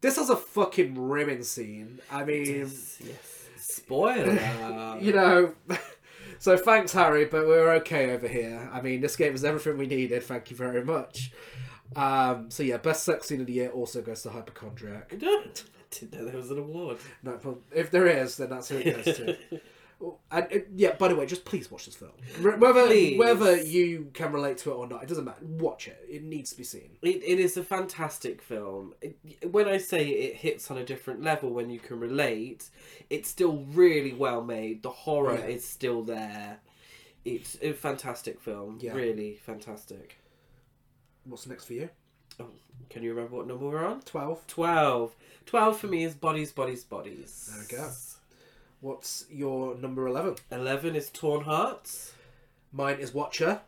This 0.00 0.16
has 0.16 0.30
a 0.30 0.36
fucking 0.36 1.08
ribbon 1.08 1.42
scene. 1.42 2.00
I 2.10 2.24
mean, 2.24 2.44
Yes, 2.46 2.98
yes. 3.04 3.38
Spoiler. 3.56 4.98
you 5.00 5.12
know. 5.12 5.54
So 6.42 6.56
thanks, 6.56 6.92
Harry, 6.92 7.24
but 7.26 7.46
we're 7.46 7.70
okay 7.74 8.10
over 8.10 8.26
here. 8.26 8.68
I 8.72 8.80
mean, 8.80 9.00
this 9.00 9.14
game 9.14 9.30
was 9.32 9.44
everything 9.44 9.78
we 9.78 9.86
needed. 9.86 10.24
Thank 10.24 10.50
you 10.50 10.56
very 10.56 10.84
much. 10.84 11.30
Um, 11.94 12.50
so 12.50 12.64
yeah, 12.64 12.78
best 12.78 13.04
sex 13.04 13.28
scene 13.28 13.42
of 13.42 13.46
the 13.46 13.52
year 13.52 13.68
also 13.70 14.02
goes 14.02 14.22
to 14.22 14.30
Hypochondriac. 14.30 15.10
I 15.12 15.16
don't- 15.18 15.64
didn't 15.92 16.14
know 16.18 16.24
there 16.24 16.36
was 16.36 16.50
an 16.50 16.58
award. 16.58 16.96
No, 17.22 17.38
if 17.72 17.92
there 17.92 18.08
is, 18.08 18.38
then 18.38 18.50
that's 18.50 18.68
who 18.70 18.78
it 18.78 19.04
goes 19.04 19.16
to. 19.18 19.36
And 20.30 20.44
uh, 20.52 20.58
yeah, 20.74 20.94
by 20.96 21.08
the 21.08 21.14
way, 21.16 21.26
just 21.26 21.44
please 21.44 21.70
watch 21.70 21.86
this 21.86 21.94
film. 21.94 22.10
Whether 22.58 22.86
Please. 22.86 23.18
whether 23.18 23.56
you 23.56 24.10
can 24.14 24.32
relate 24.32 24.58
to 24.58 24.72
it 24.72 24.74
or 24.74 24.86
not, 24.88 25.02
it 25.02 25.08
doesn't 25.08 25.24
matter. 25.24 25.44
Watch 25.44 25.86
it. 25.88 26.04
It 26.10 26.24
needs 26.24 26.50
to 26.50 26.56
be 26.56 26.64
seen. 26.64 26.96
It, 27.02 27.22
it 27.24 27.38
is 27.38 27.56
a 27.56 27.62
fantastic 27.62 28.42
film. 28.42 28.94
It, 29.00 29.16
when 29.52 29.68
I 29.68 29.78
say 29.78 30.08
it 30.08 30.36
hits 30.36 30.70
on 30.70 30.78
a 30.78 30.84
different 30.84 31.22
level 31.22 31.50
when 31.50 31.70
you 31.70 31.78
can 31.78 32.00
relate, 32.00 32.68
it's 33.10 33.28
still 33.28 33.64
really 33.72 34.12
well 34.12 34.42
made. 34.42 34.82
The 34.82 34.90
horror 34.90 35.38
Yeah. 35.38 35.46
is 35.54 35.64
still 35.64 36.02
there. 36.02 36.58
It's 37.24 37.56
a 37.62 37.72
fantastic 37.72 38.40
film. 38.40 38.78
Yeah. 38.80 38.94
Really 38.94 39.36
fantastic. 39.36 40.18
What's 41.24 41.46
next 41.46 41.66
for 41.66 41.74
you? 41.74 41.88
Oh, 42.40 42.48
can 42.90 43.02
you 43.04 43.10
remember 43.14 43.36
what 43.36 43.46
number 43.46 43.66
we're 43.68 43.84
on? 43.86 44.00
Twelve. 44.00 44.44
12. 44.48 45.14
12 45.46 45.78
for 45.78 45.86
me 45.86 46.02
is 46.02 46.14
Bodies, 46.14 46.50
Bodies, 46.50 46.82
Bodies. 46.82 47.50
There 47.52 47.78
we 47.78 47.84
go. 47.84 47.90
What's 48.82 49.26
your 49.30 49.76
number 49.76 50.08
eleven? 50.08 50.34
11 50.50 50.96
is 50.96 51.08
Torn 51.08 51.44
Hearts. 51.44 52.14
Mine 52.72 52.98
is 52.98 53.14
Watcher. 53.14 53.60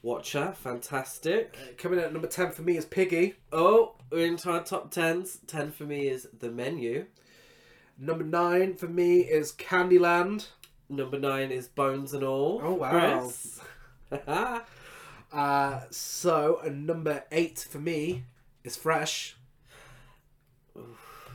Watcher, 0.00 0.52
fantastic. 0.52 1.56
Uh, 1.60 1.72
coming 1.76 1.98
in 1.98 2.04
at 2.04 2.12
number 2.12 2.28
ten 2.28 2.52
for 2.52 2.62
me 2.62 2.76
is 2.76 2.84
Piggy. 2.84 3.34
Oh, 3.50 3.96
we're 4.12 4.26
into 4.26 4.48
our 4.48 4.62
top 4.62 4.94
10s. 4.94 5.38
10 5.48 5.72
for 5.72 5.82
me 5.82 6.06
is 6.06 6.28
The 6.38 6.52
Menu. 6.52 7.06
Number 7.98 8.22
nine 8.22 8.76
for 8.76 8.86
me 8.86 9.22
is 9.22 9.50
Candyland. 9.50 10.46
Number 10.88 11.18
9 11.18 11.50
is 11.50 11.66
Bones 11.66 12.14
and 12.14 12.22
All. 12.22 12.60
Oh, 12.62 12.74
wow. 12.74 14.62
Uh, 15.32 15.82
so 15.90 16.60
uh, 16.64 16.68
number 16.68 17.22
eight 17.30 17.64
for 17.70 17.78
me 17.78 18.24
is 18.64 18.74
Fresh. 18.76 19.36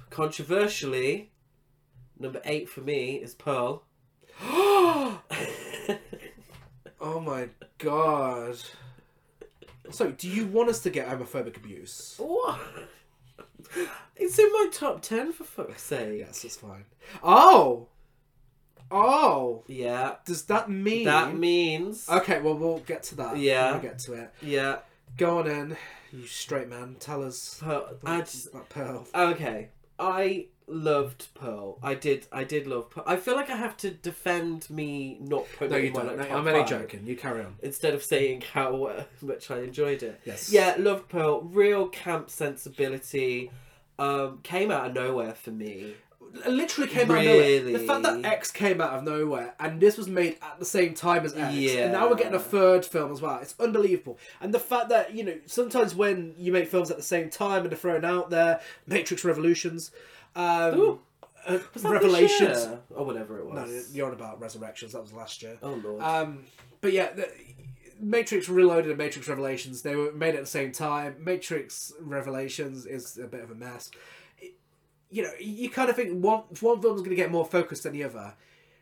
Controversially, 0.10 1.32
number 2.20 2.42
8 2.46 2.70
for 2.70 2.82
me 2.82 3.16
is 3.16 3.34
Pearl. 3.34 3.84
Oh 7.06 7.20
my 7.20 7.50
god. 7.78 8.58
So, 9.92 10.10
do 10.10 10.28
you 10.28 10.48
want 10.48 10.70
us 10.70 10.80
to 10.82 10.90
get 10.90 11.08
homophobic 11.08 11.56
abuse? 11.56 12.16
what? 12.18 12.60
It's 14.16 14.40
in 14.40 14.52
my 14.52 14.70
top 14.72 15.02
10 15.02 15.34
for 15.34 15.44
fuck's 15.44 15.84
sake. 15.84 16.18
Yes, 16.20 16.42
that's 16.42 16.56
fine. 16.56 16.86
Oh! 17.24 17.90
Oh! 18.90 19.64
Yeah. 19.68 20.16
Does 20.26 20.44
that 20.44 20.70
mean. 20.70 21.06
That 21.06 21.36
means. 21.36 22.10
Okay, 22.10 22.42
well, 22.42 22.56
we'll 22.58 22.80
get 22.80 23.04
to 23.04 23.16
that. 23.16 23.38
Yeah. 23.38 23.74
We'll 23.74 23.82
get 23.82 24.00
to 24.00 24.14
it. 24.14 24.34
Yeah. 24.42 24.78
Go 25.18 25.40
on 25.40 25.48
in, 25.48 25.78
you 26.12 26.26
straight 26.26 26.70
man. 26.70 26.96
Tell 27.00 27.24
us 27.24 27.60
Pearl. 27.62 27.98
I 28.04 28.22
just, 28.22 28.48
about 28.48 28.70
Pearl. 28.70 29.08
Okay, 29.14 29.70
I 30.00 30.48
loved 30.68 31.28
Pearl. 31.36 31.78
I 31.84 31.94
did. 31.96 32.28
I 32.32 32.44
did 32.44 32.68
love 32.68 32.90
Pearl. 32.90 33.04
I 33.08 33.16
feel 33.18 33.36
like 33.36 33.50
I 33.50 33.56
have 33.56 33.78
to 33.78 33.92
defend 33.92 34.70
me 34.70 35.18
not 35.22 35.46
putting 35.58 35.72
No, 35.72 35.78
you 35.78 35.92
don't. 35.92 36.18
like, 36.18 36.30
No, 36.30 36.38
I'm 36.38 36.48
only 36.48 36.64
joking. 36.66 37.06
You 37.06 37.16
carry 37.16 37.42
on. 37.44 37.56
Instead 37.62 37.94
of 37.94 38.04
saying 38.04 38.44
how 38.54 38.86
uh, 38.86 39.04
much 39.22 39.52
I 39.52 39.60
enjoyed 39.60 40.04
it. 40.04 40.20
Yes. 40.26 40.52
Yeah, 40.52 40.76
loved 40.78 41.10
Pearl. 41.10 41.42
Real 41.42 41.88
camp 41.88 42.30
sensibility. 42.30 43.52
Um, 43.98 44.40
came 44.44 44.72
out 44.72 44.88
of 44.88 44.94
nowhere 44.94 45.34
for 45.34 45.52
me. 45.52 45.94
It 46.34 46.52
literally 46.52 46.90
came 46.90 47.10
out 47.12 47.18
of 47.18 47.26
nowhere. 47.26 47.62
The 47.62 47.80
fact 47.80 48.04
that 48.04 48.26
X 48.26 48.52
came 48.52 48.82
out 48.82 48.94
of 48.94 49.04
nowhere 49.04 49.56
and 49.60 49.80
this 49.80 49.98
was 49.98 50.08
made 50.08 50.38
at 50.42 50.60
the 50.60 50.66
same 50.66 50.94
time 50.94 51.26
as 51.26 51.36
X, 51.36 51.54
yeah. 51.56 51.84
and 51.86 51.94
now 51.94 52.10
we're 52.10 52.16
getting 52.16 52.34
a 52.34 52.40
third 52.40 52.86
film 52.86 53.12
as 53.12 53.22
well. 53.22 53.40
It's 53.40 53.56
unbelievable. 53.60 54.20
And 54.42 54.54
the 54.54 54.60
fact 54.60 54.90
that 54.90 55.14
you 55.14 55.24
know 55.24 55.38
sometimes 55.46 55.96
when 55.96 56.36
you 56.38 56.52
make 56.52 56.68
films 56.68 56.92
at 56.92 56.98
the 56.98 57.04
same 57.04 57.30
time 57.30 57.62
and 57.62 57.72
they're 57.72 57.78
thrown 57.78 58.06
out 58.06 58.30
there, 58.30 58.62
Matrix 58.86 59.24
Revolutions, 59.24 59.92
um, 60.36 61.00
uh, 61.48 61.52
Was 61.52 61.62
that 61.62 61.74
this 61.74 61.84
Revelations. 61.84 62.68
or 62.90 63.06
whatever 63.06 63.40
it 63.40 63.46
was. 63.46 63.70
No, 63.70 63.82
you're 63.94 64.08
on 64.08 64.14
about 64.14 64.40
Resurrections. 64.40 64.94
That 64.94 65.02
was 65.02 65.14
last 65.14 65.42
year. 65.42 65.58
Oh 65.62 65.74
lord. 65.84 66.02
Um, 66.02 66.46
but 66.82 66.92
yeah, 66.92 67.14
the, 67.14 67.30
Matrix 68.00 68.50
Reloaded 68.50 68.92
and 68.92 68.98
Matrix 68.98 69.28
Revelations 69.28 69.82
they 69.82 69.96
were 69.96 70.12
made 70.12 70.36
at 70.36 70.42
the 70.42 70.48
same 70.48 70.72
time. 70.72 71.16
Matrix 71.20 71.94
Revelations 72.00 72.86
is 72.86 73.18
a 73.18 73.28
bit 73.28 73.42
of 73.42 73.52
a 73.52 73.56
mess. 73.56 73.92
You 75.16 75.24
know, 75.24 75.32
you 75.40 75.70
kind 75.70 75.90
of 75.90 75.96
think 75.96 76.12
one 76.22 76.44
one 76.60 76.82
film's 76.82 77.00
going 77.00 77.12
to 77.12 77.16
get 77.16 77.32
more 77.32 77.46
focus 77.46 77.82
than 77.82 77.94
the 77.94 78.04
other. 78.04 78.34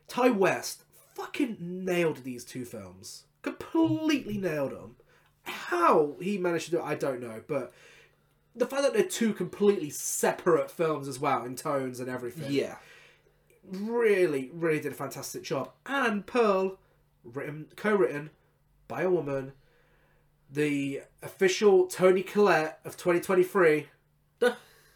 Ti 0.08 0.32
West 0.32 0.84
fucking 1.14 1.58
nailed 1.60 2.24
these 2.24 2.44
two 2.44 2.66
films. 2.66 3.26
Completely 3.44 4.38
nailed 4.38 4.72
them. 4.72 4.96
How 5.44 6.16
he 6.20 6.40
managed 6.40 6.66
to 6.66 6.72
do 6.72 6.78
it, 6.80 6.86
I 6.86 6.96
don't 6.96 7.22
know, 7.22 7.42
but 7.48 7.72
the 8.56 8.66
fact 8.66 8.82
that 8.82 8.94
they're 8.94 9.04
two 9.04 9.34
completely 9.34 9.90
separate 9.90 10.72
films 10.72 11.08
as 11.08 11.20
well 11.20 11.44
in 11.44 11.56
tones 11.56 12.00
and 12.00 12.10
everything 12.10 12.52
yeah. 12.52 12.78
really, 13.70 14.50
really 14.54 14.80
did 14.80 14.92
a 14.92 14.96
fantastic 14.96 15.44
job. 15.44 15.72
And 15.86 16.26
Pearl, 16.26 16.78
written, 17.24 17.68
co-written 17.76 18.30
by 18.88 19.02
a 19.04 19.10
woman, 19.10 19.54
the 20.52 21.02
official 21.22 21.88
Toni 21.88 22.24
Collette 22.24 22.80
of 22.86 22.96
2023. 22.96 23.88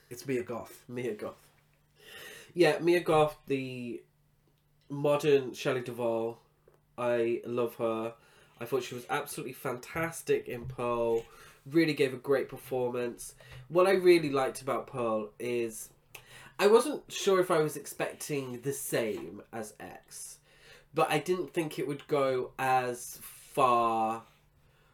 It's 0.09 0.27
Mia 0.27 0.43
Goth. 0.43 0.83
Mia 0.87 1.13
Goth. 1.13 1.47
Yeah, 2.53 2.79
Mia 2.79 3.01
Goth, 3.01 3.37
the 3.47 4.01
modern 4.89 5.53
Shelley 5.53 5.81
Duvall. 5.81 6.39
I 6.97 7.41
love 7.45 7.75
her. 7.75 8.13
I 8.59 8.65
thought 8.65 8.83
she 8.83 8.95
was 8.95 9.05
absolutely 9.09 9.53
fantastic 9.53 10.47
in 10.47 10.65
Pearl. 10.65 11.23
Really 11.69 11.93
gave 11.93 12.13
a 12.13 12.17
great 12.17 12.49
performance. 12.49 13.35
What 13.67 13.87
I 13.87 13.91
really 13.91 14.29
liked 14.31 14.61
about 14.61 14.87
Pearl 14.87 15.29
is 15.37 15.89
I 16.57 16.67
wasn't 16.67 17.03
sure 17.11 17.39
if 17.39 17.51
I 17.51 17.59
was 17.59 17.75
expecting 17.77 18.61
the 18.61 18.73
same 18.73 19.41
as 19.53 19.73
X, 19.79 20.39
but 20.93 21.11
I 21.11 21.19
didn't 21.19 21.53
think 21.53 21.77
it 21.77 21.87
would 21.87 22.07
go 22.07 22.51
as 22.57 23.19
far 23.21 24.23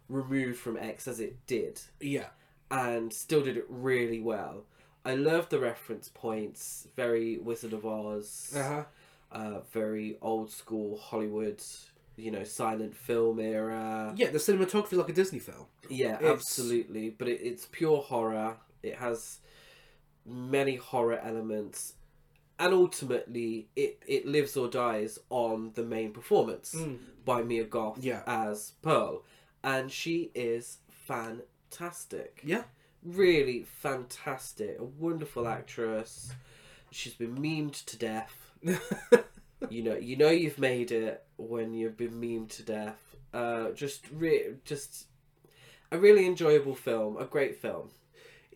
removed 0.10 0.60
from 0.60 0.77
X 0.77 1.07
as 1.07 1.19
it 1.19 1.45
did 1.48 1.80
Yeah, 2.02 2.27
and 2.69 3.14
still 3.14 3.41
did 3.41 3.56
it 3.56 3.65
really 3.69 4.19
well. 4.19 4.65
I 5.05 5.15
love 5.15 5.49
the 5.49 5.59
reference 5.59 6.07
points, 6.09 6.88
very 6.95 7.38
Wizard 7.38 7.73
of 7.73 7.85
Oz, 7.85 8.53
uh-huh. 8.55 8.84
uh, 9.31 9.59
very 9.71 10.17
old 10.21 10.49
school 10.51 10.97
Hollywood, 10.97 11.61
you 12.15 12.31
know, 12.31 12.43
silent 12.43 12.95
film 12.95 13.39
era. 13.39 14.13
yeah. 14.15 14.30
The 14.30 14.38
cinematography 14.38 14.93
is 14.93 14.99
like 14.99 15.09
a 15.09 15.13
Disney 15.13 15.39
film. 15.39 15.65
Yeah, 15.89 16.15
It's- 16.15 16.31
absolutely. 16.31 17.09
But 17.09 17.27
it, 17.27 17.41
it's 17.41 17.65
pure 17.71 18.01
horror. 18.01 18.57
It 18.81 18.95
has 18.95 19.39
many 20.25 20.75
horror 20.77 21.19
elements. 21.19 21.93
and 22.59 22.71
ultimately 22.73 23.67
it 23.75 23.97
it 24.07 24.25
lives 24.27 24.55
or 24.55 24.67
dies 24.69 25.17
on 25.30 25.71
the 25.73 25.84
main 25.84 26.11
performance 26.13 26.75
by 27.25 27.41
Mia 27.41 27.63
Goth 27.65 27.97
Mm. 27.99 28.03
Yeah. 28.03 28.21
as 28.27 28.73
Pearl, 28.84 29.23
and 29.63 29.91
she 29.91 30.31
is 30.35 30.77
fantastic. 30.89 32.41
Yeah. 32.43 32.63
Really 33.03 33.63
fantastic. 33.63 34.77
A 34.80 34.84
wonderful 34.84 35.47
actress. 35.47 36.31
She's 36.91 37.13
been 37.13 37.35
memed 37.38 37.84
to 37.85 37.97
death. 37.97 38.51
you 39.69 39.84
know, 39.84 39.95
you 39.95 40.15
know 40.15 40.30
you've 40.30 40.59
made 40.59 40.91
it 40.91 41.25
when 41.38 41.73
you've 41.73 41.97
been 41.97 42.21
memed 42.21 42.49
to 42.57 42.63
death. 42.63 43.15
Uh, 43.34 43.71
just 43.71 44.05
re- 44.11 44.55
just 44.63 45.07
a 45.91 45.97
really 45.97 46.25
enjoyable 46.25 46.75
film, 46.75 47.17
a 47.17 47.25
great 47.25 47.61
film. 47.61 47.89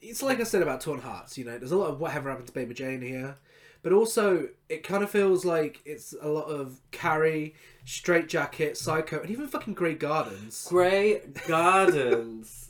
it's 0.02 0.22
like 0.22 0.40
I 0.40 0.44
said 0.44 0.62
about 0.62 0.82
Torn 0.82 1.02
Hearts, 1.02 1.38
you 1.38 1.46
know, 1.46 1.58
there's 1.58 1.72
a 1.72 1.78
lot 1.78 1.90
of 1.90 2.00
whatever 2.00 2.30
happened 2.30 2.48
to 2.48 2.54
Baby 2.54 2.74
Jane 2.74 3.02
here. 3.02 3.38
But 3.84 3.94
also, 3.94 4.50
it 4.70 4.84
kind 4.84 5.04
of 5.04 5.10
feels 5.10 5.46
like 5.46 5.82
it's 5.86 6.14
a 6.20 6.28
lot 6.28 6.46
of 6.46 6.82
Carrie, 6.92 7.54
Straight 7.86 8.28
Jacket, 8.28 8.76
Psycho, 8.78 9.22
and 9.22 9.30
even 9.30 9.48
fucking 9.48 9.76
Grey 9.76 9.94
Gardens. 9.94 10.66
Grey 10.68 11.22
Gardens. 11.48 12.67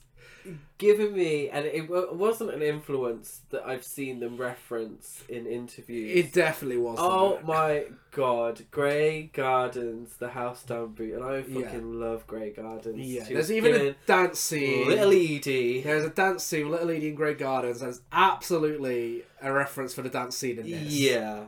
Giving 0.77 1.13
me, 1.13 1.49
and 1.49 1.65
it 1.65 1.89
wa- 1.89 2.11
wasn't 2.13 2.53
an 2.53 2.61
influence 2.61 3.41
that 3.49 3.65
I've 3.65 3.83
seen 3.83 4.19
them 4.19 4.37
reference 4.37 5.23
in 5.27 5.47
interviews. 5.47 6.15
It 6.15 6.33
definitely 6.33 6.77
was. 6.77 6.97
Oh 7.01 7.39
my 7.43 7.85
god, 8.11 8.61
Grey 8.69 9.31
Gardens, 9.33 10.17
the 10.17 10.29
house 10.29 10.61
down 10.63 10.93
boot, 10.93 11.15
and 11.15 11.23
I 11.23 11.41
fucking 11.41 11.61
Yeah. 11.99 12.05
love 12.07 12.27
Grey 12.27 12.51
Gardens. 12.51 12.99
Yeah, 12.99 13.25
She 13.25 13.33
there's 13.33 13.51
even 13.51 13.73
a 13.87 13.95
dance 14.05 14.39
scene. 14.39 14.87
Little 14.87 15.11
Edie. 15.11 15.81
There's 15.81 16.05
a 16.05 16.09
dance 16.11 16.43
scene 16.43 16.69
with 16.69 16.79
Little 16.79 16.95
Edie 16.95 17.09
in 17.09 17.15
Grey 17.15 17.33
Gardens. 17.33 17.79
There's 17.79 18.01
absolutely 18.11 19.23
a 19.41 19.51
reference 19.51 19.93
for 19.95 20.03
the 20.03 20.09
dance 20.09 20.37
scene 20.37 20.59
in 20.59 20.69
this. 20.69 20.93
Yeah, 20.93 21.45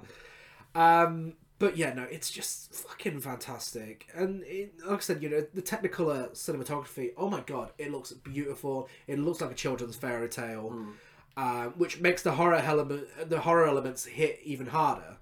Um, 0.75 1.33
but 1.59 1.75
yeah, 1.75 1.93
no, 1.93 2.03
it's 2.03 2.31
just 2.31 2.73
fucking 2.73 3.19
fantastic. 3.19 4.07
And 4.15 4.43
it, 4.43 4.73
like 4.85 4.99
I 4.99 5.01
said, 5.01 5.21
you 5.21 5.29
know, 5.29 5.45
the 5.53 5.61
Technicolor 5.61 6.31
cinematography. 6.31 7.11
Oh 7.17 7.29
my 7.29 7.41
god, 7.41 7.71
it 7.77 7.91
looks 7.91 8.13
beautiful. 8.13 8.87
It 9.07 9.19
looks 9.19 9.41
like 9.41 9.51
a 9.51 9.55
children's 9.55 9.97
fairy 9.97 10.29
tale, 10.29 10.69
um, 11.35 11.73
which 11.77 11.99
makes 11.99 12.23
the 12.23 12.31
horror 12.31 12.55
element, 12.55 13.07
the 13.29 13.41
horror 13.41 13.67
elements 13.67 14.05
hit 14.05 14.39
even 14.43 14.67
harder. 14.67 15.17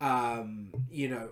Um, 0.00 0.72
you 0.90 1.08
know, 1.08 1.30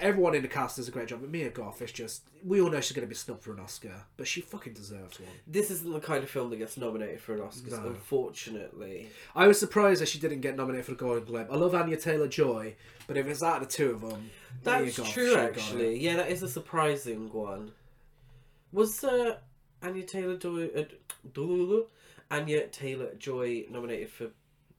everyone 0.00 0.34
in 0.34 0.42
the 0.42 0.48
cast 0.48 0.76
does 0.76 0.88
a 0.88 0.90
great 0.90 1.08
job. 1.08 1.20
But 1.20 1.30
Mia 1.30 1.50
Goth 1.50 1.80
is 1.82 1.92
just. 1.92 2.22
We 2.44 2.60
all 2.60 2.70
know 2.70 2.80
she's 2.80 2.96
going 2.96 3.06
to 3.06 3.08
be 3.08 3.14
snubbed 3.14 3.42
for 3.42 3.52
an 3.52 3.60
Oscar, 3.60 4.04
but 4.16 4.26
she 4.26 4.40
fucking 4.40 4.72
deserves 4.72 5.20
one. 5.20 5.28
this 5.46 5.70
isn't 5.70 5.92
the 5.92 6.00
kind 6.00 6.24
of 6.24 6.30
film 6.30 6.48
that 6.50 6.56
gets 6.56 6.76
nominated 6.78 7.20
for 7.20 7.34
an 7.34 7.42
Oscar, 7.42 7.70
No. 7.70 7.86
unfortunately. 7.88 9.10
I 9.36 9.46
was 9.46 9.58
surprised 9.58 10.00
that 10.00 10.08
she 10.08 10.18
didn't 10.18 10.40
get 10.40 10.56
nominated 10.56 10.86
for 10.86 10.92
the 10.92 10.96
Golden 10.96 11.24
Globe. 11.24 11.48
I 11.50 11.56
love 11.56 11.74
Anya 11.74 11.96
Taylor 11.98 12.28
Joy, 12.28 12.76
but 13.06 13.16
if 13.18 13.26
it's 13.26 13.42
out 13.42 13.60
of 13.62 13.68
the 13.68 13.74
two 13.74 13.90
of 13.90 14.00
them, 14.00 14.30
That's 14.62 14.96
Goth 14.96 15.10
true, 15.12 15.26
should've 15.28 15.36
got 15.36 15.44
it. 15.44 15.58
actually. 15.58 15.98
Yeah, 16.00 16.16
that 16.16 16.30
is 16.30 16.42
a 16.42 16.48
surprising 16.48 17.30
one. 17.32 17.72
Was 18.72 19.04
uh, 19.04 19.36
Anya 19.82 20.04
Taylor 20.04 20.36
Joy, 20.36 20.70
uh, 20.74 21.80
Anya 22.30 22.66
Taylor 22.68 23.14
Joy 23.18 23.66
nominated 23.70 24.10
for 24.10 24.28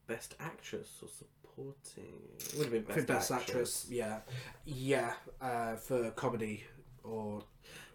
Best 0.06 0.34
Actress 0.40 0.88
or 1.02 1.08
Supporting? 1.62 2.58
Would 2.58 2.64
have 2.66 2.72
been 2.72 2.82
Best, 2.94 3.06
best 3.06 3.30
actress. 3.30 3.84
actress. 3.84 3.86
yeah, 3.90 4.18
yeah, 4.64 5.12
uh, 5.40 5.76
for 5.76 6.10
comedy 6.12 6.64
or 7.04 7.42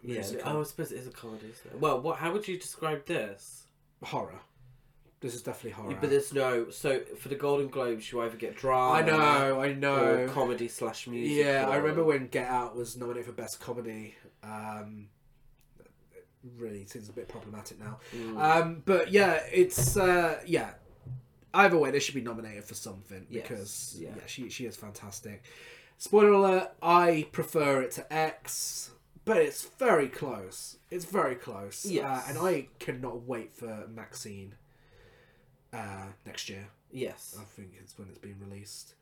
Yeah, 0.02 0.14
musical. 0.14 0.52
oh, 0.56 0.60
I 0.60 0.64
suppose 0.64 0.92
it 0.92 0.96
is 0.96 1.06
a 1.06 1.10
comedy. 1.10 1.46
Isn't 1.52 1.72
it? 1.74 1.80
Well, 1.80 2.00
what? 2.00 2.18
How 2.18 2.32
would 2.32 2.46
you 2.48 2.58
describe 2.58 3.06
this? 3.06 3.64
horror. 4.04 4.38
This 5.20 5.34
is 5.34 5.42
definitely 5.42 5.72
horror. 5.72 5.98
But 6.00 6.10
there's 6.10 6.32
no. 6.32 6.70
So 6.70 7.00
for 7.18 7.28
the 7.28 7.34
Golden 7.34 7.66
Globes, 7.68 8.10
you 8.12 8.20
either 8.20 8.36
get 8.36 8.54
drama. 8.56 8.92
I 8.92 9.02
know, 9.02 9.60
I 9.60 9.68
Or 9.70 9.74
know. 9.74 10.28
comedy 10.32 10.68
slash 10.68 11.08
music. 11.08 11.44
Yeah, 11.44 11.68
I 11.68 11.76
remember 11.76 12.04
when 12.04 12.28
Get 12.28 12.48
Out 12.48 12.76
was 12.76 12.96
nominated 12.96 13.26
for 13.26 13.32
best 13.32 13.58
comedy. 13.60 14.14
Um, 14.44 15.08
really 16.56 16.86
seems 16.86 17.08
a 17.08 17.12
bit 17.12 17.26
problematic 17.28 17.80
now. 17.80 17.98
Mm. 18.16 18.38
Um, 18.40 18.82
but 18.86 19.10
yeah, 19.10 19.40
it's 19.52 19.96
uh, 19.96 20.40
yeah. 20.46 20.74
Either 21.58 21.76
way, 21.76 21.90
they 21.90 21.98
should 21.98 22.14
be 22.14 22.20
nominated 22.20 22.64
for 22.64 22.74
something 22.74 23.26
Yes, 23.28 23.42
because 23.42 23.96
yeah. 23.98 24.10
yeah. 24.16 24.22
she 24.26 24.48
she 24.48 24.64
is 24.64 24.76
fantastic. 24.76 25.42
Spoiler 25.96 26.32
alert: 26.32 26.72
I 26.80 27.26
prefer 27.32 27.82
it 27.82 27.90
to 27.92 28.12
X, 28.12 28.90
but 29.24 29.38
it's 29.38 29.64
very 29.78 30.08
close. 30.08 30.76
It's 30.90 31.04
very 31.04 31.34
close. 31.34 31.84
Yeah, 31.84 32.12
uh, 32.12 32.22
and 32.28 32.38
I 32.38 32.68
cannot 32.78 33.22
wait 33.26 33.52
for 33.52 33.88
MaXXXine 33.92 34.52
uh, 35.72 36.06
next 36.24 36.48
year. 36.48 36.68
Yes. 36.92 37.36
I 37.38 37.44
think 37.44 37.72
it's 37.82 37.98
when 37.98 38.08
it's 38.08 38.18
being 38.18 38.38
released. 38.40 38.94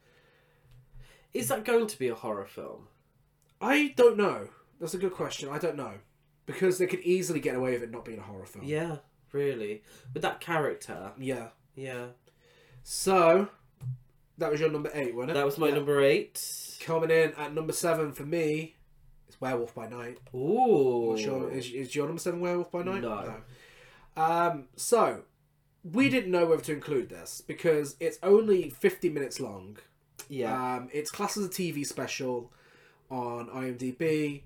Is 1.35 1.49
that 1.49 1.65
going 1.65 1.87
to 1.87 1.99
be 1.99 2.09
a 2.09 2.15
horror 2.15 2.47
film? 2.47 2.89
I 3.61 3.93
don't 3.97 4.17
know. 4.17 4.49
That's 4.81 4.95
a 4.95 4.99
good 4.99 5.13
question. 5.13 5.49
I 5.51 5.59
don't 5.59 5.77
know 5.77 5.93
because 6.47 6.79
they 6.79 6.87
could 6.87 7.01
easily 7.01 7.41
get 7.41 7.55
away 7.55 7.73
with 7.73 7.83
it 7.83 7.91
not 7.91 8.05
being 8.05 8.19
a 8.19 8.23
horror 8.23 8.47
film. 8.47 8.65
Yeah, 8.65 8.97
really. 9.33 9.83
With 10.15 10.23
that 10.23 10.41
character. 10.41 11.13
Yeah. 11.19 11.49
Yeah. 11.75 12.07
So 12.89 13.49
that 14.39 14.49
was 14.49 14.61
your 14.61 14.71
number 14.71 14.91
eight, 14.95 15.13
wasn't 15.13 15.33
it? 15.33 15.35
That 15.35 15.45
was 15.45 15.59
my 15.59 15.69
Yeah. 15.69 15.75
number 15.75 16.01
eight. 16.01 16.79
Coming 16.81 17.11
in 17.11 17.33
at 17.33 17.53
number 17.53 17.73
seven 17.73 18.13
for 18.13 18.25
me 18.25 18.77
is 19.29 19.41
Werewolf 19.41 19.75
by 19.75 19.89
Night. 19.89 20.19
Ooh. 20.33 21.09
What's 21.09 21.23
your, 21.23 21.51
is, 21.51 21.69
is 21.73 21.97
your 21.97 22.07
number 22.07 22.21
seven 22.21 22.39
Werewolf 22.39 22.71
by 22.71 22.85
Night? 22.85 23.03
No. 23.03 23.35
No. 24.17 24.23
Um, 24.23 24.69
so 24.77 25.23
we 25.83 26.09
didn't 26.09 26.31
know 26.31 26.47
whether 26.47 26.63
to 26.63 26.73
include 26.75 27.09
this 27.09 27.41
because 27.45 27.97
it's 27.99 28.19
only 28.23 28.71
fifty 28.71 29.09
minutes 29.09 29.41
long. 29.41 29.79
yeah. 30.29 30.77
Um, 30.77 30.89
it's 30.93 31.11
classed 31.11 31.37
as 31.39 31.47
a 31.47 31.49
TV 31.49 31.85
special 31.85 32.53
on 33.11 33.49
IMDb, 33.49 34.43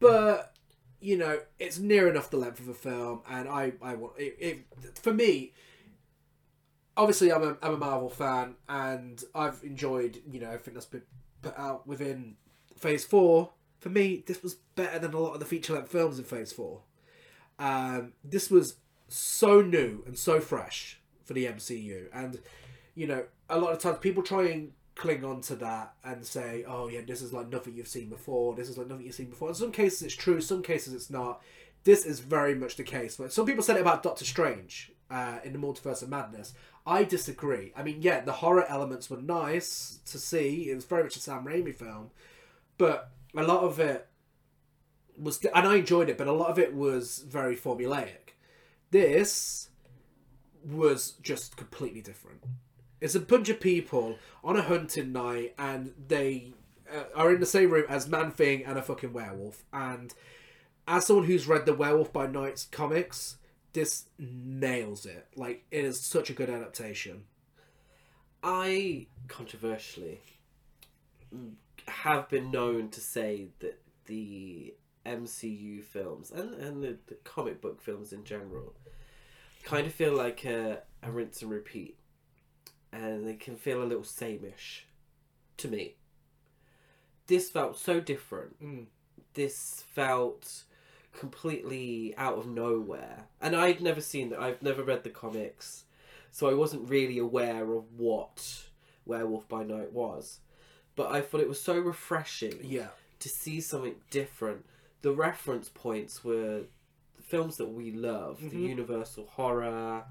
but 0.00 0.54
you 1.00 1.16
know 1.16 1.38
it's 1.60 1.78
near 1.78 2.08
enough 2.08 2.30
the 2.30 2.36
length 2.36 2.58
of 2.58 2.68
a 2.68 2.74
film, 2.74 3.22
and 3.30 3.48
I 3.48 3.74
I 3.80 3.94
want 3.94 4.14
it, 4.18 4.36
it 4.40 4.98
for 5.00 5.14
me. 5.14 5.52
Obviously, 7.00 7.32
I'm 7.32 7.42
a 7.42 7.56
I'm 7.62 7.72
a 7.72 7.78
Marvel 7.78 8.10
fan, 8.10 8.56
and 8.68 9.24
I've 9.34 9.64
enjoyed 9.64 10.20
you 10.30 10.38
know 10.38 10.48
everything 10.48 10.74
that's 10.74 10.84
been 10.84 11.04
put 11.40 11.58
out 11.58 11.86
within 11.86 12.36
Phase 12.76 13.06
Four. 13.06 13.52
For 13.78 13.88
me, 13.88 14.22
this 14.26 14.42
was 14.42 14.56
better 14.74 14.98
than 14.98 15.14
a 15.14 15.18
lot 15.18 15.32
of 15.32 15.40
the 15.40 15.46
feature 15.46 15.72
length 15.72 15.90
films 15.90 16.18
in 16.18 16.26
Phase 16.26 16.52
Four. 16.52 16.82
Um, 17.58 18.12
this 18.22 18.50
was 18.50 18.76
so 19.08 19.62
new 19.62 20.02
and 20.06 20.18
so 20.18 20.40
fresh 20.40 21.00
for 21.24 21.32
the 21.32 21.46
MCU, 21.46 22.08
and 22.12 22.38
you 22.94 23.06
know, 23.06 23.24
a 23.48 23.58
lot 23.58 23.72
of 23.72 23.78
times 23.78 23.96
people 24.02 24.22
try 24.22 24.48
and 24.48 24.72
cling 24.94 25.24
on 25.24 25.40
to 25.40 25.56
that 25.56 25.94
and 26.04 26.26
say, 26.26 26.64
"Oh 26.68 26.88
yeah, 26.88 27.00
this 27.06 27.22
is 27.22 27.32
like 27.32 27.48
nothing 27.48 27.76
you've 27.76 27.88
seen 27.88 28.10
before. 28.10 28.54
This 28.54 28.68
is 28.68 28.76
like 28.76 28.88
nothing 28.88 29.06
you've 29.06 29.14
seen 29.14 29.30
before." 29.30 29.48
In 29.48 29.54
some 29.54 29.72
cases, 29.72 30.02
it's 30.02 30.14
true. 30.14 30.42
Some 30.42 30.62
cases, 30.62 30.92
it's 30.92 31.08
not. 31.08 31.40
This 31.84 32.04
is 32.04 32.20
very 32.20 32.54
much 32.54 32.76
the 32.76 32.84
case. 32.84 33.16
But 33.16 33.32
some 33.32 33.46
people 33.46 33.62
said 33.62 33.76
it 33.76 33.80
about 33.80 34.02
Doctor 34.02 34.26
Strange 34.26 34.92
uh, 35.10 35.38
in 35.44 35.52
the 35.52 35.58
Multiverse 35.58 36.02
of 36.02 36.08
Madness. 36.08 36.54
I 36.86 37.04
disagree. 37.04 37.72
I 37.76 37.82
mean, 37.82 38.00
yeah, 38.00 38.20
the 38.20 38.32
horror 38.32 38.64
elements 38.68 39.10
were 39.10 39.20
nice 39.20 40.00
to 40.06 40.18
see. 40.18 40.70
It 40.70 40.74
was 40.74 40.84
very 40.84 41.02
much 41.02 41.16
a 41.16 41.20
Sam 41.20 41.44
Raimi 41.44 41.74
film, 41.74 42.10
but 42.78 43.10
a 43.36 43.42
lot 43.42 43.64
of 43.64 43.78
it 43.78 44.08
was, 45.18 45.44
and 45.44 45.66
I 45.66 45.76
enjoyed 45.76 46.08
it, 46.08 46.18
but 46.18 46.26
a 46.26 46.32
lot 46.32 46.50
of 46.50 46.58
it 46.58 46.74
was 46.74 47.18
very 47.18 47.56
formulaic. 47.56 48.34
This 48.90 49.68
was 50.64 51.12
just 51.22 51.56
completely 51.56 52.00
different. 52.00 52.44
It's 53.00 53.14
a 53.14 53.20
bunch 53.20 53.48
of 53.48 53.60
people 53.60 54.16
on 54.44 54.56
a 54.56 54.62
hunting 54.62 55.12
night, 55.12 55.54
and 55.58 55.92
they 56.08 56.54
uh, 56.92 57.04
are 57.14 57.32
in 57.32 57.40
the 57.40 57.46
same 57.46 57.70
room 57.70 57.86
as 57.88 58.08
Man 58.08 58.30
Thing 58.30 58.64
and 58.64 58.78
a 58.78 58.82
fucking 58.82 59.12
werewolf. 59.12 59.64
And 59.72 60.12
as 60.86 61.06
someone 61.06 61.26
who's 61.26 61.46
read 61.46 61.66
the 61.66 61.74
Werewolf 61.74 62.12
by 62.12 62.26
Night 62.26 62.66
comics, 62.72 63.36
this 63.72 64.06
nails 64.18 65.06
it. 65.06 65.26
Like 65.36 65.64
it 65.70 65.84
is 65.84 66.00
such 66.00 66.30
a 66.30 66.34
good 66.34 66.50
adaptation. 66.50 67.24
I 68.42 69.06
controversially 69.28 70.20
have 71.86 72.28
been 72.28 72.50
known 72.50 72.88
to 72.90 73.00
say 73.00 73.48
that 73.60 73.80
the 74.06 74.74
MCU 75.06 75.82
films 75.84 76.30
and, 76.30 76.54
and 76.54 76.82
the, 76.82 76.96
the 77.06 77.14
comic 77.24 77.60
book 77.60 77.80
films 77.80 78.12
in 78.12 78.24
general 78.24 78.74
kind 79.62 79.86
of 79.86 79.92
feel 79.92 80.16
like 80.16 80.44
a, 80.44 80.80
a 81.02 81.10
rinse 81.10 81.42
and 81.42 81.50
repeat. 81.50 81.96
And 82.92 83.26
they 83.26 83.34
can 83.34 83.56
feel 83.56 83.82
a 83.82 83.84
little 83.84 84.02
sameish 84.02 84.82
to 85.58 85.68
me. 85.68 85.94
This 87.26 87.50
felt 87.50 87.78
so 87.78 88.00
different. 88.00 88.60
Mm. 88.62 88.86
This 89.34 89.84
felt 89.92 90.64
completely 91.12 92.14
out 92.16 92.38
of 92.38 92.46
nowhere. 92.46 93.26
And 93.40 93.54
I'd 93.56 93.80
never 93.80 94.00
seen 94.00 94.30
that. 94.30 94.40
I've 94.40 94.62
never 94.62 94.82
read 94.82 95.04
the 95.04 95.10
comics. 95.10 95.84
So 96.30 96.48
I 96.48 96.54
wasn't 96.54 96.88
really 96.88 97.18
aware 97.18 97.72
of 97.72 97.84
what 97.96 98.64
Werewolf 99.04 99.48
by 99.48 99.64
Night 99.64 99.92
was. 99.92 100.40
But 100.96 101.10
I 101.10 101.20
thought 101.20 101.40
it 101.40 101.48
was 101.48 101.60
so 101.60 101.78
refreshing 101.78 102.60
Yeah, 102.62 102.88
to 103.18 103.28
see 103.28 103.60
something 103.60 103.96
different. 104.10 104.66
The 105.02 105.12
reference 105.12 105.68
points 105.68 106.22
were 106.22 106.64
the 107.16 107.22
films 107.22 107.56
that 107.56 107.68
we 107.70 107.90
love, 107.90 108.40
the 108.40 108.56
Mhm. 108.56 108.68
Universal 108.68 109.26
horror. 109.26 110.04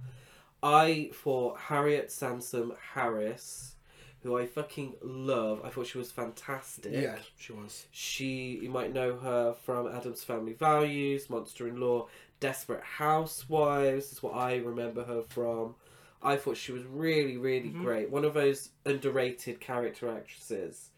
I 0.61 1.11
thought 1.13 1.57
Harriet 1.59 2.11
Sansom 2.11 2.73
Harris 2.93 3.75
who 4.23 4.37
I 4.37 4.45
fucking 4.45 4.95
love. 5.01 5.61
I 5.63 5.69
thought 5.69 5.87
she 5.87 5.97
was 5.97 6.11
fantastic. 6.11 6.91
Yeah, 6.93 7.17
she 7.37 7.53
was. 7.53 7.85
She, 7.91 8.59
you 8.61 8.69
might 8.69 8.93
know 8.93 9.17
her 9.17 9.53
from 9.63 9.87
Addams 9.87 10.23
Family 10.23 10.53
Values, 10.53 11.29
Monster 11.29 11.67
in 11.67 11.79
Law, 11.79 12.07
Desperate 12.39 12.83
Housewives 12.83 14.11
is 14.11 14.23
what 14.23 14.35
I 14.35 14.57
remember 14.57 15.03
her 15.03 15.21
from. 15.21 15.75
I 16.21 16.35
thought 16.35 16.57
she 16.57 16.71
was 16.73 16.83
really, 16.83 17.37
really 17.37 17.69
Mhm. 17.69 17.81
great. 17.81 18.09
One 18.09 18.25
of 18.25 18.33
those 18.33 18.69
underrated 18.85 19.59
character 19.61 20.09
actresses. 20.09 20.89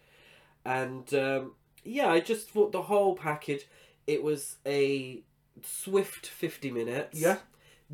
And 0.65 1.11
um, 1.13 1.55
yeah, 1.83 2.09
I 2.11 2.19
just 2.19 2.49
thought 2.49 2.71
the 2.71 2.83
whole 2.83 3.15
package, 3.15 3.67
it 4.07 4.23
was 4.23 4.57
a 4.65 5.23
swift 5.63 6.25
50 6.25 6.71
minutes. 6.71 7.19
Yeah. 7.19 7.37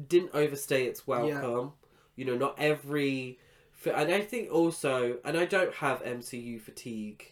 Didn't 0.08 0.32
overstay 0.34 0.86
its 0.86 1.06
welcome. 1.08 1.74
You 2.16 2.26
know, 2.26 2.38
not 2.38 2.56
every. 2.60 3.40
And 3.86 4.12
I 4.14 4.22
think 4.22 4.52
also, 4.52 5.18
and 5.24 5.38
I 5.38 5.46
don't 5.46 5.74
have 5.76 6.04
MCU 6.04 6.60
fatigue, 6.60 7.32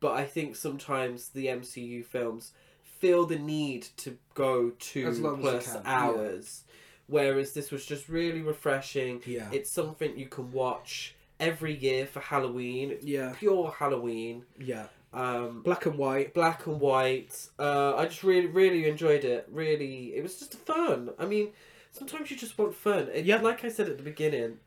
but 0.00 0.12
I 0.12 0.24
think 0.24 0.56
sometimes 0.56 1.28
the 1.28 1.46
MCU 1.46 2.04
films 2.04 2.52
feel 2.82 3.26
the 3.26 3.38
need 3.38 3.82
to 3.98 4.16
go 4.34 4.72
two 4.78 5.06
As 5.06 5.20
long 5.20 5.38
as 5.40 5.44
you 5.44 5.50
plus 5.50 5.72
can, 5.72 5.82
yeah. 5.84 6.00
hours. 6.00 6.64
Whereas 7.08 7.52
this 7.52 7.70
was 7.70 7.86
just 7.86 8.08
really 8.08 8.40
refreshing. 8.42 9.22
Yeah. 9.26 9.48
It's 9.52 9.70
something 9.70 10.18
you 10.18 10.26
can 10.26 10.50
watch 10.50 11.14
every 11.38 11.74
year 11.76 12.06
for 12.06 12.20
Halloween. 12.20 12.96
Yeah. 13.02 13.34
pure 13.36 13.70
Halloween. 13.78 14.44
Yeah. 14.58 14.86
Um, 15.12 15.62
Black 15.62 15.86
and 15.86 15.96
white. 15.96 16.34
black 16.34 16.66
and 16.66 16.80
white. 16.80 17.48
Uh, 17.58 17.94
I 17.96 18.06
just 18.06 18.24
really, 18.24 18.48
really 18.48 18.88
enjoyed 18.88 19.24
it. 19.24 19.46
Really, 19.50 20.14
it 20.16 20.22
was 20.22 20.38
just 20.38 20.54
fun. 20.54 21.10
I 21.18 21.26
mean, 21.26 21.50
sometimes 21.92 22.30
you 22.30 22.36
just 22.36 22.58
want 22.58 22.74
fun. 22.74 23.08
It, 23.14 23.24
Yeah. 23.24 23.40
Like 23.40 23.64
I 23.64 23.68
said 23.68 23.88
at 23.88 23.98
the 23.98 24.02
beginning, 24.02 24.58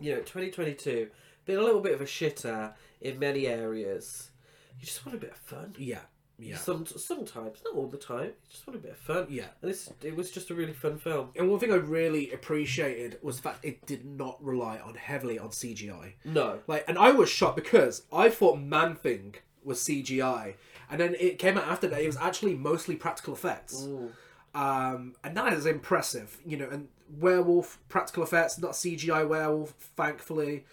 you 0.00 0.12
know, 0.12 0.20
2022, 0.20 1.08
been 1.44 1.58
a 1.58 1.62
little 1.62 1.80
bit 1.80 1.94
of 1.94 2.00
a 2.00 2.04
shitter 2.04 2.74
in 3.00 3.18
many 3.18 3.46
areas. 3.46 4.30
You 4.78 4.86
just 4.86 5.04
want 5.04 5.16
a 5.16 5.20
bit 5.20 5.32
of 5.32 5.38
fun. 5.38 5.74
Yeah. 5.78 6.00
Yeah. 6.40 6.56
Some, 6.56 6.86
sometimes, 6.86 7.62
not 7.64 7.74
all 7.74 7.88
the 7.88 7.96
time. 7.96 8.26
You 8.26 8.50
just 8.50 8.66
want 8.66 8.78
a 8.78 8.82
bit 8.82 8.92
of 8.92 8.98
fun. 8.98 9.26
Yeah. 9.28 9.46
And 9.60 9.70
this, 9.70 9.92
it 10.02 10.14
was 10.14 10.30
just 10.30 10.50
a 10.50 10.54
really 10.54 10.72
fun 10.72 10.98
film. 10.98 11.30
And 11.34 11.50
one 11.50 11.58
thing 11.58 11.72
I 11.72 11.76
really 11.76 12.30
appreciated 12.32 13.18
was 13.22 13.36
the 13.36 13.42
fact 13.42 13.64
it 13.64 13.84
did 13.86 14.04
not 14.04 14.42
rely 14.42 14.78
on 14.78 14.94
heavily 14.94 15.38
on 15.38 15.48
CGI. 15.48 16.12
No. 16.24 16.60
Like, 16.68 16.84
and 16.86 16.96
I 16.96 17.10
was 17.10 17.28
shocked 17.28 17.56
because 17.56 18.02
I 18.12 18.28
thought 18.28 18.60
Man 18.60 18.94
Thing 18.94 19.34
was 19.64 19.80
CGI, 19.80 20.54
and 20.90 21.00
then 21.00 21.16
it 21.18 21.38
came 21.38 21.58
out 21.58 21.66
after 21.66 21.88
that 21.88 22.00
it 22.00 22.06
was 22.06 22.16
actually 22.16 22.54
mostly 22.54 22.94
practical 22.94 23.34
effects. 23.34 23.84
Ooh. 23.84 24.12
Um, 24.60 25.14
and 25.22 25.36
that 25.36 25.52
is 25.52 25.66
impressive, 25.66 26.38
you 26.44 26.56
know. 26.56 26.68
And 26.70 26.88
werewolf 27.18 27.78
practical 27.88 28.22
effects, 28.22 28.58
not 28.58 28.72
CGI 28.72 29.26
werewolf, 29.28 29.70
thankfully. 29.96 30.64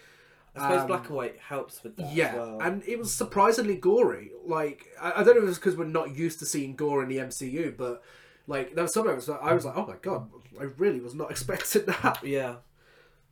I 0.54 0.60
suppose 0.60 0.80
Um, 0.82 0.86
black 0.86 1.06
and 1.08 1.16
white 1.16 1.38
helps 1.38 1.82
with 1.82 1.96
that 1.96 2.12
Yeah, 2.14 2.28
as 2.28 2.34
well. 2.36 2.60
and 2.62 2.82
it 2.86 2.98
was 2.98 3.12
surprisingly 3.12 3.76
gory. 3.76 4.32
Like 4.44 4.86
I, 5.00 5.20
I 5.20 5.22
don't 5.22 5.36
know 5.36 5.42
if 5.42 5.48
it's 5.50 5.58
because 5.58 5.76
we're 5.76 5.84
not 5.84 6.16
used 6.16 6.38
to 6.38 6.46
seeing 6.46 6.74
gore 6.74 7.02
in 7.02 7.08
the 7.10 7.18
MCU, 7.18 7.76
but 7.76 8.02
like 8.46 8.74
there 8.74 8.84
were 8.84 8.88
some 8.88 9.04
moments 9.04 9.28
I 9.28 9.52
was 9.52 9.66
like, 9.66 9.76
oh 9.76 9.86
my 9.86 9.96
god, 10.00 10.28
I 10.58 10.64
really 10.78 11.00
was 11.00 11.14
not 11.14 11.30
expecting 11.34 11.84
that. 11.86 12.20
yeah. 12.24 12.56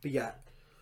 But 0.03 0.11
yeah, 0.11 0.31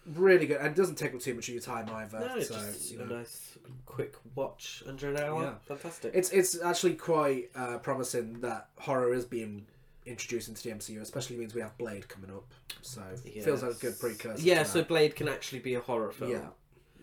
really 0.05 0.45
good, 0.45 0.57
and 0.57 0.67
it 0.67 0.75
doesn't 0.75 0.95
take 0.97 1.13
up 1.15 1.21
too 1.21 1.33
much 1.33 1.47
of 1.47 1.53
your 1.53 1.63
time 1.63 1.89
either. 1.89 2.19
No, 2.19 2.35
it's 2.35 2.49
so 2.49 2.55
just 2.55 2.91
you 2.91 2.99
a 3.01 3.05
know. 3.05 3.19
nice, 3.19 3.52
quick 3.85 4.15
watch 4.35 4.83
under 4.87 5.09
an 5.09 5.17
hour. 5.17 5.43
Yeah. 5.43 5.53
Fantastic. 5.75 6.11
It's 6.13 6.29
it's 6.31 6.61
actually 6.61 6.95
quite 6.95 7.49
uh, 7.55 7.77
promising 7.79 8.41
that 8.41 8.69
horror 8.77 9.13
is 9.13 9.25
being 9.25 9.65
introduced 10.05 10.49
into 10.49 10.63
the 10.63 10.75
MCU, 10.75 11.01
especially 11.01 11.37
means 11.37 11.53
we 11.53 11.61
have 11.61 11.77
Blade 11.77 12.07
coming 12.09 12.29
up. 12.29 12.45
So 12.81 13.01
it 13.25 13.43
feels 13.43 13.63
like 13.63 13.71
a 13.71 13.79
good 13.79 13.99
precursor. 13.99 14.41
Yeah, 14.41 14.63
so 14.63 14.83
Blade 14.83 15.15
can 15.15 15.27
actually 15.27 15.59
be 15.59 15.75
a 15.75 15.79
horror 15.79 16.11
film. 16.11 16.31
yeah, 16.31 16.47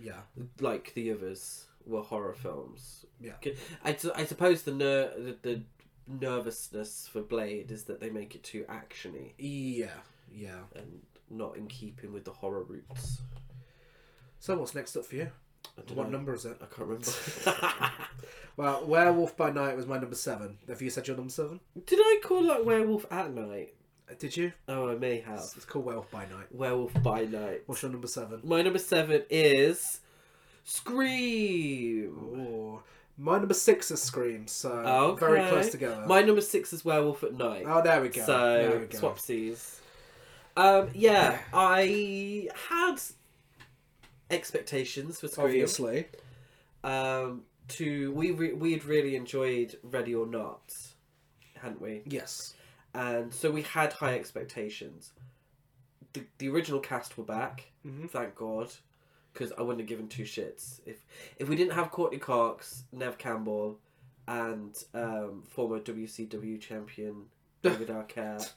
yeah, 0.02 0.42
Like 0.60 0.92
the 0.94 1.12
others 1.12 1.64
were 1.86 2.02
horror 2.02 2.34
films. 2.34 3.06
Yeah. 3.20 3.32
I, 3.84 3.96
I 4.14 4.24
suppose 4.24 4.62
the, 4.62 4.72
ner- 4.72 5.12
the 5.16 5.36
the 5.42 5.62
nervousness 6.06 7.08
for 7.10 7.22
Blade 7.22 7.70
is 7.70 7.84
that 7.84 8.00
they 8.00 8.10
make 8.10 8.34
it 8.34 8.42
too 8.42 8.64
actiony 8.68 9.32
yeah, 9.38 9.86
yeah. 10.32 10.58
and 10.74 11.00
not 11.30 11.56
in 11.56 11.66
keeping 11.66 12.12
with 12.12 12.24
the 12.24 12.32
horror 12.32 12.64
roots. 12.64 13.20
So 14.38 14.58
what's 14.58 14.74
next 14.74 14.96
up 14.96 15.04
for 15.04 15.16
you? 15.16 15.30
What 15.94 16.06
know. 16.06 16.18
number 16.18 16.34
is 16.34 16.44
it? 16.44 16.56
I 16.60 16.66
can't 16.66 16.88
remember. 16.88 17.10
Well, 18.56 18.84
Werewolf 18.84 19.36
by 19.38 19.50
Night 19.50 19.74
was 19.74 19.86
my 19.86 19.96
number 19.98 20.16
seven. 20.16 20.58
Have 20.68 20.82
you 20.82 20.90
said 20.90 21.08
your 21.08 21.16
number 21.16 21.30
seven? 21.32 21.60
Did 21.86 21.98
I 21.98 22.20
call 22.22 22.42
that 22.48 22.66
Werewolf 22.66 23.06
at 23.10 23.32
Night? 23.32 23.72
Uh, 24.10 24.14
Did 24.18 24.36
you? 24.36 24.52
Oh, 24.68 24.88
I 24.90 24.96
may 24.96 25.20
have. 25.20 25.38
It's 25.56 25.64
called 25.64 25.86
Werewolf 25.86 26.10
by 26.10 26.24
Night. 26.26 26.46
Werewolf 26.50 26.92
by 27.02 27.24
Night. 27.24 27.62
What's 27.64 27.80
your 27.80 27.90
number 27.90 28.08
seven? 28.08 28.40
My 28.44 28.60
number 28.60 28.78
seven 28.80 29.22
is 29.30 30.00
Scream. 30.64 32.12
Oh, 32.36 32.82
my 33.16 33.38
number 33.38 33.54
six 33.54 33.90
is 33.90 34.02
Scream. 34.02 34.46
So 34.46 34.70
Okay. 34.72 35.20
very 35.26 35.48
close 35.48 35.70
together. 35.70 36.04
My 36.06 36.22
number 36.22 36.40
six 36.42 36.72
is 36.72 36.84
Werewolf 36.84 37.22
at 37.22 37.34
Night. 37.34 37.64
Oh, 37.66 37.80
there 37.82 38.00
we 38.02 38.08
go. 38.08 38.24
there 38.26 38.70
So 38.72 38.78
we 38.78 38.86
go. 38.86 38.98
swapsies. 38.98 39.78
Um, 40.56 40.88
yeah, 40.94 41.38
I 41.54 42.48
had 42.68 42.96
expectations 44.30 45.20
for 45.20 45.28
Scream. 45.28 45.46
Obviously. 45.46 46.06
Um, 46.82 47.42
to 47.68 48.10
we 48.12 48.30
re- 48.32 48.52
we 48.52 48.72
had 48.72 48.84
really 48.84 49.14
enjoyed 49.16 49.76
Ready 49.82 50.14
or 50.14 50.26
Not, 50.26 50.72
hadn't 51.56 51.80
we? 51.80 52.02
Yes. 52.06 52.54
And 52.94 53.32
so 53.32 53.50
we 53.50 53.62
had 53.62 53.92
high 53.92 54.14
expectations. 54.14 55.12
The 56.12 56.24
the 56.38 56.48
original 56.48 56.80
cast 56.80 57.16
were 57.16 57.24
back, 57.24 57.70
Mhm. 57.86 58.10
thank 58.10 58.34
God, 58.34 58.72
because 59.32 59.52
I 59.52 59.62
wouldn't 59.62 59.80
have 59.80 59.88
given 59.88 60.08
two 60.08 60.24
shits 60.24 60.80
if 60.86 61.04
if 61.36 61.48
we 61.48 61.54
didn't 61.56 61.74
have 61.74 61.90
Courteney 61.92 62.18
Cox, 62.18 62.84
Neve 62.92 63.18
Campbell, 63.18 63.78
and 64.26 64.74
um, 64.94 65.42
former 65.48 65.78
WCW 65.78 66.60
champion 66.60 67.26
David 67.62 67.88
Arquette 67.88 68.52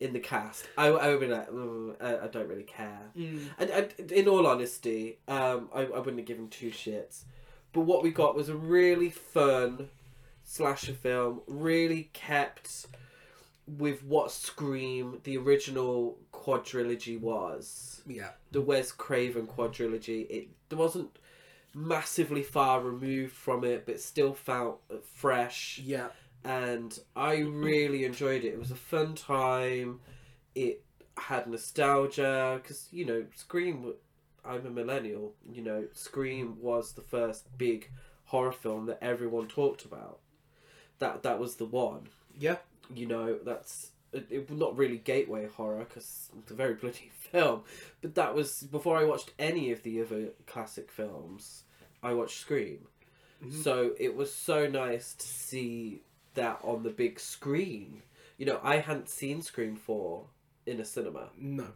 in 0.00 0.12
the 0.12 0.20
cast. 0.20 0.68
I, 0.76 0.86
I 0.86 1.08
would 1.08 1.20
be 1.20 1.26
like, 1.26 1.50
"Mm, 1.50 1.96
I, 2.00 2.24
I 2.24 2.28
don't 2.28 2.48
really 2.48 2.62
care. 2.62 3.10
Mm. 3.16 3.40
And, 3.58 3.70
and 3.70 4.12
in 4.12 4.28
all 4.28 4.46
honesty, 4.46 5.18
um, 5.26 5.68
I, 5.74 5.82
I 5.82 5.98
wouldn't 5.98 6.18
have 6.18 6.26
given 6.26 6.48
two 6.48 6.70
shits. 6.70 7.24
But 7.72 7.82
what 7.82 8.02
we 8.02 8.10
got 8.10 8.34
was 8.34 8.48
a 8.48 8.56
really 8.56 9.10
fun 9.10 9.88
slasher 10.44 10.94
film, 10.94 11.42
really 11.46 12.10
kept 12.12 12.86
with 13.66 14.02
what 14.02 14.30
Scream, 14.30 15.20
the 15.24 15.36
original 15.36 16.18
quadrilogy 16.32 17.20
was. 17.20 18.02
Yeah. 18.06 18.30
The 18.52 18.62
Wes 18.62 18.92
Craven 18.92 19.46
quadrilogy. 19.46 20.28
It 20.30 20.48
there 20.68 20.78
wasn't 20.78 21.10
massively 21.74 22.42
far 22.42 22.80
removed 22.80 23.32
from 23.34 23.64
it, 23.64 23.84
but 23.84 24.00
still 24.00 24.32
felt 24.32 24.80
fresh 25.14 25.80
Yeah. 25.84 26.08
And 26.44 26.98
I 27.16 27.38
really 27.38 28.04
enjoyed 28.04 28.44
it. 28.44 28.48
It 28.54 28.58
was 28.58 28.70
a 28.70 28.76
fun 28.76 29.14
time. 29.14 30.00
It 30.54 30.82
had 31.16 31.46
nostalgia 31.46 32.60
because 32.62 32.88
you 32.92 33.04
know 33.04 33.26
Scream. 33.34 33.94
I'm 34.44 34.64
a 34.66 34.70
millennial. 34.70 35.34
You 35.52 35.62
know 35.62 35.84
Scream 35.92 36.56
was 36.60 36.92
the 36.92 37.02
first 37.02 37.56
big 37.58 37.90
horror 38.26 38.52
film 38.52 38.86
that 38.86 38.98
everyone 39.02 39.48
talked 39.48 39.84
about. 39.84 40.18
That 40.98 41.22
that 41.22 41.38
was 41.38 41.56
the 41.56 41.64
one. 41.66 42.08
Yeah. 42.38 42.56
You 42.94 43.06
know 43.06 43.38
that's 43.44 43.90
it, 44.12 44.26
it, 44.30 44.50
not 44.50 44.76
really 44.76 44.96
gateway 44.98 45.46
horror 45.46 45.84
because 45.84 46.30
it's 46.38 46.50
a 46.50 46.54
very 46.54 46.74
bloody 46.74 47.10
film. 47.32 47.62
But 48.00 48.14
that 48.14 48.34
was 48.34 48.62
before 48.62 48.96
I 48.96 49.04
watched 49.04 49.32
any 49.38 49.70
of 49.70 49.82
the 49.82 50.00
other 50.00 50.28
classic 50.46 50.90
films. 50.90 51.64
I 52.02 52.14
watched 52.14 52.38
Scream. 52.38 52.86
Mhm. 53.44 53.52
So 53.62 53.92
it 53.98 54.16
was 54.16 54.32
so 54.32 54.66
nice 54.66 55.14
to 55.14 55.26
see 55.26 56.02
that 56.38 56.60
on 56.62 56.82
the 56.82 56.90
big 56.90 57.20
screen. 57.20 58.02
You 58.38 58.46
know, 58.46 58.60
I 58.62 58.76
hadn't 58.78 59.08
seen 59.08 59.42
Scream 59.42 59.76
4 59.76 60.24
in 60.66 60.80
a 60.80 60.84
cinema. 60.84 61.30
No. 61.36 61.66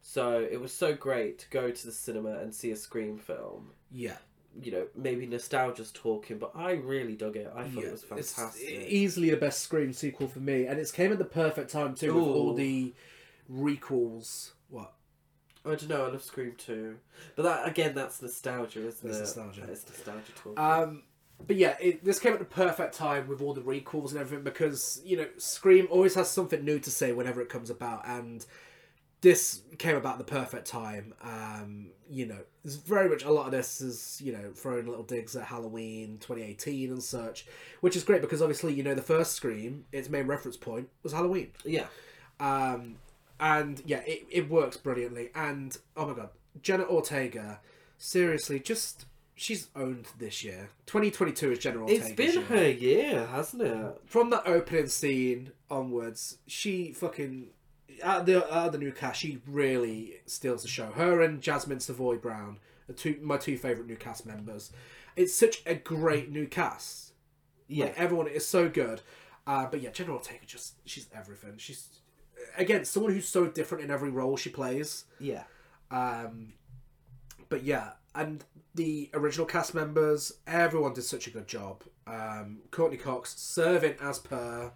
So 0.00 0.46
it 0.50 0.60
was 0.60 0.72
so 0.72 0.94
great 0.94 1.38
to 1.40 1.50
go 1.50 1.70
to 1.70 1.86
the 1.86 1.92
cinema 1.92 2.38
and 2.38 2.54
see 2.54 2.70
a 2.70 2.76
Scream 2.76 3.18
film. 3.18 3.70
Yeah. 3.90 4.18
You 4.60 4.72
know, 4.72 4.86
maybe 4.94 5.26
nostalgia's 5.26 5.90
talking, 5.92 6.38
but 6.38 6.52
I 6.54 6.72
really 6.72 7.14
dug 7.14 7.36
it. 7.36 7.50
I 7.54 7.64
thought 7.64 7.82
yeah. 7.82 7.88
it 7.88 7.92
was 7.92 8.04
fantastic. 8.04 8.68
e- 8.68 8.86
easily 8.88 9.30
the 9.30 9.36
best 9.36 9.60
Scream 9.60 9.92
sequel 9.92 10.28
for 10.28 10.40
me, 10.40 10.66
and 10.66 10.78
it's 10.78 10.90
came 10.90 11.12
at 11.12 11.18
the 11.18 11.24
perfect 11.24 11.70
time 11.70 11.94
too 11.94 12.14
with 12.14 12.24
all 12.24 12.54
the 12.54 12.92
requels. 13.50 14.50
What? 14.68 14.92
I 15.64 15.70
don't 15.70 15.88
know, 15.88 16.06
I 16.06 16.08
love 16.08 16.22
Scream 16.22 16.54
2. 16.56 16.96
But 17.36 17.42
that 17.42 17.68
again, 17.68 17.94
that's 17.94 18.20
nostalgia, 18.22 18.86
isn't 18.86 19.08
It's 19.08 19.18
it? 19.18 19.20
nostalgia. 19.20 19.64
It's 19.70 19.86
nostalgia 19.88 20.32
talking. 20.36 20.58
Um, 20.58 21.02
but 21.46 21.56
yeah, 21.56 21.76
it, 21.80 22.04
this 22.04 22.18
came 22.18 22.32
at 22.32 22.38
the 22.38 22.44
perfect 22.44 22.94
time 22.94 23.28
with 23.28 23.40
all 23.40 23.54
the 23.54 23.60
requels 23.60 24.10
and 24.10 24.20
everything 24.20 24.44
because 24.44 25.00
you 25.04 25.16
know 25.16 25.26
Scream 25.36 25.86
always 25.90 26.14
has 26.14 26.30
something 26.30 26.64
new 26.64 26.78
to 26.80 26.90
say 26.90 27.12
whenever 27.12 27.40
it 27.40 27.48
comes 27.48 27.70
about, 27.70 28.06
and 28.06 28.44
this 29.20 29.62
came 29.78 29.96
about 29.96 30.18
the 30.18 30.24
perfect 30.24 30.66
time. 30.66 31.14
Um, 31.22 31.90
you 32.08 32.26
know, 32.26 32.38
it's 32.64 32.76
very 32.76 33.08
much 33.08 33.24
a 33.24 33.30
lot 33.30 33.46
of 33.46 33.52
this 33.52 33.80
is 33.80 34.20
you 34.22 34.32
know 34.32 34.50
throwing 34.54 34.86
little 34.86 35.04
digs 35.04 35.36
at 35.36 35.44
Halloween 35.44 36.18
2018 36.18 36.90
and 36.90 37.02
such, 37.02 37.46
which 37.80 37.96
is 37.96 38.04
great 38.04 38.20
because 38.20 38.42
obviously 38.42 38.74
you 38.74 38.82
know 38.82 38.94
the 38.94 39.02
first 39.02 39.32
Scream, 39.32 39.84
its 39.92 40.08
main 40.08 40.26
reference 40.26 40.56
point 40.56 40.88
was 41.02 41.12
Halloween. 41.12 41.52
yeah. 41.64 41.86
Um, 42.40 42.96
and 43.40 43.82
yeah, 43.84 44.02
it, 44.06 44.26
it 44.30 44.50
works 44.50 44.76
brilliantly. 44.76 45.30
And 45.34 45.76
oh 45.96 46.06
my 46.06 46.14
god, 46.14 46.30
Jenna 46.62 46.84
Ortega 46.84 47.60
seriously, 47.96 48.60
just 48.60 49.06
she's 49.38 49.68
owned 49.76 50.06
this 50.18 50.44
year. 50.44 50.68
2022 50.86 51.52
is 51.52 51.58
General 51.58 51.88
It's 51.88 52.10
been 52.10 52.42
her 52.42 52.68
year, 52.68 53.26
hasn't 53.26 53.62
it? 53.62 54.00
From 54.06 54.30
that 54.30 54.46
opening 54.46 54.88
scene 54.88 55.52
onwards, 55.70 56.38
she 56.46 56.92
fucking 56.92 57.48
at 58.02 58.26
the 58.26 58.44
of 58.46 58.72
the 58.72 58.78
new 58.78 58.92
cast, 58.92 59.20
she 59.20 59.40
really 59.46 60.16
steals 60.26 60.62
the 60.62 60.68
show. 60.68 60.86
Her 60.92 61.20
and 61.22 61.40
Jasmine 61.40 61.80
Savoy 61.80 62.16
Brown 62.16 62.58
are 62.88 62.92
two 62.94 63.18
my 63.22 63.36
two 63.36 63.56
favorite 63.56 63.86
new 63.86 63.96
cast 63.96 64.26
members. 64.26 64.72
It's 65.16 65.34
such 65.34 65.62
a 65.66 65.74
great 65.74 66.30
new 66.30 66.46
cast. 66.46 67.12
Yeah. 67.66 67.86
Like 67.86 67.98
everyone 67.98 68.28
is 68.28 68.46
so 68.46 68.68
good. 68.68 69.02
Uh, 69.46 69.66
but 69.66 69.80
yeah, 69.80 69.90
Jenna 69.90 70.12
Ortega 70.12 70.44
just 70.46 70.74
she's 70.84 71.06
everything. 71.14 71.54
She's 71.56 71.88
again 72.56 72.84
someone 72.84 73.12
who's 73.12 73.28
so 73.28 73.46
different 73.46 73.84
in 73.84 73.90
every 73.90 74.10
role 74.10 74.36
she 74.36 74.50
plays. 74.50 75.04
Yeah. 75.18 75.44
Um, 75.90 76.52
but 77.48 77.62
yeah, 77.62 77.92
and 78.14 78.44
the 78.74 79.10
original 79.14 79.46
cast 79.46 79.74
members, 79.74 80.32
everyone 80.46 80.92
did 80.94 81.04
such 81.04 81.26
a 81.26 81.30
good 81.30 81.46
job. 81.48 81.82
Um, 82.06 82.58
Courteney 82.70 82.98
Cox 82.98 83.34
serving 83.38 83.94
as 84.00 84.18
per. 84.18 84.72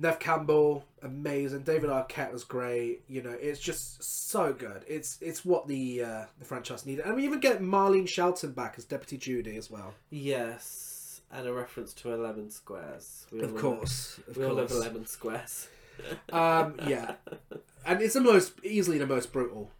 Neve 0.00 0.20
Campbell, 0.20 0.84
amazing. 1.02 1.62
David 1.62 1.90
Arquette 1.90 2.32
was 2.32 2.44
great. 2.44 3.02
You 3.08 3.20
know, 3.20 3.32
it's 3.40 3.58
just 3.58 4.00
so 4.30 4.52
good. 4.52 4.84
It's 4.86 5.18
it's 5.20 5.44
what 5.44 5.66
the 5.66 6.04
uh, 6.04 6.24
the 6.38 6.44
franchise 6.44 6.86
needed, 6.86 7.04
and 7.04 7.16
we 7.16 7.24
even 7.24 7.40
get 7.40 7.60
Marley 7.60 8.06
Shelton 8.06 8.52
back 8.52 8.74
as 8.78 8.84
Deputy 8.84 9.16
Judy 9.16 9.56
as 9.56 9.68
well. 9.70 9.94
Yes. 10.10 11.20
And 11.32 11.46
a 11.48 11.52
reference 11.52 11.92
to 11.94 12.14
11 12.14 12.50
squares. 12.52 13.26
We 13.32 13.40
Of 13.40 13.52
love- 13.52 13.60
course, 13.60 14.20
of 14.28 14.36
We 14.38 14.44
all 14.44 14.54
love 14.54 14.68
course. 14.68 14.80
11 14.80 15.06
squares. 15.06 15.68
Um, 16.32 16.76
yeah, 16.86 17.14
and 17.84 18.00
it's 18.00 18.14
the 18.14 18.20
most 18.20 18.52
easily 18.62 18.98
the 18.98 19.06
most 19.06 19.32
brutal 19.32 19.72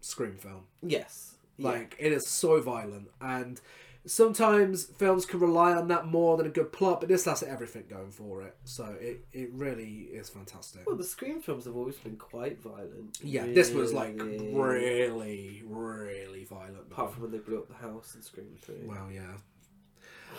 scream 0.00 0.36
film. 0.36 0.62
Yes. 0.82 1.34
Yeah. 1.58 1.70
Like 1.70 1.96
it 1.98 2.12
is 2.12 2.26
so 2.26 2.60
violent, 2.60 3.08
and 3.20 3.60
sometimes 4.04 4.84
films 4.84 5.26
can 5.26 5.40
rely 5.40 5.72
on 5.72 5.88
that 5.88 6.06
more 6.06 6.36
than 6.36 6.46
a 6.46 6.50
good 6.50 6.72
plot, 6.72 7.00
but 7.00 7.08
this 7.08 7.24
has 7.24 7.42
everything 7.42 7.84
going 7.90 8.10
for 8.10 8.42
it. 8.42 8.54
So 8.64 8.84
it, 9.00 9.24
it 9.32 9.50
really 9.52 10.08
is 10.12 10.28
fantastic. 10.28 10.86
Well, 10.86 10.96
the 10.96 11.02
Scream 11.04 11.40
films 11.40 11.64
have 11.64 11.74
always 11.76 11.96
been 11.96 12.16
quite 12.16 12.60
violent. 12.62 13.18
Yeah, 13.22 13.46
this 13.46 13.72
was 13.72 13.92
like 13.92 14.20
Really. 14.20 14.52
really, 14.52 15.62
really 15.66 16.44
violent. 16.44 16.86
Apart 16.92 17.12
from 17.14 17.22
when 17.22 17.32
they 17.32 17.38
blew 17.38 17.58
up 17.58 17.68
the 17.68 17.74
house 17.74 18.14
in 18.14 18.22
Scream 18.22 18.56
3. 18.60 18.76
well, 18.84 19.08
yeah. 19.12 19.22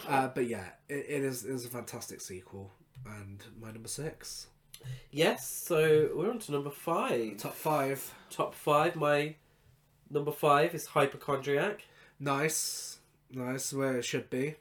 Uh, 0.07 0.27
but 0.27 0.47
yeah, 0.47 0.65
it, 0.87 1.05
it 1.09 1.23
is 1.23 1.43
it 1.43 1.51
is 1.53 1.65
a 1.65 1.69
fantastic 1.69 2.21
sequel, 2.21 2.71
and 3.05 3.43
my 3.59 3.71
number 3.71 3.87
six, 3.89 4.47
Yes, 5.11 5.49
so 5.49 6.09
we're 6.15 6.29
on 6.29 6.37
to 6.39 6.51
number 6.51 6.69
five. 6.69 7.37
top 7.37 7.55
five, 7.55 8.13
Top 8.29 8.53
five. 8.53 8.95
My 8.95 9.35
number 10.09 10.31
five 10.31 10.73
is 10.75 10.87
Hypochondriac. 10.87 11.81
nice, 12.19 12.99
nice 13.31 13.73
where 13.73 13.97
it 13.97 14.05
should 14.05 14.29
be, 14.29 14.55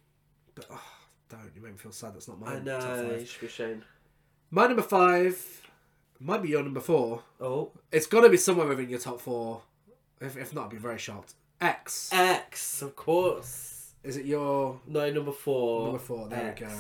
but 0.55 0.67
oh, 0.71 0.81
don't 1.29 1.51
you 1.55 1.63
make 1.63 1.73
me 1.73 1.79
feel 1.79 1.93
sad. 1.93 2.15
That's 2.15 2.29
not 2.29 2.41
mine. 2.41 2.57
I 2.57 2.61
know, 2.61 3.17
you 3.19 3.27
should 3.27 3.41
be 3.41 3.47
ashamed. 3.47 3.83
My 4.51 4.67
number 4.67 4.83
five 4.83 5.63
might 6.21 6.43
be 6.43 6.49
your 6.51 6.63
number 6.63 6.81
four. 6.81 7.23
Oh, 7.41 7.73
It's 7.93 8.07
got 8.07 8.21
to 8.23 8.29
be 8.29 8.37
somewhere 8.37 8.67
within 8.67 8.89
your 8.89 8.99
top 8.99 9.21
four. 9.21 9.63
If, 10.21 10.37
if 10.37 10.55
not, 10.55 10.67
I'd 10.67 10.71
be 10.71 10.77
very 10.79 10.99
shocked. 10.99 11.35
X. 11.61 12.11
X, 12.13 12.83
of 12.83 12.95
course. 12.97 13.93
Is 14.05 14.17
it 14.17 14.25
your. 14.25 14.81
No, 14.87 15.11
number 15.11 15.33
four. 15.33 15.85
Number 15.87 15.99
four, 15.99 16.29
there 16.29 16.55
we 16.59 16.67
go. 16.67 16.73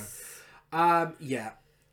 Um, 0.72 1.14
yeah. 1.18 1.50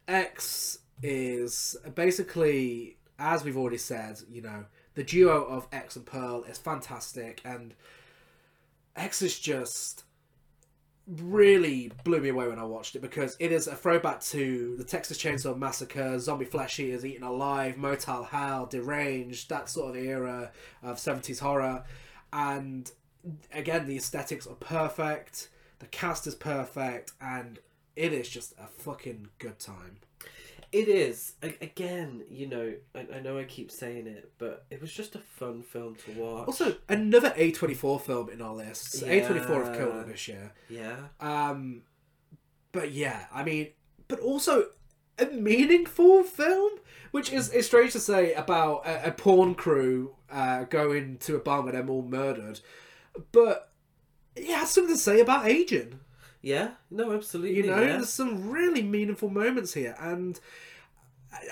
X 0.08 0.80
is 1.02 1.76
basically, 1.96 2.98
as 3.18 3.44
we've 3.44 3.58
already 3.58 3.78
said, 3.78 4.20
you 4.32 4.42
know, 4.42 4.66
the 4.96 5.04
duo 5.04 5.44
of 5.44 5.68
X 5.72 5.96
and 5.96 6.06
Pearl 6.06 6.44
is 6.44 6.58
fantastic. 6.58 7.42
And 7.44 7.74
X 8.96 9.22
is 9.22 9.40
just 9.40 10.04
really 11.06 11.92
blew 12.04 12.22
me 12.22 12.30
away 12.30 12.48
when 12.48 12.60
I 12.60 12.64
watched 12.64 12.96
it 12.96 13.02
because 13.02 13.36
it 13.40 13.52
is 13.52 13.68
a 13.68 13.76
throwback 13.76 14.22
to 14.22 14.76
the 14.78 14.84
Texas 14.86 15.18
Chainsaw 15.18 15.58
Massacre, 15.58 16.18
Zombie 16.18 16.46
Flesh 16.46 16.80
Eaters 16.80 17.06
Eaten 17.06 17.24
Alive, 17.24 17.78
Motel 17.78 18.24
Hell, 18.24 18.66
Deranged, 18.68 19.50
that 19.50 19.70
sort 19.70 19.98
of 19.98 20.04
era 20.04 20.52
of 20.82 20.98
70s 20.98 21.40
horror. 21.40 21.84
And 22.32 22.90
again, 23.52 23.86
the 23.86 23.98
aesthetics 23.98 24.48
are 24.48 24.56
perfect, 24.56 25.50
the 25.80 25.88
cast 25.88 26.26
is 26.26 26.36
perfect, 26.36 27.12
and 27.20 27.60
it 27.96 28.14
is 28.14 28.30
just 28.30 28.54
a 28.58 28.68
fucking 28.68 29.28
good 29.40 29.60
time. 29.60 29.98
It 30.74 30.88
is. 30.88 31.34
Again, 31.62 32.24
you 32.30 32.48
know, 32.48 32.74
I, 32.96 33.08
I 33.16 33.20
know 33.20 33.38
I 33.38 33.44
keep 33.44 33.70
saying 33.70 34.08
it, 34.08 34.32
but 34.40 34.66
it 34.72 34.82
was 34.82 34.92
just 34.92 35.14
a 35.14 35.20
fun 35.20 35.62
film 35.62 35.96
to 36.06 36.12
watch. 36.14 36.48
Also, 36.48 36.76
another 36.90 37.30
A24 37.30 38.02
film 38.02 38.30
in 38.30 38.42
our 38.42 38.56
lists. 38.56 39.02
A24 39.04 39.66
have 39.66 39.78
killed 39.78 39.96
it 39.98 40.08
this 40.08 40.28
year. 40.28 40.52
yeah. 40.70 40.96
Um, 41.20 41.84
but 42.72 42.92
yeah, 42.92 43.28
I 43.32 43.44
mean, 43.44 43.68
but 44.08 44.20
also 44.20 44.66
a 45.20 45.28
meaningful 45.28 46.24
film, 46.24 46.72
which 47.12 47.32
is, 47.32 47.52
is 47.52 47.68
strange 47.68 47.92
to 47.92 48.00
say 48.00 48.34
about 48.34 48.88
a, 48.88 49.10
a 49.10 49.12
porn 49.12 49.54
crew 49.54 50.16
uh, 50.32 50.64
going 50.64 51.18
to 51.20 51.36
a 51.36 51.40
bar 51.40 51.62
where 51.62 51.74
they're 51.74 51.88
all 51.88 52.02
murdered. 52.02 52.62
But 53.32 53.72
it 54.36 54.48
has 54.48 54.72
something 54.72 54.96
to 54.96 55.00
say 55.00 55.20
about 55.20 55.48
aging. 55.48 56.00
Yeah, 56.44 56.72
no, 56.92 57.14
absolutely. 57.14 57.56
You 57.58 57.68
know, 57.68 57.82
yeah. 57.82 57.94
there's 57.94 58.10
some 58.10 58.52
really 58.52 58.84
meaningful 58.84 59.30
moments 59.30 59.74
here, 59.74 59.96
and 60.00 60.40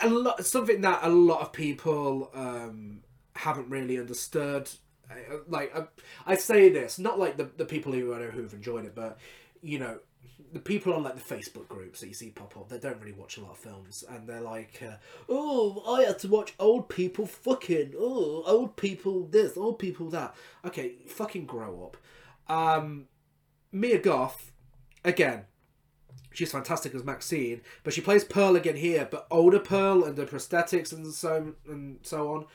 a 0.02 0.10
lot 0.10 0.46
something 0.46 0.82
that 0.82 1.00
a 1.04 1.10
lot 1.10 1.42
of 1.42 1.54
people 1.54 2.30
um, 2.34 3.02
haven't 3.36 3.70
really 3.70 3.98
understood. 4.00 4.70
Uh, 5.10 5.38
Like 5.48 5.76
I, 5.76 5.88
I 6.26 6.36
say 6.36 6.70
this, 6.70 7.00
not 7.00 7.20
like 7.20 7.38
the 7.38 7.46
the 7.58 7.66
people 7.66 7.94
who 7.94 8.14
I 8.14 8.20
know 8.20 8.32
who've 8.32 8.54
enjoyed 8.54 8.86
it, 8.86 8.96
but 8.96 9.18
you 9.62 9.80
know, 9.80 10.00
the 10.54 10.60
people 10.60 10.94
on 10.94 11.04
like 11.04 11.16
the 11.16 11.36
Facebook 11.36 11.68
groups 11.70 12.02
that 12.02 12.08
you 12.08 12.14
see 12.14 12.30
pop 12.30 12.58
up, 12.58 12.70
they 12.70 12.78
don't 12.80 13.00
really 13.00 13.14
watch 13.14 13.38
a 13.38 13.42
lot 13.42 13.52
of 13.52 13.58
films, 13.60 14.04
and 14.10 14.28
they're 14.28 14.42
like, 14.42 14.82
uh, 14.86 14.96
"Oh, 15.30 15.84
I 15.98 16.04
had 16.04 16.20
to 16.20 16.28
watch 16.28 16.54
old 16.60 16.90
people 16.90 17.26
fucking. 17.26 17.94
Oh, 17.98 18.44
old 18.46 18.76
people 18.76 19.28
this, 19.28 19.56
old 19.58 19.80
people 19.80 20.10
that." 20.10 20.36
Okay, 20.66 20.96
fucking 21.08 21.46
grow 21.46 21.86
up. 21.86 21.98
Um, 22.54 23.08
Mia 23.72 23.98
Goth, 24.00 24.51
again, 25.04 25.46
she's 26.32 26.52
fantastic 26.52 26.96
as 26.96 27.04
Maxine, 27.04 27.62
but 27.84 27.94
she 27.94 28.02
plays 28.02 28.24
Pearl 28.24 28.56
again 28.56 28.76
here, 28.78 29.08
but 29.10 29.28
older 29.30 29.60
Pearl 29.60 30.04
and 30.04 30.16
the 30.16 30.26
prosthetics 30.26 30.92
and 30.94 31.14
so 31.14 31.54
and 31.68 32.00
so 32.04 32.34
on. 32.34 32.46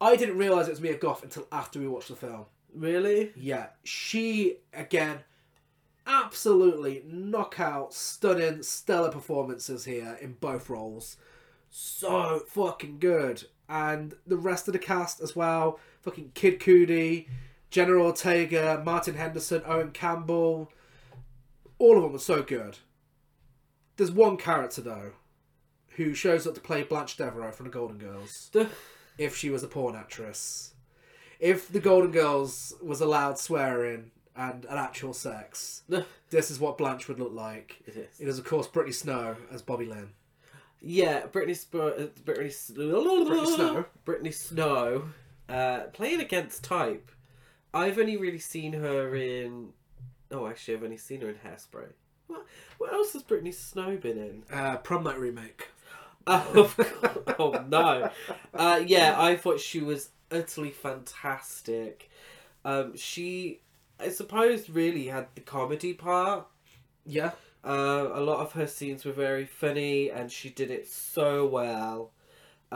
I 0.00 0.16
didn't 0.16 0.38
realize 0.38 0.68
it 0.68 0.72
was 0.72 0.80
Mia 0.80 0.96
Goth 0.96 1.22
until 1.22 1.46
after 1.50 1.78
we 1.78 1.88
watched 1.88 2.08
the 2.08 2.16
film. 2.16 2.46
Really? 2.74 3.32
Yeah, 3.34 3.68
she 3.84 4.58
again, 4.74 5.20
absolutely 6.06 7.02
knockout, 7.06 7.94
stunning, 7.94 8.62
stellar 8.62 9.10
performances 9.10 9.84
here 9.84 10.18
in 10.20 10.34
both 10.34 10.68
roles. 10.68 11.16
So 11.70 12.42
fucking 12.48 12.98
good, 13.00 13.44
and 13.68 14.14
the 14.26 14.36
rest 14.36 14.68
of 14.68 14.72
the 14.72 14.78
cast 14.78 15.20
as 15.20 15.34
well. 15.34 15.80
Fucking 16.02 16.32
Kid 16.34 16.60
Cudi, 16.60 17.26
Jenna 17.70 17.92
Ortega, 17.92 18.80
Martin 18.84 19.14
Henderson, 19.14 19.62
Owen 19.66 19.90
Campbell. 19.90 20.70
All 21.78 21.96
of 21.96 22.02
them 22.02 22.14
are 22.14 22.18
so 22.18 22.42
good. 22.42 22.78
There's 23.96 24.10
one 24.12 24.36
character 24.36 24.80
though, 24.80 25.12
who 25.96 26.14
shows 26.14 26.46
up 26.46 26.54
to 26.54 26.60
play 26.60 26.82
Blanche 26.82 27.16
Devereaux 27.16 27.52
from 27.52 27.66
the 27.66 27.72
Golden 27.72 27.98
Girls 27.98 28.50
if 29.18 29.36
she 29.36 29.50
was 29.50 29.62
a 29.62 29.68
porn 29.68 29.94
actress. 29.96 30.74
If 31.40 31.68
the 31.70 31.80
Golden 31.80 32.10
Girls 32.12 32.74
was 32.82 33.00
allowed 33.00 33.38
swearing 33.38 34.10
and 34.34 34.64
an 34.66 34.76
actual 34.78 35.12
sex, 35.14 35.82
this 36.30 36.50
is 36.50 36.58
what 36.60 36.78
Blanche 36.78 37.08
would 37.08 37.18
look 37.18 37.32
like. 37.32 37.82
It 37.86 37.96
is. 37.96 38.20
It 38.20 38.28
is, 38.28 38.38
of 38.38 38.44
course, 38.44 38.66
Brittany 38.66 38.92
Snow 38.92 39.36
as 39.50 39.62
Bobby 39.62 39.86
Lynn. 39.86 40.10
Yeah, 40.80 41.26
Brittany 41.26 41.54
Sp- 41.56 41.74
uh, 41.76 42.06
Brittany, 42.24 42.48
S- 42.48 42.72
Snow. 42.74 43.86
Brittany 44.04 44.30
Snow, 44.30 45.08
uh, 45.48 45.80
playing 45.94 46.20
against 46.20 46.62
type. 46.64 47.10
I've 47.72 47.98
only 47.98 48.16
really 48.18 48.38
seen 48.38 48.74
her 48.74 49.14
in. 49.14 49.70
Oh, 50.36 50.46
actually, 50.46 50.74
I've 50.74 50.84
only 50.84 50.98
seen 50.98 51.22
her 51.22 51.30
in 51.30 51.36
Hairspray. 51.36 51.88
What, 52.26 52.44
what 52.76 52.92
else 52.92 53.14
has 53.14 53.22
Brittany 53.22 53.52
Snow 53.52 53.96
been 53.96 54.18
in? 54.18 54.42
Uh, 54.52 54.76
prom 54.76 55.04
night 55.04 55.18
remake. 55.18 55.68
Oh, 56.28 56.74
oh 57.38 57.64
no. 57.68 58.10
Uh, 58.52 58.82
yeah, 58.84 59.14
I 59.16 59.36
thought 59.36 59.60
she 59.60 59.80
was 59.80 60.08
utterly 60.32 60.72
fantastic. 60.72 62.10
Um, 62.64 62.96
she, 62.96 63.60
I 64.00 64.08
suppose, 64.08 64.68
really 64.68 65.06
had 65.06 65.28
the 65.36 65.40
comedy 65.40 65.94
part. 65.94 66.48
Yeah. 67.04 67.30
Uh, 67.64 68.08
a 68.12 68.20
lot 68.20 68.40
of 68.40 68.54
her 68.54 68.66
scenes 68.66 69.04
were 69.04 69.12
very 69.12 69.46
funny, 69.46 70.10
and 70.10 70.32
she 70.32 70.50
did 70.50 70.68
it 70.68 70.88
so 70.88 71.46
well. 71.46 72.10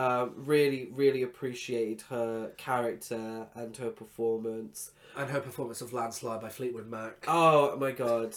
Um, 0.01 0.33
really, 0.35 0.89
really 0.93 1.23
appreciated 1.23 2.03
her 2.09 2.53
character 2.57 3.47
and 3.55 3.77
her 3.77 3.91
performance. 3.91 4.93
And 5.15 5.29
her 5.29 5.41
performance 5.41 5.83
of 5.83 5.93
Landslide 5.93 6.41
by 6.41 6.49
Fleetwood 6.49 6.89
Mac. 6.89 7.27
Oh 7.29 7.77
my 7.77 7.91
god. 7.93 8.35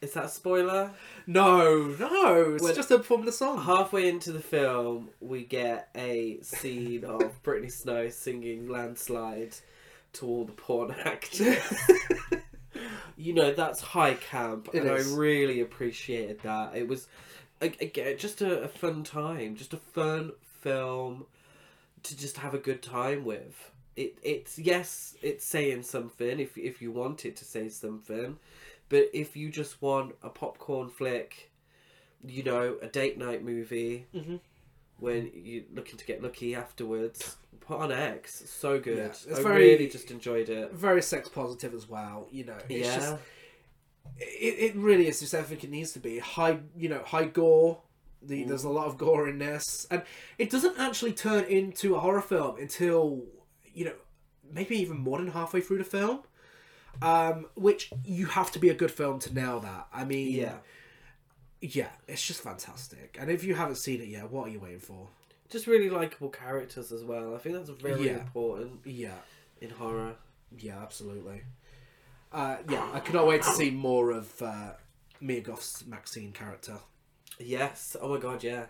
Is 0.00 0.12
that 0.14 0.24
a 0.24 0.28
spoiler? 0.28 0.92
No, 1.26 1.88
no, 1.98 2.54
it's 2.54 2.72
just 2.74 2.88
her 2.88 2.96
performing 2.96 3.26
the 3.26 3.32
song. 3.32 3.62
Halfway 3.62 4.08
into 4.08 4.32
the 4.32 4.40
film, 4.40 5.10
we 5.20 5.44
get 5.44 5.88
a 5.94 6.38
scene 6.40 7.04
of 7.04 7.30
Brittany 7.42 7.68
Snow 7.68 8.08
singing 8.08 8.68
Landslide 8.68 9.54
to 10.14 10.26
all 10.26 10.44
the 10.44 10.52
porn 10.52 10.94
actors. 11.04 11.58
you 13.18 13.34
know, 13.34 13.52
that's 13.52 13.82
high 13.82 14.14
camp, 14.14 14.70
It 14.72 14.82
and 14.82 14.90
is. 14.90 15.12
I 15.12 15.16
really 15.16 15.60
appreciated 15.60 16.40
that. 16.40 16.74
It 16.74 16.88
was, 16.88 17.06
again, 17.60 18.16
just 18.16 18.40
a, 18.40 18.62
a 18.62 18.68
fun 18.68 19.02
time, 19.04 19.56
just 19.56 19.74
a 19.74 19.78
fun 19.78 20.32
film 20.66 21.26
to 22.02 22.16
just 22.16 22.36
have 22.38 22.54
a 22.54 22.58
good 22.58 22.82
time 22.82 23.24
with. 23.24 23.70
It, 23.94 24.18
it's 24.22 24.58
yes, 24.58 25.16
it's 25.22 25.44
saying 25.44 25.82
something 25.84 26.38
if 26.40 26.58
if 26.58 26.82
you 26.82 26.90
want 26.92 27.24
it 27.24 27.36
to 27.36 27.44
say 27.44 27.68
something, 27.68 28.36
but 28.88 29.04
if 29.14 29.36
you 29.36 29.50
just 29.50 29.80
want 29.80 30.14
a 30.22 30.28
popcorn 30.28 30.88
flick, 30.90 31.50
you 32.26 32.42
know, 32.42 32.76
a 32.82 32.88
date 32.88 33.16
night 33.16 33.42
movie, 33.44 34.06
Mhm. 34.14 34.40
when 34.98 35.30
you're 35.34 35.64
looking 35.74 35.96
to 35.98 36.04
get 36.04 36.22
lucky 36.22 36.54
afterwards, 36.54 37.36
put 37.60 37.78
on 37.78 37.90
X. 37.92 38.42
So 38.50 38.78
good. 38.80 38.98
Yeah, 38.98 39.04
it's 39.06 39.26
I 39.38 39.42
very- 39.42 39.64
really 39.70 39.88
just 39.88 40.10
enjoyed 40.10 40.48
it. 40.48 40.72
Very 40.72 41.02
sex 41.02 41.28
positive 41.28 41.72
as 41.74 41.88
well. 41.88 42.28
You 42.30 42.44
know, 42.44 42.58
it's 42.68 42.86
yeah. 42.88 42.96
just 42.96 43.14
it, 44.18 44.54
it 44.66 44.76
really 44.76 45.08
is 45.08 45.20
just 45.20 45.34
everything 45.34 45.70
it 45.70 45.72
needs 45.72 45.92
to 45.92 45.98
be. 46.00 46.18
High, 46.18 46.58
you 46.76 46.88
know, 46.88 47.02
high 47.14 47.24
gore. 47.26 47.82
The, 48.26 48.44
there's 48.44 48.64
a 48.64 48.68
lot 48.70 48.86
of 48.86 48.98
gore 48.98 49.28
in 49.28 49.38
this, 49.38 49.86
and 49.90 50.02
it 50.38 50.50
doesn't 50.50 50.78
actually 50.78 51.12
turn 51.12 51.44
into 51.44 51.94
a 51.96 52.00
horror 52.00 52.20
film 52.22 52.56
until 52.58 53.22
you 53.72 53.84
know 53.86 53.94
maybe 54.52 54.76
even 54.76 54.98
more 54.98 55.18
than 55.18 55.28
halfway 55.28 55.60
through 55.60 55.78
the 55.78 55.84
film. 55.84 56.20
Um, 57.02 57.46
which 57.56 57.90
you 58.06 58.24
have 58.26 58.50
to 58.52 58.58
be 58.58 58.70
a 58.70 58.74
good 58.74 58.90
film 58.90 59.18
to 59.20 59.34
nail 59.34 59.60
that. 59.60 59.86
I 59.92 60.04
mean, 60.04 60.32
yeah. 60.32 60.54
yeah, 61.60 61.88
it's 62.08 62.26
just 62.26 62.40
fantastic. 62.40 63.18
And 63.20 63.30
if 63.30 63.44
you 63.44 63.54
haven't 63.54 63.76
seen 63.76 64.00
it 64.00 64.08
yet, 64.08 64.30
what 64.30 64.46
are 64.48 64.50
you 64.50 64.60
waiting 64.60 64.78
for? 64.80 65.08
Just 65.50 65.66
really 65.66 65.90
likable 65.90 66.30
characters 66.30 66.92
as 66.92 67.04
well. 67.04 67.34
I 67.34 67.38
think 67.38 67.54
that's 67.54 67.68
very 67.68 68.06
Yeah. 68.06 68.12
important 68.20 68.80
Yeah, 68.86 69.18
in 69.60 69.68
horror. 69.70 70.14
yeah, 70.58 70.80
absolutely. 70.82 71.42
Uh, 72.32 72.56
yeah, 72.70 72.88
I 72.94 73.00
cannot 73.00 73.26
wait 73.26 73.42
to 73.42 73.50
see 73.50 73.70
more 73.70 74.10
of 74.12 74.40
uh, 74.40 74.72
Mia 75.20 75.42
Goth's 75.42 75.84
Maxine 75.86 76.32
character. 76.32 76.78
Yes. 77.38 77.96
Oh 78.00 78.08
my 78.14 78.18
god, 78.18 78.42
yeah. 78.42 78.66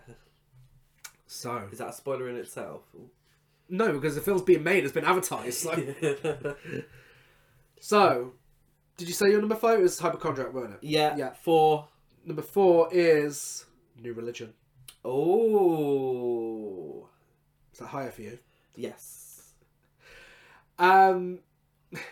So 1.25 1.67
Is 1.71 1.79
that 1.79 1.89
a 1.89 1.93
spoiler 1.93 2.29
in 2.29 2.35
itself? 2.37 2.83
no, 3.69 3.91
because 3.93 4.15
the 4.15 4.21
film's 4.21 4.41
being 4.43 4.63
made, 4.63 4.83
it's 4.85 4.93
been 4.93 5.03
advertised. 5.05 5.57
So, 5.59 6.55
so 7.79 8.33
did 8.97 9.07
you 9.07 9.13
say 9.13 9.29
your 9.29 9.39
number 9.39 9.55
five 9.55 9.79
is 9.81 9.99
Hypochondriac, 9.99 10.53
weren't 10.53 10.73
it? 10.75 10.79
yeah. 10.81 11.15
Yeah. 11.17 11.33
Four. 11.43 11.87
Number 12.25 12.41
four 12.41 12.89
is 12.91 13.65
New 14.01 14.13
Religion. 14.13 14.53
Oh. 15.67 17.07
Is 17.73 17.79
that 17.79 17.87
higher 17.87 18.11
for 18.11 18.21
you? 18.21 18.39
Yes. 18.75 19.53
Um, 20.79 21.39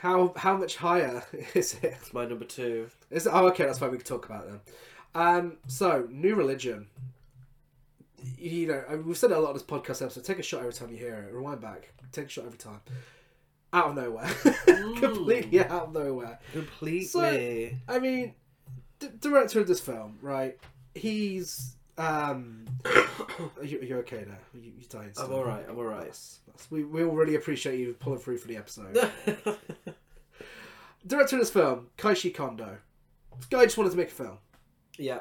how 0.02 0.34
how 0.38 0.58
much 0.58 0.76
higher 0.78 1.24
is 1.54 1.74
it? 1.76 1.96
It's 2.02 2.14
my 2.14 2.26
number 2.26 2.46
two. 2.46 2.90
Is 3.12 3.26
it? 3.28 3.32
Oh, 3.34 3.48
okay, 3.48 3.66
that's 3.66 3.80
why 3.82 3.88
We 3.88 3.98
can 3.98 4.06
talk 4.06 4.26
about 4.26 4.46
it 4.46 4.50
then. 4.52 4.60
Um, 5.16 5.58
so 5.68 6.08
New 6.12 6.36
Religion. 6.36 6.88
You 8.38 8.68
know, 8.68 8.84
I- 8.90 8.96
we've 8.96 9.18
said 9.18 9.32
it 9.32 9.38
a 9.38 9.40
lot 9.40 9.50
of 9.50 9.56
this 9.56 9.64
podcast 9.64 10.02
episode. 10.04 10.24
Take 10.26 10.40
a 10.40 10.44
shot 10.44 10.60
every 10.60 10.74
time 10.74 10.92
you 10.92 10.98
hear 10.98 11.16
it. 11.16 11.34
Rewind 11.34 11.62
back. 11.62 11.92
Take 12.12 12.26
a 12.28 12.30
shot 12.30 12.46
every 12.46 12.58
time. 12.58 12.82
Out 13.74 13.90
of 13.90 13.96
nowhere, 13.96 14.28
completely 15.00 15.60
out 15.60 15.88
of 15.88 15.94
nowhere. 15.94 16.40
Completely. 16.54 17.78
I 17.90 18.00
mean, 18.00 18.34
d- 19.00 19.10
director 19.20 19.60
of 19.60 19.68
this 19.68 19.82
film, 19.82 20.18
right? 20.22 20.58
He's 20.94 21.76
um. 21.98 22.66
are 22.86 23.64
you, 23.66 23.80
are 23.80 23.84
you 23.84 23.98
okay 23.98 24.24
now? 24.28 24.38
You, 24.54 24.72
you 24.78 24.86
dying? 24.88 25.12
I'm 25.18 25.30
alright, 25.32 25.66
I'm 25.68 25.78
alright. 25.78 26.00
That's- 26.00 26.40
that's- 26.48 26.72
we 26.72 26.86
we 26.86 27.04
all 27.04 27.12
really 27.16 27.36
appreciate 27.36 27.78
you 27.80 27.94
pulling 28.00 28.20
through 28.20 28.38
for 28.38 28.48
the 28.48 28.56
episode. 28.56 28.94
director 31.06 31.36
of 31.36 31.42
this 31.42 31.52
film, 31.52 31.88
Keishi 31.98 32.34
Kondo. 32.34 32.78
This 33.38 33.46
guy 33.48 33.64
just 33.66 33.78
wanted 33.78 33.92
to 33.92 33.98
make 33.98 34.08
a 34.08 34.12
film. 34.12 34.38
Yeah. 34.98 35.20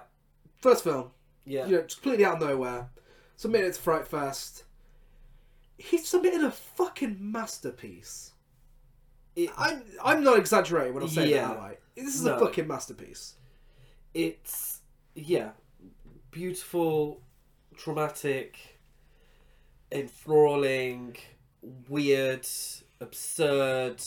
First 0.61 0.85
film, 0.85 1.11
Yeah. 1.45 1.67
you 1.67 1.73
know, 1.77 1.83
just 1.83 2.01
completely 2.03 2.25
out 2.25 2.43
of 2.43 2.49
nowhere. 2.49 2.91
Submitted 3.37 3.69
it 3.69 3.75
to 3.75 3.81
Fright 3.81 4.07
Fest. 4.07 4.65
He 5.77 5.99
submitted 5.99 6.43
a 6.45 6.51
fucking 6.51 7.19
masterpiece. 7.21 8.33
It- 9.37 9.51
I'm 9.57 9.83
I'm 10.03 10.23
not 10.23 10.39
exaggerating 10.39 10.95
when 10.95 11.03
I'm 11.03 11.09
saying 11.09 11.31
Yeah. 11.31 11.49
that. 11.49 11.59
Right? 11.59 11.81
This 11.97 12.15
is 12.15 12.23
No. 12.23 12.37
a 12.37 12.41
fucking 12.41 12.67
masterpiece. 12.67 13.35
it's 14.15 14.81
yeah 15.17 15.51
beautiful 16.31 17.21
traumatic 17.77 18.79
enthralling 19.91 21.17
weird 21.89 22.47
absurd 23.01 24.01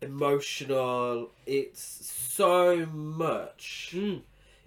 emotional 0.00 1.30
it's 1.46 1.82
so 2.12 2.86
much 2.86 3.90
hmm. 3.92 4.16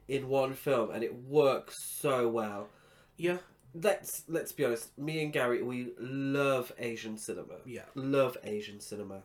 In 0.07 0.27
one 0.29 0.53
film 0.53 0.91
and 0.91 1.03
it 1.03 1.13
works 1.23 1.75
so 1.83 2.27
well 2.27 2.67
Yeah. 3.17 3.37
let's 3.73 4.23
let's 4.27 4.51
be 4.51 4.65
honest 4.65 4.97
me 4.97 5.21
and 5.23 5.33
gary 5.33 5.61
we 5.61 5.93
love 5.99 6.71
asian 6.79 7.17
cinema 7.17 7.55
Yeah. 7.65 7.83
love 7.95 8.37
asian 8.43 8.79
cinema 8.79 9.23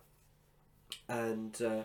and 1.09 1.61
uh, 1.63 1.85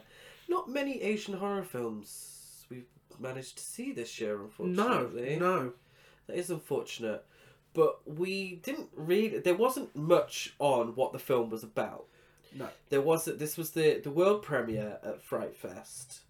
not 0.49 0.69
many 0.69 1.01
asian 1.01 1.35
horror 1.35 1.63
films 1.63 2.65
we've 2.69 2.85
managed 3.19 3.57
to 3.57 3.63
see 3.63 3.91
this 3.91 4.19
year 4.19 4.37
No. 4.37 4.43
unfortunately 4.45 5.37
No. 5.37 5.73
that 6.27 6.35
is 6.37 6.49
unfortunate 6.49 7.23
but 7.73 7.99
we 8.07 8.55
didn't 8.63 8.89
really 8.95 9.39
there 9.39 9.55
wasn't 9.55 9.95
much 9.95 10.53
on 10.59 10.95
what 10.95 11.13
the 11.13 11.19
film 11.19 11.49
was 11.49 11.63
about 11.63 12.05
No. 12.55 12.67
there 12.89 13.01
wasn't. 13.01 13.39
this 13.39 13.57
was 13.57 13.71
the 13.71 13.99
the 14.03 14.11
world 14.11 14.41
premiere 14.43 14.97
at 15.03 15.21
fright 15.21 15.55
fest 15.55 16.21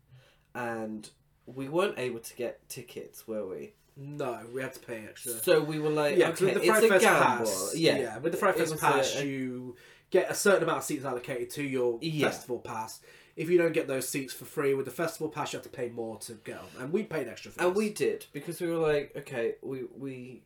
and 0.53 1.09
we 1.47 1.67
weren't 1.69 1.97
able 1.97 2.19
to 2.19 2.35
get 2.35 2.67
tickets 2.69 3.27
were 3.27 3.47
we 3.47 3.73
No. 3.95 4.39
We 4.53 4.61
had 4.61 4.73
to 4.73 4.79
pay 4.79 5.05
extra. 5.09 5.31
so 5.33 5.63
we 5.63 5.79
were 5.79 5.89
like 5.89 6.17
yeah, 6.17 6.29
okay 6.29 6.45
with 6.45 6.53
the 6.55 6.59
it's 6.61 6.69
Fright 6.69 6.83
a 6.83 6.87
Fest 6.89 7.03
gamble 7.03 7.45
pass. 7.45 7.73
yeah 7.75 8.17
with 8.19 8.31
the 8.33 8.37
Fright 8.37 8.55
Fest 8.57 8.77
pass, 8.79 9.15
a- 9.15 9.25
you 9.25 9.75
get 10.09 10.29
a 10.29 10.35
certain 10.35 10.63
amount 10.63 10.79
of 10.79 10.83
seats 10.83 11.03
allocated 11.05 11.49
to 11.51 11.63
your 11.63 11.97
Yeah. 12.01 12.27
festival 12.29 12.59
pass. 12.59 13.01
If 13.35 13.49
you 13.49 13.57
don't 13.57 13.73
get 13.73 13.87
those 13.87 14.07
seats 14.09 14.33
for 14.33 14.45
free 14.45 14.73
with 14.73 14.85
the 14.85 14.91
festival 14.91 15.29
pass, 15.29 15.51
you 15.53 15.57
have 15.57 15.63
to 15.63 15.69
pay 15.69 15.89
more 15.89 16.17
to 16.19 16.33
get 16.43 16.55
them, 16.57 16.81
and 16.83 16.91
we 16.93 17.03
paid 17.03 17.27
extra 17.27 17.51
for 17.51 17.61
And 17.61 17.71
this. 17.71 17.77
we 17.77 17.89
did 17.91 18.25
because 18.33 18.59
we 18.61 18.67
were 18.67 18.77
like, 18.77 19.13
okay, 19.15 19.55
we 19.61 19.83
we 19.95 20.43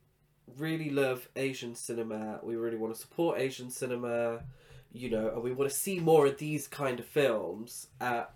really 0.58 0.90
love 0.90 1.30
Asian 1.36 1.74
cinema. 1.76 2.40
We 2.44 2.56
really 2.58 2.76
want 2.78 2.94
to 2.94 3.00
support 3.00 3.40
Asian 3.40 3.70
cinema, 3.70 4.44
you 4.92 5.10
know, 5.10 5.30
and 5.30 5.42
we 5.42 5.52
want 5.54 5.72
to 5.72 5.76
see 5.78 6.00
more 6.00 6.26
of 6.26 6.38
these 6.38 6.68
kind 6.68 7.00
of 7.00 7.06
films 7.06 7.88
at 8.02 8.34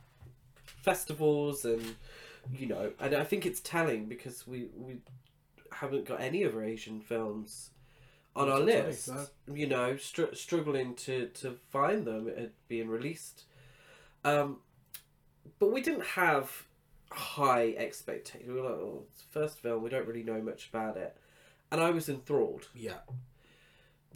festivals 0.66 1.66
and 1.66 1.96
you 2.54 2.68
know. 2.68 2.92
And 3.00 3.16
I 3.16 3.24
think 3.24 3.46
it's 3.46 3.60
telling 3.60 4.06
because 4.06 4.46
we 4.48 4.68
we 4.76 4.98
haven't 5.72 6.06
got 6.06 6.22
any 6.22 6.46
other 6.46 6.64
Asian 6.64 7.02
films 7.02 7.72
on 8.36 8.50
our 8.50 8.60
Not 8.60 8.70
at 8.70 8.76
all, 8.82 8.88
list. 8.88 9.08
no. 9.10 9.26
You 9.54 9.68
know, 9.68 9.98
str- 9.98 10.34
struggling 10.34 10.96
to 10.96 11.28
to 11.28 11.58
find 11.70 12.06
them 12.06 12.28
at 12.30 12.52
being 12.68 12.88
released. 12.88 13.44
Um, 14.24 14.58
but 15.60 15.72
we 15.72 15.82
didn't 15.82 16.06
have 16.06 16.64
high 17.12 17.76
expectations. 17.78 18.48
We 18.52 18.60
were 18.60 18.68
like, 18.70 18.80
oh, 18.80 19.04
it's 19.12 19.22
the 19.24 19.40
first 19.40 19.60
film, 19.60 19.84
we 19.84 19.90
don't 19.90 20.08
really 20.08 20.24
know 20.24 20.42
much 20.42 20.68
about 20.70 20.98
it. 20.98 21.16
And 21.72 21.80
I 21.80 21.92
was 21.92 22.10
enthralled. 22.10 22.68
Yeah. 22.76 23.00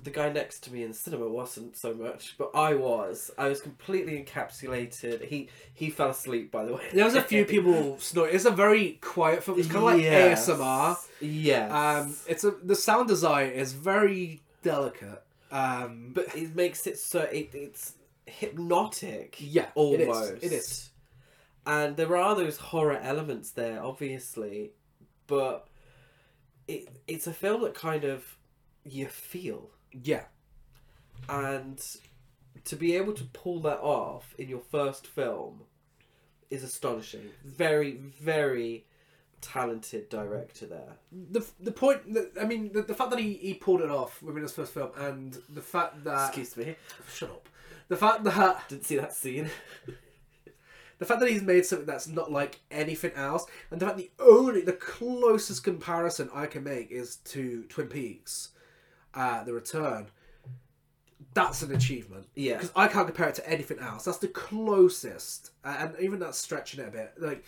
The 0.01 0.11
guy 0.11 0.31
next 0.31 0.61
to 0.63 0.71
me 0.73 0.83
in 0.83 0.89
the 0.89 0.93
cinema 0.95 1.27
wasn't 1.27 1.75
so 1.75 1.93
much, 1.93 2.35
but 2.37 2.51
I 2.55 2.73
was. 2.73 3.31
I 3.37 3.49
was 3.49 3.59
completely 3.59 4.23
encapsulated. 4.23 5.25
He 5.27 5.49
he 5.73 5.89
fell 5.89 6.11
asleep, 6.11 6.51
by 6.51 6.63
the 6.65 6.73
way. 6.75 6.83
There 6.93 7.03
was 7.05 7.15
a 7.15 7.21
few 7.21 7.43
people 7.55 7.97
snoring. 7.99 8.33
It's 8.33 8.45
a 8.45 8.51
very 8.51 8.93
quiet 9.01 9.43
film. 9.43 9.59
It's 9.59 9.67
kind 9.67 9.77
of 9.79 9.83
like 9.83 10.01
Yes. 10.01 10.47
ASMR. 10.49 10.97
Yes. 11.19 11.71
Um, 11.71 12.15
it's 12.27 12.43
a 12.45 12.51
the 12.51 12.75
sound 12.75 13.07
design 13.09 13.49
is 13.49 13.73
very 13.73 14.41
delicate. 14.63 15.21
Um, 15.51 16.11
but 16.13 16.33
it 16.35 16.55
makes 16.55 16.85
it 16.87 16.97
so 16.97 17.21
it, 17.21 17.49
it's 17.53 17.93
hypnotic. 18.25 19.35
yeah, 19.39 19.63
it 19.75 20.01
is. 20.01 20.07
almost. 20.07 20.33
It 20.43 20.51
is. 20.53 20.89
And 21.65 21.97
there 21.97 22.15
are 22.15 22.35
those 22.35 22.57
horror 22.57 22.97
elements 22.97 23.51
there, 23.51 23.83
obviously, 23.83 24.71
but 25.27 25.67
it 26.67 26.87
it's 27.07 27.27
a 27.27 27.33
film 27.33 27.61
that 27.63 27.73
kind 27.73 28.05
of 28.05 28.37
you 28.85 29.07
feel, 29.07 29.69
Yeah, 29.91 30.25
and 31.27 31.81
to 32.65 32.75
be 32.75 32.95
able 32.95 33.13
to 33.13 33.23
pull 33.25 33.59
that 33.61 33.79
off 33.79 34.33
in 34.37 34.49
your 34.49 34.59
first 34.59 35.07
film 35.07 35.61
is 36.49 36.63
astonishing. 36.63 37.29
Very, 37.43 37.91
very 37.91 38.85
talented 39.41 40.09
director 40.09 40.65
there. 40.65 40.97
the 41.31 41.45
the 41.61 41.71
point 41.71 42.13
that 42.13 42.31
I 42.39 42.45
mean 42.45 42.73
the, 42.73 42.81
the 42.81 42.93
fact 42.93 43.09
that 43.11 43.19
he, 43.19 43.33
he 43.35 43.53
pulled 43.53 43.81
it 43.81 43.89
off 43.89 44.21
within 44.21 44.43
his 44.43 44.51
first 44.51 44.73
film, 44.73 44.91
and 44.97 45.37
the 45.49 45.61
fact 45.61 46.03
that 46.03 46.27
Excuse 46.29 46.57
me, 46.57 46.75
shut 47.11 47.29
up, 47.29 47.49
the 47.87 47.97
fact 47.97 48.23
that 48.25 48.67
didn't 48.67 48.85
see 48.85 48.97
that 48.97 49.13
scene. 49.13 49.49
the 50.99 51.05
fact 51.05 51.21
that 51.21 51.29
he's 51.29 51.41
made 51.41 51.65
something 51.65 51.87
that's 51.87 52.07
not 52.07 52.31
like 52.31 52.59
anything 52.69 53.11
else, 53.13 53.45
and 53.71 53.79
the 53.79 53.85
fact 53.85 53.97
the 53.97 54.11
only 54.19 54.61
the 54.61 54.73
closest 54.73 55.63
comparison 55.63 56.29
I 56.33 56.45
can 56.45 56.63
make 56.63 56.91
is 56.91 57.17
to 57.25 57.63
Twin 57.69 57.87
Peaks, 57.87 58.49
uh, 59.19 59.43
The 59.43 59.53
Return. 59.53 60.07
that's 61.33 61.61
an 61.61 61.73
achievement. 61.75 62.25
Yeah. 62.35 62.55
Because 62.55 62.71
I 62.75 62.87
can't 62.87 63.05
compare 63.07 63.29
it 63.29 63.35
to 63.35 63.47
anything 63.49 63.79
else. 63.79 64.05
That's 64.05 64.17
the 64.17 64.27
closest, 64.29 65.51
and 65.63 65.93
even 65.99 66.19
that's 66.19 66.37
stretching 66.37 66.79
it 66.83 66.87
a 66.87 66.91
bit. 66.91 67.13
Like 67.17 67.43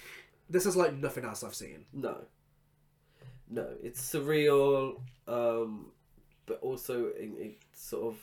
this 0.50 0.66
is 0.66 0.76
like 0.76 0.94
nothing 0.94 1.26
else 1.26 1.44
I've 1.44 1.56
seen. 1.56 1.86
No. 1.94 2.18
No, 3.50 3.68
it's 3.84 4.02
surreal, 4.14 5.00
um, 5.28 5.88
but 6.46 6.60
also 6.62 7.10
in, 7.20 7.36
it's 7.40 7.82
sort 7.90 8.14
of 8.14 8.20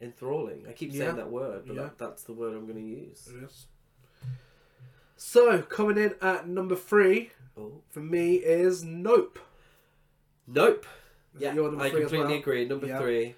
enthralling. 0.00 0.66
I 0.68 0.72
keep 0.72 0.90
saying 0.92 1.02
Yeah. 1.02 1.12
that 1.12 1.30
word, 1.30 1.64
but 1.66 1.76
Yeah. 1.76 1.82
that, 1.82 1.98
that's 1.98 2.22
the 2.24 2.32
word 2.32 2.54
I'm 2.54 2.66
going 2.66 2.78
to 2.82 2.90
use. 3.06 3.28
Yes. 3.40 3.66
So 5.16 5.62
coming 5.62 5.96
in 5.96 6.14
at 6.20 6.48
number 6.48 6.74
three 6.76 7.30
Oh. 7.56 7.82
for 7.90 8.00
me 8.00 8.36
is 8.36 8.82
Nope. 8.82 9.38
Nope. 10.46 10.86
Yeah, 11.38 11.50
it 11.50 11.54
your 11.54 11.70
number 11.70 11.84
I 11.84 11.90
three 11.90 12.02
as 12.02 12.10
completely 12.10 12.32
well? 12.34 12.40
agree. 12.40 12.64
Number 12.66 12.86
Yeah. 12.86 12.98
three. 13.00 13.34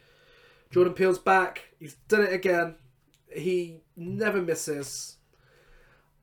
Jordan 0.70 0.94
Peele's 0.94 1.18
back. 1.18 1.62
He's 1.78 1.94
done 2.09 2.23
it 2.23 2.32
again. 2.32 2.77
He 3.35 3.81
never 3.97 4.40
misses. 4.43 5.16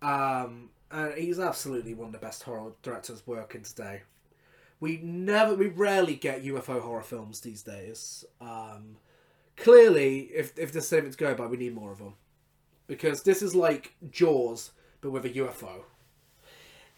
Um, 0.01 0.69
and 0.91 1.13
he's 1.15 1.39
absolutely 1.39 1.93
one 1.93 2.07
of 2.07 2.11
the 2.13 2.19
best 2.19 2.43
horror 2.43 2.73
directors 2.81 3.25
working 3.25 3.63
today. 3.63 4.01
We 4.79 4.97
never, 4.97 5.55
we 5.55 5.67
rarely 5.67 6.15
get 6.15 6.43
UFO 6.43 6.81
horror 6.81 7.03
films 7.03 7.39
these 7.39 7.63
days. 7.63 8.25
Um, 8.41 8.97
clearly, 9.55 10.29
if 10.33 10.57
if 10.59 10.73
this 10.73 10.87
statement's 10.87 11.15
going 11.15 11.37
by, 11.37 11.45
we 11.47 11.57
need 11.57 11.73
more 11.73 11.91
of 11.93 11.99
them 11.99 12.15
because 12.87 13.23
this 13.23 13.41
is 13.41 13.55
like 13.55 13.95
Jaws, 14.11 14.71
but 14.99 15.11
with 15.11 15.25
a 15.25 15.29
UFO. 15.29 15.83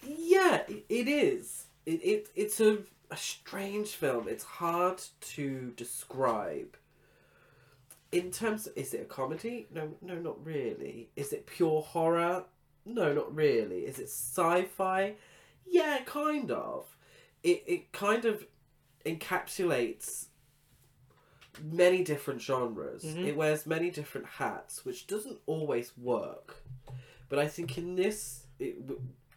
Yeah, 0.03 0.61
it, 0.67 0.85
it 0.89 1.07
is. 1.07 1.65
It, 1.85 2.03
it 2.03 2.29
it's 2.35 2.59
a, 2.59 2.79
a 3.11 3.17
strange 3.17 3.89
film. 3.89 4.27
It's 4.27 4.43
hard 4.43 5.01
to 5.21 5.73
describe. 5.75 6.77
In 8.11 8.31
terms, 8.31 8.67
is 8.75 8.93
it 8.93 9.01
a 9.01 9.05
comedy? 9.05 9.67
No, 9.73 9.93
no, 10.01 10.15
not 10.15 10.43
really. 10.45 11.09
Is 11.15 11.33
it 11.33 11.45
pure 11.45 11.81
horror? 11.81 12.45
No, 12.85 13.13
not 13.13 13.35
really. 13.35 13.79
Is 13.79 13.99
it 13.99 14.09
sci-fi? 14.09 15.15
Yeah, 15.65 15.99
kind 16.05 16.51
of. 16.51 16.95
It 17.43 17.63
it 17.67 17.91
kind 17.91 18.25
of 18.25 18.45
encapsulates 19.05 20.27
many 21.63 22.03
different 22.03 22.41
genres. 22.41 23.03
Mm-hmm. 23.03 23.25
It 23.25 23.35
wears 23.35 23.65
many 23.65 23.89
different 23.89 24.27
hats, 24.27 24.85
which 24.85 25.07
doesn't 25.07 25.39
always 25.45 25.91
work. 25.97 26.63
But 27.29 27.39
I 27.39 27.47
think 27.47 27.77
in 27.77 27.95
this, 27.95 28.45
it, 28.59 28.75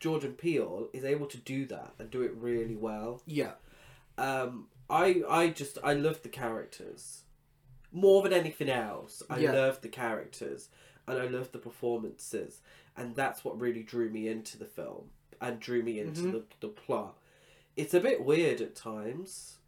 Jordan 0.00 0.32
Peele 0.34 0.88
is 0.92 1.04
able 1.04 1.26
to 1.26 1.36
do 1.38 1.66
that 1.66 1.94
and 1.98 2.10
do 2.10 2.22
it 2.22 2.32
really 2.34 2.76
well. 2.76 3.22
Yeah, 3.26 3.52
Um, 4.16 4.68
I 4.90 5.22
I 5.28 5.48
just 5.48 5.78
I 5.82 5.92
love 5.94 6.22
the 6.22 6.28
characters 6.28 7.22
more 7.92 8.22
than 8.22 8.32
anything 8.32 8.68
else. 8.68 9.22
I 9.30 9.38
Yeah. 9.38 9.52
love 9.52 9.80
the 9.80 9.88
characters 9.88 10.68
and 11.06 11.18
I 11.18 11.26
love 11.26 11.52
the 11.52 11.58
performances, 11.58 12.60
and 12.96 13.14
that's 13.16 13.44
what 13.44 13.58
really 13.60 13.82
drew 13.82 14.10
me 14.10 14.28
into 14.28 14.58
the 14.58 14.66
film 14.66 15.10
and 15.40 15.58
drew 15.60 15.82
me 15.82 15.98
into 16.00 16.22
Mhm. 16.22 16.32
the 16.32 16.44
the 16.60 16.68
plot. 16.68 17.16
It's 17.76 17.94
a 17.94 18.00
bit 18.00 18.24
weird 18.24 18.60
at 18.60 18.74
times, 18.74 19.58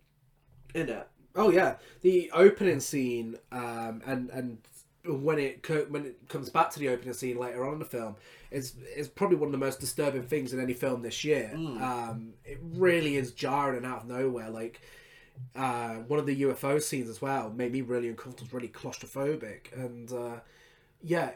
isn't 0.74 0.90
it? 0.90 1.08
Oh 1.36 1.50
yeah, 1.50 1.78
the 2.00 2.30
opening 2.32 2.80
scene, 2.80 3.38
um, 3.52 4.02
and 4.04 4.30
and 4.30 4.58
when 5.06 5.38
it 5.38 5.62
co- 5.62 5.86
when 5.88 6.06
it 6.06 6.28
comes 6.28 6.50
back 6.50 6.70
to 6.70 6.78
the 6.78 6.88
opening 6.88 7.14
scene 7.14 7.38
later 7.38 7.64
on 7.64 7.74
in 7.74 7.78
the 7.78 7.84
film 7.84 8.16
is 8.50 8.74
is 8.96 9.08
probably 9.08 9.36
one 9.36 9.46
of 9.48 9.52
the 9.52 9.58
most 9.58 9.80
disturbing 9.80 10.22
things 10.24 10.52
in 10.52 10.60
any 10.60 10.74
film 10.74 11.02
this 11.02 11.24
year. 11.24 11.50
Um, 11.82 12.34
it 12.44 12.58
really 12.62 13.16
is 13.16 13.32
jarring 13.32 13.78
and 13.78 13.86
out 13.86 14.02
of 14.02 14.08
nowhere. 14.08 14.50
Like 14.50 14.80
uh, 15.56 15.94
one 16.06 16.18
of 16.20 16.26
the 16.26 16.42
UFO 16.42 16.80
scenes 16.82 17.08
as 17.08 17.22
well 17.22 17.50
made 17.50 17.72
me 17.72 17.80
really 17.80 18.08
uncomfortable, 18.08 18.50
really 18.52 18.68
claustrophobic, 18.68 19.72
and 19.74 20.12
uh, 20.12 20.40
yeah, 21.02 21.30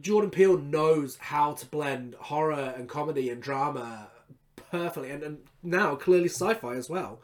Jordan 0.00 0.30
Peele 0.30 0.58
knows 0.58 1.16
how 1.16 1.52
to 1.54 1.66
blend 1.66 2.14
horror 2.18 2.74
and 2.76 2.88
comedy 2.88 3.30
and 3.30 3.42
drama 3.42 4.08
perfectly, 4.70 5.10
and, 5.10 5.22
and 5.22 5.38
now 5.62 5.94
clearly 5.94 6.28
sci-fi 6.28 6.74
as 6.74 6.90
well. 6.90 7.20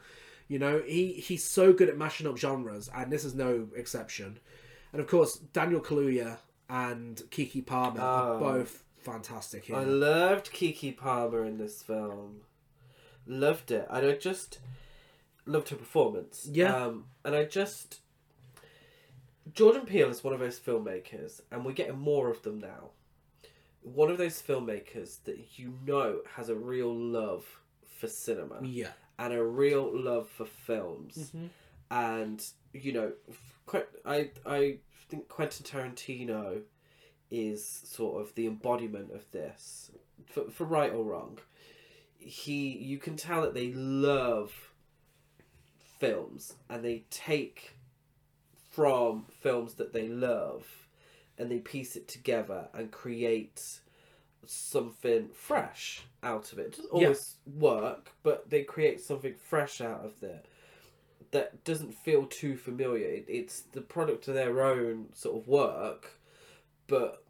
You 0.47 0.59
know, 0.59 0.81
he 0.85 1.13
he's 1.13 1.43
so 1.43 1.73
good 1.73 1.89
at 1.89 1.97
mashing 1.97 2.25
up 2.25 2.37
genres, 2.37 2.89
and 2.95 3.11
this 3.11 3.23
is 3.25 3.35
no 3.35 3.67
exception. 3.75 4.39
And 4.93 5.01
of 5.01 5.07
course, 5.07 5.35
Daniel 5.37 5.81
Kaluuya 5.81 6.37
and 6.69 7.17
Keke 7.29 7.65
Palmer 7.65 8.01
are 8.01 8.33
Oh. 8.33 8.39
both 8.39 8.83
fantastic 8.97 9.65
here. 9.65 9.75
I 9.75 9.83
loved 9.83 10.51
Keke 10.51 10.95
Palmer 10.97 11.45
in 11.45 11.57
this 11.57 11.81
film. 11.83 12.41
Loved 13.25 13.71
it. 13.71 13.87
And 13.89 14.05
I 14.05 14.13
just 14.13 14.59
loved 15.45 15.69
her 15.69 15.75
performance. 15.75 16.47
Yeah. 16.51 16.75
Um, 16.75 17.05
and 17.23 17.35
I 17.35 17.43
just. 17.45 17.99
Jordan 19.53 19.85
Peele 19.85 20.09
is 20.09 20.23
one 20.23 20.33
of 20.33 20.39
those 20.41 20.59
filmmakers, 20.59 21.41
and 21.51 21.63
we're 21.63 21.71
getting 21.71 21.97
more 21.97 22.29
of 22.29 22.41
them 22.43 22.59
now. 22.59 22.89
One 23.81 24.11
of 24.11 24.17
those 24.17 24.41
filmmakers 24.41 25.23
that 25.23 25.57
you 25.57 25.73
know 25.85 26.19
has 26.35 26.49
a 26.49 26.55
real 26.55 26.93
love 26.93 27.45
for 27.97 28.07
cinema 28.07 28.59
yeah, 28.61 28.89
and 29.17 29.33
a 29.33 29.41
real 29.43 29.89
love 29.97 30.27
for 30.27 30.45
films. 30.45 31.31
Mhm. 31.33 31.49
And, 31.89 32.45
you 32.73 32.91
know, 32.91 33.13
I, 34.05 34.31
I 34.45 34.77
think 35.09 35.27
Quentin 35.27 35.65
Tarantino 35.65 36.61
is 37.29 37.65
sort 37.65 38.21
of 38.21 38.33
the 38.35 38.47
embodiment 38.47 39.11
of 39.13 39.29
this, 39.31 39.91
for, 40.25 40.49
for 40.49 40.63
right 40.65 40.91
or 40.93 41.03
wrong. 41.03 41.39
He, 42.17 42.77
you 42.77 42.97
can 42.97 43.15
tell 43.15 43.41
that 43.41 43.53
they 43.53 43.73
love 43.73 44.71
films 45.99 46.53
and 46.69 46.83
they 46.83 47.03
take 47.09 47.77
from 48.71 49.25
films 49.41 49.75
that 49.75 49.93
they 49.93 50.07
love 50.07 50.65
and 51.37 51.51
they 51.51 51.59
piece 51.59 51.95
it 51.95 52.07
together 52.07 52.67
and 52.73 52.91
create 52.91 53.79
something 54.45 55.29
fresh 55.29 56.01
out 56.23 56.51
of 56.53 56.59
it. 56.59 56.67
It 56.67 56.71
doesn't 56.77 56.85
Yeah. 56.93 57.07
always 57.07 57.35
work, 57.45 58.11
but 58.23 58.49
they 58.49 58.63
create 58.63 59.01
something 59.01 59.33
fresh 59.35 59.81
out 59.81 60.05
of 60.05 60.23
it 60.23 60.45
that 61.31 61.63
doesn't 61.63 61.93
feel 61.93 62.25
too 62.25 62.55
familiar. 62.57 63.07
It, 63.07 63.25
it's 63.27 63.61
the 63.61 63.81
product 63.81 64.27
of 64.27 64.33
their 64.33 64.63
own 64.63 65.07
sort 65.13 65.37
of 65.41 65.47
work, 65.47 66.19
but 66.87 67.23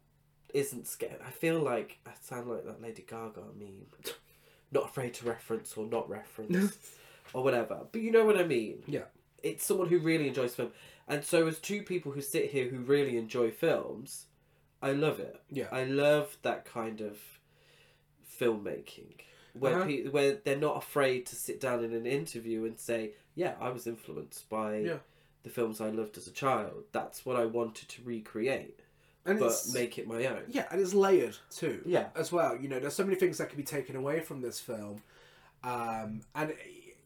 isn't 0.54 0.86
scared. 0.86 1.20
I 1.26 1.30
feel 1.30 1.58
like 1.60 1.98
I 2.06 2.10
sound 2.22 2.48
like 2.48 2.64
that 2.64 2.80
Lady 2.82 3.04
Gaga 3.08 3.42
meme. 3.58 3.86
Not 4.72 4.84
afraid 4.90 5.14
to 5.14 5.26
reference 5.26 5.74
or 5.78 5.86
not 5.86 6.10
reference 6.10 6.76
or 7.32 7.42
whatever. 7.42 7.86
But 7.90 8.02
you 8.02 8.10
know 8.10 8.26
what 8.26 8.36
I 8.38 8.44
mean. 8.44 8.82
Yeah. 8.86 9.04
It's 9.42 9.64
someone 9.64 9.88
who 9.88 9.98
really 9.98 10.28
enjoys 10.28 10.54
film. 10.54 10.72
And 11.06 11.24
so 11.24 11.46
as 11.46 11.58
two 11.58 11.82
people 11.82 12.12
who 12.12 12.20
sit 12.20 12.50
here 12.50 12.68
who 12.68 12.76
really 12.80 13.16
enjoy 13.16 13.50
films, 13.50 14.26
I 14.82 14.92
love 14.92 15.20
it. 15.20 15.40
Yeah. 15.50 15.68
I 15.72 15.84
love 15.84 16.36
that 16.42 16.66
kind 16.66 17.00
of 17.00 17.16
filmmaking. 18.38 19.20
Where, 19.54 19.76
Uh-huh. 19.76 19.86
pe- 19.86 20.08
where 20.08 20.34
they're 20.34 20.56
not 20.56 20.76
afraid 20.76 21.26
to 21.26 21.36
sit 21.36 21.60
down 21.60 21.82
in 21.82 21.92
an 21.94 22.06
interview 22.06 22.64
and 22.64 22.78
say, 22.78 23.12
"Yeah, 23.38 23.54
I 23.60 23.68
was 23.70 23.86
influenced 23.86 24.48
by 24.48 24.78
Yeah. 24.78 24.98
the 25.44 25.50
films 25.50 25.80
I 25.80 25.90
loved 25.90 26.16
as 26.18 26.26
a 26.26 26.32
child. 26.32 26.84
That's 26.92 27.24
what 27.24 27.36
I 27.36 27.44
wanted 27.46 27.88
to 27.88 28.02
recreate, 28.02 28.80
and 29.24 29.38
but 29.38 29.54
make 29.72 29.98
it 29.98 30.06
my 30.08 30.24
own." 30.26 30.44
yeah, 30.48 30.66
and 30.70 30.80
it's 30.80 30.94
layered 30.94 31.36
too. 31.50 31.82
Yeah. 31.86 32.08
as 32.14 32.32
well. 32.32 32.56
You 32.56 32.68
know, 32.68 32.80
there's 32.80 32.94
so 32.94 33.04
many 33.04 33.16
things 33.16 33.38
that 33.38 33.48
can 33.48 33.56
be 33.56 33.64
taken 33.64 33.94
away 33.96 34.20
from 34.20 34.40
this 34.40 34.58
film, 34.60 35.02
um, 35.62 36.20
and 36.34 36.54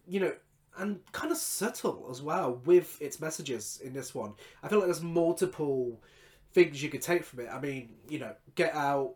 you 0.06 0.20
know, 0.20 0.34
and 0.78 1.00
kind 1.12 1.30
of 1.30 1.36
subtle 1.38 2.09
as 2.10 2.22
well 2.22 2.60
with 2.64 3.00
its 3.00 3.20
messages 3.20 3.80
in 3.84 3.92
this 3.92 4.14
one. 4.14 4.32
I 4.62 4.68
feel 4.68 4.78
like 4.78 4.86
there's 4.86 5.02
multiple 5.02 6.00
things 6.52 6.82
you 6.82 6.88
could 6.88 7.02
take 7.02 7.24
from 7.24 7.40
it. 7.40 7.48
I 7.52 7.60
mean, 7.60 7.90
you 8.09 8.18
know, 8.18 8.34
Get 8.54 8.74
Out, 8.74 9.14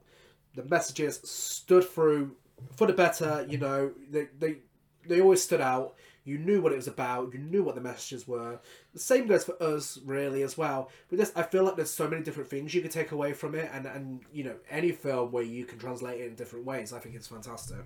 the 0.54 0.64
messages 0.64 1.20
stood 1.24 1.84
through 1.84 2.36
for 2.76 2.86
the 2.86 2.92
better. 2.92 3.44
You 3.48 3.58
know, 3.58 3.92
they 4.10 4.28
they 4.38 4.58
they 5.06 5.20
always 5.20 5.42
stood 5.42 5.60
out. 5.60 5.94
You 6.26 6.38
knew 6.38 6.60
what 6.60 6.72
it 6.72 6.76
was 6.76 6.88
about. 6.88 7.32
You 7.32 7.38
knew 7.38 7.62
what 7.62 7.76
the 7.76 7.80
messages 7.80 8.26
were. 8.26 8.58
The 8.92 8.98
same 8.98 9.28
goes 9.28 9.44
for 9.44 9.62
us, 9.62 9.98
really, 10.04 10.42
as 10.42 10.58
well. 10.58 10.90
With 11.08 11.20
this, 11.20 11.32
I 11.36 11.44
feel 11.44 11.62
like 11.62 11.76
there's 11.76 11.90
so 11.90 12.08
many 12.08 12.22
different 12.22 12.50
things 12.50 12.74
you 12.74 12.82
could 12.82 12.90
take 12.90 13.12
away 13.12 13.32
from 13.32 13.54
it, 13.54 13.70
and 13.72 13.86
and 13.86 14.20
you 14.32 14.42
know, 14.42 14.56
any 14.68 14.90
film 14.90 15.30
where 15.30 15.44
you 15.44 15.64
can 15.64 15.78
translate 15.78 16.20
it 16.20 16.26
in 16.26 16.34
different 16.34 16.66
ways, 16.66 16.92
I 16.92 16.98
think 16.98 17.14
it's 17.14 17.28
fantastic. 17.28 17.78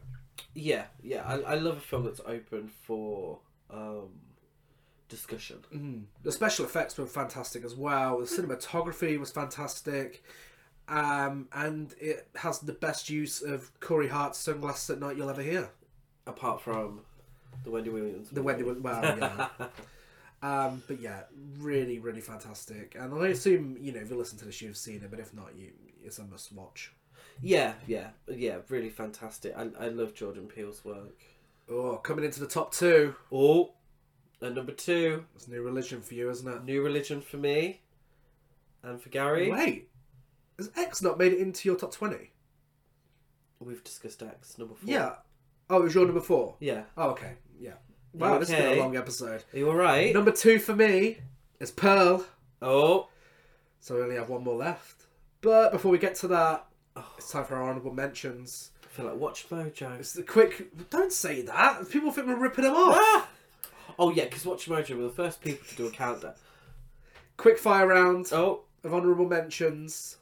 Yeah, 0.54 0.86
yeah. 1.02 1.22
I, 1.24 1.52
I 1.52 1.54
love 1.56 1.76
a 1.76 1.80
film 1.80 2.04
that's 2.04 2.20
open 2.26 2.68
for 2.68 3.38
um, 3.70 4.08
discussion. 5.10 5.58
Mm. 5.74 6.04
The 6.22 6.32
special 6.32 6.64
effects 6.64 6.96
were 6.96 7.06
fantastic 7.06 7.62
as 7.62 7.74
well. 7.74 8.18
The 8.20 8.24
cinematography 8.24 9.20
was 9.20 9.30
fantastic. 9.30 10.24
Um, 10.88 11.48
and 11.52 11.94
it 12.00 12.26
has 12.36 12.58
the 12.60 12.72
best 12.72 13.10
use 13.10 13.42
of 13.42 13.78
Corey 13.80 14.08
Hart's 14.08 14.38
sunglasses 14.38 14.90
at 14.90 14.98
night 14.98 15.16
you'll 15.16 15.30
ever 15.30 15.42
hear. 15.42 15.70
Apart 16.26 16.62
from 16.62 17.02
the 17.64 17.70
Wendy 17.70 17.90
Williams. 17.90 18.30
The 18.30 18.42
Wendy, 18.42 18.62
well, 18.64 19.18
yeah. 19.18 19.48
um, 20.42 20.82
but 20.86 21.00
yeah, 21.00 21.22
really, 21.58 21.98
really 21.98 22.20
fantastic. 22.20 22.96
And 22.98 23.14
I 23.14 23.28
assume 23.28 23.76
you 23.80 23.92
know 23.92 24.00
if 24.00 24.10
you 24.10 24.16
listen 24.16 24.38
to 24.38 24.44
this, 24.44 24.60
you've 24.62 24.76
seen 24.76 24.96
it, 25.02 25.10
but 25.10 25.20
if 25.20 25.34
not, 25.34 25.54
you 25.56 25.70
it's 26.02 26.18
a 26.18 26.24
must 26.24 26.52
watch. 26.52 26.92
yeah, 27.42 27.74
yeah, 27.86 28.08
yeah. 28.28 28.56
Really 28.68 28.90
fantastic. 28.90 29.54
I, 29.56 29.68
I 29.78 29.88
love 29.88 30.14
Jordan 30.14 30.46
Peele's 30.46 30.84
work. 30.84 31.20
Oh, 31.70 31.96
coming 31.96 32.24
into 32.24 32.40
the 32.40 32.46
top 32.46 32.72
two. 32.74 33.14
Oh, 33.30 33.74
and 34.40 34.54
number 34.54 34.72
two, 34.72 35.24
It's 35.36 35.46
new 35.48 35.62
religion 35.62 36.00
for 36.00 36.14
you, 36.14 36.30
isn't 36.30 36.48
it? 36.48 36.64
New 36.64 36.82
Religion 36.82 37.20
for 37.20 37.36
me. 37.36 37.82
And 38.82 39.00
for 39.00 39.10
Gary, 39.10 39.50
Wait, 39.50 39.90
has 40.56 40.70
X 40.76 41.02
not 41.02 41.18
made 41.18 41.34
it 41.34 41.38
into 41.38 41.68
your 41.68 41.76
top 41.76 41.92
twenty? 41.92 42.30
we've 43.62 43.84
discussed 43.84 44.22
X 44.22 44.56
number 44.58 44.74
four. 44.74 44.88
Yeah. 44.90 45.16
Oh, 45.70 45.78
it 45.78 45.84
was 45.84 45.94
your 45.94 46.04
number 46.04 46.20
four. 46.20 46.56
Yeah. 46.60 46.82
Oh, 46.96 47.10
okay. 47.10 47.34
Yeah. 47.58 47.74
Wow, 48.12 48.38
this 48.38 48.50
has 48.50 48.58
been 48.58 48.68
okay? 48.70 48.78
a 48.78 48.82
long 48.82 48.96
episode. 48.96 49.44
Are 49.54 49.58
you 49.58 49.68
alright? 49.68 50.12
Number 50.12 50.32
two 50.32 50.58
for 50.58 50.74
me 50.74 51.18
is 51.60 51.70
Pearl. 51.70 52.26
Oh. 52.60 53.08
So 53.80 53.94
we 53.94 54.02
only 54.02 54.16
have 54.16 54.28
one 54.28 54.42
more 54.44 54.56
left. 54.56 55.04
But 55.40 55.70
before 55.72 55.90
we 55.92 55.98
get 55.98 56.16
to 56.16 56.28
that, 56.28 56.66
it's 57.16 57.30
time 57.30 57.44
for 57.44 57.54
our 57.56 57.68
honourable 57.70 57.94
mentions. 57.94 58.72
I 58.84 58.88
feel 58.88 59.06
like 59.06 59.14
Watch 59.16 59.48
Mojo. 59.48 59.98
It's 60.00 60.12
the 60.12 60.22
quick. 60.24 60.90
Don't 60.90 61.12
say 61.12 61.42
that. 61.42 61.88
People 61.88 62.10
think 62.10 62.26
we're 62.26 62.36
ripping 62.36 62.64
them 62.64 62.74
off. 62.74 62.96
Ah! 62.98 63.28
Oh 63.98 64.10
yeah, 64.10 64.24
because 64.24 64.44
Watch 64.44 64.66
Mojo 64.68 64.96
were 64.96 65.04
the 65.04 65.10
first 65.10 65.40
people 65.40 65.64
to 65.68 65.76
do 65.76 65.86
a 65.86 65.90
countdown. 65.90 66.34
Quick 67.36 67.58
fire 67.58 67.86
round 67.86 68.30
Oh. 68.32 68.64
of 68.82 68.92
honourable 68.92 69.26
mentions. 69.28 70.16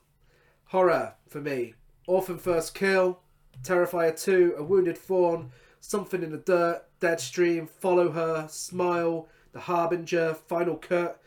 Horror 0.67 1.15
for 1.29 1.41
me. 1.41 1.75
Orphan 2.07 2.39
First 2.39 2.75
Kill, 2.75 3.21
Terrifier 3.63 4.21
2, 4.21 4.55
A 4.59 4.63
Wounded 4.63 4.99
Fawn, 4.99 5.51
Something 5.81 6.23
in 6.23 6.31
the 6.33 6.39
Dirt, 6.39 6.83
Deadstream, 7.01 7.69
Follow 7.69 8.11
Her, 8.13 8.47
Smile, 8.49 9.29
The 9.53 9.61
Harbinger, 9.61 10.35
Final 10.35 10.77
Cut. 10.77 11.21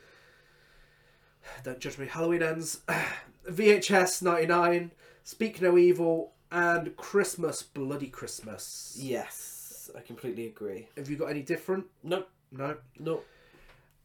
Don't 1.64 1.80
judge 1.80 1.98
me. 1.98 2.08
Halloween 2.08 2.44
ends. 2.44 2.82
VHS 3.49 4.22
99, 4.22 4.91
Speak 5.24 5.62
No 5.62 5.78
Evil, 5.78 6.34
and 6.52 6.95
Christmas 6.98 7.64
Bloody 7.64 8.08
Christmas. 8.08 8.98
Yes, 8.99 9.90
I 9.98 10.02
completely 10.02 10.45
agree. 10.48 10.90
Have 10.98 11.10
you 11.10 11.16
got 11.18 11.28
any 11.30 11.41
different? 11.41 11.86
No, 12.03 12.26
No. 12.52 12.78
no. 12.99 13.22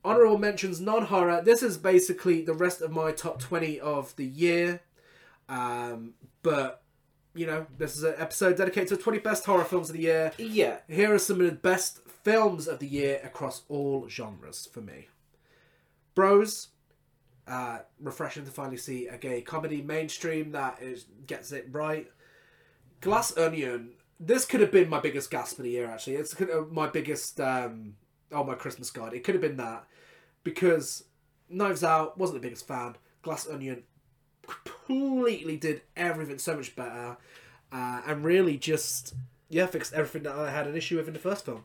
Honorable 0.04 0.38
mentions 0.38 0.80
non 0.80 1.06
horror. 1.06 1.42
This 1.44 1.64
is 1.64 1.76
basically 1.76 2.40
the 2.42 2.54
rest 2.54 2.80
of 2.80 2.92
my 2.92 3.10
top 3.10 3.40
20 3.40 3.80
of 3.80 4.14
the 4.14 4.24
year. 4.24 4.80
Um, 5.48 6.14
but, 6.42 6.82
you 7.36 7.46
know, 7.46 7.66
this 7.78 7.96
is 7.96 8.02
an 8.02 8.14
episode 8.18 8.56
dedicated 8.56 8.88
to 8.88 8.96
the 8.96 9.02
20 9.02 9.18
best 9.18 9.44
horror 9.44 9.64
films 9.64 9.90
of 9.90 9.96
the 9.96 10.02
year. 10.02 10.32
Yeah. 10.38 10.78
Here 10.88 11.14
are 11.14 11.18
some 11.18 11.40
of 11.40 11.46
the 11.46 11.52
best 11.52 12.00
films 12.24 12.66
of 12.66 12.78
the 12.78 12.86
year 12.86 13.20
across 13.22 13.62
all 13.68 14.08
genres 14.08 14.68
for 14.72 14.80
me. 14.80 15.08
Bros. 16.14 16.68
Uh, 17.46 17.78
refreshing 18.00 18.44
to 18.44 18.50
finally 18.50 18.76
see 18.76 19.06
a 19.06 19.16
gay 19.16 19.40
comedy 19.40 19.80
mainstream 19.80 20.50
that 20.50 20.82
is 20.82 21.06
gets 21.28 21.52
it 21.52 21.68
right. 21.70 22.10
Glass 23.00 23.36
Onion. 23.36 23.92
This 24.18 24.44
could 24.44 24.60
have 24.60 24.72
been 24.72 24.88
my 24.88 24.98
biggest 24.98 25.30
gasp 25.30 25.58
of 25.58 25.64
the 25.64 25.70
year. 25.70 25.86
Actually, 25.86 26.16
it's 26.16 26.34
my 26.72 26.88
biggest. 26.88 27.40
Um, 27.40 27.94
oh, 28.32 28.42
my 28.42 28.54
Christmas 28.54 28.90
card. 28.90 29.12
It 29.12 29.22
could 29.22 29.36
have 29.36 29.42
been 29.42 29.58
that 29.58 29.86
because 30.42 31.04
Knives 31.48 31.84
Out 31.84 32.18
wasn't 32.18 32.40
the 32.42 32.46
biggest 32.48 32.66
fan. 32.66 32.96
Glass 33.22 33.48
Onion 33.48 33.84
completely 34.86 35.56
did 35.56 35.82
everything 35.96 36.38
so 36.38 36.56
much 36.56 36.74
better, 36.76 37.16
uh, 37.72 38.00
and 38.06 38.24
really 38.24 38.56
just 38.56 39.14
yeah 39.48 39.66
fixed 39.66 39.92
everything 39.92 40.22
that 40.24 40.34
I 40.34 40.50
had 40.50 40.66
an 40.66 40.76
issue 40.76 40.96
with 40.96 41.08
in 41.08 41.14
the 41.14 41.20
first 41.20 41.44
film. 41.44 41.64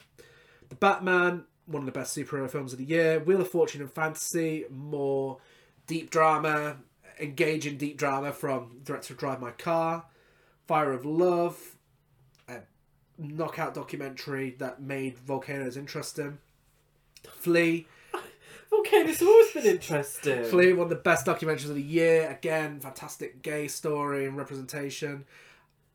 The 0.70 0.76
Batman, 0.76 1.46
one 1.66 1.82
of 1.82 1.86
the 1.86 1.92
best 1.92 2.16
superhero 2.16 2.50
films 2.50 2.74
of 2.74 2.80
the 2.80 2.86
year. 2.86 3.20
Wheel 3.20 3.42
of 3.42 3.50
Fortune 3.50 3.82
and 3.82 3.92
Fantasy, 3.92 4.66
more 4.70 5.38
deep 5.88 6.10
drama, 6.10 6.78
engaging 7.20 7.78
deep 7.78 7.98
drama 7.98 8.32
from 8.32 8.80
director 8.84 9.14
of 9.14 9.20
Drive 9.20 9.42
My 9.42 9.52
Car. 9.52 10.06
Fire 10.68 10.94
of 10.94 11.06
Love, 11.06 11.76
a 12.48 12.60
knockout 13.18 13.74
documentary 13.74 14.56
that 14.60 14.82
made 14.82 15.18
volcanoes 15.18 15.76
interesting. 15.76 16.38
Flee, 17.28 17.88
Okay, 18.74 19.04
this 19.04 19.20
has 19.20 19.28
always 19.28 19.52
been 19.52 19.66
interesting. 19.66 20.46
Clearly 20.46 20.74
one 20.74 20.86
of 20.86 20.90
the 20.90 20.96
best 20.96 21.26
documentaries 21.26 21.70
of 21.70 21.76
the 21.76 21.82
year. 21.82 22.30
Again, 22.30 22.80
fantastic 22.80 23.42
gay 23.42 23.68
story 23.68 24.26
and 24.26 24.38
representation. 24.38 25.26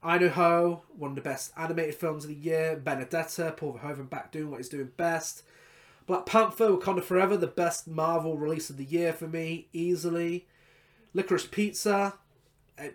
Idaho, 0.02 0.82
one 0.96 1.10
of 1.10 1.14
the 1.16 1.22
best 1.22 1.52
animated 1.56 1.94
films 1.94 2.24
of 2.24 2.28
the 2.28 2.36
year. 2.36 2.76
Benedetta, 2.76 3.54
Paul 3.56 3.78
Verhoeven 3.78 4.10
back 4.10 4.30
doing 4.30 4.50
what 4.50 4.58
he's 4.58 4.68
doing 4.68 4.90
best. 4.96 5.42
Black 6.06 6.26
Panther, 6.26 6.68
Wakanda 6.68 7.02
Forever, 7.02 7.36
the 7.36 7.46
best 7.46 7.88
Marvel 7.88 8.36
release 8.36 8.70
of 8.70 8.76
the 8.76 8.84
year 8.84 9.12
for 9.12 9.26
me, 9.26 9.68
easily. 9.72 10.46
Licorice 11.14 11.50
Pizza, 11.50 12.14
a 12.78 12.90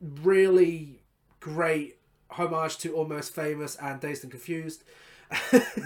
really 0.00 1.00
great 1.40 1.98
homage 2.30 2.76
to 2.78 2.94
Almost 2.94 3.34
Famous 3.34 3.76
and 3.76 4.00
Dazed 4.00 4.24
and 4.24 4.30
Confused. 4.30 4.84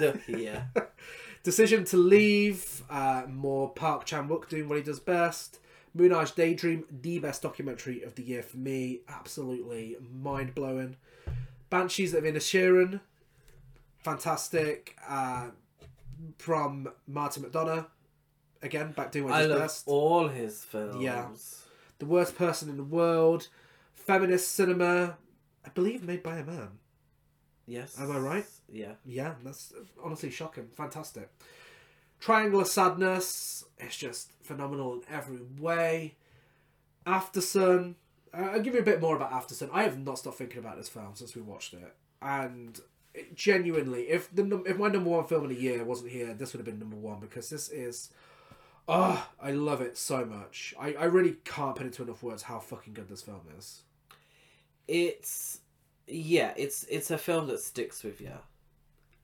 No, 0.00 0.18
yeah. 0.26 0.64
Decision 1.42 1.84
to 1.84 1.96
Leave, 1.96 2.82
uh, 2.90 3.24
more 3.28 3.70
Park 3.70 4.04
Chan 4.04 4.28
Wook 4.28 4.48
doing 4.48 4.68
what 4.68 4.78
he 4.78 4.84
does 4.84 5.00
best. 5.00 5.60
Moonage 5.96 6.34
Daydream, 6.34 6.84
the 6.90 7.18
best 7.18 7.42
documentary 7.42 8.02
of 8.02 8.14
the 8.14 8.22
year 8.22 8.42
for 8.42 8.56
me. 8.58 9.00
Absolutely 9.08 9.96
mind 10.12 10.54
blowing. 10.54 10.96
Banshees 11.70 12.14
of 12.14 12.24
Inisherin, 12.24 13.00
fantastic. 13.98 14.96
Uh, 15.06 15.48
from 16.38 16.88
Martin 17.06 17.44
McDonagh, 17.44 17.86
again 18.62 18.92
back 18.92 19.12
doing 19.12 19.26
what 19.26 19.40
he 19.42 19.48
does 19.48 19.60
best. 19.60 19.84
all 19.86 20.28
his 20.28 20.64
films. 20.64 21.02
Yeah. 21.02 21.28
The 21.98 22.06
worst 22.06 22.36
person 22.36 22.68
in 22.68 22.76
the 22.76 22.84
world. 22.84 23.48
Feminist 23.94 24.52
cinema, 24.54 25.18
I 25.64 25.68
believe 25.70 26.02
made 26.02 26.22
by 26.22 26.38
a 26.38 26.44
man. 26.44 26.78
Yes. 27.66 27.98
Am 28.00 28.10
I 28.10 28.18
right? 28.18 28.46
Yeah. 28.70 28.92
Yeah, 29.04 29.34
that's 29.44 29.72
honestly 30.02 30.30
shocking. 30.30 30.68
Fantastic. 30.74 31.30
Triangle 32.20 32.60
of 32.60 32.68
Sadness. 32.68 33.64
It's 33.78 33.96
just 33.96 34.32
phenomenal 34.42 34.94
in 34.94 35.02
every 35.10 35.38
way. 35.58 36.14
After 37.06 37.40
Sun. 37.40 37.94
uh, 38.34 38.50
I'll 38.52 38.60
give 38.60 38.74
you 38.74 38.80
a 38.80 38.84
bit 38.84 39.00
more 39.00 39.16
about 39.16 39.32
After 39.32 39.54
Sun. 39.54 39.70
I 39.72 39.84
have 39.84 39.98
not 39.98 40.18
stopped 40.18 40.36
thinking 40.38 40.58
about 40.58 40.76
this 40.76 40.88
film 40.88 41.12
since 41.14 41.34
we 41.34 41.42
watched 41.42 41.72
it, 41.74 41.94
and 42.20 42.78
it, 43.14 43.34
genuinely, 43.34 44.02
if 44.10 44.34
the 44.34 44.62
if 44.66 44.76
my 44.76 44.88
number 44.88 45.10
one 45.10 45.24
film 45.26 45.44
in 45.44 45.50
the 45.50 45.60
year 45.60 45.84
wasn't 45.84 46.10
here, 46.10 46.34
this 46.34 46.52
would 46.52 46.58
have 46.58 46.66
been 46.66 46.78
number 46.78 46.96
one 46.96 47.20
because 47.20 47.48
this 47.50 47.68
is. 47.70 48.10
Oh, 48.90 49.28
I 49.40 49.50
love 49.52 49.82
it 49.82 49.98
so 49.98 50.24
much. 50.24 50.74
I, 50.80 50.94
I 50.94 51.04
really 51.04 51.36
can't 51.44 51.76
put 51.76 51.84
into 51.84 52.02
enough 52.02 52.22
words 52.22 52.42
how 52.44 52.58
fucking 52.58 52.94
good 52.94 53.08
this 53.08 53.20
film 53.20 53.42
is. 53.58 53.82
It's 54.86 55.60
yeah, 56.06 56.52
it's 56.56 56.84
it's 56.84 57.10
a 57.10 57.18
film 57.18 57.46
that 57.48 57.60
sticks 57.60 58.02
with 58.02 58.20
you, 58.20 58.32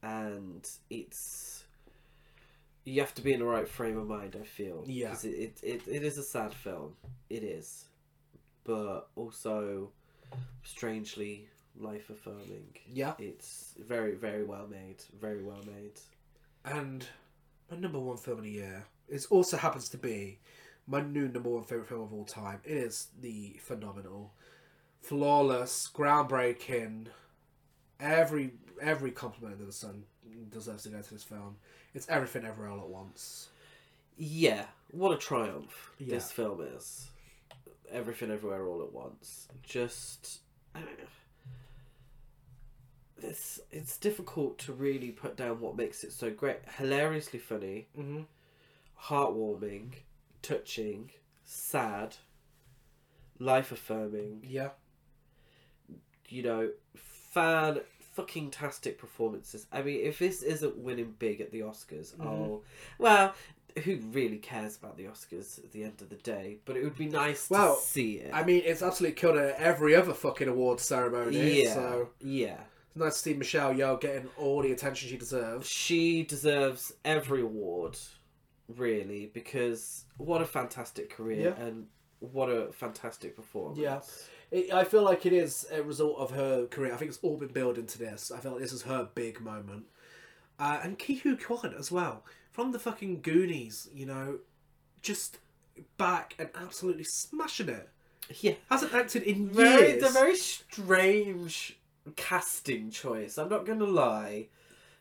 and 0.04 0.68
it's 0.90 1.64
you 2.84 3.00
have 3.00 3.14
to 3.14 3.22
be 3.22 3.32
in 3.32 3.40
the 3.40 3.46
right 3.46 3.68
frame 3.68 3.96
of 3.96 4.06
mind. 4.06 4.36
I 4.40 4.44
feel 4.44 4.84
Yeah. 4.86 5.14
it, 5.22 5.26
it 5.26 5.60
it 5.62 5.82
it 5.88 6.02
is 6.04 6.18
a 6.18 6.22
sad 6.22 6.52
film. 6.52 6.96
It 7.30 7.42
is, 7.42 7.86
but 8.64 9.08
also 9.16 9.90
strangely 10.62 11.48
life 11.78 12.10
affirming. 12.10 12.76
Yeah. 12.86 13.14
It's 13.18 13.74
very 13.78 14.14
very 14.14 14.44
well 14.44 14.66
made. 14.68 15.02
Very 15.20 15.42
well 15.42 15.60
made. 15.66 16.00
And 16.64 17.06
my 17.70 17.76
number 17.78 17.98
one 18.00 18.16
film 18.18 18.38
of 18.38 18.44
the 18.44 18.50
year 18.50 18.86
is 19.08 19.26
also 19.26 19.56
happens 19.56 19.88
to 19.90 19.98
be 19.98 20.38
my 20.86 21.00
new 21.00 21.28
number 21.28 21.48
one 21.50 21.64
favorite 21.64 21.88
film 21.88 22.02
of 22.02 22.12
all 22.12 22.24
time. 22.26 22.60
It 22.64 22.76
is 22.76 23.08
the 23.20 23.56
phenomenal, 23.62 24.32
flawless, 25.02 25.90
groundbreaking. 25.94 27.06
Every 28.00 28.52
every 28.80 29.10
compliment 29.10 29.54
under 29.54 29.66
the 29.66 29.72
sun 29.72 30.04
deserves 30.50 30.82
to 30.84 30.88
go 30.90 31.00
to 31.02 31.12
this 31.14 31.22
film. 31.24 31.56
It's 31.94 32.08
everything 32.08 32.44
everywhere 32.44 32.70
all 32.72 32.80
at 32.80 32.88
once. 32.88 33.48
Yeah, 34.16 34.64
what 34.92 35.12
a 35.12 35.16
triumph 35.16 35.90
Yeah. 35.98 36.14
this 36.14 36.30
film 36.32 36.60
is. 36.76 37.08
Everything 37.90 38.30
Everywhere 38.30 38.66
All 38.66 38.82
at 38.82 38.92
Once. 38.92 39.46
Just. 39.62 40.40
It's, 43.22 43.60
it's 43.70 43.96
difficult 43.96 44.58
to 44.60 44.72
really 44.72 45.10
put 45.10 45.36
down 45.36 45.60
what 45.60 45.76
makes 45.76 46.04
it 46.04 46.12
so 46.12 46.30
great. 46.30 46.58
Hilariously 46.78 47.38
funny, 47.38 47.88
Mm-hmm. 47.98 48.22
heartwarming, 49.04 49.92
touching, 50.42 51.10
sad, 51.44 52.16
life 53.38 53.72
affirming, 53.72 54.44
Yeah. 54.48 54.70
you 56.28 56.42
know, 56.42 56.70
fan 57.32 57.80
fucking 58.14 58.50
tastic 58.50 58.98
performances. 58.98 59.66
I 59.72 59.82
mean, 59.82 60.00
if 60.04 60.18
this 60.18 60.42
isn't 60.42 60.76
winning 60.76 61.14
big 61.18 61.40
at 61.40 61.50
the 61.52 61.60
Oscars, 61.60 62.14
Mhm. 62.16 62.26
oh 62.26 62.62
well, 62.98 63.34
who 63.84 63.96
really 64.12 64.38
cares 64.38 64.76
about 64.76 64.96
the 64.96 65.04
Oscars 65.04 65.58
at 65.62 65.72
the 65.72 65.82
end 65.84 66.00
of 66.00 66.08
the 66.08 66.16
day? 66.16 66.58
But 66.64 66.76
it 66.76 66.84
would 66.84 66.96
be 66.96 67.06
nice 67.08 67.50
Well, 67.50 67.76
to 67.76 67.82
see 67.82 68.14
it. 68.18 68.32
I 68.32 68.44
mean, 68.44 68.62
it's 68.64 68.82
absolutely 68.82 69.16
killed 69.16 69.36
at 69.36 69.56
every 69.58 69.94
other 69.96 70.14
fucking 70.14 70.48
awards 70.48 70.84
ceremony. 70.84 71.62
yeah, 71.64 71.74
So 71.74 72.10
yeah. 72.20 72.60
it's 72.88 72.96
nice 72.96 73.14
to 73.14 73.18
see 73.18 73.34
Michelle 73.34 73.74
Yeoh 73.74 74.00
getting 74.00 74.28
all 74.38 74.62
the 74.62 74.70
attention 74.72 75.08
she 75.08 75.16
deserves. 75.16 75.68
She 75.68 76.22
deserves 76.22 76.92
every 77.04 77.40
award, 77.42 77.98
really, 78.68 79.26
because 79.26 80.04
what 80.18 80.40
a 80.40 80.46
fantastic 80.46 81.10
career 81.10 81.54
Yeah. 81.58 81.64
and 81.64 81.88
what 82.20 82.46
a 82.48 82.72
fantastic 82.72 83.34
performance. 83.36 83.78
Yeah. 83.78 84.00
It, 84.50 84.72
I 84.72 84.84
feel 84.84 85.02
like 85.02 85.26
it 85.26 85.32
is 85.32 85.66
a 85.72 85.82
result 85.82 86.18
of 86.18 86.30
her 86.32 86.66
career. 86.66 86.92
I 86.92 86.96
think 86.96 87.10
it's 87.10 87.20
all 87.22 87.36
been 87.36 87.48
building 87.48 87.86
to 87.86 87.98
this. 87.98 88.30
I 88.30 88.38
feel 88.38 88.52
like 88.52 88.60
this 88.60 88.72
is 88.72 88.82
her 88.82 89.08
big 89.14 89.40
moment. 89.40 89.84
Uh, 90.58 90.80
and 90.82 90.98
Ke 90.98 91.20
Huy 91.22 91.36
Quan 91.36 91.74
as 91.78 91.90
well. 91.90 92.24
From 92.52 92.72
the 92.72 92.78
fucking 92.78 93.20
Goonies, 93.22 93.88
you 93.92 94.06
know, 94.06 94.38
just 95.02 95.38
back 95.98 96.34
and 96.38 96.48
absolutely 96.54 97.04
smashing 97.04 97.68
it. 97.68 97.88
Yeah. 98.40 98.54
Hasn't 98.70 98.94
acted 98.94 99.24
in 99.24 99.48
Very, 99.50 99.88
years. 99.88 100.02
the 100.02 100.08
very 100.10 100.36
strange 100.36 101.76
casting 102.16 102.90
choice. 102.90 103.38
I'm 103.38 103.48
not 103.48 103.66
gonna 103.66 103.84
lie. 103.84 104.48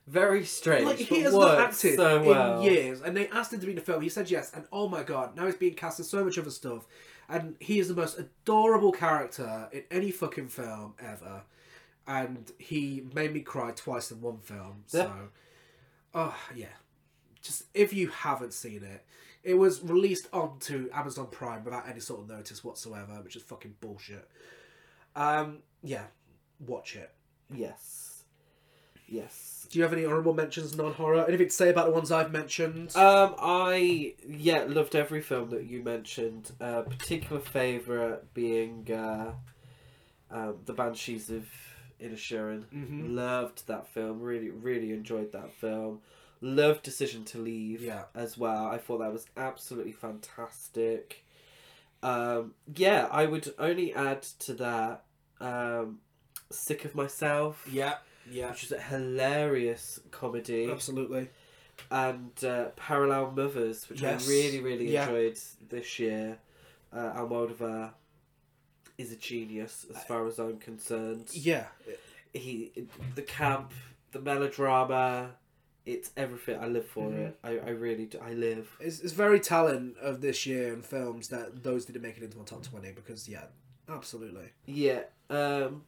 Very 0.08 0.44
strange. 0.44 0.86
like 0.86 0.98
he 0.98 1.22
has 1.22 1.34
not 1.34 1.60
acted 1.60 1.96
so 1.96 2.22
well. 2.22 2.58
in 2.60 2.64
years, 2.64 3.02
and 3.02 3.16
they 3.16 3.30
asked 3.30 3.54
him 3.54 3.62
to 3.62 3.66
be 3.66 3.72
in 3.72 3.78
the 3.78 3.82
film. 3.82 4.02
He 4.02 4.10
said 4.10 4.30
yes, 4.30 4.52
and 4.54 4.66
oh 4.72 4.90
my 4.90 5.04
god, 5.04 5.36
now 5.36 5.46
he's 5.46 5.56
being 5.56 5.76
cast 5.76 6.00
in 6.00 6.06
so 6.06 6.26
much 6.26 6.38
other 6.38 6.50
stuff, 6.50 6.86
and 7.34 7.56
he 7.60 7.80
is 7.80 7.88
the 7.88 7.94
most 7.96 8.18
adorable 8.20 8.92
character 8.92 9.68
in 9.72 9.84
any 9.92 10.12
fucking 10.12 10.48
film 10.50 10.94
ever, 11.00 11.42
and 12.08 12.52
he 12.60 13.04
made 13.14 13.34
me 13.34 13.40
cry 13.42 13.72
twice 13.72 14.12
in 14.12 14.22
one 14.22 14.38
film. 14.40 14.84
So, 14.88 15.00
Yeah. 15.00 15.12
oh 16.14 16.36
yeah, 16.56 16.76
just 17.42 17.64
if 17.74 17.92
you 17.94 18.10
haven't 18.10 18.54
seen 18.54 18.84
it, 18.84 19.04
it 19.44 19.56
was 19.56 19.82
released 19.84 20.28
onto 20.32 20.90
Amazon 20.94 21.28
Prime 21.32 21.64
without 21.64 21.88
any 21.90 22.00
sort 22.00 22.22
of 22.22 22.30
notice 22.30 22.64
whatsoever, 22.64 23.20
which 23.24 23.36
is 23.36 23.42
fucking 23.42 23.76
bullshit. 23.82 24.30
Um, 25.16 25.60
yeah, 25.82 26.06
watch 26.60 26.96
it. 26.96 27.12
Yes. 27.54 28.13
Yes. 29.08 29.68
Do 29.70 29.80
you 29.80 29.84
have 29.84 29.94
any 29.94 30.06
honorable 30.06 30.34
mentions, 30.34 30.76
non-horror? 30.76 31.26
Anything 31.28 31.48
to 31.48 31.54
say 31.54 31.70
about 31.70 31.86
the 31.88 31.92
ones 31.92 32.12
I've 32.12 32.32
mentioned? 32.32 32.96
Um, 32.96 33.36
I 33.40 34.14
yeah 34.28 34.66
loved 34.68 34.96
every 34.96 35.22
film 35.22 35.50
that 35.52 35.66
you 35.66 35.82
mentioned. 35.84 36.52
Uh, 36.62 36.82
particular 36.82 37.42
favorite 37.42 38.34
being 38.34 38.90
uh, 38.92 39.32
um, 40.32 40.58
the 40.66 40.74
Banshees 40.74 41.30
of 41.30 41.48
Inisherin. 42.02 42.66
Mhm. 42.74 43.16
Loved 43.16 43.68
that 43.68 43.88
film. 43.88 44.20
Really, 44.22 44.50
really 44.50 44.92
enjoyed 44.92 45.32
that 45.32 45.52
film. 45.54 46.02
Loved 46.42 46.84
Decision 46.84 47.24
to 47.26 47.38
Leave. 47.38 47.82
Yeah. 47.82 48.04
as 48.14 48.38
well. 48.38 48.66
I 48.68 48.78
thought 48.78 49.00
that 49.00 49.14
was 49.14 49.26
absolutely 49.38 49.94
fantastic. 49.94 51.24
Um, 52.04 52.54
yeah, 52.76 53.08
I 53.10 53.26
would 53.26 53.54
only 53.58 53.94
add 53.94 54.24
to 54.40 54.54
that. 54.56 55.04
Um, 55.40 56.00
Sick 56.52 56.84
of 56.86 56.94
Myself. 56.96 57.66
Yeah, 57.72 57.96
yeah, 58.30 58.50
Which 58.52 58.64
is 58.64 58.72
a 58.72 58.80
hilarious 58.82 60.00
comedy 60.12 60.70
absolutely. 60.72 61.30
and 61.92 62.32
uh, 62.44 62.66
Parallel 62.76 63.32
Mothers, 63.32 63.90
which 63.90 64.02
Yes. 64.02 64.28
I 64.28 64.30
really, 64.32 64.60
really 64.60 64.92
Yeah. 64.92 65.04
enjoyed 65.08 65.40
this 65.70 66.00
year. 66.00 66.40
Uh, 66.92 67.14
Almodovar 67.20 67.92
is 68.98 69.12
a 69.12 69.16
genius 69.16 69.86
as 69.94 70.04
far 70.04 70.28
as 70.28 70.38
I'm 70.40 70.60
concerned. 70.60 71.30
Yeah, 71.32 71.66
He, 72.34 72.72
the 73.16 73.22
camp, 73.24 73.72
the 74.12 74.20
melodrama, 74.20 75.32
it's 75.86 76.12
everything. 76.16 76.60
I 76.60 76.68
live 76.68 76.88
for 76.88 77.10
Mhm. 77.10 77.28
it. 77.28 77.40
I, 77.44 77.50
I 77.60 77.70
really 77.72 78.06
do. 78.06 78.20
I 78.20 78.34
live. 78.34 78.76
it's, 78.80 79.02
it's 79.02 79.12
very 79.14 79.40
talent 79.40 79.98
of 79.98 80.22
this 80.22 80.46
year 80.46 80.74
in 80.74 80.82
films 80.82 81.28
that 81.30 81.64
those 81.64 81.86
didn't 81.86 82.02
make 82.04 82.18
it 82.18 82.24
into 82.24 82.38
my 82.38 82.44
top 82.46 82.64
twenty 82.64 82.92
because 82.92 83.28
yeah, 83.28 83.46
absolutely. 83.90 84.50
Yeah. 84.66 85.04
Um, 85.30 85.84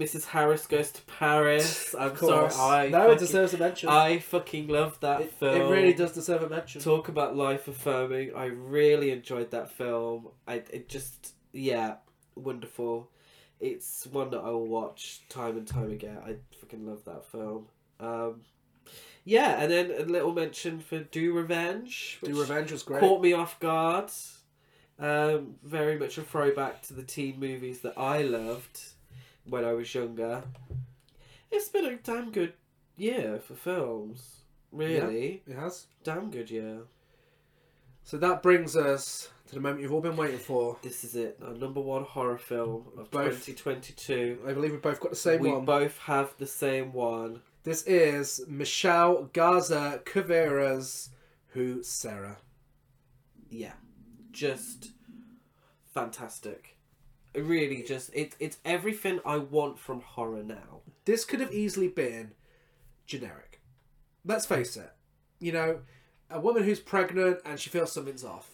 Mrs. 0.00 0.24
Harris 0.24 0.66
goes 0.66 0.90
to 0.92 1.02
Paris. 1.02 1.94
I'm 1.98 2.12
Of 2.12 2.18
sorry. 2.18 2.30
course. 2.40 2.58
I 2.58 2.88
no, 2.88 2.98
it 2.98 3.02
fucking, 3.14 3.18
deserves 3.18 3.54
a 3.54 3.58
mention. 3.58 3.88
I 3.90 4.18
fucking 4.18 4.68
love 4.68 4.98
that 5.00 5.20
it, 5.20 5.32
film. 5.32 5.60
it 5.60 5.64
really 5.70 5.92
does 5.92 6.12
deserve 6.12 6.42
a 6.42 6.48
mention. 6.48 6.80
talk 6.80 7.08
about 7.08 7.36
life 7.36 7.68
affirming. 7.68 8.34
I 8.34 8.46
really 8.46 9.10
enjoyed 9.10 9.50
that 9.50 9.70
film. 9.70 10.28
I 10.48 10.54
it 10.70 10.88
just 10.88 11.34
yeah, 11.52 11.96
wonderful. 12.34 13.10
It's 13.60 14.06
one 14.06 14.30
that 14.30 14.38
I 14.40 14.48
will 14.48 14.66
watch 14.66 15.20
time 15.28 15.58
and 15.58 15.66
time 15.66 15.90
again. 15.90 16.16
I 16.24 16.36
fucking 16.60 16.86
love 16.86 17.04
that 17.04 17.26
film. 17.26 17.66
Um, 18.00 18.40
yeah, 19.24 19.60
and 19.60 19.70
then 19.70 19.92
a 19.98 20.04
little 20.04 20.32
mention 20.32 20.80
for 20.80 21.00
Do 21.00 21.34
Revenge. 21.34 22.20
Do 22.24 22.40
Revenge 22.40 22.72
was 22.72 22.82
great. 22.82 23.00
Caught 23.00 23.20
me 23.22 23.34
off 23.34 23.60
guard. 23.60 24.10
Um, 24.98 25.56
very 25.62 25.98
much 25.98 26.16
a 26.18 26.22
throwback 26.22 26.82
to 26.82 26.94
the 26.94 27.02
teen 27.02 27.38
movies 27.40 27.80
that 27.80 27.98
I 27.98 28.22
loved 28.22 28.80
when 29.50 29.64
I 29.64 29.72
was 29.72 29.92
younger. 29.94 30.42
It's 31.50 31.68
been 31.68 31.84
a 31.84 31.96
damn 31.96 32.30
good 32.30 32.54
year 32.96 33.40
for 33.44 33.54
films. 33.54 34.42
Really, 34.72 35.42
It 35.46 35.56
has. 35.56 35.86
damn 36.04 36.30
good 36.30 36.50
year. 36.50 36.82
So 38.04 38.16
that 38.18 38.42
brings 38.42 38.76
us 38.76 39.28
to 39.48 39.54
the 39.56 39.60
moment 39.60 39.82
you've 39.82 39.92
all 39.92 40.00
been 40.00 40.16
waiting 40.16 40.38
for. 40.38 40.78
This 40.82 41.02
is 41.04 41.16
it, 41.16 41.38
our 41.44 41.54
number 41.54 41.80
one 41.80 42.04
horror 42.04 42.38
film 42.38 42.86
of 42.96 43.10
Both. 43.10 43.44
2022. 43.46 44.40
I 44.46 44.52
believe 44.52 44.70
we 44.72 44.76
both 44.78 45.00
got 45.00 45.10
the 45.10 45.16
same 45.16 45.40
we 45.40 45.50
one. 45.52 45.64
both 45.64 45.98
have 45.98 46.34
the 46.38 46.46
same 46.46 46.92
one. 46.92 47.40
This 47.64 47.82
is 47.82 48.40
Michelle 48.48 49.24
Garza 49.32 50.00
Cervera's 50.06 51.10
Who 51.48 51.82
Sarah. 51.82 52.38
Yeah, 53.50 53.72
just 54.30 54.92
fantastic. 55.92 56.76
Really 57.34 57.82
just 57.82 58.12
it 58.14 58.34
it's 58.40 58.58
everything 58.64 59.20
I 59.24 59.36
want 59.38 59.78
from 59.78 60.00
horror 60.00 60.42
now. 60.42 60.80
this 61.04 61.24
could 61.24 61.40
have 61.40 61.52
easily 61.52 61.88
been 61.88 62.32
generic. 63.06 63.60
Let's 64.24 64.46
face 64.46 64.76
it. 64.76 64.90
You 65.38 65.52
know, 65.52 65.80
a 66.28 66.40
woman 66.40 66.64
who's 66.64 66.80
pregnant 66.80 67.38
and 67.44 67.58
she 67.58 67.70
feels 67.70 67.92
something's 67.92 68.24
off. 68.24 68.48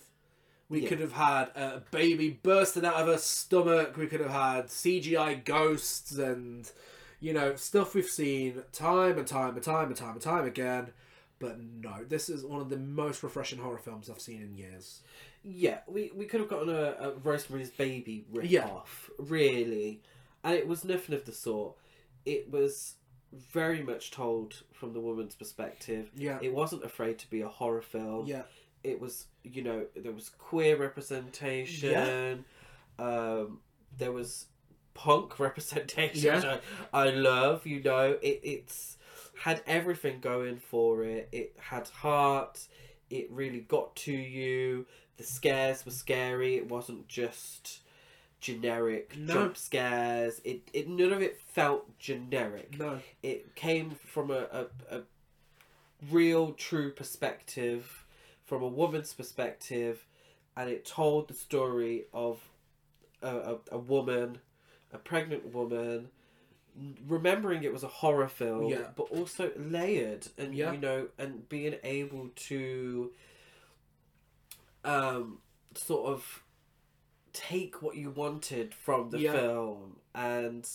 We 0.69 0.81
Yeah. 0.83 0.89
could 0.89 1.01
have 1.01 1.13
had 1.13 1.45
a 1.57 1.83
baby 1.91 2.31
bursting 2.43 2.85
out 2.85 2.95
of 2.95 3.07
her 3.07 3.19
stomach. 3.19 3.97
We 3.97 4.07
could 4.07 4.21
have 4.21 4.31
had 4.31 4.67
CGI 4.71 5.35
ghosts 5.35 6.13
and, 6.19 6.71
you 7.21 7.33
know, 7.33 7.57
stuff 7.57 7.95
we've 7.95 8.07
seen 8.07 8.63
time 8.73 9.17
and 9.19 9.27
time 9.27 9.55
and 9.55 9.63
time 9.63 9.89
and 9.89 9.97
time 9.97 10.13
and 10.13 10.21
time 10.23 10.45
again. 10.45 10.89
But 11.39 11.61
no, 11.61 12.05
this 12.05 12.29
is 12.29 12.45
one 12.45 12.61
of 12.61 12.71
the 12.71 12.79
most 12.79 13.23
refreshing 13.23 13.59
horror 13.59 13.79
films 13.79 14.09
I've 14.09 14.21
seen 14.21 14.43
in 14.43 14.55
years. 14.55 15.03
Yeah, 15.49 15.79
we, 15.87 16.11
we 16.15 16.25
could 16.27 16.41
have 16.41 16.49
gotten 16.49 16.71
a, 16.71 16.97
a 17.01 17.11
Rosemary's 17.23 17.71
Baby 17.71 18.25
rip 18.33 18.51
Yeah. 18.51 18.67
off, 18.67 19.11
really. 19.19 20.03
And 20.43 20.55
it 20.55 20.67
was 20.67 20.85
nothing 20.85 21.15
of 21.15 21.25
the 21.25 21.33
sort. 21.33 21.77
It 22.25 22.51
was 22.51 22.95
very 23.33 23.81
much 23.83 24.11
told 24.11 24.63
from 24.73 24.93
the 24.93 25.01
woman's 25.01 25.37
perspective. 25.37 26.11
Yeah. 26.17 26.39
It 26.43 26.53
wasn't 26.53 26.85
afraid 26.85 27.19
to 27.21 27.31
be 27.31 27.43
a 27.43 27.49
horror 27.49 27.83
film. 27.83 28.27
Yeah. 28.27 28.43
It 28.83 29.01
was, 29.01 29.27
you 29.45 29.63
know, 29.63 29.87
there 29.95 30.13
was 30.13 30.31
queer 30.31 30.77
representation. 30.77 32.45
Um, 32.99 33.61
there 33.97 34.13
was 34.13 34.47
punk 34.95 35.39
representation, 35.39 36.25
Yeah. 36.25 36.37
which 36.37 36.45
I, 36.93 37.07
I 37.07 37.11
love. 37.11 37.67
You 37.67 37.83
know, 37.83 38.19
it, 38.23 38.41
it's 38.43 38.97
had 39.43 39.63
everything 39.67 40.21
going 40.21 40.57
for 40.59 41.05
it. 41.05 41.29
It 41.31 41.55
had 41.61 41.89
heart. 41.89 42.67
It 43.11 43.31
really 43.31 43.61
got 43.61 43.95
to 43.97 44.13
you. 44.13 44.87
The 45.17 45.25
scares 45.25 45.85
were 45.85 45.93
scary. 45.93 46.57
It 46.57 46.69
wasn't 46.69 47.09
just 47.09 47.81
generic 48.41 49.17
No. 49.17 49.35
jump 49.35 49.57
scares. 49.57 50.41
It, 50.45 50.69
it 50.73 50.89
none 50.89 51.13
of 51.13 51.23
it 51.23 51.41
felt 51.41 51.99
generic 51.99 52.79
No. 52.79 53.01
it 53.23 53.55
came 53.55 53.91
from 53.93 54.31
a, 54.31 54.47
a, 54.53 54.67
a 54.91 55.01
real 56.11 56.53
true 56.53 56.93
perspective 56.93 58.05
from 58.45 58.63
a 58.63 58.69
woman's 58.69 59.13
perspective 59.15 60.05
and 60.57 60.69
it 60.71 60.85
told 60.85 61.29
the 61.29 61.35
story 61.35 62.05
of 62.13 62.39
a, 63.23 63.29
a, 63.37 63.57
a 63.73 63.79
woman 63.79 64.39
a 64.93 64.99
pregnant 64.99 65.53
woman 65.55 66.09
remembering 67.09 67.65
it 67.65 67.73
was 67.73 67.83
a 67.83 67.89
horror 67.89 68.29
film 68.29 68.67
Yeah. 68.69 68.89
but 68.95 69.05
also 69.11 69.51
layered 69.57 70.29
and 70.37 70.55
Yeah. 70.55 70.73
you 70.73 70.79
know 70.79 71.09
and 71.19 71.49
being 71.49 71.77
able 71.83 72.29
to 72.37 73.11
um 74.87 75.39
sort 75.75 76.11
of 76.13 76.43
take 77.33 77.83
what 77.83 77.97
you 77.97 78.09
wanted 78.11 78.73
from 78.73 79.11
the 79.11 79.19
Yeah. 79.19 79.33
film 79.33 79.97
and 80.15 80.67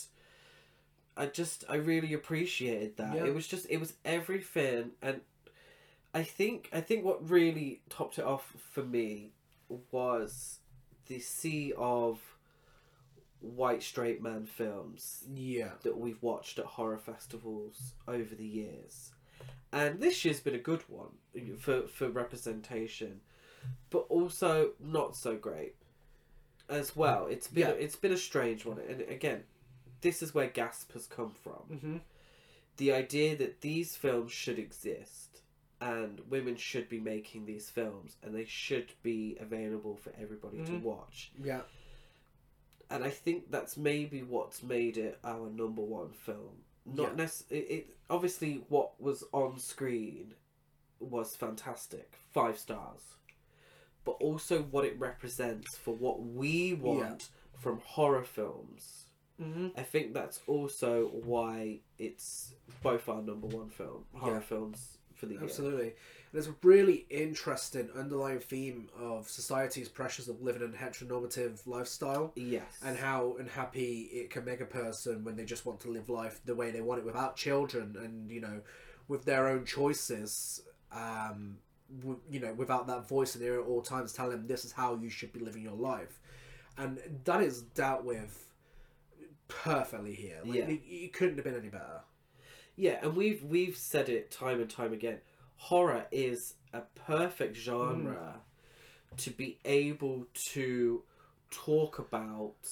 I 1.18 1.26
just 1.26 1.64
I 1.68 1.76
really 1.76 2.14
appreciated 2.14 2.98
that. 2.98 3.16
Yeah. 3.16 3.26
It 3.26 3.34
was 3.34 3.48
just 3.48 3.66
it 3.70 3.78
was 3.78 3.94
everything 4.06 4.92
and 5.02 5.22
I 6.14 6.24
think 6.24 6.70
I 6.72 6.82
think 6.82 7.04
what 7.04 7.28
really 7.30 7.82
topped 7.90 8.20
it 8.20 8.26
off 8.26 8.54
for 8.72 8.84
me 8.84 9.32
was 9.92 10.60
the 11.08 11.20
sea 11.20 11.74
of 11.78 12.20
white 13.40 13.82
straight 13.82 14.22
man 14.22 14.46
films 14.46 15.24
Yeah. 15.34 15.72
that 15.84 15.98
we've 15.98 16.22
watched 16.22 16.60
at 16.60 16.66
horror 16.66 17.00
festivals 17.00 17.94
over 18.08 18.36
the 18.36 18.46
years. 18.46 19.12
And 19.72 20.00
this 20.00 20.24
year's 20.24 20.40
been 20.42 20.54
a 20.54 20.60
good 20.60 20.84
one 20.88 21.14
for, 21.58 21.88
for 21.88 22.10
representation, 22.10 23.22
but 23.90 24.06
also 24.10 24.72
not 24.80 25.16
so 25.16 25.36
great 25.36 25.76
as 26.70 26.96
well. 26.96 27.28
It's 27.28 27.48
been 27.48 27.68
Yeah. 27.68 27.74
it's 27.74 27.96
been 27.96 28.12
a 28.14 28.18
strange 28.18 28.66
one, 28.66 28.80
and 28.80 29.02
again, 29.02 29.44
this 30.02 30.22
is 30.24 30.34
where 30.34 30.48
Gasp 30.48 30.92
has 30.94 31.06
come 31.08 31.32
from. 31.32 31.64
Mm-hmm. 31.72 31.98
The 32.78 32.92
idea 32.94 33.36
that 33.38 33.62
these 33.62 33.96
films 33.96 34.32
should 34.32 34.58
exist 34.58 35.42
and 35.80 36.20
women 36.30 36.56
should 36.56 36.88
be 36.90 37.00
making 37.00 37.46
these 37.46 37.70
films 37.70 38.16
and 38.24 38.34
they 38.36 38.46
should 38.46 38.94
be 39.04 39.38
available 39.40 39.96
for 39.96 40.12
everybody 40.20 40.58
to 40.64 40.72
Mhm. 40.72 40.82
watch 40.84 41.32
Yeah. 41.44 41.64
and 42.90 43.04
I 43.04 43.10
think 43.10 43.50
that's 43.52 43.78
maybe 43.78 44.22
what's 44.24 44.62
made 44.64 44.98
it 44.98 45.20
our 45.24 45.50
number 45.50 45.82
one 45.82 46.14
film. 46.14 46.64
Not 46.86 47.10
Yeah. 47.12 47.16
nec- 47.26 47.50
it, 47.52 47.56
it 47.72 47.98
obviously 48.10 48.64
what 48.70 49.00
was 49.02 49.24
on 49.32 49.60
screen 49.60 50.36
was 51.00 51.36
fantastic, 51.36 52.16
five 52.32 52.58
stars. 52.60 53.02
But 54.06 54.12
also 54.20 54.64
what 54.64 54.86
it 54.86 54.98
represents 55.00 55.76
for 55.78 55.94
what 55.94 56.22
we 56.24 56.74
want 56.74 57.30
from 57.60 57.80
horror 57.86 58.24
films. 58.24 59.06
Mm-hmm. 59.42 59.68
I 59.78 59.84
think 59.84 60.14
that's 60.14 60.40
also 60.48 61.08
why 61.24 61.80
it's 61.98 62.54
both 62.84 63.10
our 63.10 63.22
number 63.22 63.48
one 63.48 63.70
film, 63.70 64.06
horror 64.14 64.36
Yeah. 64.36 64.40
films 64.42 64.98
for 65.16 65.26
the 65.28 65.34
year. 65.34 65.44
Absolutely. 65.44 65.94
There's 66.34 66.48
a 66.48 66.56
really 66.64 67.06
interesting 67.10 67.90
underlying 67.96 68.40
theme 68.40 68.90
of 68.98 69.28
society's 69.30 69.90
pressures 69.90 70.30
of 70.30 70.42
living 70.42 70.64
a 70.64 70.68
heteronormative 70.68 71.66
lifestyle 71.68 72.32
Yes. 72.36 72.80
and 72.84 72.98
how 72.98 73.36
unhappy 73.40 74.04
it 74.14 74.30
can 74.30 74.46
make 74.46 74.62
a 74.62 74.66
person 74.66 75.24
when 75.24 75.36
they 75.36 75.46
just 75.46 75.66
want 75.66 75.80
to 75.82 75.90
live 75.90 76.08
life 76.10 76.40
the 76.46 76.56
way 76.56 76.72
they 76.72 76.82
want 76.82 77.00
it 77.00 77.06
without 77.06 77.36
children 77.36 77.96
and, 78.00 78.32
you 78.32 78.40
know, 78.42 78.62
with 79.08 79.26
their 79.26 79.48
own 79.48 79.66
choices, 79.66 80.62
um, 80.92 81.58
you 82.30 82.40
know, 82.40 82.54
without 82.54 82.88
that 82.88 83.08
voice 83.08 83.36
in 83.36 83.42
there 83.42 83.60
at 83.60 83.68
all 83.68 83.82
times 83.82 84.14
telling 84.14 84.32
them 84.32 84.48
this 84.48 84.66
is 84.66 84.72
how 84.72 84.96
you 84.96 85.10
should 85.10 85.34
be 85.34 85.40
living 85.40 85.64
your 85.64 85.76
life. 85.76 86.20
And 86.78 87.00
that 87.26 87.42
is 87.42 87.62
dealt 87.62 88.04
with 88.04 88.48
perfectly 89.48 90.14
here. 90.14 90.40
Like, 90.46 90.60
Yeah. 90.60 90.66
it, 90.68 90.82
it 90.86 91.14
couldn't 91.14 91.36
have 91.36 91.44
been 91.44 91.56
any 91.56 91.70
better. 91.70 92.02
Yeah, 92.76 93.00
and 93.04 93.16
we've 93.16 93.44
we've 93.44 93.76
said 93.76 94.10
it 94.10 94.32
time 94.32 94.62
and 94.62 94.70
time 94.70 94.94
again. 94.94 95.20
Horror 95.58 96.06
is 96.12 96.56
a 96.74 96.82
perfect 96.96 97.56
genre 97.58 98.42
mm. 99.14 99.18
to 99.18 99.30
be 99.30 99.60
able 99.66 100.26
to 100.54 101.04
talk 101.52 102.00
about 102.00 102.68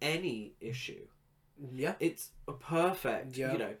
any 0.00 0.54
issue. 0.60 1.06
Yeah. 1.72 1.94
It's 2.00 2.30
a 2.46 2.52
perfect, 2.52 3.36
Yeah. 3.36 3.52
you 3.52 3.58
know, 3.58 3.74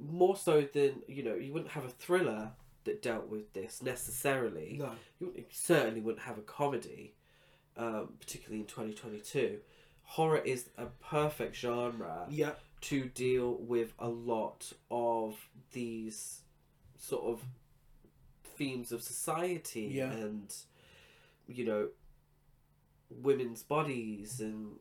more 0.00 0.36
so 0.36 0.60
than 0.62 1.02
you 1.08 1.22
know. 1.22 1.34
You 1.34 1.52
wouldn't 1.52 1.72
have 1.72 1.84
a 1.84 1.90
thriller 1.90 2.52
that 2.84 3.02
dealt 3.02 3.28
with 3.28 3.52
this 3.52 3.82
necessarily. 3.82 4.76
No. 4.78 4.92
You 5.20 5.44
certainly 5.50 6.00
wouldn't 6.00 6.24
have 6.24 6.38
a 6.38 6.42
comedy, 6.42 7.14
um, 7.76 8.14
particularly 8.20 8.60
in 8.60 8.66
twenty 8.66 8.92
twenty 8.94 9.18
two. 9.20 9.58
Horror 10.02 10.38
is 10.38 10.70
a 10.78 10.86
perfect 10.86 11.54
genre 11.56 12.26
Yeah. 12.30 12.52
to 12.82 13.04
deal 13.10 13.54
with 13.56 13.92
a 13.98 14.08
lot 14.08 14.72
of 14.90 15.36
these 15.72 16.40
sort 16.96 17.24
of 17.24 17.42
themes 18.56 18.90
of 18.90 19.02
society 19.02 19.82
Yeah. 19.94 20.10
and 20.12 20.54
you 21.46 21.64
know 21.64 21.88
women's 23.10 23.62
bodies 23.62 24.40
and 24.40 24.78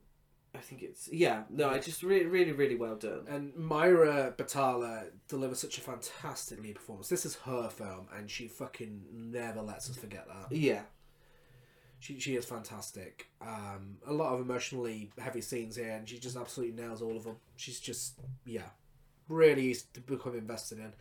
I 0.56 0.60
think 0.60 0.82
it's 0.82 1.08
yeah 1.12 1.44
no 1.50 1.70
I 1.70 1.80
just 1.80 2.02
really 2.04 2.26
really 2.26 2.52
really 2.52 2.76
well 2.76 2.96
done 2.96 3.26
And 3.30 3.56
Myra 3.56 4.34
Batala 4.36 5.12
delivers 5.28 5.60
such 5.60 5.78
a 5.78 5.82
fantastic 5.82 6.62
lead 6.62 6.76
performance. 6.76 7.10
This 7.10 7.26
is 7.26 7.36
her 7.46 7.70
film, 7.70 8.08
and 8.16 8.30
she 8.30 8.48
fucking 8.48 9.04
never 9.14 9.62
lets 9.62 9.90
us 9.90 9.98
forget 9.98 10.28
that. 10.28 10.56
yeah 10.56 10.82
She 12.00 12.20
she 12.20 12.36
is 12.36 12.46
fantastic. 12.46 13.28
Um, 13.42 13.98
a 14.06 14.14
lot 14.14 14.34
of 14.34 14.40
emotionally 14.42 15.12
heavy 15.20 15.42
scenes 15.42 15.76
here, 15.76 15.92
and 15.92 16.08
she 16.08 16.18
just 16.20 16.38
absolutely 16.38 16.76
nails 16.82 17.02
all 17.02 17.18
of 17.18 17.24
them. 17.24 17.38
She's 17.56 17.80
just 17.80 18.20
yeah, 18.46 18.70
really 19.30 19.66
easy 19.66 19.86
to 19.94 20.02
become 20.02 20.36
invested 20.36 20.80
in. 20.80 20.94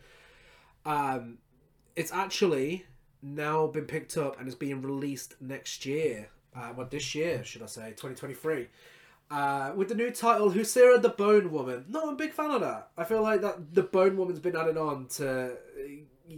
Um, 0.85 1.37
it's 1.95 2.11
actually 2.11 2.85
now 3.21 3.67
been 3.67 3.85
picked 3.85 4.17
up 4.17 4.39
and 4.39 4.47
is 4.47 4.55
being 4.55 4.81
released 4.81 5.35
next 5.41 5.85
year. 5.85 6.29
Uh, 6.55 6.73
well, 6.75 6.87
this 6.89 7.13
year, 7.13 7.43
should 7.43 7.61
I 7.61 7.67
say, 7.67 7.93
twenty 7.97 8.15
twenty 8.15 8.33
three. 8.35 8.67
Uh, 9.29 9.73
with 9.75 9.89
the 9.89 9.95
new 9.95 10.09
title, 10.09 10.51
Huesera 10.51 11.01
the 11.01 11.09
Bone 11.09 11.51
Woman. 11.51 11.85
No, 11.89 12.03
I'm 12.03 12.09
a 12.09 12.15
big 12.15 12.31
fan 12.31 12.51
of 12.51 12.61
that. 12.61 12.89
I 12.97 13.03
feel 13.03 13.21
like 13.21 13.41
that 13.41 13.73
the 13.73 13.83
Bone 13.83 14.15
Woman's 14.15 14.39
been 14.39 14.55
added 14.55 14.77
on 14.77 15.07
to 15.17 15.57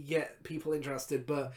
get 0.06 0.42
people 0.42 0.72
interested, 0.72 1.24
but 1.26 1.52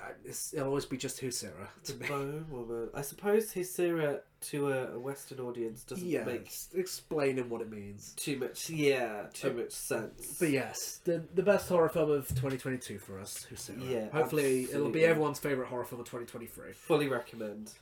uh, 0.00 0.08
it's, 0.24 0.54
it'll 0.54 0.68
always 0.68 0.86
be 0.86 0.96
just 0.96 1.20
Huesera 1.20 1.68
to 1.84 1.94
me. 1.96 2.06
Bone 2.08 2.46
woman 2.50 2.88
I 2.94 3.02
suppose 3.02 3.52
Huesera 3.52 4.20
to 4.48 4.70
a, 4.72 4.98
Western 4.98 5.40
audience 5.40 5.82
doesn't 5.84 6.06
Yeah, 6.06 6.24
make 6.24 6.50
explaining 6.74 7.48
what 7.48 7.60
it 7.60 7.70
means. 7.70 8.12
too 8.16 8.36
much 8.38 8.68
yeah 8.70 9.26
too 9.32 9.52
much 9.52 9.70
sense 9.70 10.36
But 10.40 10.50
yes, 10.50 11.00
the 11.04 11.24
the 11.34 11.42
best 11.42 11.68
horror 11.68 11.88
film 11.88 12.10
of 12.10 12.28
2022 12.28 12.98
for 12.98 13.18
us, 13.20 13.46
Huesera. 13.50 13.90
Yeah, 13.90 14.08
hopefully 14.10 14.64
it'll 14.64 14.90
be 14.90 15.04
everyone's 15.04 15.38
favorite 15.38 15.68
horror 15.68 15.84
film 15.84 16.00
of 16.00 16.06
2023. 16.06 16.72
fully 16.72 17.08
recommend 17.08 17.72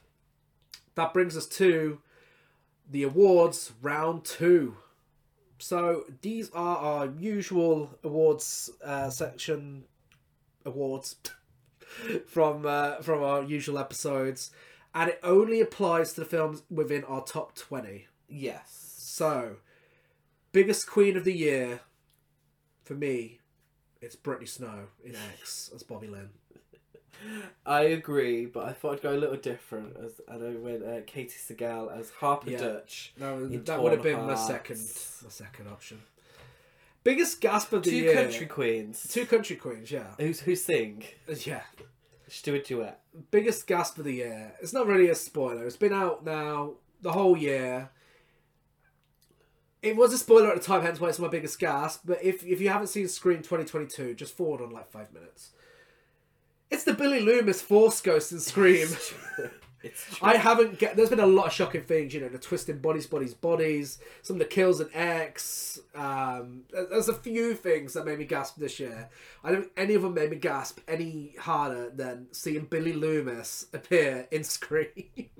That 0.96 1.14
brings 1.14 1.36
us 1.36 1.46
to 1.46 1.98
the 2.92 3.02
awards 3.02 3.72
round 3.80 4.24
two. 4.24 4.76
So 5.58 6.04
these 6.20 6.50
are 6.50 6.76
our 6.76 7.06
usual 7.06 7.90
awards 8.04 8.70
uh, 8.84 9.10
section 9.10 9.84
awards 10.64 11.16
from 12.26 12.66
uh, 12.66 12.96
from 12.96 13.22
our 13.22 13.42
usual 13.42 13.78
episodes, 13.78 14.50
and 14.94 15.10
it 15.10 15.20
only 15.22 15.60
applies 15.60 16.12
to 16.12 16.20
the 16.20 16.26
films 16.26 16.62
within 16.70 17.04
our 17.04 17.24
top 17.24 17.54
20. 17.56 18.06
yes 18.28 18.94
So, 18.96 19.56
biggest 20.52 20.86
queen 20.86 21.16
of 21.16 21.24
the 21.24 21.32
year 21.32 21.80
for 22.84 22.94
me, 22.94 23.40
it's 24.00 24.16
Brittany 24.16 24.46
Snow 24.46 24.88
in 25.04 25.14
X 25.14 25.70
as 25.74 25.82
Bobby 25.82 26.08
Lynn. 26.08 26.30
I 27.66 27.82
agree, 27.82 28.46
but 28.46 28.64
I 28.66 28.72
thought 28.72 28.94
I'd 28.94 29.02
go 29.02 29.14
a 29.14 29.18
little 29.18 29.36
different. 29.36 29.96
As 29.96 30.20
and 30.28 30.44
I 30.44 30.56
went 30.58 30.82
uh, 30.82 31.00
Katey 31.02 31.32
Sagal 31.38 31.96
as 31.98 32.10
Harper 32.10 32.50
Yeah. 32.50 32.58
Dutch. 32.58 33.12
That, 33.18 33.64
that 33.66 33.82
would 33.82 33.92
have 33.92 34.02
been 34.02 34.26
my 34.26 34.34
second 34.34 34.78
my 35.22 35.28
second 35.30 35.68
option. 35.68 36.00
Biggest 37.04 37.40
gasp 37.40 37.72
of 37.72 37.82
the 37.82 37.90
Two 37.90 37.96
year. 37.96 38.14
country 38.14 38.46
queens. 38.46 39.08
Two 39.10 39.26
country 39.26 39.56
queens, 39.56 39.90
yeah, 39.90 40.06
Who's 40.18 40.40
who 40.40 40.54
sing? 40.54 41.02
yeah. 41.44 41.62
Just 42.28 42.44
do 42.44 42.54
a 42.54 42.60
duet. 42.62 43.00
Biggest 43.30 43.66
gasp 43.66 43.98
of 43.98 44.04
the 44.04 44.14
year. 44.14 44.54
It's 44.62 44.72
not 44.72 44.86
really 44.86 45.08
a 45.10 45.14
spoiler. 45.14 45.66
It's 45.66 45.76
been 45.76 45.92
out 45.92 46.24
now 46.24 46.74
the 47.02 47.12
whole 47.12 47.36
year. 47.36 47.90
It 49.82 49.96
was 49.96 50.12
a 50.12 50.18
spoiler 50.18 50.48
at 50.48 50.54
the 50.54 50.62
time, 50.62 50.82
hence 50.82 51.00
why 51.00 51.08
it's 51.08 51.18
my 51.18 51.28
biggest 51.28 51.58
gasp. 51.58 52.02
But 52.04 52.22
if 52.22 52.44
if 52.46 52.60
you 52.60 52.68
haven't 52.68 52.86
seen 52.86 53.08
Scream 53.08 53.38
2022, 53.38 54.14
just 54.14 54.36
forward 54.36 54.62
on 54.62 54.70
like 54.70 54.90
five 54.90 55.12
minutes. 55.12 55.50
It's 56.72 56.84
the 56.84 56.94
Billy 56.94 57.20
Loomis 57.20 57.60
Force 57.62 58.00
Ghost 58.00 58.32
in 58.32 58.40
Scream. 58.40 58.88
It's 59.84 60.16
true. 60.16 60.28
I 60.28 60.36
haven't 60.36 60.78
get. 60.78 60.94
There's 60.96 61.10
been 61.10 61.18
a 61.18 61.26
lot 61.26 61.46
of 61.48 61.52
shocking 61.52 61.82
things, 61.82 62.14
you 62.14 62.20
know, 62.20 62.28
the 62.28 62.38
twisting 62.38 62.78
bodies, 62.78 63.06
bodies, 63.08 63.34
bodies. 63.34 63.98
Some 64.22 64.36
of 64.36 64.38
the 64.38 64.44
kills 64.44 64.80
in 64.80 64.88
X. 64.94 65.80
Um, 65.94 66.62
there's 66.70 67.08
a 67.08 67.14
few 67.14 67.54
things 67.54 67.94
that 67.94 68.06
made 68.06 68.20
me 68.20 68.24
gasp 68.24 68.56
this 68.58 68.78
year. 68.78 69.08
I 69.42 69.50
don't. 69.50 69.68
Any 69.76 69.94
of 69.94 70.02
them 70.02 70.14
made 70.14 70.30
me 70.30 70.36
gasp 70.36 70.78
any 70.86 71.34
harder 71.38 71.90
than 71.90 72.28
seeing 72.30 72.66
Billy 72.66 72.92
Loomis 72.92 73.66
appear 73.72 74.28
in 74.30 74.44
Scream. 74.44 74.88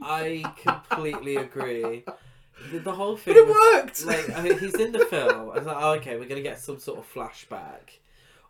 I 0.03 0.43
completely 0.61 1.37
agree. 1.37 2.05
The, 2.73 2.81
the 2.81 2.93
whole 2.93 3.17
thing. 3.17 3.35
but 3.35 3.41
it 3.41 3.47
was- 3.47 3.57
worked. 3.75 4.05
Like 4.05 4.37
I 4.37 4.43
mean, 4.43 4.59
he's 4.59 4.75
in 4.75 4.91
the 4.91 5.07
film. 5.07 5.51
I 5.51 5.55
was 5.59 5.67
like, 5.67 5.77
oh, 5.79 5.93
okay, 5.95 6.17
we're 6.17 6.29
gonna 6.29 6.43
get 6.43 6.59
some 6.59 6.79
sort 6.81 6.99
of 6.99 7.07
flashback 7.15 8.01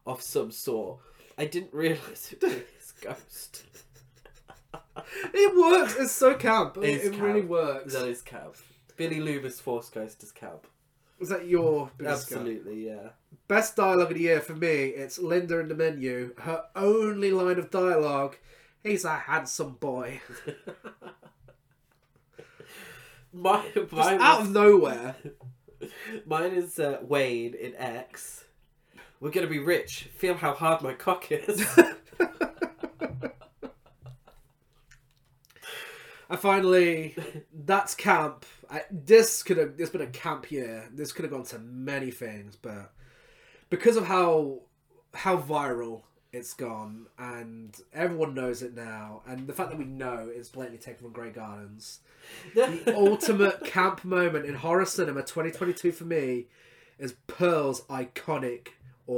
of 0.07 0.23
some 0.23 0.51
sort. 0.51 0.99
I 1.43 1.47
didn't 1.47 1.75
realize 1.75 2.29
it 2.33 2.41
was 2.43 2.53
his 2.53 2.93
ghost. 3.01 3.65
it 5.35 5.57
works. 5.57 5.97
It's 5.99 6.13
so 6.13 6.35
camp. 6.35 6.77
It, 6.77 6.85
It's 6.85 7.05
it 7.07 7.17
really 7.21 7.41
camp. 7.41 7.51
works. 7.51 7.95
That 7.95 8.07
is 8.07 8.23
camp. 8.23 8.55
Billy 8.97 9.19
Loomis 9.21 9.59
Force 9.59 9.91
Ghost 9.91 10.23
is 10.23 10.31
camp. 10.31 10.69
Was 11.19 11.31
that 11.31 11.47
your 11.49 11.91
biggest? 11.99 12.31
Absolutely, 12.33 12.87
yeah. 12.87 13.09
Best 13.49 13.75
dialogue 13.75 14.13
of 14.13 14.17
the 14.17 14.23
year 14.23 14.41
for 14.41 14.55
me, 14.55 14.69
it's 14.87 15.19
Linda 15.19 15.59
in 15.59 15.69
the 15.69 15.75
menu. 15.75 16.33
Her 16.39 16.65
only 16.77 17.33
line 17.33 17.59
of 17.59 17.71
dialogue, 17.71 18.37
he's 18.85 19.05
a 19.05 19.17
handsome 19.17 19.73
boy. 19.81 20.21
My, 23.33 23.65
Just 23.75 23.93
mine, 23.93 24.21
out 24.21 24.41
was- 24.41 24.49
of 24.49 24.55
nowhere. 24.55 25.17
mine 26.27 26.53
is 26.53 26.79
uh, 26.79 26.99
Wayne 27.03 27.55
in 27.55 27.75
X. 27.77 28.45
We're 29.23 29.31
gonna 29.31 29.47
be 29.47 29.61
rich. 29.61 30.09
Feel 30.17 30.35
how 30.35 30.53
hard 30.53 30.83
my 30.83 30.95
cock 30.95 31.31
is. 31.31 31.65
And 36.29 36.41
finally, 36.41 37.15
that's 37.53 37.95
camp. 37.95 38.47
I, 38.71 38.85
this 38.91 39.43
could 39.43 39.59
have. 39.59 39.77
This 39.77 39.91
been 39.91 40.01
a 40.01 40.07
camp 40.07 40.51
year. 40.51 40.89
This 40.91 41.13
could 41.13 41.27
have 41.27 41.31
gone 41.31 41.45
to 41.45 41.59
many 41.59 42.11
things, 42.11 42.57
but 42.57 42.91
because 43.69 43.99
of 43.99 44.07
how 44.07 44.61
how 45.13 45.37
viral 45.37 46.05
it's 46.33 46.55
gone, 46.55 47.05
and 47.19 47.79
everyone 47.93 48.33
knows 48.33 48.63
it 48.63 48.75
now, 48.75 49.21
and 49.27 49.47
the 49.47 49.53
fact 49.53 49.69
that 49.73 49.79
we 49.79 49.85
know 49.85 50.31
it's 50.35 50.49
blatantly 50.49 50.79
taken 50.79 51.03
from 51.03 51.13
Grey 51.13 51.33
Gardens, 51.33 52.01
the 52.55 52.95
ultimate 52.97 53.63
camp 53.67 54.03
moment 54.03 54.47
in 54.47 54.55
horror 54.55 54.87
cinema 54.87 55.21
2022 55.21 55.93
for 55.93 56.05
me 56.05 56.47
is 56.99 57.13
Pearl's 57.27 57.83
iconic 57.83 58.69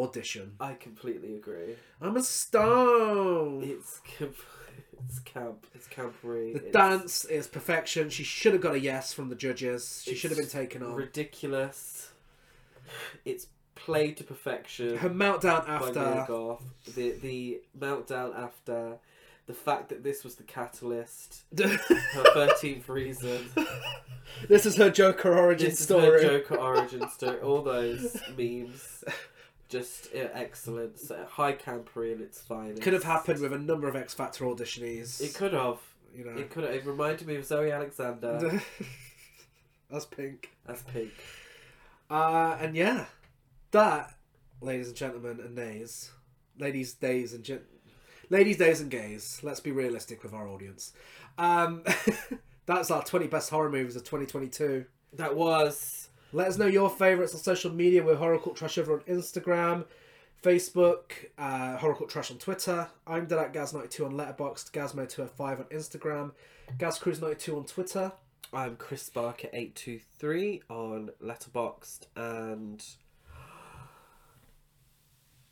audition. 0.02 0.54
I 0.60 0.74
completely 0.74 1.34
agree. 1.36 1.76
I'm 2.00 2.16
a 2.16 2.22
stone. 2.22 3.62
It's 3.62 4.00
camp. 4.00 4.36
It's 5.06 5.18
camp. 5.20 5.66
It's 5.74 5.86
campery. 5.88 6.52
The 6.54 6.58
it's 6.64 6.72
dance 6.72 7.24
is 7.26 7.46
perfection. 7.46 8.10
She 8.10 8.24
should 8.24 8.52
have 8.52 8.62
got 8.62 8.74
a 8.74 8.80
yes 8.80 9.12
from 9.12 9.28
the 9.28 9.34
judges. 9.36 10.02
She 10.04 10.14
should 10.14 10.30
have 10.30 10.38
been 10.38 10.48
taken 10.48 10.82
on. 10.82 10.94
ridiculous. 10.94 12.10
It's 13.24 13.46
played 13.74 14.16
to 14.18 14.24
perfection. 14.24 14.96
Her 14.98 15.10
meltdown 15.10 15.68
after. 15.68 16.56
The 16.94 17.12
the 17.20 17.60
meltdown 17.78 18.36
after 18.36 18.98
the 19.46 19.54
fact 19.54 19.90
that 19.90 20.02
this 20.02 20.24
was 20.24 20.36
the 20.36 20.42
catalyst, 20.42 21.42
her 21.58 21.76
thirteenth 22.32 22.88
reason, 22.88 23.46
This 24.48 24.64
is 24.64 24.76
her 24.76 24.88
Joker 24.90 25.36
origin 25.36 25.68
this 25.70 25.80
story. 25.80 26.18
is 26.18 26.22
her 26.24 26.38
Joker 26.38 26.56
origin 26.56 27.08
story, 27.10 27.40
all 27.40 27.60
those 27.62 28.16
memes, 28.38 29.04
just 29.68 30.08
yeah, 30.14 30.28
excellent. 30.32 30.98
So, 30.98 31.24
high 31.28 31.54
campery 31.54 32.12
in 32.14 32.20
its 32.20 32.40
finest. 32.40 32.82
Could 32.82 32.92
have 32.92 33.04
happened 33.04 33.40
with 33.40 33.52
a 33.52 33.58
number 33.58 33.88
of 33.88 33.96
X 33.96 34.14
Factor 34.14 34.44
auditionees. 34.44 35.20
It 35.20 35.34
could 35.34 35.52
have. 35.52 35.78
you 36.14 36.24
know. 36.24 36.32
It 36.32 36.50
could. 36.50 36.64
Have, 36.64 36.74
it 36.74 36.86
reminded 36.86 37.26
me 37.26 37.36
of 37.36 37.44
Zoe 37.44 37.70
Alexander 37.70 38.60
That's 39.90 40.06
pink. 40.06 40.50
as 40.66 40.82
Pink. 40.82 41.12
Uh, 42.10 42.56
and 42.60 42.74
yeah, 42.76 43.06
that, 43.70 44.14
ladies 44.60 44.88
and 44.88 44.96
gentlemen, 44.96 45.40
and 45.40 45.54
nays, 45.54 46.10
ladies, 46.58 46.94
days, 46.94 47.32
and 47.32 47.44
gen- 47.44 47.62
ladies, 48.30 48.56
days, 48.56 48.80
and 48.80 48.90
gays. 48.90 49.40
Let's 49.42 49.60
be 49.60 49.72
realistic 49.72 50.22
with 50.22 50.32
our 50.34 50.48
audience. 50.48 50.92
Um, 51.38 51.84
that's 52.66 52.90
our 52.90 53.02
twenty 53.04 53.26
best 53.26 53.50
horror 53.50 53.70
movies 53.70 53.96
of 53.96 54.04
twenty 54.04 54.26
twenty 54.26 54.48
two. 54.48 54.84
That 55.14 55.36
was. 55.36 56.03
Let 56.34 56.48
us 56.48 56.58
know 56.58 56.66
your 56.66 56.90
favourites 56.90 57.32
on 57.32 57.40
social 57.40 57.72
media 57.72 58.02
with 58.02 58.18
Horror 58.18 58.40
Cult 58.40 58.56
Trash 58.56 58.76
over 58.78 58.94
on 58.94 59.00
Instagram, 59.02 59.84
Facebook, 60.42 61.12
uh, 61.38 61.76
Horror 61.76 61.94
Cult 61.94 62.10
Trash 62.10 62.32
on 62.32 62.38
Twitter. 62.38 62.88
I'm 63.06 63.26
Dead 63.26 63.38
at 63.38 63.52
Gaz92 63.52 64.04
on 64.04 64.14
Letterboxd, 64.14 64.72
Gazmo205 64.72 65.40
on 65.60 65.64
Instagram, 65.66 66.32
GazCruise92 66.76 67.56
on 67.56 67.64
Twitter. 67.66 68.10
I'm 68.52 68.74
Chris 68.74 69.08
Barker 69.10 69.46
eight 69.52 69.76
two 69.76 70.00
three 70.18 70.60
on 70.68 71.10
Letterboxd 71.22 72.06
and 72.16 72.84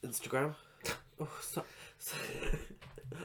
Instagram. 0.05 0.57
Oh, 1.21 1.29
so, 1.41 1.63
so 2.01 2.17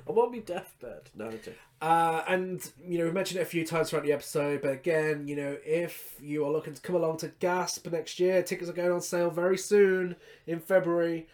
I'm 0.07 0.17
on 0.17 0.31
my 0.31 0.39
deathbed. 0.39 1.09
No, 1.15 1.25
I'm 1.25 1.31
joking. 1.31 1.53
Uh, 1.81 2.23
and 2.27 2.71
you 2.83 2.97
know 2.97 3.05
we've 3.05 3.13
mentioned 3.13 3.39
it 3.39 3.43
a 3.43 3.45
few 3.45 3.65
times 3.65 3.89
throughout 3.89 4.03
the 4.03 4.11
episode, 4.11 4.61
but 4.61 4.71
again, 4.71 5.27
you 5.27 5.35
know 5.35 5.57
if 5.65 6.15
you 6.19 6.43
are 6.45 6.51
looking 6.51 6.73
to 6.73 6.81
come 6.81 6.95
along 6.95 7.17
to 7.17 7.27
Gasp 7.39 7.87
next 7.91 8.19
year, 8.19 8.41
tickets 8.41 8.69
are 8.69 8.73
going 8.73 8.91
on 8.91 9.01
sale 9.01 9.29
very 9.29 9.57
soon 9.57 10.15
in 10.47 10.59
February. 10.59 11.27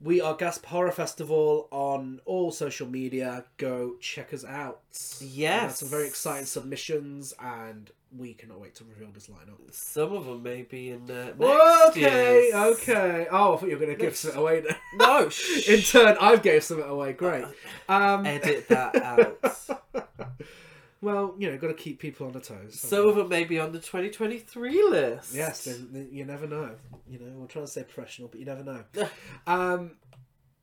We 0.00 0.20
are 0.20 0.34
Gasp 0.34 0.66
Horror 0.66 0.90
Festival 0.90 1.68
on 1.70 2.20
all 2.24 2.50
social 2.50 2.88
media. 2.88 3.44
Go 3.56 3.94
check 4.00 4.34
us 4.34 4.44
out. 4.44 4.80
Yes. 5.20 5.78
some 5.78 5.88
very 5.88 6.06
exciting 6.08 6.46
submissions, 6.46 7.32
and 7.40 7.90
we 8.16 8.34
cannot 8.34 8.60
wait 8.60 8.74
to 8.76 8.84
reveal 8.84 9.10
this 9.12 9.28
lineup. 9.28 9.58
Some 9.70 10.12
of 10.12 10.26
them 10.26 10.42
may 10.42 10.62
be 10.62 10.90
in 10.90 11.10
uh, 11.10 11.32
next 11.38 11.96
okay, 11.96 12.48
year's. 12.48 12.54
okay. 12.54 13.26
Oh, 13.30 13.54
I 13.54 13.56
thought 13.56 13.68
you 13.68 13.78
were 13.78 13.84
going 13.84 13.96
to 13.96 14.02
give 14.02 14.16
something 14.16 14.40
away. 14.40 14.64
No, 14.96 15.28
shh. 15.30 15.68
In 15.68 15.80
turn, 15.80 16.16
I've 16.20 16.42
gave 16.42 16.62
some 16.64 16.82
away. 16.82 17.12
Great. 17.14 17.44
Um, 17.88 18.26
Edit 18.26 18.68
that 18.68 18.96
out. 18.96 19.38
well, 21.00 21.34
you 21.38 21.50
know, 21.50 21.56
got 21.56 21.68
to 21.68 21.74
keep 21.74 22.00
people 22.00 22.26
on 22.26 22.32
the 22.32 22.40
toes. 22.40 22.78
Some 22.78 23.08
of 23.08 23.16
them 23.16 23.28
may 23.28 23.44
be 23.44 23.58
on 23.58 23.72
the 23.72 23.78
2023 23.78 24.88
list. 24.90 25.34
Yes, 25.34 25.66
you 26.10 26.24
never 26.24 26.46
know. 26.46 26.72
You 27.08 27.18
know, 27.18 27.32
we're 27.36 27.46
trying 27.46 27.64
to 27.64 27.70
stay 27.70 27.84
professional, 27.84 28.28
but 28.28 28.40
you 28.40 28.46
never 28.46 28.62
know. 28.62 28.84
um, 29.46 29.92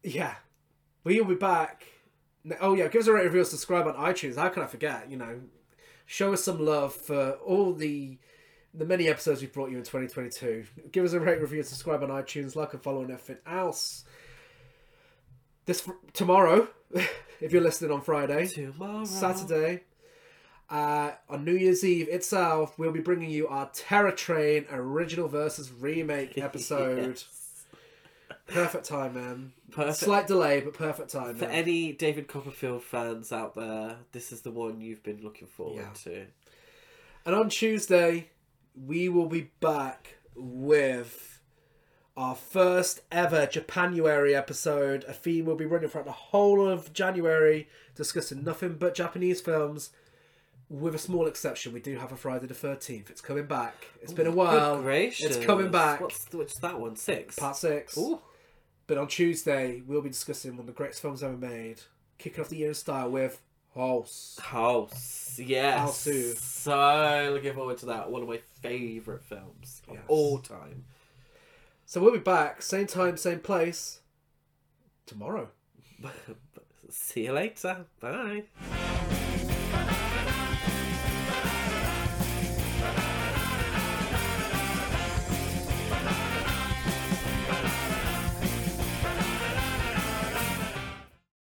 yeah, 0.03 0.35
we 1.03 1.19
will 1.19 1.27
be 1.27 1.35
back. 1.35 1.85
Oh 2.61 2.73
yeah, 2.73 2.87
give 2.87 3.01
us 3.01 3.07
a 3.07 3.13
rate, 3.13 3.25
review, 3.25 3.43
subscribe 3.43 3.87
on 3.87 3.95
iTunes. 3.95 4.37
How 4.37 4.49
can 4.49 4.63
I 4.63 4.67
forget? 4.67 5.09
You 5.09 5.17
know, 5.17 5.41
show 6.09 6.33
us 6.33 6.43
some 6.43 6.65
love 6.65 6.91
for 6.91 7.33
all 7.45 7.71
the 7.71 8.17
the 8.73 8.85
many 8.85 9.07
episodes 9.07 9.41
we've 9.41 9.53
brought 9.53 9.69
you 9.69 9.77
in 9.77 9.83
2022. 9.83 10.65
Give 10.91 11.05
us 11.05 11.13
a 11.13 11.19
rate, 11.19 11.39
review, 11.39 11.61
subscribe 11.63 12.03
on 12.03 12.09
iTunes, 12.09 12.55
like 12.55 12.73
and 12.73 12.81
follow 12.81 13.03
on 13.03 13.11
everything 13.11 13.37
else. 13.45 14.03
This 15.65 15.87
tomorrow, 16.13 16.67
if 17.39 17.51
you're 17.51 17.61
listening 17.61 17.91
on 17.91 18.01
Friday, 18.01 18.47
Tomorrow. 18.47 19.05
Saturday, 19.05 19.81
uh, 20.69 21.11
on 21.29 21.45
New 21.45 21.55
Year's 21.55 21.83
Eve 21.83 22.09
itself, 22.09 22.77
we'll 22.79 22.91
be 22.91 23.01
bringing 23.01 23.29
you 23.29 23.47
our 23.47 23.69
Terror 23.73 24.11
Train 24.11 24.65
original 24.71 25.27
versus 25.27 25.71
remake 25.71 26.37
episode. 26.39 27.07
Yes. 27.09 27.38
Perfect 28.49 28.85
time, 28.85 29.13
man. 29.13 29.51
Perfect. 29.71 29.97
Slight 29.97 30.27
delay, 30.27 30.61
but 30.61 30.73
perfect 30.73 31.09
time. 31.09 31.35
For 31.35 31.45
man. 31.45 31.53
any 31.53 31.91
David 31.93 32.27
Copperfield 32.27 32.83
fans 32.83 33.31
out 33.31 33.55
there, 33.55 33.97
this 34.11 34.31
is 34.31 34.41
the 34.41 34.51
one 34.51 34.81
you've 34.81 35.03
been 35.03 35.21
looking 35.23 35.47
forward 35.47 35.81
Yeah. 35.81 35.93
to. 36.03 36.25
And 37.25 37.35
on 37.35 37.49
Tuesday, 37.49 38.29
we 38.75 39.09
will 39.09 39.27
be 39.27 39.51
back 39.59 40.15
with 40.35 41.41
our 42.17 42.35
first 42.35 43.01
ever 43.11 43.45
Japanuary 43.45 44.35
episode. 44.35 45.03
A 45.07 45.13
theme 45.13 45.45
we'll 45.45 45.55
be 45.55 45.65
running 45.65 45.89
throughout 45.89 46.05
the 46.05 46.11
whole 46.11 46.67
of 46.67 46.91
January, 46.93 47.67
discussing 47.95 48.43
nothing 48.43 48.75
but 48.75 48.93
Japanese 48.95 49.41
films. 49.41 49.91
With 50.69 50.93
a 50.93 50.99
small 50.99 51.25
exception, 51.25 51.73
we 51.73 51.79
do 51.79 51.97
have 51.97 52.11
a 52.11 52.15
Friday 52.15 52.45
the 52.45 52.53
Thirteenth. 52.53 53.09
It's 53.09 53.21
coming 53.21 53.47
back. 53.47 53.87
It's 54.03 54.13
been 54.13 54.27
a 54.27 54.31
while. 54.31 54.85
It's 54.87 55.43
coming 55.43 55.71
back. 55.71 55.99
What's, 55.99 56.27
what's 56.31 56.59
that 56.59 56.79
one? 56.79 56.95
Six? 56.95 57.37
Part 57.37 57.55
six. 57.55 57.97
Ooh. 57.97 58.19
But 58.89 58.97
on 58.97 59.07
Tuesday, 59.07 59.83
we'll 59.85 60.01
be 60.01 60.09
discussing 60.09 60.53
one 60.53 60.61
of 60.61 60.65
the 60.65 60.71
greatest 60.71 60.99
films 61.03 61.21
ever 61.21 61.37
made, 61.37 61.81
kicking 62.17 62.41
off 62.43 62.49
the 62.49 62.57
year 62.57 62.69
in 62.69 62.73
style 62.73 63.11
with 63.11 63.39
House. 63.75 64.39
House. 64.41 65.37
Yes. 65.37 65.77
House. 66.05 66.39
So 66.39 67.29
looking 67.31 67.53
forward 67.53 67.77
to 67.77 67.85
that. 67.85 68.09
One 68.09 68.23
of 68.23 68.27
my 68.27 68.39
favourite 68.63 69.21
films 69.21 69.83
of 69.87 69.93
Yes. 69.93 70.03
all 70.07 70.39
time. 70.39 70.85
So 71.85 72.01
we'll 72.01 72.13
be 72.13 72.17
back, 72.17 72.63
same 72.63 72.87
time, 72.87 73.15
same 73.17 73.41
place, 73.41 73.99
tomorrow. 75.05 75.49
See 76.89 77.25
you 77.25 77.33
later. 77.33 77.85
Bye. 77.99 78.45